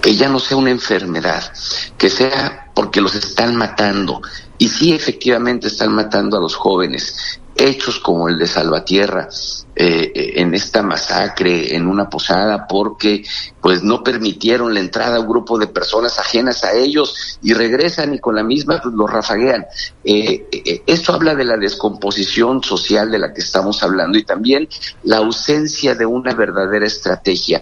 que 0.00 0.14
ya 0.14 0.28
no 0.28 0.38
sea 0.38 0.56
una 0.56 0.70
enfermedad, 0.70 1.52
que 1.96 2.10
sea 2.10 2.70
porque 2.74 3.00
los 3.00 3.14
están 3.14 3.56
matando. 3.56 4.20
Y 4.58 4.68
sí, 4.68 4.92
efectivamente 4.92 5.68
están 5.68 5.92
matando 5.94 6.36
a 6.36 6.40
los 6.40 6.54
jóvenes. 6.54 7.40
Hechos 7.56 8.00
como 8.00 8.28
el 8.28 8.38
de 8.38 8.46
Salvatierra, 8.46 9.28
eh, 9.76 10.34
en 10.36 10.54
esta 10.54 10.84
masacre 10.84 11.74
en 11.74 11.88
una 11.88 12.08
posada 12.08 12.68
porque 12.68 13.24
pues 13.60 13.82
no 13.82 14.04
permitieron 14.04 14.72
la 14.72 14.78
entrada 14.78 15.16
a 15.16 15.20
un 15.20 15.26
grupo 15.26 15.58
de 15.58 15.66
personas 15.66 16.16
ajenas 16.20 16.62
a 16.62 16.74
ellos 16.74 17.40
y 17.42 17.54
regresan 17.54 18.14
y 18.14 18.20
con 18.20 18.36
la 18.36 18.44
misma 18.44 18.80
pues 18.80 18.94
los 18.94 19.10
rafaguean. 19.10 19.66
Eh, 20.04 20.46
eh, 20.52 20.82
esto 20.86 21.12
habla 21.12 21.34
de 21.34 21.44
la 21.44 21.56
descomposición 21.56 22.62
social 22.62 23.10
de 23.10 23.18
la 23.18 23.34
que 23.34 23.40
estamos 23.40 23.82
hablando 23.82 24.16
y 24.16 24.22
también 24.22 24.68
la 25.02 25.16
ausencia 25.16 25.96
de 25.96 26.06
una 26.06 26.34
verdadera 26.34 26.86
estrategia 26.86 27.60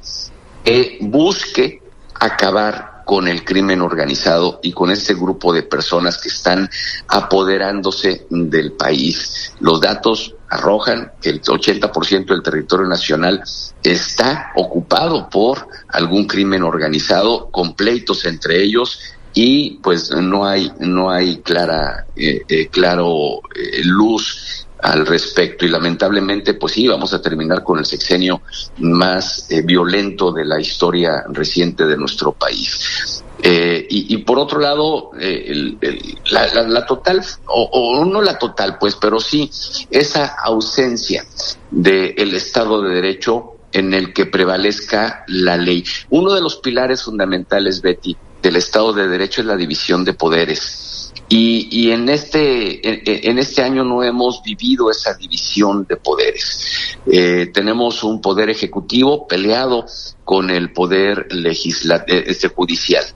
que 0.63 0.99
busque 1.01 1.83
acabar 2.21 2.92
con 3.05 3.29
el 3.29 3.45
crimen 3.45 3.81
organizado 3.81 4.61
y 4.63 4.73
con 4.73 4.91
este 4.91 5.15
grupo 5.15 5.53
de 5.53 5.63
personas 5.63 6.19
que 6.19 6.29
están 6.29 6.69
apoderándose 7.09 8.27
del 8.31 8.73
país. 8.73 9.53
Los 9.61 9.81
datos 9.81 10.35
arrojan 10.49 11.13
que 11.21 11.31
el 11.31 11.43
80% 11.43 12.27
del 12.27 12.43
territorio 12.43 12.87
nacional 12.87 13.43
está 13.83 14.53
ocupado 14.55 15.29
por 15.31 15.67
algún 15.89 16.27
crimen 16.27 16.63
organizado, 16.63 17.49
con 17.51 17.75
pleitos 17.75 18.25
entre 18.27 18.63
ellos 18.63 19.01
y 19.35 19.79
pues 19.83 20.11
no 20.11 20.47
hay 20.47 20.71
no 20.81 21.11
hay 21.11 21.39
clara 21.39 22.07
eh, 22.15 22.43
eh, 22.49 22.69
claro 22.69 23.41
eh, 23.55 23.81
luz 23.85 24.62
al 24.83 25.07
respecto 25.07 25.65
y 25.65 25.69
lamentablemente 25.69 26.55
pues 26.55 26.73
sí 26.73 26.89
vamos 26.89 27.15
a 27.15 27.23
terminar 27.23 27.63
con 27.63 27.79
el 27.79 27.87
sexenio 27.87 28.43
más 28.79 29.51
eh, 29.51 29.63
violento 29.63 30.33
de 30.33 30.45
la 30.45 30.61
historia 30.61 31.25
reciente 31.29 31.87
de 31.87 31.97
nuestro 31.97 32.33
país. 32.33 33.23
Eh, 33.45 33.87
y, 33.91 34.19
por 34.19 34.39
otro 34.39 34.61
lado, 34.61 35.11
eh, 35.19 35.47
el, 35.49 35.77
el, 35.81 36.19
la, 36.31 36.47
la, 36.55 36.63
la, 36.63 36.87
total, 36.87 37.25
o, 37.47 38.05
no 38.05 38.23
la 38.23 38.39
total, 38.39 38.79
pues, 38.79 38.95
pero 38.95 39.19
sí 39.19 39.51
esa 39.91 40.37
ausencia 40.45 41.25
del 41.69 42.31
de 42.31 42.37
Estado 42.37 42.83
de 42.83 42.95
Derecho 42.95 43.57
en 43.73 43.95
el 43.95 44.13
que 44.13 44.27
prevalezca 44.27 45.25
la 45.27 45.57
ley. 45.57 45.83
Uno 46.11 46.35
de 46.35 46.41
los 46.41 46.57
pilares 46.59 47.03
fundamentales, 47.03 47.83
Betty, 47.83 48.17
del 48.41 48.57
Estado 48.57 48.93
de 48.93 49.09
Derecho 49.09 49.41
es 49.41 49.47
la 49.49 49.57
división 49.57 50.05
de 50.05 50.15
poderes 50.15 50.92
Y, 51.35 51.67
y 51.71 51.93
en, 51.93 52.11
este, 52.11 53.27
en, 53.27 53.39
este 53.39 53.63
año 53.63 53.85
no 53.85 54.05
hemos 54.05 54.43
vivido 54.43 54.91
esa 54.91 55.15
división 55.15 55.87
de 55.89 55.97
poderes. 55.97 56.99
Eh, 57.11 57.51
tenemos 57.55 58.05
un 58.05 58.21
poder 58.21 58.51
ejecutivo 58.51 59.27
peleado 59.27 59.87
con 60.27 60.51
el 60.51 60.75
poder 60.75 61.33
legisla 61.33 62.05
eh, 62.07 62.25
este 62.27 62.49
judicial 62.49 63.07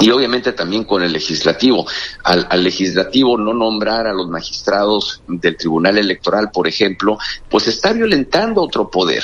y 0.00 0.10
obviamente 0.10 0.52
también 0.52 0.84
con 0.84 1.02
el 1.02 1.12
legislativo. 1.12 1.86
Al, 2.24 2.46
al, 2.48 2.64
legislativo 2.64 3.36
no 3.36 3.52
nombrar 3.52 4.06
a 4.06 4.14
los 4.14 4.28
magistrados 4.28 5.22
del 5.28 5.56
Tribunal 5.56 5.98
Electoral, 5.98 6.50
por 6.50 6.66
ejemplo, 6.66 7.18
pues 7.48 7.68
está 7.68 7.92
violentando 7.92 8.62
otro 8.62 8.90
poder. 8.90 9.22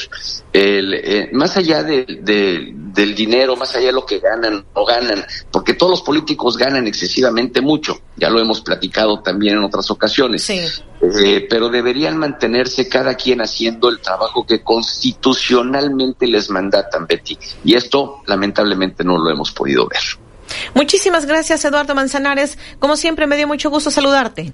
El, 0.52 0.94
eh, 0.94 1.30
más 1.32 1.56
allá 1.56 1.82
de, 1.82 2.04
de, 2.20 2.72
del 2.74 3.14
dinero, 3.14 3.56
más 3.56 3.74
allá 3.74 3.86
de 3.86 3.92
lo 3.92 4.04
que 4.04 4.18
ganan 4.18 4.66
o 4.74 4.84
ganan, 4.84 5.24
porque 5.50 5.74
todos 5.74 5.90
los 5.90 6.02
políticos 6.02 6.58
ganan 6.58 6.86
excesivamente 6.86 7.62
mucho, 7.62 7.98
ya 8.16 8.28
lo 8.28 8.38
hemos 8.38 8.60
platicado 8.60 9.20
también 9.20 9.56
en 9.56 9.64
otras 9.64 9.90
ocasiones. 9.90 10.42
Sí. 10.42 10.60
Eh, 11.00 11.46
pero 11.48 11.68
deberían 11.68 12.18
mantenerse 12.18 12.88
cada 12.88 13.14
quien 13.14 13.40
haciendo 13.40 13.88
el 13.88 14.00
trabajo 14.00 14.46
que 14.46 14.62
constitucionalmente 14.62 16.26
les 16.26 16.50
mandatan, 16.50 17.06
Betty. 17.06 17.38
Y 17.64 17.74
esto, 17.74 18.22
lamentablemente, 18.26 19.04
no 19.04 19.18
lo 19.18 19.30
hemos 19.30 19.52
podido 19.52 19.86
ver. 19.86 20.00
Muchísimas 20.74 21.26
gracias, 21.26 21.64
Eduardo 21.64 21.94
Manzanares. 21.94 22.58
Como 22.78 22.96
siempre, 22.96 23.26
me 23.26 23.36
dio 23.36 23.46
mucho 23.46 23.70
gusto 23.70 23.90
saludarte. 23.90 24.52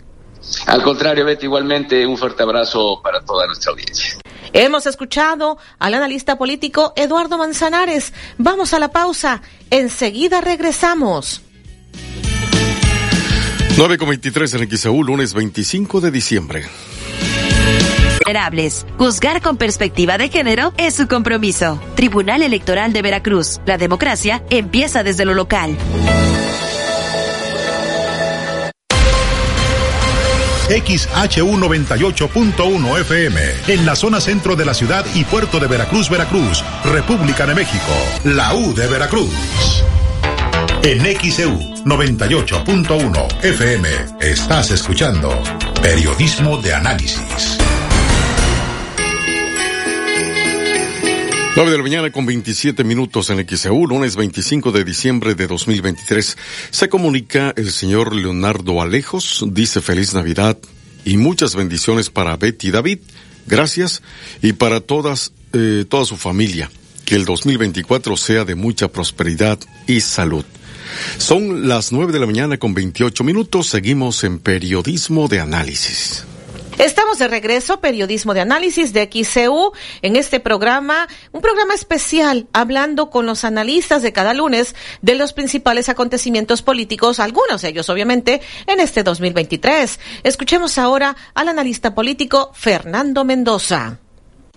Al 0.66 0.82
contrario, 0.82 1.24
Betty, 1.24 1.47
igualmente 1.47 2.06
un 2.06 2.16
fuerte 2.16 2.43
abrazo 2.43 3.01
para 3.02 3.20
toda 3.24 3.47
nuestra 3.47 3.70
audiencia. 3.70 4.19
Hemos 4.52 4.86
escuchado 4.86 5.59
al 5.78 5.94
analista 5.94 6.36
político 6.36 6.93
Eduardo 6.97 7.39
Manzanares. 7.39 8.12
Vamos 8.39 8.74
a 8.74 8.78
la 8.78 8.89
pausa. 8.89 9.40
Enseguida 9.70 10.40
regresamos. 10.40 11.43
9.23 13.77 14.60
en 14.60 14.77
XAU, 14.77 15.02
lunes 15.02 15.32
25 15.32 16.02
de 16.02 16.10
diciembre. 16.10 16.66
Vulnerables. 18.24 18.86
Juzgar 18.99 19.43
con 19.43 19.57
perspectiva 19.57 20.19
de 20.19 20.28
género 20.28 20.73
es 20.77 20.94
su 20.94 21.09
compromiso. 21.09 21.81
Tribunal 21.94 22.43
Electoral 22.43 22.93
de 22.93 23.03
Veracruz. 23.03 23.61
La 23.66 23.78
democracia 23.78 24.43
empieza 24.51 25.03
desde 25.03 25.24
lo 25.24 25.35
local. 25.35 25.77
XHU98.1 30.69 33.01
FM, 33.01 33.40
en 33.69 33.85
la 33.85 33.94
zona 33.94 34.20
centro 34.20 34.57
de 34.57 34.65
la 34.65 34.73
ciudad 34.73 35.05
y 35.15 35.24
puerto 35.24 35.61
de 35.61 35.66
Veracruz, 35.66 36.09
Veracruz, 36.09 36.65
República 36.85 37.44
de 37.44 37.55
México, 37.55 37.93
la 38.24 38.55
U 38.55 38.73
de 38.73 38.86
Veracruz. 38.86 39.85
En 40.82 41.05
XEU 41.05 41.59
98.1 41.85 43.44
FM 43.44 43.89
estás 44.20 44.70
escuchando 44.70 45.31
Periodismo 45.82 46.57
de 46.57 46.73
Análisis. 46.74 47.59
9 51.55 51.70
de 51.70 51.77
la 51.77 51.83
mañana 51.83 52.11
con 52.11 52.24
27 52.24 52.83
minutos 52.83 53.29
en 53.29 53.47
XEU, 53.47 53.87
lunes 53.87 54.16
25 54.16 54.73
de 54.73 54.85
diciembre 54.85 55.35
de 55.35 55.47
2023. 55.47 56.39
Se 56.70 56.89
comunica 56.89 57.53
el 57.55 57.70
señor 57.70 58.15
Leonardo 58.15 58.81
Alejos, 58.81 59.45
dice 59.49 59.83
feliz 59.83 60.15
Navidad 60.15 60.57
y 61.05 61.19
muchas 61.19 61.55
bendiciones 61.55 62.09
para 62.09 62.39
Betty 62.39 62.70
David. 62.70 63.01
Gracias 63.47 64.03
y 64.41 64.55
para 64.55 64.81
todas, 64.81 65.33
eh, 65.53 65.85
toda 65.87 66.07
su 66.07 66.16
familia. 66.16 66.70
Que 67.05 67.16
el 67.16 67.27
2024 67.27 68.16
sea 68.16 68.47
de 68.47 68.55
mucha 68.55 68.89
prosperidad 68.89 69.59
y 69.87 70.01
salud. 70.01 70.47
Son 71.19 71.69
las 71.69 71.93
9 71.93 72.15
de 72.15 72.20
la 72.20 72.27
mañana 72.27 72.57
con 72.57 72.73
28 72.73 73.24
minutos. 73.24 73.69
Seguimos 73.69 74.24
en 74.24 74.39
periodismo 74.39 75.29
de 75.29 75.41
análisis. 75.41 76.24
Estamos 76.83 77.21
de 77.21 77.29
regreso, 77.29 77.81
periodismo 77.81 78.35
de 78.35 78.41
análisis 78.41 78.93
de 78.93 79.09
XCU, 79.09 79.71
en 80.03 80.17
este 80.17 80.41
programa, 80.41 81.07
un 81.31 81.41
programa 81.41 81.75
especial, 81.75 82.49
hablando 82.53 83.09
con 83.09 83.25
los 83.25 83.45
analistas 83.45 84.03
de 84.03 84.13
cada 84.13 84.35
lunes 84.35 84.75
de 85.01 85.15
los 85.15 85.33
principales 85.33 85.89
acontecimientos 85.89 86.61
políticos, 86.61 87.21
algunos 87.21 87.63
de 87.63 87.69
ellos 87.69 87.89
obviamente, 87.89 88.41
en 88.67 88.81
este 88.81 89.05
2023. 89.05 90.01
Escuchemos 90.25 90.77
ahora 90.77 91.15
al 91.35 91.51
analista 91.51 91.95
político 91.95 92.51
Fernando 92.53 93.23
Mendoza. 93.23 94.01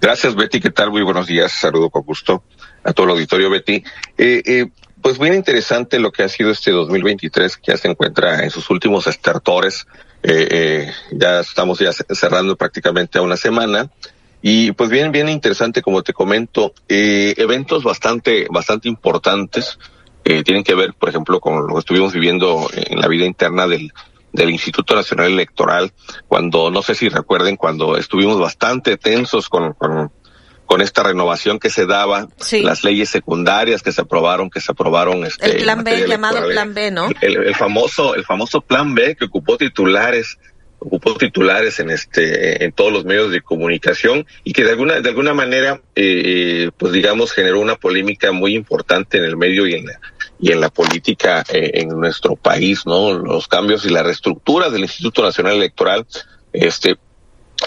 Gracias, 0.01 0.33
Betty. 0.33 0.59
¿Qué 0.59 0.71
tal? 0.71 0.89
Muy 0.89 1.03
buenos 1.03 1.27
días. 1.27 1.51
Saludo 1.51 1.91
con 1.91 2.01
gusto 2.01 2.43
a 2.83 2.91
todo 2.91 3.05
el 3.05 3.11
auditorio, 3.11 3.51
Betty. 3.51 3.83
Eh, 4.17 4.41
eh, 4.43 4.65
pues 4.99 5.19
bien 5.19 5.35
interesante 5.35 5.99
lo 5.99 6.11
que 6.11 6.23
ha 6.23 6.27
sido 6.27 6.49
este 6.49 6.71
2023, 6.71 7.57
que 7.57 7.73
ya 7.73 7.77
se 7.77 7.87
encuentra 7.87 8.43
en 8.43 8.49
sus 8.49 8.67
últimos 8.71 9.05
estertores. 9.05 9.85
Eh, 10.27 10.47
eh, 10.49 10.91
ya 11.11 11.41
estamos 11.41 11.77
ya 11.77 11.91
cerrando 11.93 12.55
prácticamente 12.55 13.19
a 13.19 13.21
una 13.21 13.37
semana. 13.37 13.91
Y 14.41 14.71
pues 14.71 14.89
bien, 14.89 15.11
bien 15.11 15.29
interesante, 15.29 15.83
como 15.83 16.01
te 16.01 16.13
comento, 16.13 16.73
eh, 16.89 17.35
eventos 17.37 17.83
bastante, 17.83 18.47
bastante 18.49 18.89
importantes. 18.89 19.77
Eh, 20.23 20.43
tienen 20.43 20.63
que 20.63 20.73
ver, 20.73 20.95
por 20.95 21.09
ejemplo, 21.09 21.39
con 21.39 21.67
lo 21.67 21.73
que 21.73 21.79
estuvimos 21.79 22.11
viviendo 22.11 22.67
en 22.73 22.99
la 22.99 23.07
vida 23.07 23.25
interna 23.25 23.67
del, 23.67 23.93
del 24.33 24.49
Instituto 24.49 24.95
Nacional 24.95 25.31
Electoral, 25.31 25.93
cuando, 26.27 26.71
no 26.71 26.81
sé 26.81 26.95
si 26.95 27.07
recuerden, 27.07 27.55
cuando 27.55 27.95
estuvimos 27.95 28.39
bastante 28.39 28.97
tensos 28.97 29.47
con, 29.47 29.73
con, 29.73 30.11
con 30.65 30.81
esta 30.81 31.03
renovación 31.03 31.59
que 31.59 31.69
se 31.69 31.85
daba, 31.85 32.27
Sí. 32.37 32.61
las 32.61 32.83
leyes 32.83 33.09
secundarias 33.09 33.81
que 33.83 33.91
se 33.91 34.01
aprobaron, 34.01 34.49
que 34.49 34.61
se 34.61 34.71
aprobaron 34.71 35.25
este, 35.25 35.57
El 35.57 35.63
plan 35.63 35.83
B, 35.83 36.07
llamado 36.07 36.47
plan 36.49 36.73
B, 36.73 36.91
¿no? 36.91 37.07
el, 37.21 37.37
el 37.37 37.55
famoso, 37.55 38.15
el 38.15 38.25
famoso 38.25 38.61
plan 38.61 38.93
B 38.95 39.15
que 39.15 39.25
ocupó 39.25 39.57
titulares, 39.57 40.37
ocupó 40.79 41.15
titulares 41.15 41.79
en 41.79 41.89
este, 41.89 42.63
en 42.63 42.71
todos 42.71 42.91
los 42.91 43.05
medios 43.05 43.31
de 43.31 43.41
comunicación 43.41 44.25
y 44.43 44.53
que 44.53 44.63
de 44.63 44.71
alguna, 44.71 45.01
de 45.01 45.09
alguna 45.09 45.33
manera, 45.33 45.81
eh, 45.95 46.69
pues 46.77 46.93
digamos, 46.93 47.31
generó 47.31 47.59
una 47.59 47.75
polémica 47.75 48.31
muy 48.31 48.55
importante 48.55 49.17
en 49.17 49.23
el 49.25 49.37
medio 49.37 49.65
y 49.67 49.73
en 49.75 49.85
la, 49.87 49.99
y 50.39 50.51
en 50.51 50.61
la 50.61 50.69
política 50.69 51.43
eh, 51.51 51.71
en 51.75 51.89
nuestro 51.89 52.35
país, 52.35 52.85
¿no? 52.85 53.13
Los 53.13 53.47
cambios 53.47 53.85
y 53.85 53.89
la 53.89 54.03
reestructura 54.03 54.69
del 54.69 54.81
Instituto 54.81 55.23
Nacional 55.23 55.53
Electoral, 55.55 56.05
este, 56.53 56.97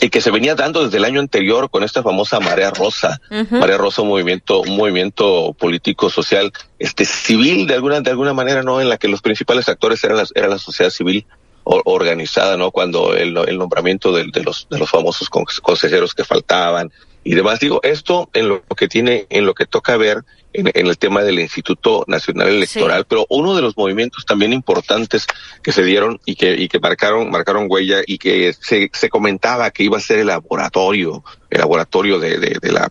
y 0.00 0.10
que 0.10 0.20
se 0.20 0.30
venía 0.30 0.54
dando 0.54 0.84
desde 0.84 0.98
el 0.98 1.04
año 1.04 1.20
anterior 1.20 1.70
con 1.70 1.82
esta 1.84 2.02
famosa 2.02 2.40
marea 2.40 2.70
rosa, 2.70 3.20
marea 3.50 3.76
rosa, 3.78 4.02
un 4.02 4.08
movimiento, 4.08 4.60
un 4.60 4.76
movimiento 4.76 5.54
político 5.58 6.10
social, 6.10 6.52
este 6.78 7.04
civil 7.04 7.66
de 7.66 7.74
alguna, 7.74 8.00
de 8.00 8.10
alguna 8.10 8.32
manera, 8.32 8.62
no, 8.62 8.80
en 8.80 8.88
la 8.88 8.96
que 8.98 9.08
los 9.08 9.22
principales 9.22 9.68
actores 9.68 10.02
eran 10.04 10.18
la, 10.18 10.24
era 10.34 10.48
la 10.48 10.58
sociedad 10.58 10.90
civil 10.90 11.26
o- 11.64 11.82
organizada, 11.84 12.56
no, 12.56 12.70
cuando 12.70 13.14
el, 13.14 13.36
el 13.36 13.58
nombramiento 13.58 14.12
de, 14.12 14.26
de 14.32 14.42
los 14.42 14.66
de 14.70 14.78
los 14.78 14.88
famosos 14.90 15.28
con- 15.28 15.44
consejeros 15.62 16.14
que 16.14 16.24
faltaban 16.24 16.90
y 17.28 17.34
demás. 17.34 17.60
Digo 17.60 17.80
esto 17.82 18.30
en 18.32 18.48
lo 18.48 18.62
que 18.74 18.88
tiene, 18.88 19.26
en 19.28 19.44
lo 19.44 19.52
que 19.52 19.66
toca 19.66 19.98
ver 19.98 20.24
en, 20.54 20.70
en 20.72 20.86
el 20.86 20.96
tema 20.96 21.22
del 21.22 21.38
Instituto 21.38 22.04
Nacional 22.06 22.48
Electoral, 22.48 23.04
pero 23.06 23.26
uno 23.28 23.54
de 23.54 23.60
los 23.60 23.76
movimientos 23.76 24.24
también 24.24 24.54
importantes 24.54 25.26
que 25.62 25.70
se 25.70 25.84
dieron 25.84 26.18
y 26.24 26.36
que, 26.36 26.54
y 26.54 26.68
que 26.68 26.80
marcaron, 26.80 27.30
marcaron 27.30 27.66
huella 27.68 27.98
y 28.06 28.16
que 28.16 28.54
se, 28.54 28.90
se 28.94 29.10
comentaba 29.10 29.70
que 29.70 29.82
iba 29.82 29.98
a 29.98 30.00
ser 30.00 30.20
el 30.20 30.28
laboratorio, 30.28 31.22
el 31.50 31.58
laboratorio 31.58 32.18
de, 32.18 32.38
de, 32.38 32.56
de 32.62 32.72
la 32.72 32.90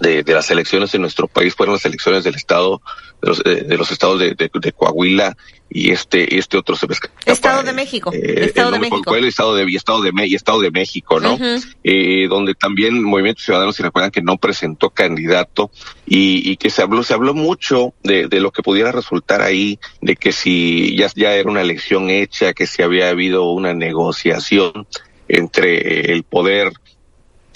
de, 0.00 0.22
de 0.22 0.34
las 0.34 0.50
elecciones 0.50 0.94
en 0.94 1.00
nuestro 1.00 1.26
país 1.26 1.54
fueron 1.54 1.74
las 1.74 1.84
elecciones 1.86 2.24
del 2.24 2.34
estado 2.34 2.82
de 3.22 3.28
los, 3.28 3.40
eh, 3.46 3.64
de 3.64 3.76
los 3.78 3.90
estados 3.90 4.18
de, 4.18 4.34
de, 4.34 4.50
de 4.52 4.72
Coahuila 4.72 5.36
y 5.70 5.90
este 5.90 6.36
este 6.38 6.58
otro 6.58 6.76
se 6.76 6.86
me 6.86 6.92
escapa, 6.92 7.14
Estado 7.24 7.62
de 7.62 7.72
México. 7.72 8.10
eh, 8.12 8.44
Estado 8.44 8.68
el 8.68 8.74
de 8.74 8.78
México. 8.80 9.16
estado 9.16 9.54
de 9.54 9.70
y 9.70 9.76
estado 9.76 10.02
de 10.02 10.12
y 10.26 10.34
estado 10.34 10.60
de 10.60 10.70
México 10.70 11.20
no 11.20 11.38
eh, 11.84 12.26
donde 12.28 12.54
también 12.54 13.02
Movimiento 13.02 13.40
Ciudadano, 13.42 13.72
si 13.72 13.82
recuerdan 13.82 14.10
que 14.10 14.20
no 14.22 14.36
presentó 14.36 14.90
candidato 14.90 15.70
y, 16.06 16.50
y 16.50 16.56
que 16.56 16.68
se 16.68 16.82
habló, 16.82 17.02
se 17.02 17.14
habló 17.14 17.32
mucho 17.32 17.94
de, 18.02 18.28
de 18.28 18.40
lo 18.40 18.50
que 18.50 18.62
pudiera 18.62 18.92
resultar 18.92 19.40
ahí, 19.40 19.78
de 20.00 20.16
que 20.16 20.32
si 20.32 20.96
ya, 20.96 21.08
ya 21.14 21.34
era 21.34 21.48
una 21.50 21.62
elección 21.62 22.10
hecha, 22.10 22.52
que 22.52 22.66
si 22.66 22.82
había 22.82 23.08
habido 23.08 23.50
una 23.50 23.72
negociación 23.72 24.86
entre 25.28 26.12
el 26.12 26.24
poder 26.24 26.72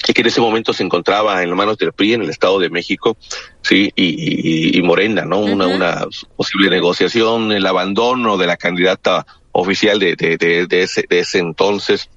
y 0.09 0.13
que 0.13 0.21
en 0.21 0.27
ese 0.27 0.41
momento 0.41 0.73
se 0.73 0.83
encontraba 0.83 1.43
en 1.43 1.49
las 1.49 1.57
manos 1.57 1.79
del 1.79 1.93
PRI 1.93 2.15
en 2.15 2.23
el 2.23 2.31
Estado 2.31 2.59
de 2.59 2.71
México, 2.71 3.17
sí, 3.63 3.91
y, 3.95 4.05
y, 4.05 4.79
y 4.79 4.83
Morena, 4.83 5.25
¿no? 5.25 5.39
Una, 5.41 5.67
una 5.67 6.07
posible 6.37 6.71
negociación, 6.71 7.53
el 7.53 7.67
abandono 7.67 8.37
de 8.37 8.47
la 8.47 8.57
candidata 8.57 9.27
oficial 9.53 9.99
de, 9.99 10.17
de, 10.17 10.37
de, 10.37 10.67
de 10.67 10.83
ese, 10.83 11.05
de 11.09 11.21
ese 11.21 11.39
entonces. 11.39 12.11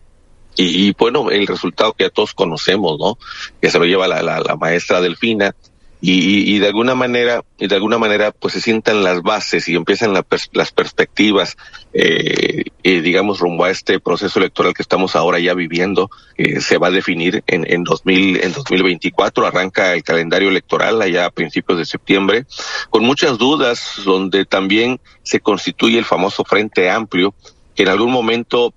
Y, 0.56 0.88
y, 0.88 0.96
bueno, 0.98 1.32
el 1.32 1.48
resultado 1.48 1.94
que 1.94 2.04
ya 2.04 2.10
todos 2.10 2.34
conocemos, 2.34 2.98
¿no? 3.00 3.18
Que 3.62 3.70
se 3.70 3.80
lo 3.80 3.86
lleva 3.86 4.08
la, 4.08 4.22
la, 4.22 4.40
la 4.42 4.56
maestra 4.56 5.00
Delfina. 5.00 5.56
Y, 6.02 6.56
y, 6.56 6.60
de 6.60 6.68
alguna 6.68 6.96
manera, 6.96 7.44
y 7.58 7.68
de 7.68 7.76
alguna 7.76 7.98
manera, 7.98 8.32
pues 8.32 8.54
se 8.54 8.62
sientan 8.62 9.04
las 9.04 9.22
bases 9.22 9.68
y 9.68 9.76
empiezan 9.76 10.14
la 10.14 10.26
las 10.54 10.72
perspectivas, 10.72 11.58
eh, 11.94 12.64
eh, 12.84 13.02
digamos, 13.02 13.40
rumbo 13.40 13.66
a 13.66 13.70
este 13.70 14.00
proceso 14.00 14.40
electoral 14.40 14.74
que 14.74 14.82
estamos 14.82 15.18
ahora 15.18 15.40
ya 15.40 15.54
viviendo, 15.54 16.10
eh, 16.38 16.62
se 16.62 16.78
va 16.78 16.88
a 16.88 16.92
definir 16.92 17.44
en, 17.48 17.70
en 17.70 17.84
2000, 17.84 18.42
en 18.44 18.54
2024, 18.54 19.46
arranca 19.46 19.94
el 19.94 20.04
calendario 20.04 20.48
electoral 20.48 21.02
allá 21.02 21.26
a 21.26 21.32
principios 21.32 21.78
de 21.78 21.86
septiembre, 21.86 22.46
con 22.90 23.04
muchas 23.04 23.38
dudas, 23.38 24.02
donde 24.06 24.46
también 24.46 25.02
se 25.24 25.42
constituye 25.42 25.98
el 25.98 26.06
famoso 26.06 26.46
Frente 26.46 26.90
Amplio, 26.90 27.34
que 27.76 27.84
en 27.84 27.90
algún 27.90 28.12
momento 28.12 28.74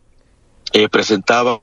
eh, 0.72 0.88
presentaba 0.88 1.60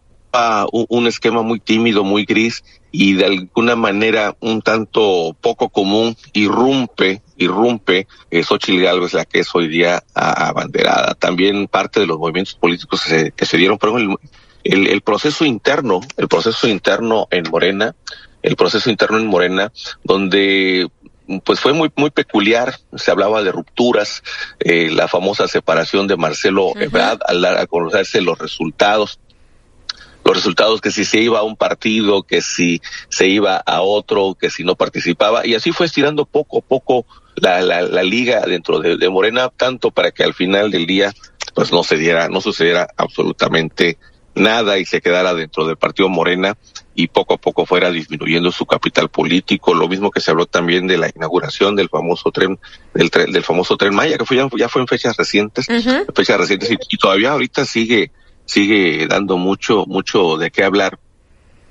un, 0.71 0.85
un 0.89 1.07
esquema 1.07 1.41
muy 1.41 1.59
tímido, 1.59 2.03
muy 2.03 2.25
gris 2.25 2.63
y 2.91 3.13
de 3.13 3.25
alguna 3.25 3.75
manera 3.75 4.35
un 4.39 4.61
tanto 4.61 5.35
poco 5.39 5.69
común 5.69 6.15
irrumpe, 6.33 7.21
irrumpe 7.37 8.07
eh, 8.31 8.43
Xochitl 8.43 8.81
Gálvez, 8.81 9.13
la 9.13 9.25
que 9.25 9.39
es 9.39 9.49
hoy 9.53 9.67
día 9.67 10.03
abanderada. 10.13 11.13
También 11.15 11.67
parte 11.67 11.99
de 11.99 12.07
los 12.07 12.17
movimientos 12.17 12.55
políticos 12.55 13.03
que 13.03 13.09
se, 13.09 13.31
que 13.31 13.45
se 13.45 13.57
dieron, 13.57 13.77
pero 13.77 13.97
el, 13.97 14.15
el, 14.63 14.87
el 14.87 15.01
proceso 15.01 15.45
interno, 15.45 16.01
el 16.17 16.27
proceso 16.27 16.67
interno 16.67 17.27
en 17.31 17.49
Morena, 17.49 17.95
el 18.41 18.55
proceso 18.55 18.89
interno 18.89 19.17
en 19.17 19.27
Morena, 19.27 19.71
donde 20.03 20.87
pues 21.43 21.59
fue 21.59 21.73
muy 21.73 21.91
muy 21.95 22.09
peculiar, 22.09 22.79
se 22.95 23.11
hablaba 23.11 23.43
de 23.43 23.51
rupturas, 23.51 24.23
eh, 24.59 24.89
la 24.89 25.07
famosa 25.07 25.47
separación 25.47 26.07
de 26.07 26.17
Marcelo 26.17 26.71
Ebrard 26.75 27.19
al 27.27 27.41
dar 27.41 27.57
a 27.57 27.67
conocerse 27.67 28.19
los 28.21 28.39
resultados 28.39 29.19
los 30.25 30.35
resultados 30.35 30.81
que 30.81 30.91
si 30.91 31.05
se 31.05 31.19
iba 31.19 31.39
a 31.39 31.43
un 31.43 31.55
partido, 31.55 32.23
que 32.23 32.41
si 32.41 32.81
se 33.09 33.27
iba 33.27 33.57
a 33.57 33.81
otro, 33.81 34.35
que 34.39 34.49
si 34.49 34.63
no 34.63 34.75
participaba, 34.75 35.45
y 35.45 35.55
así 35.55 35.71
fue 35.71 35.85
estirando 35.87 36.25
poco 36.25 36.59
a 36.59 36.61
poco 36.61 37.05
la, 37.35 37.61
la, 37.61 37.81
la 37.81 38.03
liga 38.03 38.41
dentro 38.41 38.79
de, 38.79 38.97
de 38.97 39.09
Morena, 39.09 39.49
tanto 39.49 39.91
para 39.91 40.11
que 40.11 40.23
al 40.23 40.33
final 40.33 40.69
del 40.71 40.85
día 40.85 41.13
pues 41.55 41.71
no 41.71 41.83
se 41.83 41.97
diera, 41.97 42.27
no 42.29 42.41
sucediera 42.41 42.87
absolutamente 42.95 43.97
nada 44.35 44.77
y 44.77 44.85
se 44.85 45.01
quedara 45.01 45.33
dentro 45.33 45.65
del 45.65 45.75
partido 45.77 46.07
Morena 46.07 46.55
y 46.95 47.07
poco 47.07 47.33
a 47.33 47.37
poco 47.37 47.65
fuera 47.65 47.89
disminuyendo 47.91 48.51
su 48.51 48.65
capital 48.65 49.09
político, 49.09 49.73
lo 49.73 49.87
mismo 49.87 50.11
que 50.11 50.19
se 50.21 50.31
habló 50.31 50.45
también 50.45 50.85
de 50.85 50.97
la 50.97 51.09
inauguración 51.13 51.75
del 51.75 51.89
famoso 51.89 52.29
tren, 52.31 52.59
del, 52.93 53.09
tren- 53.09 53.31
del 53.31 53.43
famoso 53.43 53.75
tren 53.77 53.95
Maya, 53.95 54.17
que 54.17 54.25
fue 54.25 54.37
ya, 54.37 54.47
ya 54.57 54.69
fue 54.69 54.81
en 54.81 54.87
fechas 54.87 55.17
recientes, 55.17 55.67
fechas 56.13 56.37
recientes 56.37 56.69
y, 56.71 56.77
y 56.89 56.97
todavía 56.97 57.31
ahorita 57.31 57.65
sigue 57.65 58.11
sigue 58.49 59.05
dando 59.07 59.37
mucho 59.37 59.85
mucho 59.85 60.37
de 60.37 60.49
qué 60.49 60.63
hablar 60.63 60.99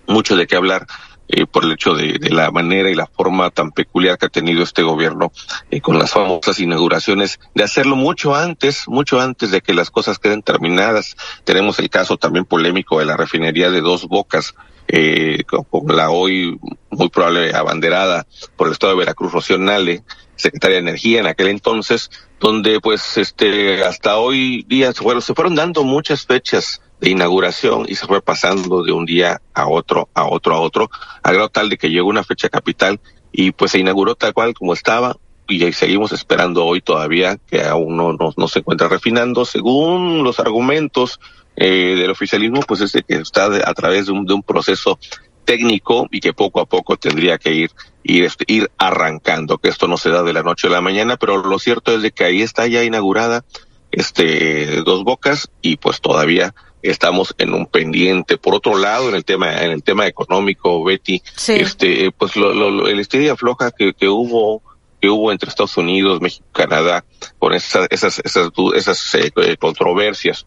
mucho 0.07 0.37
de 0.37 0.47
qué 0.47 0.55
hablar 0.55 0.87
eh, 1.27 1.45
por 1.45 1.65
el 1.65 1.73
hecho 1.73 1.93
de, 1.95 2.19
de 2.19 2.31
la 2.31 2.51
manera 2.53 2.89
y 2.89 2.95
la 2.95 3.07
forma 3.07 3.51
tan 3.51 3.73
peculiar 3.73 4.17
que 4.17 4.27
ha 4.27 4.29
tenido 4.29 4.63
este 4.63 4.83
gobierno 4.85 5.33
eh, 5.71 5.81
con 5.81 5.99
las 5.99 6.13
famosas 6.13 6.61
inauguraciones 6.61 7.41
de 7.55 7.65
hacerlo 7.65 7.97
mucho 7.97 8.37
antes 8.37 8.87
mucho 8.87 9.21
antes 9.21 9.51
de 9.51 9.61
que 9.61 9.75
las 9.75 9.91
cosas 9.91 10.19
queden 10.19 10.43
terminadas. 10.43 11.17
Tenemos 11.45 11.81
el 11.81 11.91
caso 11.91 12.17
también 12.17 12.45
polémico 12.45 13.01
de 13.01 13.07
la 13.07 13.17
refinería 13.17 13.71
de 13.71 13.81
Dos 13.81 14.07
Bocas 14.07 14.55
eh, 14.89 15.45
con, 15.45 15.67
la 15.89 16.11
hoy 16.11 16.59
muy 16.91 17.09
probable 17.11 17.55
abanderada 17.55 18.27
por 18.57 18.67
el 18.67 18.73
estado 18.73 18.95
de 18.95 18.99
Veracruz 18.99 19.33
Rocío 19.33 19.59
Nale 19.59 20.03
secretaria 20.35 20.77
de 20.77 20.83
Energía 20.83 21.21
en 21.21 21.27
aquel 21.27 21.49
entonces, 21.49 22.11
donde 22.41 22.81
pues 22.81 23.19
este 23.19 23.85
hasta 23.85 24.17
hoy 24.19 24.65
día 24.69 24.93
fueron, 24.95 25.21
se 25.21 25.35
fueron 25.35 25.55
dando 25.55 25.85
muchas 25.85 26.25
fechas 26.25 26.81
de 27.01 27.11
inauguración 27.11 27.87
y 27.89 27.97
se 27.97 28.07
fue 28.07 28.23
pasando 28.23 28.83
de 28.83 28.93
un 28.93 29.05
día 29.05 29.41
a 29.53 29.69
otro, 29.69 30.09
a 30.15 30.27
otro, 30.27 30.55
a 30.55 30.61
otro, 30.61 30.91
a 31.23 31.33
grado 31.33 31.49
tal 31.49 31.69
de 31.69 31.77
que 31.77 31.91
llegó 31.91 32.09
una 32.09 32.25
fecha 32.25 32.49
capital 32.49 33.01
y 33.33 33.51
pues 33.51 33.73
se 33.73 33.81
inauguró 33.81 34.15
tal 34.15 34.33
cual 34.33 34.55
como 34.55 34.73
estaba 34.73 35.17
y 35.49 35.73
seguimos 35.73 36.13
esperando 36.13 36.65
hoy 36.65 36.81
todavía 36.81 37.39
que 37.47 37.63
aún 37.63 37.97
no, 37.97 38.13
no, 38.13 38.33
no 38.37 38.49
se 38.49 38.59
encuentra 38.59 38.89
refinando. 38.89 39.45
Según 39.45 40.23
los 40.23 40.41
argumentos 40.41 41.21
eh, 41.61 41.97
del 41.97 42.11
oficialismo 42.11 42.61
pues 42.61 42.81
es 42.83 42.93
de 42.93 43.03
que 43.03 43.15
está 43.17 43.51
de- 43.51 43.63
a 43.65 43.75
través 43.75 44.07
de 44.07 44.13
un, 44.13 44.25
de 44.27 44.35
un 44.35 44.43
proceso 44.43 44.99
técnico 45.45 46.07
y 46.11 46.21
que 46.21 46.33
poco 46.33 46.61
a 46.61 46.67
poco 46.67 46.97
tendría 46.97 47.39
que 47.39 47.53
ir 47.53 47.71
ir 48.05 48.25
este, 48.25 48.45
ir 48.47 48.71
arrancando 48.79 49.59
que 49.59 49.69
esto 49.71 49.89
no 49.89 49.97
se 49.97 50.11
da 50.11 50.23
de 50.23 50.33
la 50.33 50.43
noche 50.43 50.69
a 50.69 50.71
la 50.71 50.81
mañana 50.83 51.17
pero 51.17 51.39
lo 51.43 51.59
cierto 51.59 51.95
es 51.95 52.03
de 52.03 52.11
que 52.13 52.25
ahí 52.25 52.43
está 52.43 52.67
ya 52.67 52.85
inaugurada 52.85 53.45
este 53.91 54.83
dos 54.83 55.05
bocas 55.05 55.51
y 55.63 55.77
pues 55.77 56.01
todavía 56.01 56.55
estamos 56.83 57.35
en 57.39 57.55
un 57.55 57.67
pendiente. 57.67 58.37
Por 58.39 58.55
otro 58.55 58.77
lado 58.79 59.09
en 59.09 59.15
el 59.17 59.25
tema 59.25 59.63
en 59.65 59.73
el 59.73 59.83
tema 59.83 60.07
económico 60.07 60.85
Betty 60.85 61.23
este 61.61 62.13
pues 62.13 62.37
lo, 62.37 62.55
lo, 62.55 62.71
lo- 62.71 62.87
el 62.89 63.01
estilo 63.01 63.33
afloja 63.33 63.71
que, 63.73 63.95
que 63.95 64.09
hubo 64.09 64.63
que 65.01 65.09
hubo 65.09 65.33
entre 65.33 65.49
Estados 65.49 65.77
Unidos 65.77 66.21
México 66.21 66.47
Canadá 66.53 67.05
con 67.39 67.53
esas 67.55 67.89
esas 67.91 68.21
esas 68.25 68.51
esas 68.77 69.15
eh, 69.15 69.57
controversias 69.59 70.47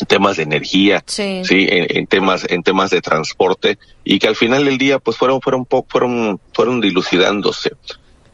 en 0.00 0.06
temas 0.06 0.36
de 0.36 0.42
energía, 0.44 1.02
Sí. 1.06 1.42
sí, 1.44 1.66
en, 1.70 1.86
en 1.96 2.06
temas 2.06 2.46
en 2.48 2.62
temas 2.62 2.90
de 2.90 3.00
transporte 3.00 3.78
y 4.04 4.18
que 4.18 4.28
al 4.28 4.36
final 4.36 4.64
del 4.64 4.78
día 4.78 4.98
pues 4.98 5.16
fueron 5.16 5.40
fueron 5.40 5.66
fueron 5.88 6.40
fueron 6.52 6.80
dilucidándose. 6.80 7.72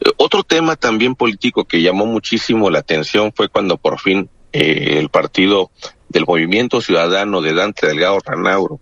Eh, 0.01 0.11
Otro 0.17 0.43
tema 0.43 0.75
también 0.75 1.15
político 1.15 1.65
que 1.65 1.81
llamó 1.81 2.05
muchísimo 2.05 2.69
la 2.69 2.79
atención 2.79 3.31
fue 3.35 3.49
cuando 3.49 3.77
por 3.77 3.99
fin 3.99 4.29
eh, 4.53 4.97
el 4.99 5.09
partido 5.09 5.71
del 6.09 6.25
Movimiento 6.25 6.81
Ciudadano 6.81 7.41
de 7.41 7.53
Dante 7.53 7.87
Delgado 7.87 8.19
Ranauro 8.25 8.79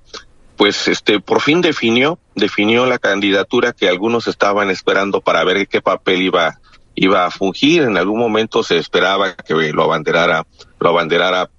pues 0.56 0.88
este 0.88 1.20
por 1.20 1.42
fin 1.42 1.62
definió 1.62 2.20
definió 2.36 2.86
la 2.86 3.00
candidatura 3.00 3.74
que 3.74 3.90
algunos 3.90 4.28
estaban 4.28 4.70
esperando 4.70 5.22
para 5.22 5.44
ver 5.44 5.68
qué 5.68 5.82
papel 5.82 6.22
iba 6.22 6.60
iba 6.96 7.26
a 7.26 7.32
fungir 7.32 7.82
en 7.84 7.98
algún 7.98 8.20
momento 8.20 8.62
se 8.62 8.78
esperaba 8.78 9.36
que 9.36 9.54
lo 9.74 9.84
abanderara 9.84 10.46
lo 10.80 10.90
abanderara 10.90 11.50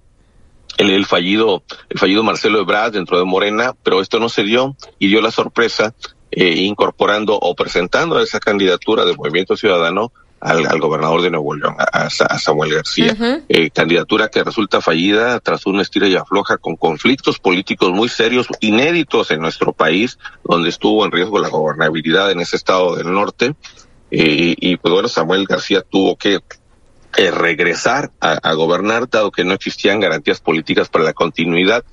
el, 0.78 0.90
el 0.90 1.06
fallido 1.06 1.62
el 1.88 1.98
fallido 1.98 2.22
Marcelo 2.22 2.60
Ebrard 2.60 2.92
dentro 2.92 3.18
de 3.18 3.24
Morena 3.24 3.74
pero 3.82 4.00
esto 4.00 4.18
no 4.18 4.28
se 4.28 4.42
dio 4.42 4.76
y 4.98 5.08
dio 5.08 5.20
la 5.20 5.30
sorpresa 5.30 5.94
eh, 6.30 6.54
incorporando 6.62 7.38
o 7.38 7.54
presentando 7.54 8.20
esa 8.20 8.40
candidatura 8.40 9.04
del 9.04 9.16
Movimiento 9.16 9.56
Ciudadano 9.56 10.12
al, 10.40 10.66
al 10.66 10.78
gobernador 10.78 11.22
de 11.22 11.30
Nuevo 11.30 11.54
León, 11.54 11.74
a, 11.78 11.84
a 11.84 12.10
Sa- 12.10 12.26
a 12.26 12.38
Samuel 12.38 12.74
García. 12.74 13.14
Eh, 13.48 13.70
candidatura 13.70 14.28
que 14.28 14.44
resulta 14.44 14.82
fallida 14.82 15.40
tras 15.40 15.64
una 15.64 15.80
estira 15.80 16.06
y 16.06 16.16
afloja 16.16 16.58
con 16.58 16.76
conflictos 16.76 17.38
políticos 17.38 17.92
muy 17.92 18.10
serios, 18.10 18.46
inéditos 18.60 19.30
en 19.30 19.40
nuestro 19.40 19.72
país, 19.72 20.18
donde 20.44 20.68
estuvo 20.68 21.02
en 21.06 21.12
riesgo 21.12 21.38
la 21.38 21.48
gobernabilidad 21.48 22.30
en 22.30 22.40
ese 22.40 22.56
estado 22.56 22.94
del 22.96 23.10
norte. 23.10 23.54
Eh, 24.10 24.54
y, 24.58 24.76
pues 24.76 24.92
bueno, 24.92 25.08
Samuel 25.08 25.46
García 25.46 25.80
tuvo 25.80 26.16
que 26.16 26.40
eh, 27.16 27.30
regresar 27.30 28.10
a, 28.20 28.32
a 28.32 28.52
gobernar, 28.54 29.08
dado 29.08 29.30
que 29.30 29.44
no 29.44 29.54
existían 29.54 30.00
garantías 30.00 30.40
políticas 30.40 30.88
para 30.88 31.04
la 31.04 31.12
continuidad 31.12 31.84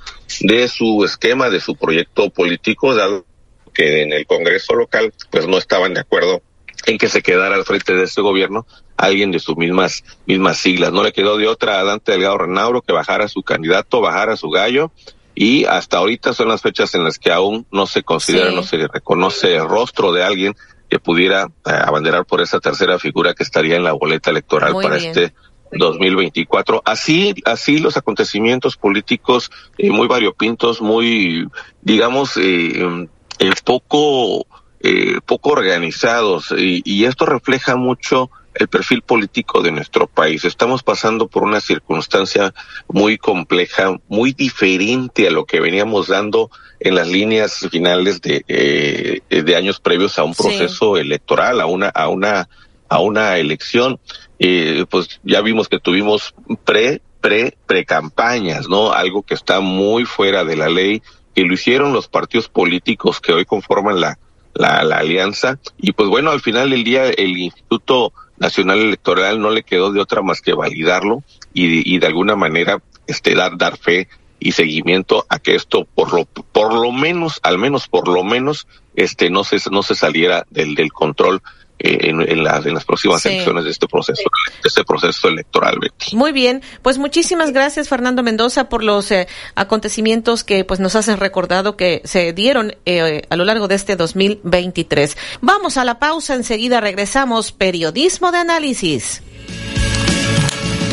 de 0.42 0.68
su 0.68 1.04
esquema, 1.06 1.50
de 1.50 1.60
su 1.60 1.76
proyecto 1.76 2.30
político, 2.30 2.96
dado 2.96 3.26
que 3.74 4.02
en 4.04 4.12
el 4.14 4.26
Congreso 4.26 4.74
local 4.76 5.14
pues 5.30 5.48
no 5.48 5.58
estaban 5.58 5.94
de 5.94 6.02
acuerdo 6.02 6.42
en 6.86 6.98
que 6.98 7.08
se 7.10 7.22
quedara 7.22 7.56
al 7.56 7.64
frente 7.64 7.94
de 7.94 8.04
este 8.04 8.22
gobierno 8.22 8.66
alguien 8.98 9.32
de 9.32 9.40
sus 9.40 9.56
mismas 9.56 10.04
mismas 10.26 10.58
siglas. 10.58 10.92
No 10.92 11.04
le 11.04 11.12
quedó 11.14 11.38
de 11.38 11.48
otra 11.48 11.80
a 11.80 11.84
Dante 11.84 12.12
Delgado 12.12 12.40
Renauro 12.40 12.82
que 12.82 12.92
bajara 12.94 13.28
su 13.28 13.44
candidato, 13.44 14.02
bajara 14.02 14.36
su 14.36 14.50
gallo 14.50 14.92
y 15.36 15.66
hasta 15.66 15.98
ahorita 15.98 16.34
son 16.34 16.50
las 16.50 16.62
fechas 16.62 16.94
en 16.96 17.04
las 17.04 17.18
que 17.18 17.32
aún 17.32 17.66
no 17.72 17.86
se 17.86 18.04
considera, 18.04 18.50
Sí. 18.50 18.56
no 18.56 18.64
se 18.64 18.78
reconoce 18.88 19.56
el 19.56 19.68
rostro 19.68 20.12
de 20.12 20.24
alguien 20.24 20.56
que 20.92 21.00
pudiera 21.00 21.46
eh, 21.66 21.72
abanderar 21.72 22.26
por 22.26 22.42
esa 22.42 22.60
tercera 22.60 23.00
figura 23.00 23.34
que 23.34 23.44
estaría 23.44 23.78
en 23.78 23.86
la 23.86 23.94
boleta 23.94 24.30
electoral 24.30 24.74
Muy 24.74 24.84
para 24.84 24.98
bien. 24.98 25.12
este 25.12 25.34
2024. 25.72 26.82
Así, 26.84 27.34
así 27.46 27.78
los 27.78 27.96
acontecimientos 27.96 28.76
políticos 28.76 29.50
eh, 29.78 29.90
muy 29.90 30.08
variopintos, 30.10 30.82
muy, 30.82 31.48
digamos, 31.82 32.36
eh, 32.36 33.08
eh, 33.40 33.52
poco, 33.64 34.46
eh, 34.82 35.20
poco 35.26 35.52
organizados 35.52 36.54
y, 36.58 36.82
y 36.84 37.06
esto 37.06 37.26
refleja 37.26 37.78
mucho 37.78 38.30
el 38.56 38.68
perfil 38.68 39.02
político 39.02 39.62
de 39.62 39.72
nuestro 39.72 40.08
país. 40.08 40.44
Estamos 40.46 40.84
pasando 40.84 41.28
por 41.28 41.44
una 41.44 41.62
circunstancia 41.62 42.54
muy 42.88 43.18
compleja, 43.18 43.98
muy 44.08 44.34
diferente 44.34 45.28
a 45.28 45.32
lo 45.32 45.46
que 45.46 45.60
veníamos 45.60 46.08
dando 46.08 46.50
en 46.80 46.96
las 46.96 47.08
líneas 47.08 47.68
finales 47.72 48.22
de, 48.22 48.44
eh, 48.48 49.22
de 49.30 49.56
años 49.56 49.80
previos 49.80 50.18
a 50.20 50.24
un 50.24 50.34
Sí. 50.34 50.44
proceso 50.44 50.98
electoral, 50.98 51.62
a 51.62 51.66
una, 51.66 51.90
a 51.90 52.08
una, 52.10 52.50
a 52.90 53.00
una 53.00 53.38
elección. 53.38 54.00
Eh, 54.40 54.86
pues 54.90 55.20
ya 55.24 55.42
vimos 55.42 55.70
que 55.70 55.80
tuvimos 55.80 56.34
pre, 56.66 57.02
pre, 57.22 57.56
pre 57.68 57.86
campañas, 57.86 58.68
¿no? 58.68 58.92
Algo 58.92 59.22
que 59.22 59.36
está 59.36 59.60
muy 59.60 60.06
fuera 60.06 60.44
de 60.44 60.56
la 60.56 60.68
ley, 60.68 61.02
que 61.36 61.44
lo 61.44 61.54
hicieron 61.54 61.94
los 61.94 62.08
partidos 62.08 62.50
políticos 62.50 63.22
que 63.22 63.32
hoy 63.32 63.46
conforman 63.46 64.02
la, 64.02 64.18
la, 64.56 64.84
la 64.84 64.98
alianza. 64.98 65.60
Y 65.78 65.94
pues 65.94 66.10
bueno, 66.10 66.32
al 66.32 66.42
final 66.42 66.72
del 66.72 66.84
día 66.84 67.06
el 67.10 67.38
Instituto 67.38 68.12
Nacional 68.42 68.80
Electoral 68.80 69.40
no 69.40 69.52
le 69.52 69.62
quedó 69.62 69.92
de 69.92 70.02
otra 70.02 70.24
más 70.24 70.42
que 70.42 70.54
validarlo 70.54 71.24
y, 71.54 71.94
y 71.94 72.00
de 72.00 72.08
alguna 72.08 72.36
manera 72.36 72.82
este 73.06 73.36
dar, 73.36 73.56
dar 73.56 73.78
fe 73.78 74.10
y 74.40 74.54
seguimiento 74.54 75.24
a 75.30 75.38
que 75.38 75.54
esto 75.54 75.86
por 75.86 76.12
lo 76.12 76.26
por 76.26 76.74
lo 76.74 76.92
menos 76.92 77.40
al 77.44 77.60
menos 77.60 77.88
por 77.88 78.08
lo 78.08 78.24
menos 78.24 78.68
este 78.96 79.30
no 79.30 79.44
se 79.44 79.58
no 79.70 79.84
se 79.84 79.94
saliera 79.94 80.48
del 80.50 80.74
del 80.74 80.92
control 80.92 81.44
en, 81.84 82.22
en 82.22 82.44
las 82.44 82.66
en 82.66 82.74
las 82.74 82.86
próximas 82.86 83.22
Sí. 83.22 83.30
elecciones 83.30 83.64
de 83.66 83.72
este 83.72 83.88
proceso 83.88 84.24
de 84.64 84.68
este 84.68 84.84
proceso 84.84 85.28
electoral 85.28 85.78
Betty. 85.80 86.16
Muy 86.16 86.32
bien, 86.32 86.62
pues 86.82 86.98
muchísimas 86.98 87.52
gracias 87.52 87.90
Fernando 87.90 88.24
Mendoza 88.24 88.70
por 88.70 88.84
los 88.84 89.12
eh, 89.12 89.28
acontecimientos 89.56 90.44
que 90.44 90.64
pues 90.64 90.80
nos 90.80 90.96
haces 90.96 91.20
recordado 91.20 91.76
que 91.78 92.02
se 92.06 92.34
dieron 92.34 92.76
eh, 92.86 93.24
a 93.30 93.36
lo 93.36 93.46
largo 93.46 93.68
de 93.68 93.76
este 93.76 93.96
2023. 93.96 95.18
Vamos 95.42 95.78
a 95.78 95.84
la 95.86 96.00
pausa, 96.00 96.36
enseguida 96.36 96.82
regresamos 96.82 97.52
periodismo 97.52 98.32
de 98.32 98.38
análisis. 98.40 99.22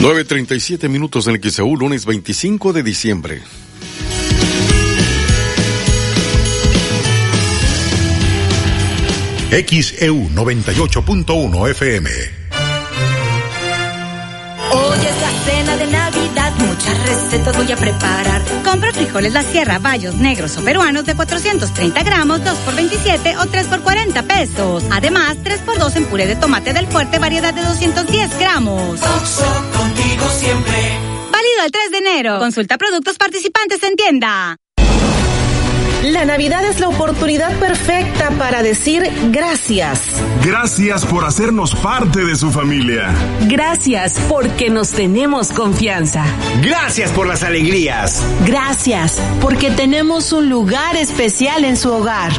9.37 0.01 0.89
minutos 0.89 1.27
en 1.27 1.35
el 1.35 1.51
XEU, 1.51 1.77
lunes 1.77 2.07
25 2.07 2.73
de 2.73 2.83
diciembre. 2.85 3.43
XEU 9.51 10.29
98.1 10.35 11.71
FM. 11.71 12.11
Hoy 14.71 14.99
es 14.99 15.21
la 15.23 15.31
cena 15.47 15.77
de 15.79 15.87
Navidad, 15.87 16.53
muchas 16.59 17.07
recetas 17.07 17.57
voy 17.57 17.73
a 17.73 17.77
preparar. 17.77 18.43
Compra 18.63 18.93
frijoles 18.93 19.33
La 19.33 19.43
Sierra, 19.43 19.79
bayos 19.79 20.17
negros 20.17 20.55
o 20.59 20.63
peruanos 20.63 21.07
de 21.07 21.15
430 21.15 22.03
gramos, 22.03 22.45
2 22.45 22.59
por 22.59 22.75
27 22.75 23.39
o 23.39 23.47
3 23.47 23.67
por 23.69 23.81
40 23.81 24.23
pesos. 24.25 24.85
Además, 24.91 25.39
3 25.43 25.61
por 25.61 25.79
2 25.79 25.97
en 25.97 26.05
puré 26.05 26.27
de 26.27 26.37
tomate 26.37 26.75
del 26.75 26.87
fuerte, 26.87 27.19
variedad 27.19 27.55
de 27.55 27.63
210 27.63 28.39
gramos. 28.39 29.01
contigo 29.01 30.29
siempre. 30.29 30.99
Válido 31.33 31.65
el 31.65 31.73
3 31.73 31.91
de 31.91 31.99
enero. 31.99 32.39
Consulta 32.39 32.77
productos 32.77 33.17
participantes 33.17 33.83
en 33.83 33.97
tienda. 33.97 34.59
La 36.03 36.25
Navidad 36.25 36.65
es 36.65 36.79
la 36.79 36.89
oportunidad 36.89 37.59
perfecta 37.59 38.31
para 38.39 38.63
decir 38.63 39.03
gracias. 39.33 40.23
Gracias 40.45 41.05
por 41.05 41.25
hacernos 41.25 41.75
parte 41.75 42.25
de 42.25 42.37
su 42.37 42.53
familia. 42.53 43.13
Gracias 43.49 44.15
porque 44.29 44.71
nos 44.71 44.93
tenemos 44.93 45.49
confianza. 45.49 46.25
Gracias 46.63 47.11
por 47.11 47.27
las 47.27 47.43
alegrías. 47.43 48.23
Gracias 48.47 49.21
porque 49.41 49.73
tenemos 49.73 50.33
un 50.33 50.49
lugar 50.49 50.97
especial 50.97 51.65
en 51.65 51.77
su 51.77 51.93
hogar. 51.93 52.31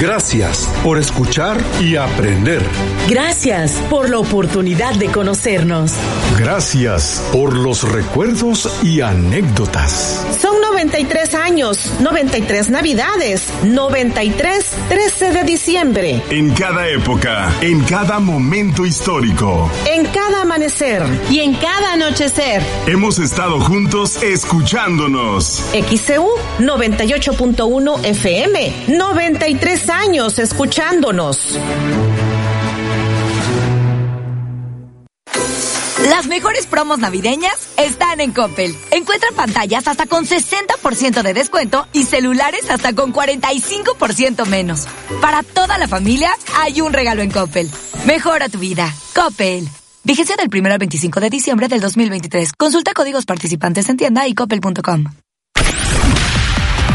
Gracias 0.00 0.68
por 0.82 0.98
escuchar 0.98 1.58
y 1.80 1.94
aprender. 1.94 2.60
Gracias 3.08 3.72
por 3.88 4.10
la 4.10 4.18
oportunidad 4.18 4.94
de 4.96 5.06
conocernos. 5.06 5.92
Gracias 6.38 7.22
por 7.32 7.56
los 7.56 7.84
recuerdos 7.84 8.68
y 8.82 9.00
anécdotas. 9.00 10.26
Son 10.40 10.60
93 10.60 11.34
años, 11.34 11.92
93 12.00 12.70
Navidades, 12.70 12.95
93 13.64 14.70
13 14.88 15.32
de 15.32 15.44
diciembre. 15.44 16.22
En 16.30 16.50
cada 16.54 16.88
época, 16.88 17.52
en 17.60 17.84
cada 17.84 18.18
momento 18.18 18.86
histórico, 18.86 19.70
En 19.86 20.06
cada 20.06 20.42
amanecer 20.42 21.02
y 21.30 21.40
en 21.40 21.54
cada 21.54 21.92
anochecer. 21.92 22.62
hemos 22.86 23.18
estado 23.18 23.60
juntos 23.60 24.22
escuchándonos. 24.22 25.62
XCU 25.72 26.28
98.1 26.58 28.04
FM, 28.04 28.72
93 28.88 29.90
años 29.90 30.38
escuchándonos. 30.38 31.58
Las 36.08 36.28
mejores 36.28 36.68
promos 36.68 37.00
navideñas 37.00 37.68
están 37.76 38.20
en 38.20 38.30
Coppel. 38.30 38.76
Encuentra 38.92 39.28
pantallas 39.34 39.88
hasta 39.88 40.06
con 40.06 40.24
60% 40.24 41.20
de 41.20 41.34
descuento 41.34 41.84
y 41.92 42.04
celulares 42.04 42.70
hasta 42.70 42.92
con 42.92 43.12
45% 43.12 44.46
menos. 44.46 44.86
Para 45.20 45.42
toda 45.42 45.78
la 45.78 45.88
familia 45.88 46.30
hay 46.58 46.80
un 46.80 46.92
regalo 46.92 47.22
en 47.22 47.32
Coppel. 47.32 47.68
Mejora 48.06 48.48
tu 48.48 48.60
vida. 48.60 48.94
Coppel. 49.16 49.68
Vigencia 50.04 50.36
del 50.36 50.48
1 50.48 50.72
al 50.72 50.78
25 50.78 51.18
de 51.18 51.28
diciembre 51.28 51.66
del 51.66 51.80
2023. 51.80 52.52
Consulta 52.52 52.92
códigos 52.94 53.24
participantes 53.26 53.88
en 53.88 53.96
tienda 53.96 54.28
y 54.28 54.34
coppel.com. 54.36 55.06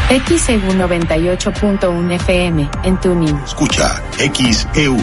XEU 0.08 0.72
98.1 0.72 2.12
FM 2.16 2.70
en 2.84 3.00
Tuning. 3.00 3.36
Escucha 3.44 4.02
XEU, 4.18 4.96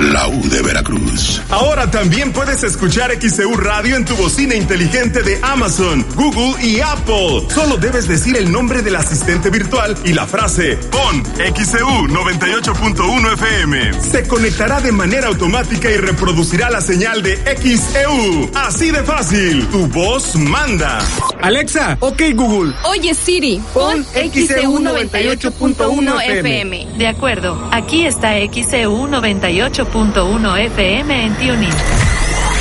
la 0.00 0.28
U 0.28 0.48
de 0.48 0.62
Veracruz. 0.62 1.42
Ahora 1.50 1.90
también 1.90 2.32
puedes 2.32 2.62
escuchar 2.62 3.12
XEU 3.20 3.54
Radio 3.56 3.96
en 3.96 4.04
tu 4.04 4.16
bocina 4.16 4.54
inteligente 4.54 5.22
de 5.22 5.38
Amazon, 5.42 6.06
Google 6.14 6.54
y 6.64 6.80
Apple. 6.80 7.46
Solo 7.54 7.76
debes 7.76 8.08
decir 8.08 8.36
el 8.36 8.50
nombre 8.50 8.80
del 8.80 8.96
asistente 8.96 9.50
virtual 9.50 9.96
y 10.04 10.14
la 10.14 10.26
frase 10.26 10.78
PON 10.90 11.22
XEU 11.54 12.08
98.1 12.08 13.34
FM. 13.34 14.00
Se 14.00 14.26
conectará 14.26 14.80
de 14.80 14.92
manera 14.92 15.28
automática 15.28 15.90
y 15.90 15.96
reproducirá 15.98 16.70
la 16.70 16.80
señal 16.80 17.22
de 17.22 17.36
XEU. 17.36 18.50
Así 18.54 18.90
de 18.90 19.02
fácil. 19.02 19.66
Tu 19.68 19.86
voz 19.88 20.34
manda. 20.36 20.98
Alexa, 21.42 21.98
ok 22.00 22.22
Google. 22.34 22.74
Oye 22.84 23.14
Siri, 23.14 23.60
pon 23.74 24.04
XEU 24.04 24.78
98.1 24.78 26.22
FM. 26.22 26.86
De 26.96 27.06
acuerdo, 27.06 27.68
aquí 27.70 28.06
está 28.06 28.34
XEU 28.50 29.08
98.1 29.08 29.89
FM 29.92 31.24
en 31.24 31.34
Tuning. 31.34 31.72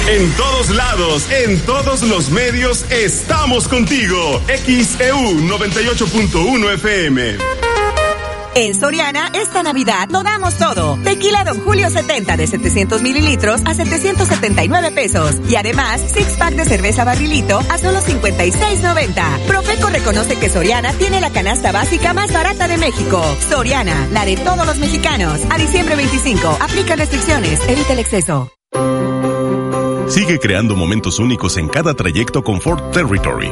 En 0.07 0.31
todos 0.34 0.69
lados, 0.72 1.30
en 1.31 1.60
todos 1.61 2.01
los 2.01 2.31
medios, 2.31 2.84
estamos 2.89 3.68
contigo. 3.68 4.41
XEU 4.47 5.39
98.1 5.41 6.73
FM. 6.73 7.38
En 8.56 8.74
Soriana, 8.74 9.32
esta 9.34 9.64
Navidad 9.64 10.10
lo 10.12 10.24
damos 10.24 10.56
todo. 10.56 10.98
Tequila 11.04 11.44
Don 11.44 11.60
Julio 11.62 11.90
70 11.90 12.36
de 12.36 12.48
700 12.48 13.02
mililitros 13.02 13.62
a 13.66 13.74
779 13.74 14.92
pesos. 14.92 15.36
Y 15.48 15.56
además, 15.56 16.02
six 16.14 16.38
pack 16.38 16.56
de 16.56 16.66
cerveza 16.66 17.04
barrilito 17.06 17.60
a 17.70 17.78
solo 17.78 18.00
56.90. 18.00 19.40
Profeco 19.48 19.90
reconoce 19.90 20.36
que 20.38 20.50
Soriana 20.50 20.94
tiene 20.94 21.22
la 21.22 21.32
canasta 21.32 21.72
básica 21.72 22.14
más 22.14 22.34
barata 22.34 22.68
de 22.68 22.78
México. 22.78 23.24
Soriana, 23.50 24.08
la 24.12 24.26
de 24.26 24.38
todos 24.38 24.66
los 24.66 24.78
mexicanos. 24.78 25.40
A 25.50 25.58
diciembre 25.58 25.96
25, 25.96 26.58
aplica 26.60 26.96
restricciones, 26.96 27.60
evita 27.68 27.94
el 27.94 28.00
exceso. 28.00 28.52
Sigue 30.08 30.40
creando 30.40 30.76
momentos 30.76 31.20
únicos 31.20 31.56
en 31.58 31.68
cada 31.68 31.94
trayecto 31.94 32.44
con 32.44 32.60
Ford 32.60 32.92
Territory. 32.92 33.52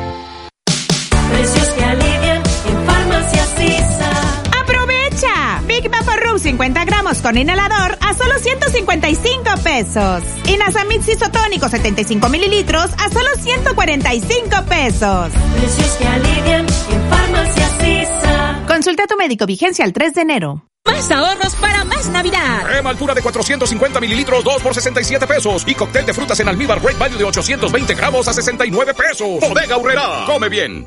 50 7.11 7.21
gramos 7.21 7.21
con 7.21 7.37
inhalador 7.37 7.97
a 8.01 8.13
solo 8.13 8.39
155 8.39 9.43
pesos. 9.63 10.23
Y 10.47 10.57
Nasamid 10.57 11.05
isotónico 11.07 11.67
75 11.67 12.29
mililitros 12.29 12.91
a 12.97 13.09
solo 13.09 13.29
145 13.37 14.63
pesos. 14.65 15.31
Precios 15.59 15.97
que 15.97 16.07
alivian 16.07 16.65
en 16.65 17.09
farmacias 17.09 17.71
ISA. 17.83 18.65
Consulta 18.67 19.03
a 19.03 19.07
tu 19.07 19.17
médico 19.17 19.45
vigencia 19.45 19.85
el 19.85 19.93
3 19.93 20.13
de 20.13 20.21
enero. 20.21 20.65
Más 20.85 21.11
ahorros 21.11 21.55
para 21.55 21.83
más 21.83 22.09
Navidad. 22.09 22.63
Crema 22.65 22.89
altura 22.89 23.13
de 23.13 23.21
450 23.21 23.99
mililitros, 23.99 24.43
2 24.43 24.61
por 24.61 24.73
67 24.73 25.27
pesos. 25.27 25.63
Y 25.67 25.75
cóctel 25.75 26.05
de 26.05 26.13
frutas 26.13 26.39
en 26.39 26.47
almíbar 26.47 26.79
Great 26.79 26.97
Value 26.97 27.17
de 27.17 27.23
820 27.25 27.93
gramos 27.93 28.27
a 28.27 28.33
69 28.33 28.93
pesos. 28.93 29.39
Bodega 29.41 29.77
Urrera. 29.77 30.23
Come 30.25 30.49
bien. 30.49 30.85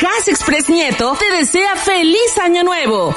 Gas 0.00 0.28
Express 0.28 0.68
Nieto 0.68 1.16
te 1.18 1.36
desea 1.36 1.74
feliz 1.76 2.38
año 2.42 2.62
nuevo. 2.62 3.14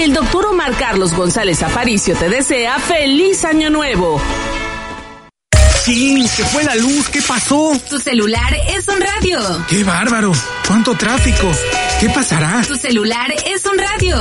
El 0.00 0.12
doctor 0.12 0.46
Omar 0.46 0.74
Carlos 0.76 1.14
González 1.14 1.62
Aparicio 1.62 2.14
te 2.16 2.28
desea 2.28 2.78
feliz 2.78 3.44
año 3.44 3.70
nuevo. 3.70 4.20
Sí, 5.84 6.26
se 6.26 6.44
fue 6.44 6.64
la 6.64 6.74
luz, 6.74 7.08
¿qué 7.10 7.22
pasó? 7.22 7.72
Tu 7.88 7.98
celular 8.00 8.56
es 8.74 8.88
un 8.88 9.00
radio. 9.00 9.38
¡Qué 9.68 9.84
bárbaro! 9.84 10.32
¿Cuánto 10.66 10.94
tráfico? 10.94 11.50
¿Qué 12.00 12.08
pasará? 12.08 12.62
Tu 12.66 12.74
celular 12.74 13.32
es 13.46 13.64
un 13.66 13.78
radio. 13.78 14.16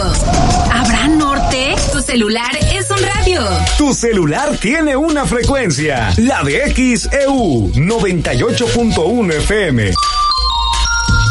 ¿Habrá 0.71 1.07
norte? 1.07 1.73
Tu 1.91 2.01
celular 2.01 2.51
es 2.73 2.89
un 2.91 3.01
radio. 3.01 3.41
Tu 3.77 3.93
celular 3.93 4.57
tiene 4.57 4.95
una 4.95 5.25
frecuencia, 5.25 6.13
la 6.17 6.43
de 6.43 6.71
XEU 6.73 7.71
98.1 7.71 9.33
FM. 9.33 9.93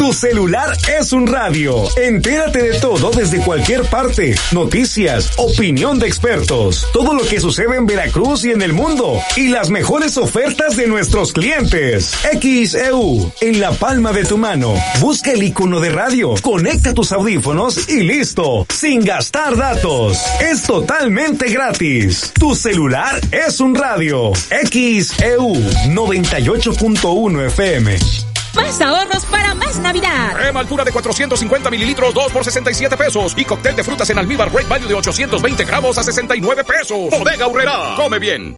Tu 0.02 0.12
celular 0.12 0.76
es 0.98 1.12
un 1.12 1.28
radio. 1.28 1.84
Entérate 1.96 2.60
de 2.60 2.80
todo 2.80 3.12
desde 3.12 3.38
cualquier 3.38 3.84
parte. 3.84 4.34
Noticias, 4.50 5.30
opinión 5.36 6.00
de 6.00 6.08
expertos, 6.08 6.88
todo 6.92 7.14
lo 7.14 7.24
que 7.24 7.38
sucede 7.38 7.76
en 7.76 7.86
Veracruz 7.86 8.44
y 8.44 8.50
en 8.50 8.62
el 8.62 8.72
mundo 8.72 9.20
y 9.36 9.46
las 9.46 9.70
mejores 9.70 10.16
ofertas 10.16 10.76
de 10.76 10.88
nuestros 10.88 11.32
clientes. 11.32 12.14
XEU, 12.32 13.32
en 13.42 13.60
la 13.60 13.70
palma 13.70 14.12
de 14.12 14.24
tu 14.24 14.38
mano. 14.38 14.74
Busca 14.98 15.30
el 15.30 15.44
icono 15.44 15.78
de 15.78 15.90
radio, 15.90 16.34
conecta 16.42 16.92
tus 16.94 17.12
audífonos 17.12 17.88
y 17.88 18.00
listo, 18.00 18.66
sin 18.74 19.04
gastar 19.04 19.56
datos. 19.56 20.18
Es 20.40 20.64
totalmente 20.64 21.48
gratis. 21.48 22.32
Tu 22.34 22.56
celular 22.56 23.20
es 23.30 23.60
un 23.60 23.76
radio. 23.76 24.32
XEU 24.32 25.54
98.1 25.92 27.46
FM. 27.46 28.31
Más 28.54 28.80
ahorros 28.80 29.26
para 29.26 29.54
más 29.54 29.78
Navidad. 29.78 30.32
Crema 30.34 30.60
altura 30.60 30.84
de 30.84 30.92
450 30.92 31.70
mililitros, 31.70 32.14
2 32.14 32.32
por 32.32 32.42
67 32.44 32.96
pesos. 32.96 33.34
Y 33.36 33.44
cóctel 33.44 33.76
de 33.76 33.84
frutas 33.84 34.08
en 34.10 34.18
almíbar 34.18 34.50
Great 34.50 34.68
Value 34.68 34.88
de 34.88 34.94
820 34.94 35.64
gramos 35.64 35.98
a 35.98 36.02
69 36.02 36.64
pesos. 36.64 37.10
Bodega 37.10 37.46
Urrera. 37.46 37.94
Come 37.96 38.18
bien. 38.18 38.56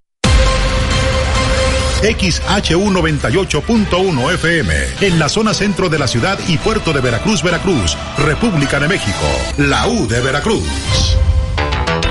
XHU98.1 2.02 4.34
FM, 4.34 4.74
en 5.00 5.18
la 5.18 5.28
zona 5.30 5.54
centro 5.54 5.88
de 5.88 5.98
la 5.98 6.06
ciudad 6.06 6.38
y 6.48 6.58
puerto 6.58 6.92
de 6.92 7.00
Veracruz, 7.00 7.42
Veracruz, 7.42 7.96
República 8.18 8.78
de 8.78 8.88
México, 8.88 9.24
la 9.56 9.88
U 9.88 10.06
de 10.06 10.20
Veracruz. 10.20 11.16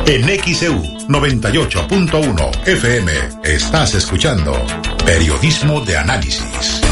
En 0.08 0.28
XEU 0.42 0.82
98.1 1.08 2.68
FM 2.68 3.12
estás 3.44 3.94
escuchando 3.94 4.60
Periodismo 5.06 5.82
de 5.82 5.98
Análisis. 5.98 6.83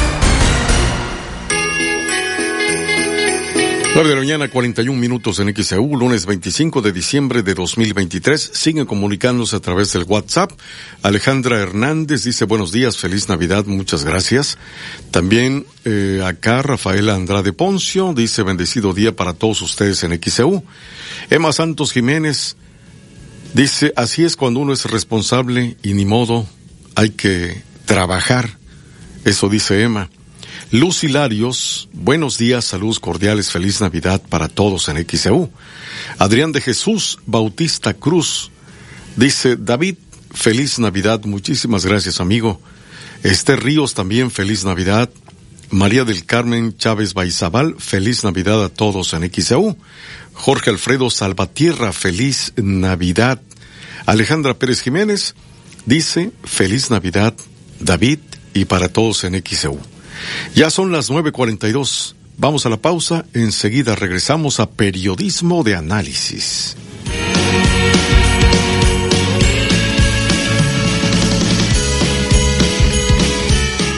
9 3.94 4.08
de 4.08 4.16
la 4.16 4.22
mañana, 4.22 4.50
41 4.50 4.98
minutos 4.98 5.40
en 5.40 5.54
XEU, 5.54 5.98
lunes 5.98 6.26
25 6.26 6.82
de 6.82 6.94
diciembre 6.94 7.44
de 7.44 7.54
2023. 7.54 8.52
Siguen 8.54 8.86
comunicándose 8.86 9.58
a 9.58 9.60
través 9.60 9.92
del 9.92 10.04
WhatsApp. 10.04 10.54
Alejandra 11.02 11.60
Hernández 11.60 12.24
dice 12.24 12.46
buenos 12.46 12.72
días, 12.72 12.96
feliz 12.96 13.28
Navidad, 13.28 13.66
muchas 13.66 14.06
gracias. 14.06 14.58
También 15.12 15.66
eh, 15.84 16.22
acá 16.26 16.62
Rafaela 16.62 17.16
Andrade 17.16 17.52
Poncio 17.52 18.14
dice 18.14 18.44
bendecido 18.44 18.94
día 18.94 19.14
para 19.14 19.34
todos 19.34 19.62
ustedes 19.62 20.02
en 20.06 20.18
XEU. 20.24 20.64
Emma 21.30 21.52
Santos 21.52 21.92
Jiménez 21.92 22.56
dice 23.54 23.92
así 23.98 24.24
es 24.24 24.38
cuando 24.38 24.62
uno 24.62 24.72
es 24.72 24.86
responsable 24.86 25.76
y 25.84 25.96
ni 25.96 26.06
modo, 26.06 26.48
hay 26.96 27.10
que 27.10 27.62
trabajar. 27.86 28.58
Eso 29.26 29.50
dice 29.50 29.84
Emma. 29.84 30.10
Luz 30.72 31.04
Hilarios, 31.04 31.90
buenos 31.92 32.38
días, 32.38 32.64
saludos 32.64 33.02
cordiales, 33.02 33.52
feliz 33.52 33.82
Navidad 33.82 34.22
para 34.30 34.48
todos 34.48 34.88
en 34.88 35.06
XEU. 35.06 35.52
Adrián 36.18 36.54
de 36.54 36.62
Jesús 36.62 37.20
Bautista 37.26 37.94
Cruz 37.94 38.52
dice, 39.18 39.58
David, 39.58 39.96
feliz 40.34 40.80
Navidad, 40.80 41.26
muchísimas 41.26 41.86
gracias 41.86 42.22
amigo. 42.22 42.62
Esther 43.22 43.62
Ríos 43.62 43.96
también, 43.96 44.32
feliz 44.32 44.64
Navidad. 44.64 45.10
María 45.72 46.06
del 46.06 46.26
Carmen 46.26 46.78
Chávez 46.78 47.14
Baizabal, 47.14 47.76
feliz 47.78 48.24
Navidad 48.24 48.64
a 48.64 48.70
todos 48.70 49.14
en 49.14 49.30
XEU. 49.30 49.76
Jorge 50.32 50.70
Alfredo 50.70 51.10
Salvatierra, 51.10 51.92
feliz 51.92 52.54
Navidad. 52.56 53.42
Alejandra 54.06 54.54
Pérez 54.54 54.80
Jiménez 54.80 55.36
dice, 55.86 56.32
feliz 56.46 56.90
Navidad, 56.90 57.34
David, 57.82 58.20
y 58.54 58.66
para 58.66 58.88
todos 58.88 59.26
en 59.26 59.44
XEU. 59.46 59.78
Ya 60.56 60.70
son 60.70 60.92
las 60.92 61.10
9.42. 61.10 62.16
Vamos 62.38 62.66
a 62.66 62.70
la 62.70 62.78
pausa. 62.78 63.26
Enseguida 63.34 63.96
regresamos 63.96 64.60
a 64.60 64.70
Periodismo 64.70 65.64
de 65.64 65.76
Análisis. 65.76 66.76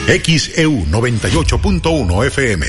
XEU 0.06 0.84
98.1 0.90 2.26
FM. 2.26 2.66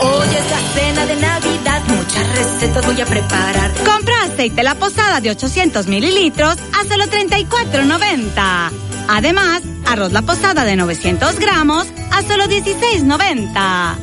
Hoy 0.00 0.26
es 0.28 0.50
la 0.50 0.60
cena 0.74 1.06
de 1.06 1.16
Navidad, 1.16 1.82
muchas 1.88 2.36
recetas 2.36 2.84
voy 2.84 3.00
a 3.00 3.06
preparar. 3.06 3.72
Compra 3.84 4.24
aceite 4.24 4.62
La 4.62 4.74
Posada 4.74 5.20
de 5.22 5.30
800 5.30 5.86
mililitros 5.86 6.58
a 6.78 6.84
solo 6.86 7.04
34.90. 7.06 8.95
Además, 9.08 9.62
arroz 9.86 10.12
La 10.12 10.22
Posada 10.22 10.64
de 10.64 10.76
900 10.76 11.38
gramos 11.38 11.86
a 12.12 12.22
solo 12.22 12.44
16.90. 12.44 13.94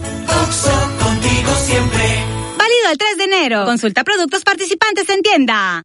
Oxo, 0.43 0.71
contigo 1.03 1.51
siempre. 1.65 2.25
Válido 2.57 2.91
el 2.91 2.97
3 2.97 3.17
de 3.17 3.23
enero. 3.23 3.65
Consulta 3.65 4.03
productos 4.03 4.43
participantes 4.43 5.09
en 5.09 5.21
tienda. 5.21 5.83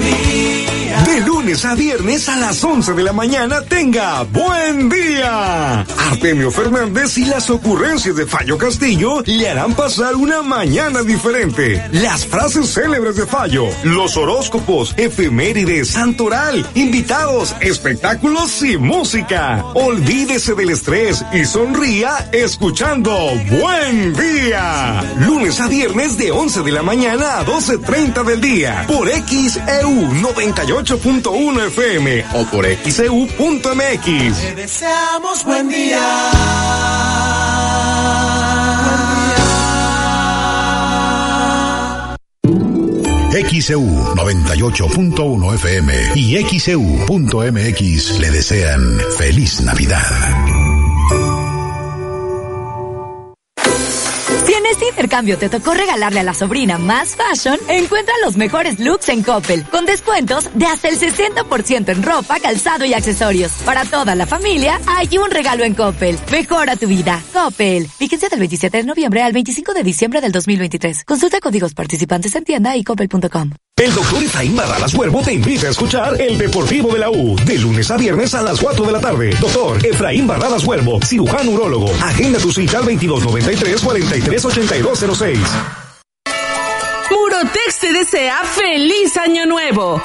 De 0.00 1.20
lunes 1.20 1.64
a 1.64 1.74
viernes 1.74 2.28
a 2.28 2.36
las 2.36 2.62
11 2.62 2.92
de 2.92 3.02
la 3.02 3.12
mañana 3.12 3.62
tenga 3.62 4.22
buen 4.24 4.88
día. 4.88 5.80
Artemio 6.10 6.50
Fernández 6.50 7.16
y 7.18 7.24
las 7.24 7.50
ocurrencias 7.50 8.16
de 8.16 8.26
Fallo 8.26 8.58
Castillo 8.58 9.22
le 9.24 9.48
harán 9.48 9.74
pasar 9.74 10.14
una 10.16 10.42
mañana 10.42 11.02
diferente. 11.02 11.82
Las 11.92 12.26
frases 12.26 12.72
célebres 12.74 13.16
de 13.16 13.26
Fallo, 13.26 13.66
los 13.84 14.16
horóscopos, 14.16 14.94
efemérides, 14.96 15.90
santoral, 15.90 16.66
invitados, 16.74 17.54
espectáculos 17.60 18.62
y 18.62 18.76
música. 18.76 19.64
Olvídese 19.74 20.54
del 20.54 20.70
estrés 20.70 21.24
y 21.32 21.44
sonría 21.44 22.28
escuchando 22.32 23.12
Buen 23.48 24.14
Día. 24.14 25.02
Lunes 25.20 25.60
a 25.60 25.68
viernes 25.68 26.18
de 26.18 26.30
11 26.30 26.62
de 26.62 26.72
la 26.72 26.82
mañana 26.82 27.38
a 27.38 27.46
12.30 27.46 28.24
del 28.24 28.40
día 28.40 28.84
por 28.86 29.08
XEU 29.08 29.89
98.1 29.96 31.66
FM 31.66 32.24
o 32.34 32.44
por 32.46 32.66
XEU.mx. 32.66 34.38
Te 34.40 34.54
deseamos 34.54 35.44
buen 35.44 35.68
día. 35.68 37.10
XEU 43.48 44.14
98.1 44.16 45.54
FM 45.54 45.92
y 46.14 46.36
XEU.mx 46.58 48.18
le 48.20 48.30
desean 48.30 49.00
feliz 49.16 49.60
Navidad. 49.62 50.69
Intercambio 55.00 55.38
te 55.38 55.48
tocó 55.48 55.72
regalarle 55.72 56.20
a 56.20 56.22
la 56.22 56.34
sobrina 56.34 56.76
más 56.76 57.16
fashion, 57.16 57.58
encuentra 57.68 58.12
los 58.22 58.36
mejores 58.36 58.78
looks 58.78 59.08
en 59.08 59.22
Coppel, 59.22 59.64
con 59.70 59.86
descuentos 59.86 60.50
de 60.52 60.66
hasta 60.66 60.88
el 60.88 60.98
60% 60.98 61.88
en 61.88 62.02
ropa, 62.02 62.38
calzado 62.38 62.84
y 62.84 62.92
accesorios. 62.92 63.50
Para 63.64 63.86
toda 63.86 64.14
la 64.14 64.26
familia, 64.26 64.78
hay 64.86 65.16
un 65.16 65.30
regalo 65.30 65.64
en 65.64 65.72
Coppel. 65.72 66.18
Mejora 66.30 66.76
tu 66.76 66.86
vida. 66.86 67.22
Coppel. 67.32 67.88
Vigencia 67.98 68.28
del 68.28 68.40
27 68.40 68.76
de 68.76 68.84
noviembre 68.84 69.22
al 69.22 69.32
25 69.32 69.72
de 69.72 69.82
diciembre 69.82 70.20
del 70.20 70.32
2023. 70.32 71.06
Consulta 71.06 71.40
códigos 71.40 71.72
participantes 71.72 72.34
en 72.34 72.44
tienda 72.44 72.76
y 72.76 72.84
coppel.com. 72.84 73.52
El 73.80 73.92
doctor 73.94 74.22
Efraín 74.22 74.54
Barralas 74.54 74.92
Huervo 74.92 75.22
te 75.22 75.32
invita 75.32 75.68
a 75.68 75.70
escuchar 75.70 76.20
El 76.20 76.36
Deportivo 76.36 76.92
de 76.92 76.98
la 76.98 77.08
U, 77.08 77.34
de 77.46 77.56
lunes 77.56 77.90
a 77.90 77.96
viernes 77.96 78.34
a 78.34 78.42
las 78.42 78.60
4 78.60 78.84
de 78.84 78.92
la 78.92 79.00
tarde. 79.00 79.34
Doctor 79.40 79.82
Efraín 79.86 80.26
Barralas 80.26 80.64
Huervo, 80.64 81.00
cirujano 81.02 81.52
urólogo. 81.52 81.90
Agenda 82.02 82.38
tu 82.38 82.52
cita 82.52 82.76
al 82.76 82.84
2293-438206. 82.84 85.38
Murotex 87.10 87.78
te 87.80 87.94
desea 87.94 88.42
feliz 88.44 89.16
año 89.16 89.46
nuevo. 89.46 90.02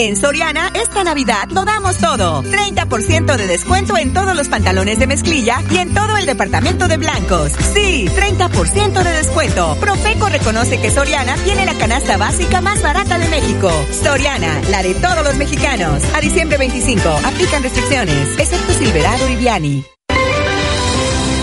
En 0.00 0.14
Soriana, 0.14 0.70
esta 0.74 1.02
Navidad 1.02 1.48
lo 1.50 1.64
damos 1.64 1.96
todo. 1.98 2.44
30% 2.44 3.36
de 3.36 3.46
descuento 3.48 3.96
en 3.96 4.14
todos 4.14 4.36
los 4.36 4.48
pantalones 4.48 5.00
de 5.00 5.08
mezclilla 5.08 5.60
y 5.72 5.78
en 5.78 5.92
todo 5.92 6.16
el 6.16 6.24
departamento 6.24 6.86
de 6.86 6.98
blancos. 6.98 7.50
Sí, 7.74 8.06
30% 8.06 9.02
de 9.02 9.10
descuento. 9.10 9.76
Profeco 9.80 10.28
reconoce 10.28 10.80
que 10.80 10.92
Soriana 10.92 11.34
tiene 11.38 11.66
la 11.66 11.74
canasta 11.74 12.16
básica 12.16 12.60
más 12.60 12.80
barata 12.80 13.18
de 13.18 13.26
México. 13.26 13.72
Soriana, 13.90 14.60
la 14.70 14.84
de 14.84 14.94
todos 14.94 15.24
los 15.24 15.34
mexicanos. 15.34 16.00
A 16.14 16.20
diciembre 16.20 16.58
25, 16.58 17.08
aplican 17.24 17.64
restricciones, 17.64 18.38
excepto 18.38 18.72
Silverado 18.74 19.28
y 19.28 19.34
Viani. 19.34 19.97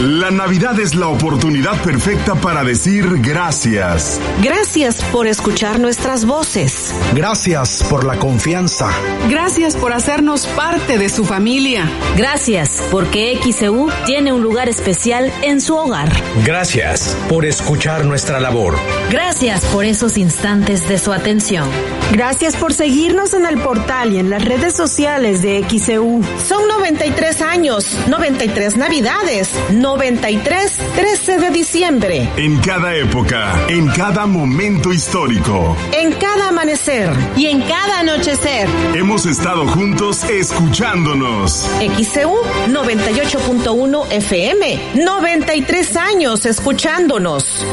La 0.02 0.30
Navidad 0.30 0.78
es 0.78 0.94
la 0.94 1.08
oportunidad 1.08 1.82
perfecta 1.82 2.36
para 2.36 2.66
decir 2.66 3.22
gracias. 3.22 4.20
Gracias 4.44 5.02
por 5.06 5.26
escuchar 5.26 5.80
nuestras 5.80 6.26
voces. 6.26 6.94
Gracias 7.14 7.82
por 7.90 8.04
la 8.04 8.20
confianza. 8.20 8.90
Gracias 9.30 9.78
por 9.78 9.94
hacernos 9.94 10.48
parte 10.48 10.98
de 10.98 11.08
su 11.08 11.24
familia. 11.24 11.90
Gracias, 12.18 12.84
porque 12.92 13.40
XEU 13.42 13.88
tiene 14.06 14.34
un 14.34 14.44
lugar 14.44 14.68
especial 14.68 15.32
en 15.42 15.62
su 15.62 15.76
hogar. 15.76 16.12
Gracias 16.44 17.16
por 17.30 17.46
escuchar 17.46 18.04
nuestra 18.04 18.42
labor. 18.42 18.76
Gracias 19.10 19.64
por 19.64 19.86
esos 19.86 20.18
instantes 20.18 20.90
de 20.90 20.98
su 20.98 21.14
atención. 21.14 21.70
Gracias 22.12 22.58
por 22.58 22.74
seguirnos 22.74 23.34
en 23.34 23.46
el 23.46 23.60
portal 23.60 24.12
y 24.12 24.18
en 24.20 24.30
las 24.30 24.44
redes 24.44 24.76
sociales 24.76 25.42
de 25.42 25.66
XEU. 25.70 26.22
Son 26.46 26.68
93 26.68 27.42
años, 27.42 27.96
93 28.10 28.76
navidades, 28.76 29.52
93 29.86 30.82
13 30.96 31.38
de 31.38 31.52
diciembre, 31.52 32.28
En 32.38 32.58
cada 32.58 32.96
época, 32.96 33.54
en 33.70 33.86
cada 33.90 34.26
momento 34.26 34.92
histórico, 34.92 35.78
en 35.92 36.12
cada 36.14 36.50
amanecer 36.50 37.12
Y 37.36 37.46
en 37.46 37.62
cada 37.62 38.00
anochecer. 38.00 38.68
hemos 38.96 39.28
estado 39.28 39.68
juntos 39.68 40.24
escuchándonos. 40.24 41.70
XCU 42.00 42.36
98.1 42.68 44.12
FM, 44.12 44.80
93 44.96 45.96
años 45.98 46.48
escuchándonos. 46.48 47.64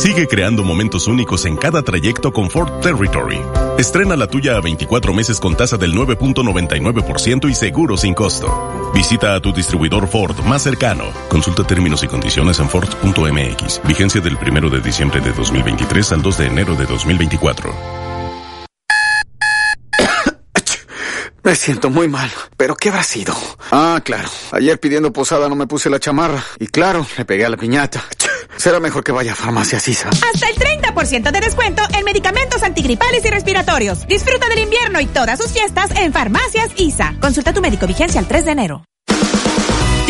Sigue 0.00 0.26
creando 0.26 0.64
momentos 0.64 1.06
únicos 1.08 1.44
en 1.44 1.58
cada 1.58 1.82
trayecto 1.82 2.32
con 2.32 2.48
Ford 2.48 2.80
Territory. 2.80 3.38
Estrena 3.76 4.16
la 4.16 4.28
tuya 4.28 4.56
a 4.56 4.62
24 4.62 5.12
meses 5.12 5.38
con 5.38 5.58
tasa 5.58 5.76
del 5.76 5.92
9.99% 5.92 7.50
y 7.50 7.54
seguro 7.54 7.98
sin 7.98 8.14
costo. 8.14 8.90
Visita 8.94 9.34
a 9.34 9.40
tu 9.40 9.52
distribuidor 9.52 10.08
Ford 10.08 10.38
más 10.46 10.62
cercano. 10.62 11.04
Consulta 11.28 11.64
términos 11.64 12.02
y 12.02 12.06
condiciones 12.06 12.60
en 12.60 12.70
Ford.mx. 12.70 13.82
Vigencia 13.86 14.22
del 14.22 14.38
1 14.38 14.70
de 14.70 14.80
diciembre 14.80 15.20
de 15.20 15.32
2023 15.32 16.12
al 16.12 16.22
2 16.22 16.38
de 16.38 16.46
enero 16.46 16.74
de 16.76 16.86
2024. 16.86 17.74
Me 21.44 21.54
siento 21.54 21.90
muy 21.90 22.08
mal, 22.08 22.30
pero 22.56 22.74
¿qué 22.74 22.88
habrá 22.88 23.02
sido? 23.02 23.34
Ah, 23.70 24.00
claro. 24.02 24.30
Ayer 24.52 24.80
pidiendo 24.80 25.12
posada 25.12 25.50
no 25.50 25.56
me 25.56 25.66
puse 25.66 25.90
la 25.90 26.00
chamarra. 26.00 26.42
Y 26.58 26.68
claro, 26.68 27.06
le 27.18 27.26
pegué 27.26 27.44
a 27.44 27.50
la 27.50 27.58
piñata. 27.58 28.02
Será 28.56 28.80
mejor 28.80 29.04
que 29.04 29.12
vaya 29.12 29.32
a 29.32 29.34
Farmacia 29.34 29.80
Sisa. 29.80 30.08
Hasta 30.08 30.48
el 30.48 30.56
30% 30.56 31.30
de 31.30 31.40
descuento 31.40 31.82
en 31.96 32.04
medicamentos 32.04 32.62
antigripales 32.62 33.24
y 33.24 33.30
respiratorios. 33.30 34.06
Disfruta 34.06 34.48
del 34.48 34.60
invierno 34.60 35.00
y 35.00 35.06
todas 35.06 35.38
sus 35.38 35.50
fiestas 35.50 35.90
en 35.96 36.12
Farmacias 36.12 36.70
ISA. 36.76 37.14
Consulta 37.20 37.50
a 37.50 37.54
tu 37.54 37.60
médico 37.60 37.86
vigencia 37.86 38.20
el 38.20 38.26
3 38.26 38.44
de 38.44 38.50
enero. 38.50 38.84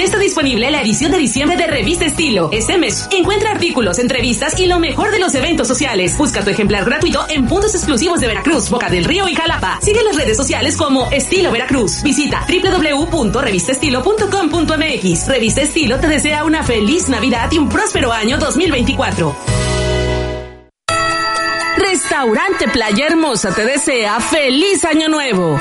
Está 0.01 0.19
disponible 0.19 0.71
la 0.71 0.81
edición 0.81 1.13
de 1.13 1.19
diciembre 1.19 1.59
de 1.59 1.67
Revista 1.67 2.07
Estilo. 2.07 2.49
Este 2.53 2.79
mes 2.79 3.07
encuentra 3.13 3.51
artículos, 3.51 3.99
entrevistas 3.99 4.59
y 4.59 4.65
lo 4.65 4.81
mejor 4.81 5.11
de 5.11 5.19
los 5.19 5.35
eventos 5.35 5.69
sociales. 5.69 6.17
Busca 6.17 6.43
tu 6.43 6.49
ejemplar 6.49 6.87
gratuito 6.87 7.27
en 7.29 7.47
puntos 7.47 7.75
exclusivos 7.75 8.19
de 8.19 8.29
Veracruz, 8.29 8.71
Boca 8.71 8.89
del 8.89 9.05
Río 9.05 9.29
y 9.29 9.35
Jalapa. 9.35 9.79
Sigue 9.83 10.03
las 10.03 10.17
redes 10.17 10.39
sociales 10.39 10.79
como 10.79 11.11
Estilo 11.11 11.53
Veracruz. 11.53 12.03
Visita 12.03 12.47
www.revistaestilo.com.mx. 12.49 15.29
Revista 15.29 15.61
Estilo 15.61 16.01
te 16.01 16.09
desea 16.09 16.45
una 16.45 16.63
feliz 16.63 17.11
Navidad 17.11 17.53
y 17.53 17.59
un 17.59 17.69
próspero 17.69 18.11
año 18.11 18.39
2024. 18.39 19.37
Restaurante 21.77 22.69
Playa 22.69 23.07
Hermosa 23.07 23.55
te 23.55 23.67
desea 23.67 24.19
feliz 24.19 24.83
año 24.87 25.09
nuevo. 25.09 25.59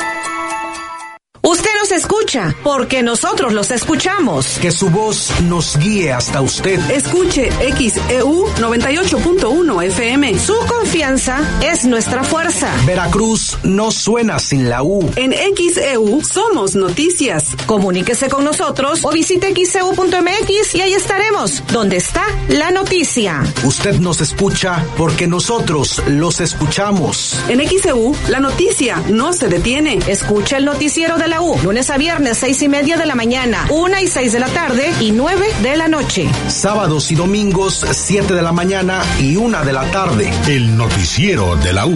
Usted 1.50 1.72
nos 1.82 1.92
escucha 1.92 2.56
porque 2.62 3.02
nosotros 3.02 3.54
los 3.54 3.72
escuchamos. 3.72 4.60
Que 4.62 4.70
su 4.70 4.92
voz 4.92 5.32
nos 5.42 5.78
guíe 5.80 6.14
hasta 6.14 6.42
usted. 6.42 6.80
Escuche 6.92 7.50
E 7.60 7.72
XEU 7.72 8.46
98.1 8.60 9.84
FM. 9.86 10.38
Su 10.38 10.56
confianza 10.68 11.40
es 11.64 11.86
nuestra 11.86 12.24
fuerza. 12.24 12.72
Veracruz 12.86 13.58
no 13.64 13.90
suena 13.90 14.38
sin 14.38 14.70
la 14.70 14.84
U. 14.84 15.12
En 15.16 15.34
XEU 15.34 16.22
somos 16.22 16.76
noticias. 16.76 17.46
Comuníquese 17.66 18.30
con 18.30 18.44
nosotros 18.44 19.00
o 19.04 19.10
visite 19.10 19.52
xeu.mx 19.52 20.76
y 20.76 20.82
ahí 20.82 20.94
estaremos, 20.94 21.64
donde 21.74 21.98
está 21.98 22.26
la 22.50 22.70
noticia. 22.70 23.42
Usted 23.64 23.96
nos 23.96 24.22
escucha 24.22 24.86
porque 24.98 25.26
nosotros 25.26 26.04
los 26.06 26.42
escuchamos. 26.42 27.40
En 27.48 27.60
XEU, 27.68 28.16
la 28.28 28.40
noticia 28.40 29.02
no 29.10 29.34
se 29.34 29.48
detiene. 29.48 29.98
Escucha 30.06 30.58
el 30.58 30.66
noticiero 30.66 31.18
de 31.18 31.28
la 31.28 31.39
U, 31.42 31.58
lunes 31.64 31.90
a 31.90 31.98
viernes, 31.98 32.38
seis 32.38 32.62
y 32.62 32.68
media 32.68 32.98
de 32.98 33.06
la 33.06 33.16
mañana, 33.16 33.66
una 33.70 34.02
y 34.02 34.08
seis 34.08 34.34
de 34.34 34.40
la 34.40 34.48
tarde 34.48 34.94
y 35.00 35.12
nueve 35.12 35.48
de 35.62 35.78
la 35.78 35.88
noche. 35.88 36.30
Sábados 36.48 37.12
y 37.12 37.16
domingos, 37.16 37.86
7 37.92 38.34
de 38.34 38.42
la 38.42 38.52
mañana 38.52 39.02
y 39.20 39.36
una 39.36 39.64
de 39.64 39.74
la 39.74 39.84
tarde. 39.92 40.32
El 40.48 40.76
noticiero 40.78 41.56
de 41.58 41.74
la 41.74 41.86
U. 41.86 41.96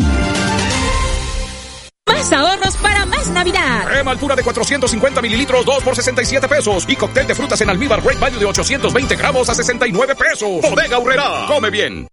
Más 2.08 2.32
ahorros 2.32 2.76
para 2.78 3.06
más 3.06 3.30
Navidad. 3.30 3.86
Crema 3.88 4.12
altura 4.12 4.36
de 4.36 4.44
450 4.44 5.22
mililitros, 5.22 5.66
2 5.66 5.84
por 5.84 5.96
67 5.96 6.48
pesos. 6.48 6.86
Y 6.88 6.96
cóctel 6.96 7.28
de 7.28 7.36
frutas 7.36 7.60
en 7.62 7.70
almíbar 7.70 8.02
Great 8.02 8.20
Value 8.20 8.40
de 8.40 8.46
820 8.46 9.16
gramos 9.16 9.50
a 9.50 9.56
69 9.56 10.16
pesos. 10.16 10.62
Bodega 10.62 11.00
Urrera. 11.00 11.46
Come 11.48 11.70
bien. 11.70 12.08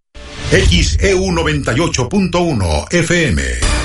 XEU 0.51 1.27
98.1 1.31 2.93
FM. 2.93 3.80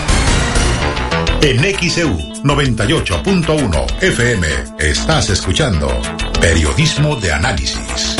En 1.42 1.58
XEU 1.60 2.16
98.1 2.42 4.02
FM 4.02 4.46
estás 4.78 5.30
escuchando 5.30 5.88
Periodismo 6.40 7.16
de 7.16 7.32
Análisis. 7.32 8.16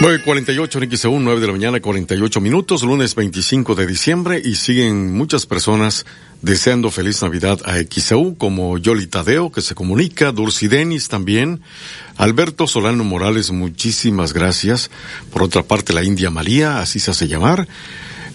9.48 0.00 0.82
en 0.84 0.96
XEU, 0.96 1.18
9 1.18 1.40
de 1.40 1.46
la 1.48 1.52
mañana, 1.52 1.80
48 1.80 2.40
minutos, 2.40 2.84
lunes 2.84 3.16
25 3.16 3.74
de 3.74 3.86
diciembre 3.86 4.40
y 4.44 4.54
siguen 4.54 5.16
muchas 5.16 5.44
personas 5.46 6.06
deseando 6.40 6.92
feliz 6.92 7.20
Navidad 7.20 7.58
a 7.64 7.78
XEU, 7.82 8.36
como 8.36 8.78
Yoli 8.78 9.08
Tadeo, 9.08 9.50
que 9.50 9.60
se 9.60 9.74
comunica, 9.74 10.30
Dulci 10.30 10.68
Denis 10.68 11.08
también, 11.08 11.62
Alberto 12.16 12.68
Solano 12.68 13.02
Morales, 13.02 13.50
muchísimas 13.50 14.32
gracias. 14.32 14.90
Por 15.32 15.42
otra 15.42 15.64
parte, 15.64 15.92
la 15.92 16.04
India 16.04 16.30
María, 16.30 16.78
así 16.78 17.00
se 17.00 17.10
hace 17.10 17.26
llamar. 17.26 17.66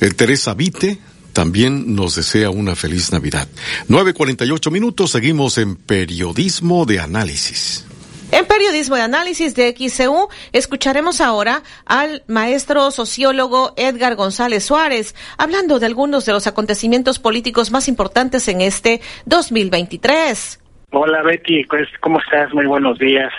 El 0.03 0.17
Teresa 0.17 0.53
Vite 0.53 0.97
también 1.31 1.95
nos 1.95 2.17
desea 2.17 2.49
una 2.49 2.75
feliz 2.75 3.13
Navidad. 3.13 3.47
9.48 3.87 4.69
minutos, 4.69 5.11
seguimos 5.11 5.57
en 5.57 5.77
Periodismo 5.77 6.85
de 6.85 6.99
Análisis. 6.99 7.87
En 8.33 8.45
periodismo 8.45 8.97
de 8.97 9.03
análisis 9.03 9.55
de 9.55 9.73
XCU 9.73 10.27
escucharemos 10.51 11.21
ahora 11.21 11.63
al 11.85 12.23
maestro 12.27 12.91
sociólogo 12.91 13.75
Edgar 13.77 14.15
González 14.15 14.65
Suárez 14.65 15.15
hablando 15.37 15.79
de 15.79 15.85
algunos 15.85 16.25
de 16.25 16.33
los 16.33 16.47
acontecimientos 16.47 17.17
políticos 17.19 17.71
más 17.71 17.87
importantes 17.87 18.49
en 18.49 18.59
este 18.59 18.99
2023. 19.25 20.59
Hola 20.91 21.21
Betty, 21.21 21.63
pues, 21.63 21.87
¿cómo 22.01 22.19
estás? 22.19 22.53
Muy 22.53 22.65
buenos 22.65 22.99
días. 22.99 23.31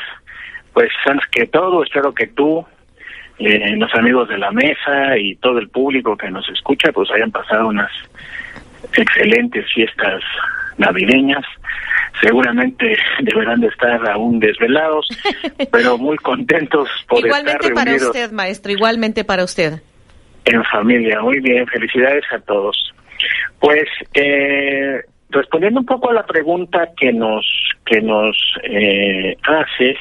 Pues 0.73 0.89
antes 1.05 1.29
que 1.31 1.47
todo, 1.47 1.83
espero 1.83 2.15
que 2.15 2.27
tú, 2.29 2.65
eh, 3.39 3.77
los 3.77 3.93
amigos 3.95 4.29
de 4.29 4.39
la 4.39 4.51
mesa 4.53 5.19
y 5.19 5.35
todo 5.37 5.59
el 5.59 5.69
público 5.69 6.17
que 6.17 6.31
nos 6.31 6.49
escucha, 6.49 6.93
pues 6.93 7.11
hayan 7.11 7.31
pasado 7.31 7.69
unas 7.69 7.91
excelentes 8.97 9.67
fiestas 9.73 10.23
navideñas. 10.79 11.45
Seguramente 12.21 12.97
deberán 13.21 13.61
de 13.61 13.69
estar 13.69 14.09
aún 14.09 14.39
desvelados, 14.39 15.09
pero 15.73 15.99
muy 15.99 16.17
contentos 16.19 16.89
por 17.09 17.19
igualmente 17.19 17.67
estar 17.67 17.75
para 17.75 17.91
reunidos 17.91 18.09
usted, 18.09 18.33
maestro, 18.33 18.73
igualmente 18.73 19.25
para 19.25 19.45
usted. 19.45 19.81
en 20.45 20.65
familia. 20.65 21.21
Muy 21.21 21.41
bien, 21.41 21.67
felicidades 21.67 22.25
a 22.33 22.39
todos. 22.39 22.93
Pues 23.59 23.85
eh, 24.13 25.03
respondiendo 25.31 25.81
un 25.81 25.87
poco 25.87 26.11
a 26.11 26.15
la 26.15 26.25
pregunta 26.25 26.91
que 26.97 27.13
nos 27.13 27.45
que 27.85 28.01
nos 28.01 28.37
eh, 28.63 29.37
haces 29.43 29.97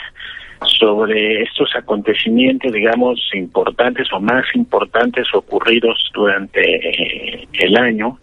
sobre 0.66 1.44
estos 1.44 1.70
acontecimientos, 1.76 2.72
digamos, 2.72 3.20
importantes 3.34 4.08
o 4.14 4.20
más 4.20 4.46
importantes 4.56 5.28
ocurridos 5.34 6.12
durante 6.14 6.62
eh, 6.62 7.48
el 7.54 7.78
año, 7.78 8.20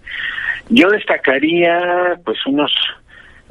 yo 0.69 0.89
destacaría 0.89 2.19
pues 2.25 2.39
unos 2.47 2.73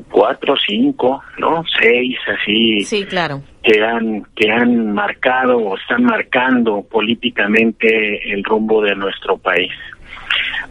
cuatro, 0.09 0.55
cinco, 0.65 1.21
¿no? 1.37 1.63
Seis, 1.79 2.17
así, 2.27 2.81
Sí, 2.81 3.05
claro. 3.05 3.41
que 3.63 3.83
han 3.83 4.23
que 4.35 4.49
han 4.49 4.93
marcado 4.93 5.57
o 5.57 5.77
están 5.77 6.03
marcando 6.03 6.83
políticamente 6.89 8.31
el 8.31 8.43
rumbo 8.43 8.81
de 8.81 8.95
nuestro 8.95 9.37
país. 9.37 9.71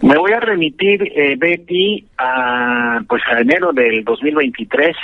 Me 0.01 0.17
voy 0.17 0.33
a 0.33 0.41
remitir, 0.41 1.03
eh, 1.15 1.35
Betty, 1.37 2.05
a 2.17 3.01
pues 3.09 3.23
a 3.27 3.41
enero 3.41 3.73
del 3.73 4.05
2023 4.05 4.97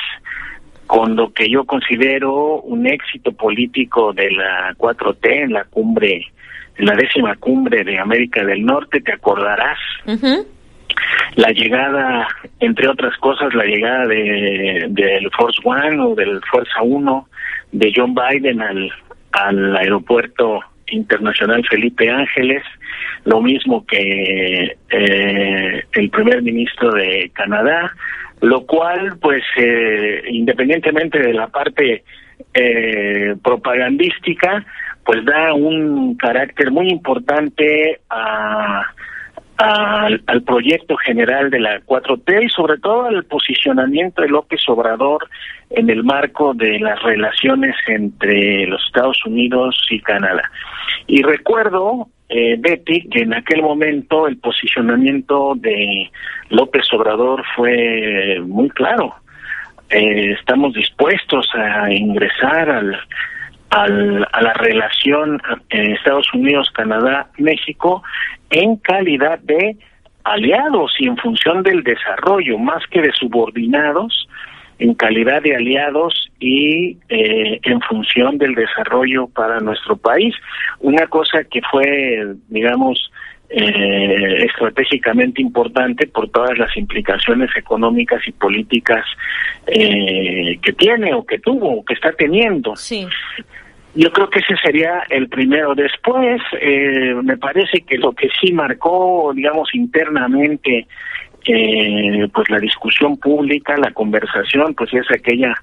con 0.86 1.16
lo 1.16 1.32
que 1.32 1.48
yo 1.48 1.64
considero 1.64 2.60
un 2.60 2.86
éxito 2.86 3.32
político 3.32 4.12
de 4.12 4.30
la 4.30 4.74
4T 4.76 5.44
en 5.44 5.52
la 5.52 5.64
cumbre, 5.64 6.26
en 6.76 6.86
la 6.86 6.94
décima 6.94 7.36
cumbre 7.36 7.84
de 7.84 7.98
América 7.98 8.44
del 8.44 8.64
Norte, 8.64 9.00
te 9.00 9.12
acordarás. 9.12 9.78
La 11.36 11.50
llegada, 11.50 12.28
entre 12.60 12.88
otras 12.88 13.16
cosas, 13.18 13.52
la 13.54 13.64
llegada 13.64 14.06
de 14.06 14.86
del 14.90 15.30
Force 15.30 15.60
One 15.64 16.00
o 16.00 16.14
del 16.14 16.40
Fuerza 16.50 16.82
1 16.82 17.28
de 17.72 17.92
John 17.94 18.14
Biden 18.14 18.60
al, 18.60 18.92
al 19.32 19.76
aeropuerto 19.76 20.60
internacional 20.88 21.64
Felipe 21.68 22.10
Ángeles, 22.10 22.62
lo 23.24 23.40
mismo 23.40 23.84
que 23.86 24.76
eh, 24.90 25.84
el 25.92 26.10
primer 26.10 26.42
ministro 26.42 26.92
de 26.92 27.30
Canadá, 27.34 27.92
lo 28.44 28.66
cual, 28.66 29.18
pues, 29.20 29.42
eh, 29.56 30.22
independientemente 30.28 31.18
de 31.18 31.32
la 31.32 31.48
parte 31.48 32.04
eh, 32.52 33.34
propagandística, 33.42 34.64
pues 35.04 35.24
da 35.24 35.54
un 35.54 36.16
carácter 36.16 36.70
muy 36.70 36.88
importante 36.88 38.00
a 38.10 38.90
al, 39.56 40.20
al 40.26 40.42
proyecto 40.42 40.96
general 40.96 41.48
de 41.48 41.60
la 41.60 41.80
4T 41.82 42.44
y 42.44 42.48
sobre 42.48 42.78
todo 42.78 43.04
al 43.04 43.24
posicionamiento 43.24 44.22
de 44.22 44.28
López 44.28 44.60
Obrador 44.68 45.28
en 45.70 45.90
el 45.90 46.02
marco 46.02 46.54
de 46.54 46.80
las 46.80 47.00
relaciones 47.02 47.76
entre 47.86 48.66
los 48.66 48.84
Estados 48.84 49.24
Unidos 49.24 49.80
y 49.90 50.00
Canadá. 50.00 50.50
Y 51.06 51.22
recuerdo, 51.22 52.08
eh, 52.28 52.56
Betty, 52.58 53.08
que 53.08 53.20
en 53.20 53.34
aquel 53.34 53.62
momento 53.62 54.26
el 54.26 54.38
posicionamiento 54.38 55.54
de 55.56 56.10
López 56.50 56.86
Obrador 56.92 57.44
fue 57.54 58.40
muy 58.44 58.70
claro. 58.70 59.14
Eh, 59.90 60.32
estamos 60.38 60.74
dispuestos 60.74 61.48
a 61.54 61.92
ingresar 61.92 62.70
al, 62.70 62.98
al, 63.70 64.28
a 64.32 64.42
la 64.42 64.52
relación 64.54 65.40
en 65.70 65.92
Estados 65.92 66.32
Unidos, 66.32 66.70
Canadá, 66.72 67.28
México 67.38 68.02
en 68.50 68.76
calidad 68.76 69.38
de 69.40 69.76
aliados 70.24 70.94
y 70.98 71.06
en 71.06 71.16
función 71.18 71.62
del 71.62 71.82
desarrollo, 71.82 72.58
más 72.58 72.86
que 72.86 73.02
de 73.02 73.12
subordinados, 73.12 74.28
en 74.78 74.94
calidad 74.94 75.42
de 75.42 75.56
aliados 75.56 76.30
y 76.40 76.98
eh, 77.08 77.60
en 77.62 77.80
función 77.82 78.38
del 78.38 78.54
desarrollo 78.54 79.28
para 79.28 79.60
nuestro 79.60 79.96
país. 79.96 80.34
Una 80.80 81.06
cosa 81.06 81.44
que 81.44 81.60
fue, 81.70 82.34
digamos, 82.48 83.10
eh, 83.50 84.46
estratégicamente 84.46 85.40
importante 85.40 86.06
por 86.06 86.28
todas 86.30 86.58
las 86.58 86.76
implicaciones 86.76 87.50
económicas 87.56 88.26
y 88.26 88.32
políticas 88.32 89.04
eh, 89.66 90.58
que 90.60 90.72
tiene 90.72 91.14
o 91.14 91.24
que 91.24 91.38
tuvo 91.38 91.78
o 91.78 91.84
que 91.84 91.94
está 91.94 92.12
teniendo. 92.12 92.74
Sí. 92.74 93.06
Yo 93.94 94.10
creo 94.10 94.28
que 94.28 94.40
ese 94.40 94.56
sería 94.56 95.04
el 95.08 95.28
primero. 95.28 95.74
Después, 95.74 96.42
eh, 96.60 97.14
me 97.22 97.36
parece 97.36 97.82
que 97.82 97.96
lo 97.96 98.12
que 98.12 98.28
sí 98.40 98.52
marcó, 98.52 99.32
digamos, 99.34 99.72
internamente, 99.72 100.88
eh, 101.46 102.28
pues 102.32 102.50
la 102.50 102.58
discusión 102.58 103.16
pública, 103.16 103.76
la 103.76 103.92
conversación, 103.92 104.74
pues 104.74 104.92
es 104.94 105.10
aquella 105.10 105.54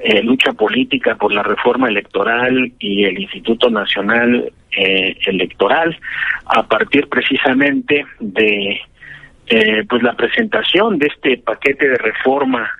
eh, 0.00 0.22
lucha 0.22 0.52
política 0.52 1.16
por 1.16 1.32
la 1.32 1.42
reforma 1.42 1.88
electoral 1.88 2.70
y 2.78 3.04
el 3.04 3.18
Instituto 3.18 3.68
Nacional 3.68 4.52
eh, 4.76 5.16
Electoral, 5.26 5.98
a 6.46 6.62
partir 6.62 7.08
precisamente 7.08 8.06
de 8.20 8.80
eh, 9.48 9.84
pues 9.88 10.02
la 10.02 10.12
presentación 10.12 10.98
de 10.98 11.08
este 11.08 11.38
paquete 11.38 11.88
de 11.88 11.96
reforma 11.96 12.70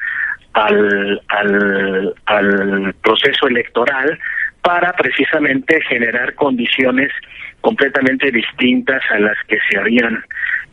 al, 0.53 1.20
al, 1.29 2.15
al 2.27 2.95
proceso 3.03 3.49
electoral 3.49 4.19
para 4.62 4.93
precisamente 4.93 5.81
generar 5.83 6.35
condiciones 6.35 7.11
completamente 7.61 8.31
distintas 8.31 9.03
a 9.11 9.19
las 9.19 9.37
que 9.49 9.59
se 9.69 9.79
habían 9.79 10.23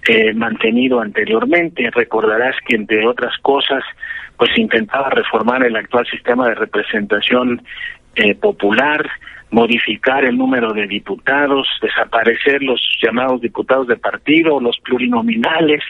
eh, 0.07 0.33
mantenido 0.33 0.99
anteriormente. 0.99 1.89
Recordarás 1.91 2.55
que, 2.67 2.75
entre 2.75 3.05
otras 3.07 3.37
cosas, 3.41 3.83
pues 4.37 4.51
intentaba 4.57 5.09
reformar 5.09 5.63
el 5.63 5.75
actual 5.75 6.05
sistema 6.07 6.47
de 6.49 6.55
representación 6.55 7.61
eh, 8.15 8.35
popular, 8.35 9.09
modificar 9.51 10.25
el 10.25 10.37
número 10.37 10.73
de 10.73 10.87
diputados, 10.87 11.67
desaparecer 11.81 12.61
los 12.61 12.81
llamados 13.01 13.41
diputados 13.41 13.87
de 13.87 13.97
partido, 13.97 14.59
los 14.59 14.77
plurinominales, 14.79 15.83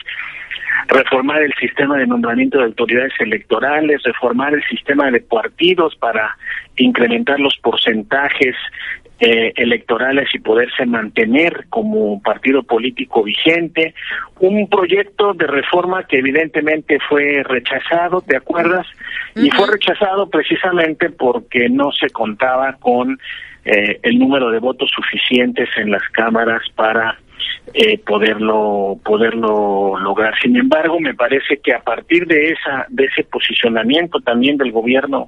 reformar 0.88 1.42
el 1.42 1.52
sistema 1.54 1.96
de 1.96 2.06
nombramiento 2.06 2.58
de 2.58 2.64
autoridades 2.64 3.12
electorales, 3.18 4.02
reformar 4.04 4.54
el 4.54 4.62
sistema 4.64 5.10
de 5.10 5.20
partidos 5.20 5.96
para 5.96 6.36
incrementar 6.76 7.40
los 7.40 7.56
porcentajes 7.58 8.54
eh, 9.18 9.52
electorales 9.56 10.28
y 10.34 10.38
poderse 10.38 10.84
mantener 10.84 11.66
como 11.70 12.20
partido 12.20 12.62
político 12.62 13.22
vigente, 13.22 13.94
un 14.40 14.68
proyecto 14.68 15.32
de 15.32 15.46
reforma 15.46 16.04
que 16.04 16.18
evidentemente 16.18 16.98
fue 17.08 17.42
rechazado, 17.42 18.20
¿te 18.20 18.36
acuerdas? 18.36 18.86
Y 19.34 19.50
fue 19.50 19.70
rechazado 19.72 20.28
precisamente 20.28 21.08
porque 21.08 21.68
no 21.70 21.92
se 21.92 22.10
contaba 22.10 22.74
con 22.74 23.18
eh, 23.64 23.98
el 24.02 24.18
número 24.18 24.50
de 24.50 24.58
votos 24.58 24.90
suficientes 24.94 25.68
en 25.76 25.90
las 25.90 26.02
cámaras 26.10 26.62
para 26.74 27.18
eh, 27.74 27.98
poderlo 27.98 28.98
poderlo 29.04 29.98
lograr. 29.98 30.34
Sin 30.40 30.56
embargo, 30.56 31.00
me 31.00 31.14
parece 31.14 31.58
que 31.58 31.74
a 31.74 31.80
partir 31.80 32.26
de 32.26 32.50
esa 32.50 32.86
de 32.88 33.06
ese 33.06 33.24
posicionamiento 33.24 34.20
también 34.20 34.56
del 34.56 34.72
gobierno 34.72 35.26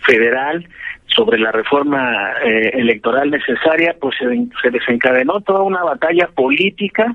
federal 0.00 0.66
sobre 1.08 1.38
la 1.38 1.50
reforma 1.50 2.32
eh, 2.44 2.70
electoral 2.74 3.30
necesaria, 3.30 3.96
pues 4.00 4.16
se, 4.18 4.26
se, 4.62 4.70
desencadenó 4.70 5.40
toda 5.40 5.62
una 5.62 5.82
batalla 5.82 6.28
política 6.28 7.14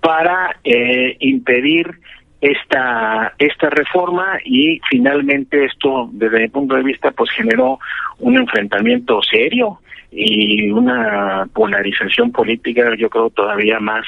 para 0.00 0.56
eh, 0.64 1.16
impedir 1.20 1.98
esta 2.40 3.34
esta 3.38 3.70
reforma 3.70 4.38
y 4.44 4.80
finalmente 4.90 5.64
esto 5.64 6.10
desde 6.12 6.40
mi 6.40 6.48
punto 6.48 6.74
de 6.74 6.82
vista 6.82 7.12
pues 7.12 7.30
generó 7.30 7.78
un 8.18 8.36
enfrentamiento 8.36 9.22
serio 9.22 9.78
y 10.12 10.70
una 10.70 11.48
polarización 11.54 12.30
política 12.32 12.94
yo 12.98 13.08
creo 13.08 13.30
todavía 13.30 13.80
más 13.80 14.04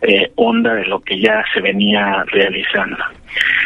eh, 0.00 0.32
honda 0.36 0.74
de 0.74 0.86
lo 0.86 1.00
que 1.00 1.20
ya 1.20 1.44
se 1.52 1.60
venía 1.60 2.24
realizando. 2.28 2.96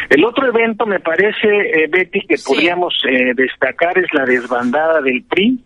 El 0.09 0.25
otro 0.25 0.47
evento 0.47 0.85
me 0.85 0.99
parece, 0.99 1.47
eh, 1.47 1.87
Betty, 1.89 2.21
que 2.21 2.35
podríamos 2.45 2.93
eh, 3.09 3.33
destacar 3.35 3.97
es 3.97 4.13
la 4.13 4.25
desbandada 4.25 5.01
del 5.01 5.23
PRI 5.23 5.59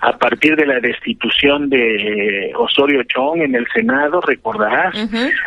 a 0.00 0.16
partir 0.16 0.54
de 0.56 0.66
la 0.66 0.80
destitución 0.80 1.70
de 1.70 2.52
Osorio 2.56 3.02
Chong 3.04 3.42
en 3.42 3.54
el 3.54 3.66
Senado, 3.72 4.20
recordarás, 4.20 4.94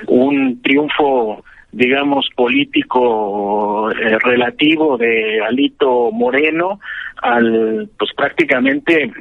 un 0.08 0.62
triunfo 0.62 1.44
digamos, 1.72 2.28
político 2.36 3.92
eh, 3.92 4.18
relativo 4.20 4.98
de 4.98 5.42
Alito 5.42 6.12
Moreno 6.12 6.80
al, 7.22 7.90
pues 7.98 8.12
prácticamente 8.16 9.12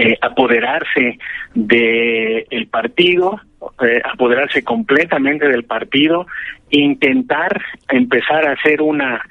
eh, 0.00 0.16
apoderarse 0.22 1.18
de 1.54 2.46
el 2.50 2.66
partido, 2.68 3.38
eh, 3.86 4.00
apoderarse 4.02 4.64
completamente 4.64 5.46
del 5.46 5.64
partido, 5.64 6.26
intentar 6.70 7.60
empezar 7.90 8.48
a 8.48 8.52
hacer 8.52 8.80
una 8.80 9.22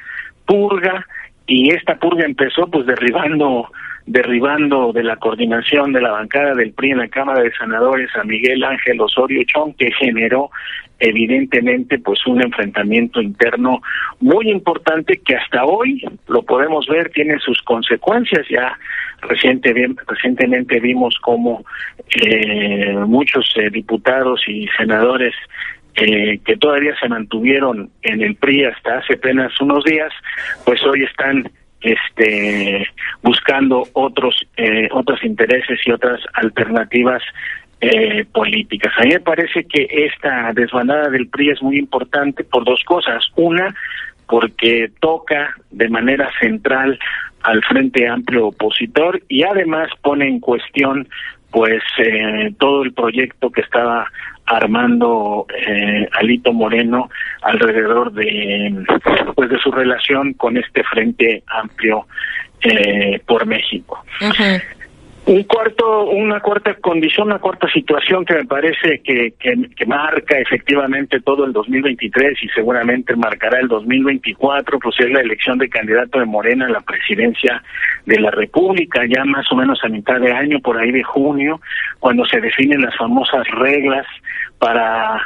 purga 0.46 1.08
y 1.48 1.72
esta 1.72 1.96
purga 1.96 2.24
empezó 2.24 2.68
pues 2.68 2.86
derribando 2.86 3.72
derribando 4.06 4.92
de 4.92 5.04
la 5.04 5.18
coordinación 5.18 5.92
de 5.92 6.02
la 6.02 6.12
bancada 6.12 6.56
del 6.56 6.74
PRI 6.74 6.92
en 6.92 6.98
la 6.98 7.08
Cámara 7.08 7.42
de 7.44 7.52
Senadores 7.54 8.10
a 8.16 8.24
Miguel 8.24 8.64
Ángel 8.64 9.02
Osorio 9.02 9.44
Chong, 9.46 9.76
que 9.76 9.92
generó 9.92 10.50
evidentemente 11.00 12.00
pues 12.00 12.26
un 12.26 12.42
enfrentamiento 12.42 13.22
interno 13.22 13.82
muy 14.20 14.50
importante 14.50 15.20
que 15.24 15.36
hasta 15.36 15.64
hoy 15.64 16.04
lo 16.28 16.42
podemos 16.42 16.88
ver 16.88 17.10
tiene 17.10 17.40
sus 17.40 17.62
consecuencias. 17.62 18.48
Ya 18.50 18.78
reciente, 19.22 19.74
recientemente 20.08 20.80
vimos 20.80 21.16
como 21.22 21.64
eh, 22.22 22.94
muchos 23.08 23.54
eh, 23.56 23.70
diputados 23.70 24.42
y 24.48 24.68
senadores 24.78 25.34
eh, 25.96 26.40
que 26.46 26.56
todavía 26.58 26.96
se 27.00 27.10
mantuvieron 27.10 27.90
en 28.04 28.22
el 28.22 28.36
PRI 28.36 28.66
hasta 28.66 29.00
hace 29.00 29.16
apenas 29.16 29.60
unos 29.60 29.84
días 29.84 30.14
pues 30.64 30.82
hoy 30.86 31.04
están 31.04 31.52
este 31.82 32.88
buscando 33.22 33.88
otros 33.94 34.36
eh, 34.58 34.88
otros 34.92 35.24
intereses 35.24 35.80
y 35.86 35.92
otras 35.92 36.22
alternativas 36.34 37.22
eh, 37.82 38.26
políticas. 38.32 38.94
A 38.98 39.04
mí 39.04 39.10
me 39.14 39.20
parece 39.20 39.64
que 39.64 39.88
esta 39.90 40.52
desbandada 40.54 41.10
del 41.10 41.30
PRI 41.30 41.52
es 41.52 41.62
muy 41.62 41.78
importante 41.78 42.44
por 42.44 42.66
dos 42.66 42.84
cosas. 42.84 43.26
Una, 43.36 43.74
porque 44.28 44.92
toca 45.00 45.56
de 45.72 45.90
manera 45.90 46.30
central 46.40 47.00
al 47.44 47.64
Frente 47.64 48.08
Amplio 48.08 48.48
opositor 48.48 49.22
y 49.30 49.44
además 49.44 49.90
pone 50.02 50.28
en 50.28 50.40
cuestión 50.40 51.08
pues 51.52 51.82
eh, 51.98 52.54
todo 52.60 52.84
el 52.84 52.94
proyecto 52.94 53.50
que 53.52 53.62
estaba 53.62 54.08
armando 54.46 55.46
eh, 55.56 56.08
Alito 56.14 56.54
Moreno 56.54 57.10
alrededor 57.42 58.12
de 58.14 58.86
pues 59.36 59.50
de 59.50 59.60
su 59.60 59.72
relación 59.72 60.34
con 60.34 60.58
este 60.58 60.84
Frente 60.84 61.44
Amplio 61.48 62.08
eh, 62.62 63.22
por 63.26 63.46
México. 63.46 64.04
Un 65.30 65.44
cuarto, 65.44 66.06
una 66.06 66.40
cuarta 66.40 66.74
condición, 66.74 67.28
una 67.28 67.38
cuarta 67.38 67.70
situación 67.72 68.26
que 68.26 68.34
me 68.34 68.46
parece 68.46 69.00
que, 69.04 69.36
que, 69.40 69.86
marca 69.86 70.40
efectivamente 70.40 71.22
todo 71.22 71.46
el 71.46 71.54
2023 71.54 72.42
y 72.42 72.48
seguramente 72.48 73.16
marcará 73.16 73.60
el 73.60 73.68
2024, 73.68 74.80
pues 74.80 74.96
es 75.00 75.12
la 75.12 75.22
elección 75.22 75.60
de 75.60 75.70
candidato 75.70 76.18
de 76.18 76.26
Morena 76.26 76.66
a 76.66 76.70
la 76.70 76.82
presidencia 76.82 77.62
de 78.08 78.20
la 78.20 78.32
República, 78.32 79.06
ya 79.06 79.24
más 79.24 79.46
o 79.52 79.56
menos 79.56 79.78
a 79.84 79.90
mitad 79.90 80.20
de 80.20 80.32
año, 80.32 80.62
por 80.62 80.80
ahí 80.80 80.92
de 80.92 81.04
junio, 81.04 81.62
cuando 82.00 82.26
se 82.26 82.42
definen 82.42 82.82
las 82.82 82.98
famosas 82.98 83.48
reglas 83.50 84.08
para 84.58 85.22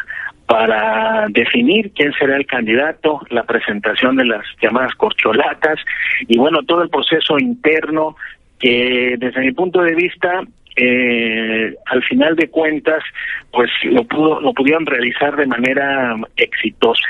para 0.45 1.27
definir 1.29 1.93
quién 1.95 2.11
será 2.19 2.35
el 2.35 2.45
candidato, 2.45 3.21
la 3.29 3.43
presentación 3.43 4.17
de 4.17 4.25
las 4.25 4.45
llamadas 4.61 4.93
corcholatas 4.95 5.79
y 6.27 6.37
bueno, 6.37 6.59
todo 6.63 6.83
el 6.83 6.89
proceso 6.89 7.39
interno 7.39 8.17
que 8.63 9.15
desde 9.19 9.41
mi 9.41 9.51
punto 9.51 9.81
de 9.81 9.93
vista 9.93 10.41
eh, 10.77 11.75
al 11.85 12.01
final 12.03 12.35
de 12.37 12.47
cuentas 12.49 13.03
pues 13.51 13.69
lo 13.83 14.05
pudo 14.05 14.39
lo 14.39 14.53
pudieron 14.53 14.85
realizar 14.85 15.35
de 15.35 15.45
manera 15.45 16.15
exitosa. 16.37 17.07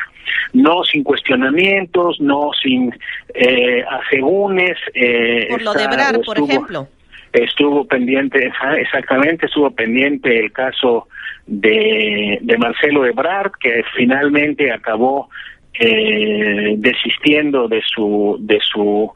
No 0.54 0.84
sin 0.84 1.04
cuestionamientos 1.04 2.20
no 2.20 2.50
sin 2.60 2.92
eh, 3.36 3.84
asegúnes 3.88 4.78
eh, 4.96 5.46
por 5.48 5.62
lo 5.62 5.74
de 5.74 5.88
Brar 5.88 6.22
por 6.26 6.40
ejemplo. 6.40 6.88
estuvo 7.32 7.86
pendiente 7.86 8.52
exactamente 8.80 9.46
estuvo 9.46 9.70
pendiente 9.70 10.40
el 10.40 10.52
caso 10.52 11.08
de, 11.46 12.40
de 12.42 12.58
Marcelo 12.58 13.06
Ebrard 13.06 13.52
que 13.60 13.84
finalmente 13.96 14.72
acabó 14.72 15.30
eh, 15.80 16.76
desistiendo 16.78 17.68
de 17.68 17.82
su 17.86 18.38
de 18.40 18.60
su 18.62 19.12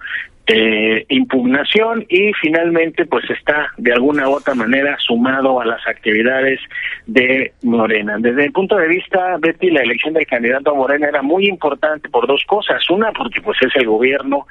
eh, 0.50 1.06
impugnación 1.10 2.06
y 2.08 2.32
finalmente 2.42 3.06
pues 3.06 3.30
está 3.30 3.68
de 3.78 3.92
alguna 3.92 4.30
u 4.30 4.36
otra 4.36 4.56
manera 4.56 4.98
sumado 5.00 5.60
a 5.60 5.66
las 5.66 5.86
actividades 5.86 6.62
de 7.06 7.52
Morena. 7.64 8.16
Desde 8.18 8.46
el 8.46 8.54
punto 8.54 8.78
de 8.78 8.88
vista, 8.88 9.36
Betty, 9.40 9.70
la 9.72 9.82
elección 9.82 10.14
del 10.14 10.26
candidato 10.26 10.72
a 10.72 10.76
Morena 10.76 11.10
era 11.10 11.22
muy 11.22 11.48
importante 11.48 12.08
por 12.08 12.28
dos 12.28 12.44
cosas. 12.48 12.90
Una, 12.90 13.12
porque 13.12 13.42
pues 13.42 13.58
es 13.62 13.76
el 13.76 13.88
gobierno 13.88 14.48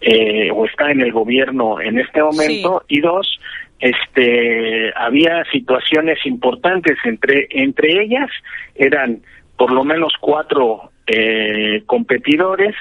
eh, 0.00 0.48
o 0.52 0.64
está 0.64 0.92
en 0.92 1.00
el 1.00 1.10
gobierno 1.10 1.80
en 1.80 1.98
este 1.98 2.22
momento 2.22 2.84
y 2.86 3.00
dos, 3.00 3.40
este 3.80 4.92
había 4.94 5.44
situaciones 5.50 6.24
importantes 6.24 6.96
entre 7.04 7.48
entre 7.50 8.00
ellas 8.00 8.30
eran 8.76 9.22
por 9.56 9.72
lo 9.72 9.82
menos 9.82 10.12
cuatro 10.20 10.91
eh, 11.06 11.82
competidores. 11.86 12.74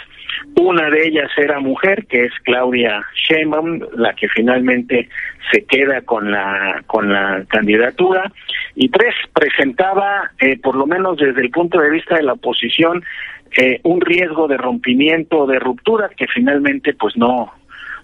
Una 0.56 0.90
de 0.90 1.08
ellas 1.08 1.32
era 1.38 1.60
mujer 1.60 2.06
que 2.08 2.26
es 2.26 2.34
Claudia 2.44 3.06
Sheinbaum 3.16 3.80
la 3.96 4.14
que 4.14 4.28
finalmente 4.30 5.10
se 5.52 5.66
queda 5.66 6.02
con 6.02 6.32
la 6.32 6.84
con 6.88 7.12
la 7.12 7.44
candidatura. 7.48 8.32
Y 8.76 8.90
tres 8.90 9.16
presentaba 9.34 10.32
eh, 10.40 10.58
por 10.60 10.76
lo 10.76 10.86
menos 10.86 11.18
desde 11.18 11.42
el 11.42 11.50
punto 11.50 11.80
de 11.80 11.90
vista 11.90 12.16
de 12.16 12.24
la 12.24 12.34
oposición 12.34 13.04
eh, 13.58 13.80
un 13.84 14.02
riesgo 14.02 14.48
de 14.48 14.58
rompimiento 14.58 15.46
de 15.46 15.60
ruptura 15.60 16.10
que 16.10 16.28
finalmente 16.28 16.94
pues 16.94 17.18
no 17.18 17.54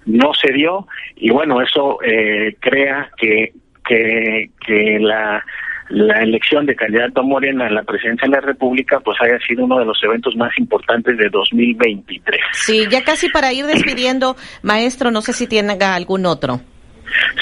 no 0.06 0.34
se 0.34 0.52
dio. 0.54 0.88
Y 1.16 1.30
bueno 1.30 1.62
eso 1.62 2.00
eh, 2.04 2.56
crea 2.60 3.10
que 3.18 3.54
que 3.86 4.50
que 4.66 5.00
la 5.00 5.44
la 5.90 6.22
elección 6.22 6.66
de 6.66 6.76
candidato 6.76 7.24
Morena 7.24 7.68
a 7.68 7.70
la 7.70 7.84
presidencia 7.84 8.28
de 8.28 8.36
la 8.36 8.42
República 8.42 9.00
pues 9.00 9.18
haya 9.22 9.40
sido 9.46 9.66
uno 9.66 9.80
de 9.80 9.86
los 9.86 10.02
eventos 10.04 10.36
más 10.36 10.52
importantes 10.58 11.18
de 11.18 11.30
2023. 11.30 12.42
Sí, 12.52 12.86
ya 12.90 13.04
casi 13.04 13.30
para 13.30 13.54
ir 13.54 13.66
despidiendo, 13.66 14.36
maestro, 14.64 15.12
no 15.12 15.22
sé 15.22 15.34
si 15.34 15.48
tiene 15.48 15.78
algún 15.82 16.26
otro. 16.26 16.60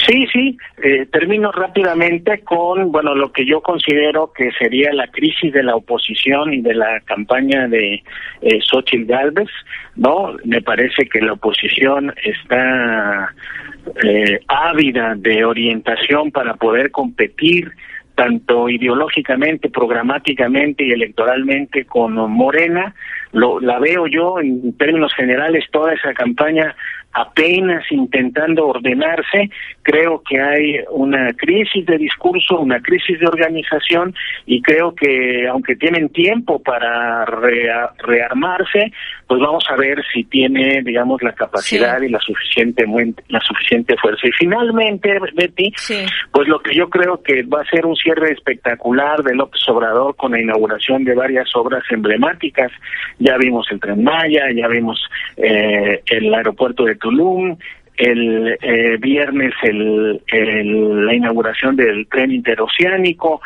Sí, 0.06 0.26
sí, 0.32 0.56
eh, 0.82 1.06
termino 1.06 1.50
rápidamente 1.50 2.40
con, 2.40 2.92
bueno, 2.92 3.14
lo 3.14 3.32
que 3.32 3.44
yo 3.44 3.60
considero 3.60 4.32
que 4.32 4.50
sería 4.52 4.92
la 4.92 5.08
crisis 5.08 5.52
de 5.52 5.62
la 5.62 5.74
oposición 5.74 6.54
y 6.54 6.60
de 6.60 6.74
la 6.74 7.00
campaña 7.00 7.66
de 7.66 8.02
eh, 8.42 8.60
Xochitl 8.62 9.06
Galvez, 9.06 9.50
¿no? 9.96 10.36
Me 10.44 10.62
parece 10.62 11.08
que 11.08 11.20
la 11.20 11.32
oposición 11.32 12.14
está 12.22 13.34
eh, 14.04 14.40
ávida 14.46 15.14
de 15.16 15.44
orientación 15.44 16.30
para 16.30 16.54
poder 16.54 16.92
competir 16.92 17.72
tanto 18.16 18.68
ideológicamente, 18.68 19.68
programáticamente 19.68 20.82
y 20.84 20.90
electoralmente 20.90 21.84
con 21.84 22.14
Morena. 22.14 22.94
Lo, 23.32 23.60
la 23.60 23.78
veo 23.78 24.06
yo 24.06 24.40
en 24.40 24.76
términos 24.76 25.12
generales 25.14 25.64
toda 25.70 25.92
esa 25.92 26.14
campaña 26.14 26.74
apenas 27.16 27.82
intentando 27.90 28.66
ordenarse. 28.66 29.50
Creo 29.82 30.22
que 30.22 30.38
hay 30.38 30.80
una 30.90 31.32
crisis 31.32 31.86
de 31.86 31.96
discurso, 31.96 32.60
una 32.60 32.80
crisis 32.80 33.18
de 33.18 33.26
organización 33.26 34.14
y 34.44 34.60
creo 34.60 34.94
que 34.94 35.48
aunque 35.48 35.76
tienen 35.76 36.10
tiempo 36.10 36.62
para 36.62 37.24
rea, 37.24 37.90
rearmarse, 37.98 38.92
pues 39.26 39.40
vamos 39.40 39.64
a 39.70 39.76
ver 39.76 40.02
si 40.12 40.24
tiene, 40.24 40.82
digamos, 40.82 41.22
la 41.22 41.32
capacidad 41.32 41.98
sí. 42.00 42.06
y 42.06 42.08
la 42.10 42.20
suficiente 42.20 42.84
la 43.28 43.40
suficiente 43.40 43.96
fuerza. 43.96 44.28
Y 44.28 44.32
finalmente, 44.32 45.18
Betty, 45.34 45.72
sí. 45.76 46.04
pues 46.30 46.46
lo 46.48 46.60
que 46.60 46.74
yo 46.74 46.90
creo 46.90 47.22
que 47.22 47.42
va 47.44 47.62
a 47.62 47.70
ser 47.70 47.86
un 47.86 47.96
cierre 47.96 48.32
espectacular 48.32 49.22
de 49.22 49.34
López 49.34 49.60
Obrador 49.68 50.16
con 50.16 50.32
la 50.32 50.40
inauguración 50.40 51.04
de 51.04 51.14
varias 51.14 51.48
obras 51.54 51.82
emblemáticas. 51.90 52.70
Ya 53.18 53.36
vimos 53.38 53.66
el 53.70 53.80
Tren 53.80 54.04
Maya, 54.04 54.44
ya 54.54 54.68
vimos 54.68 55.00
eh, 55.36 56.02
el 56.06 56.34
aeropuerto 56.34 56.84
de 56.84 56.96
Tulum, 57.06 57.56
el 57.96 58.58
eh, 58.60 58.96
viernes 58.98 59.54
el, 59.62 60.20
el, 60.26 61.06
la 61.06 61.14
inauguración 61.14 61.76
del 61.76 62.06
tren 62.08 62.32
interoceánico, 62.32 63.40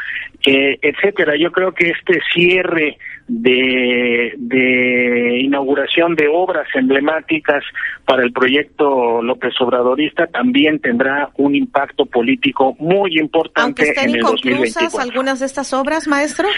eh, 0.47 0.79
etcétera. 0.81 1.35
Yo 1.37 1.53
creo 1.53 1.73
que 1.73 1.91
este 1.91 2.21
cierre 2.33 2.97
de, 3.29 4.33
de 4.39 5.39
inauguración 5.43 6.17
de 6.17 6.27
obras 6.27 6.67
emblemáticas 6.75 7.63
para 8.07 8.23
el 8.23 8.33
proyecto 8.33 9.23
López 9.23 9.53
Obradorista 9.61 10.27
también 10.27 10.81
tendrá 10.81 11.31
un 11.37 11.55
impacto 11.55 12.07
político 12.07 12.75
muy 12.79 13.19
importante 13.19 13.61
Aunque 13.61 13.83
estén 13.83 14.05
en 14.05 14.11
el 14.11 14.17
inconclusas 14.17 14.93
2024. 14.93 15.01
algunas 15.01 15.41
de 15.41 15.47
estas 15.47 15.73
obras, 15.75 16.09
maestro. 16.09 16.49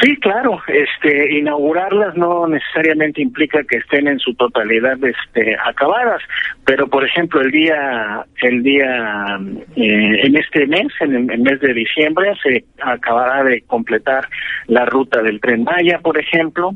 Sí, 0.00 0.16
claro, 0.16 0.60
este 0.68 1.38
inaugurarlas 1.38 2.16
no 2.16 2.46
necesariamente 2.46 3.20
implica 3.20 3.62
que 3.64 3.78
estén 3.78 4.08
en 4.08 4.18
su 4.18 4.34
totalidad 4.34 4.96
este 5.04 5.56
acabadas, 5.64 6.22
pero 6.64 6.88
por 6.88 7.04
ejemplo, 7.04 7.40
el 7.40 7.50
día 7.50 8.24
el 8.42 8.62
día 8.62 9.38
eh, 9.76 10.20
en 10.26 10.36
este 10.36 10.66
mes, 10.66 10.88
en 11.00 11.14
el, 11.14 11.30
el, 11.30 11.40
mes 11.40 11.60
de 11.60 11.74
diciembre 11.74 12.32
se 12.42 12.64
acabará 12.80 13.44
de 13.44 13.62
completar 13.62 14.28
la 14.66 14.84
ruta 14.86 15.22
del 15.22 15.40
Tren 15.40 15.64
Maya, 15.64 15.98
por 15.98 16.18
ejemplo, 16.18 16.74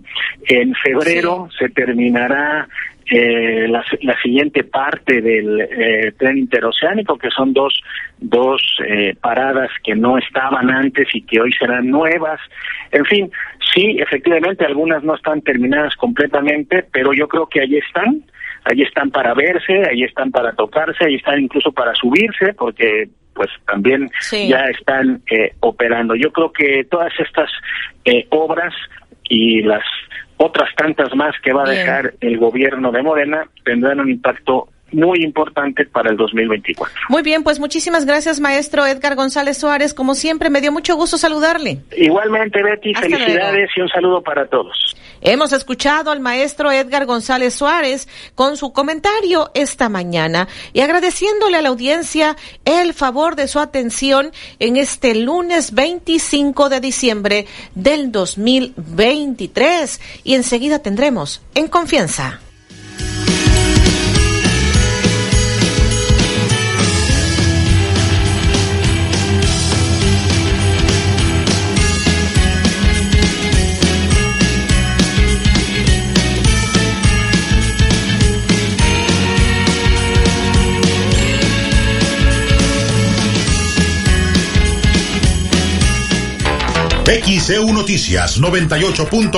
en 0.48 0.74
febrero 0.74 1.48
sí. 1.50 1.58
se 1.60 1.68
terminará 1.70 2.68
eh, 3.10 3.66
la, 3.68 3.84
la, 4.02 4.20
siguiente 4.22 4.64
parte 4.64 5.20
del 5.20 5.60
eh, 5.60 6.12
tren 6.18 6.38
interoceánico, 6.38 7.18
que 7.18 7.30
son 7.30 7.52
dos, 7.52 7.74
dos 8.18 8.62
eh, 8.86 9.14
paradas 9.20 9.70
que 9.82 9.94
no 9.94 10.16
estaban 10.18 10.70
antes 10.70 11.08
y 11.12 11.22
que 11.22 11.40
hoy 11.40 11.52
serán 11.52 11.90
nuevas. 11.90 12.40
En 12.92 13.04
fin, 13.04 13.30
sí, 13.74 13.98
efectivamente, 13.98 14.64
algunas 14.64 15.02
no 15.04 15.14
están 15.14 15.42
terminadas 15.42 15.94
completamente, 15.96 16.84
pero 16.92 17.12
yo 17.12 17.28
creo 17.28 17.46
que 17.46 17.60
ahí 17.60 17.76
están. 17.76 18.24
Ahí 18.66 18.80
están 18.80 19.10
para 19.10 19.34
verse, 19.34 19.82
ahí 19.90 20.04
están 20.04 20.30
para 20.30 20.52
tocarse, 20.52 21.04
ahí 21.04 21.16
están 21.16 21.38
incluso 21.38 21.70
para 21.70 21.94
subirse, 21.94 22.54
porque 22.54 23.10
pues 23.34 23.50
también 23.66 24.10
sí. 24.20 24.48
ya 24.48 24.64
están 24.66 25.22
eh, 25.30 25.52
operando. 25.60 26.14
Yo 26.14 26.32
creo 26.32 26.52
que 26.52 26.84
todas 26.90 27.12
estas 27.18 27.50
eh, 28.04 28.26
obras 28.30 28.72
y 29.28 29.62
las 29.62 29.84
otras 30.36 30.68
tantas 30.76 31.14
más 31.14 31.34
que 31.42 31.52
va 31.52 31.64
a 31.64 31.70
dejar 31.70 32.14
Bien. 32.20 32.32
el 32.32 32.38
gobierno 32.38 32.92
de 32.92 33.02
Morena 33.02 33.48
tendrán 33.64 34.00
un 34.00 34.10
impacto 34.10 34.68
muy 34.94 35.22
importante 35.22 35.84
para 35.86 36.10
el 36.10 36.16
2024. 36.16 36.94
Muy 37.08 37.22
bien, 37.22 37.42
pues 37.42 37.58
muchísimas 37.60 38.04
gracias, 38.06 38.40
maestro 38.40 38.86
Edgar 38.86 39.14
González 39.16 39.58
Suárez. 39.58 39.94
Como 39.94 40.14
siempre, 40.14 40.50
me 40.50 40.60
dio 40.60 40.72
mucho 40.72 40.96
gusto 40.96 41.18
saludarle. 41.18 41.80
Igualmente, 41.96 42.62
Betty, 42.62 42.92
Hasta 42.94 43.08
felicidades 43.08 43.52
luego. 43.54 43.72
y 43.76 43.80
un 43.80 43.88
saludo 43.88 44.22
para 44.22 44.46
todos. 44.46 44.96
Hemos 45.20 45.52
escuchado 45.54 46.10
al 46.10 46.20
maestro 46.20 46.70
Edgar 46.70 47.06
González 47.06 47.54
Suárez 47.54 48.08
con 48.34 48.58
su 48.58 48.72
comentario 48.74 49.50
esta 49.54 49.88
mañana 49.88 50.48
y 50.74 50.80
agradeciéndole 50.80 51.56
a 51.56 51.62
la 51.62 51.70
audiencia 51.70 52.36
el 52.66 52.92
favor 52.92 53.34
de 53.34 53.48
su 53.48 53.58
atención 53.58 54.32
en 54.58 54.76
este 54.76 55.14
lunes 55.14 55.72
25 55.72 56.68
de 56.68 56.80
diciembre 56.80 57.46
del 57.74 58.12
2023. 58.12 60.00
Y 60.24 60.34
enseguida 60.34 60.80
tendremos 60.80 61.42
En 61.54 61.68
Confianza. 61.68 62.40
XEU 87.06 87.72
Noticias 87.72 88.40
98.1 88.40 89.30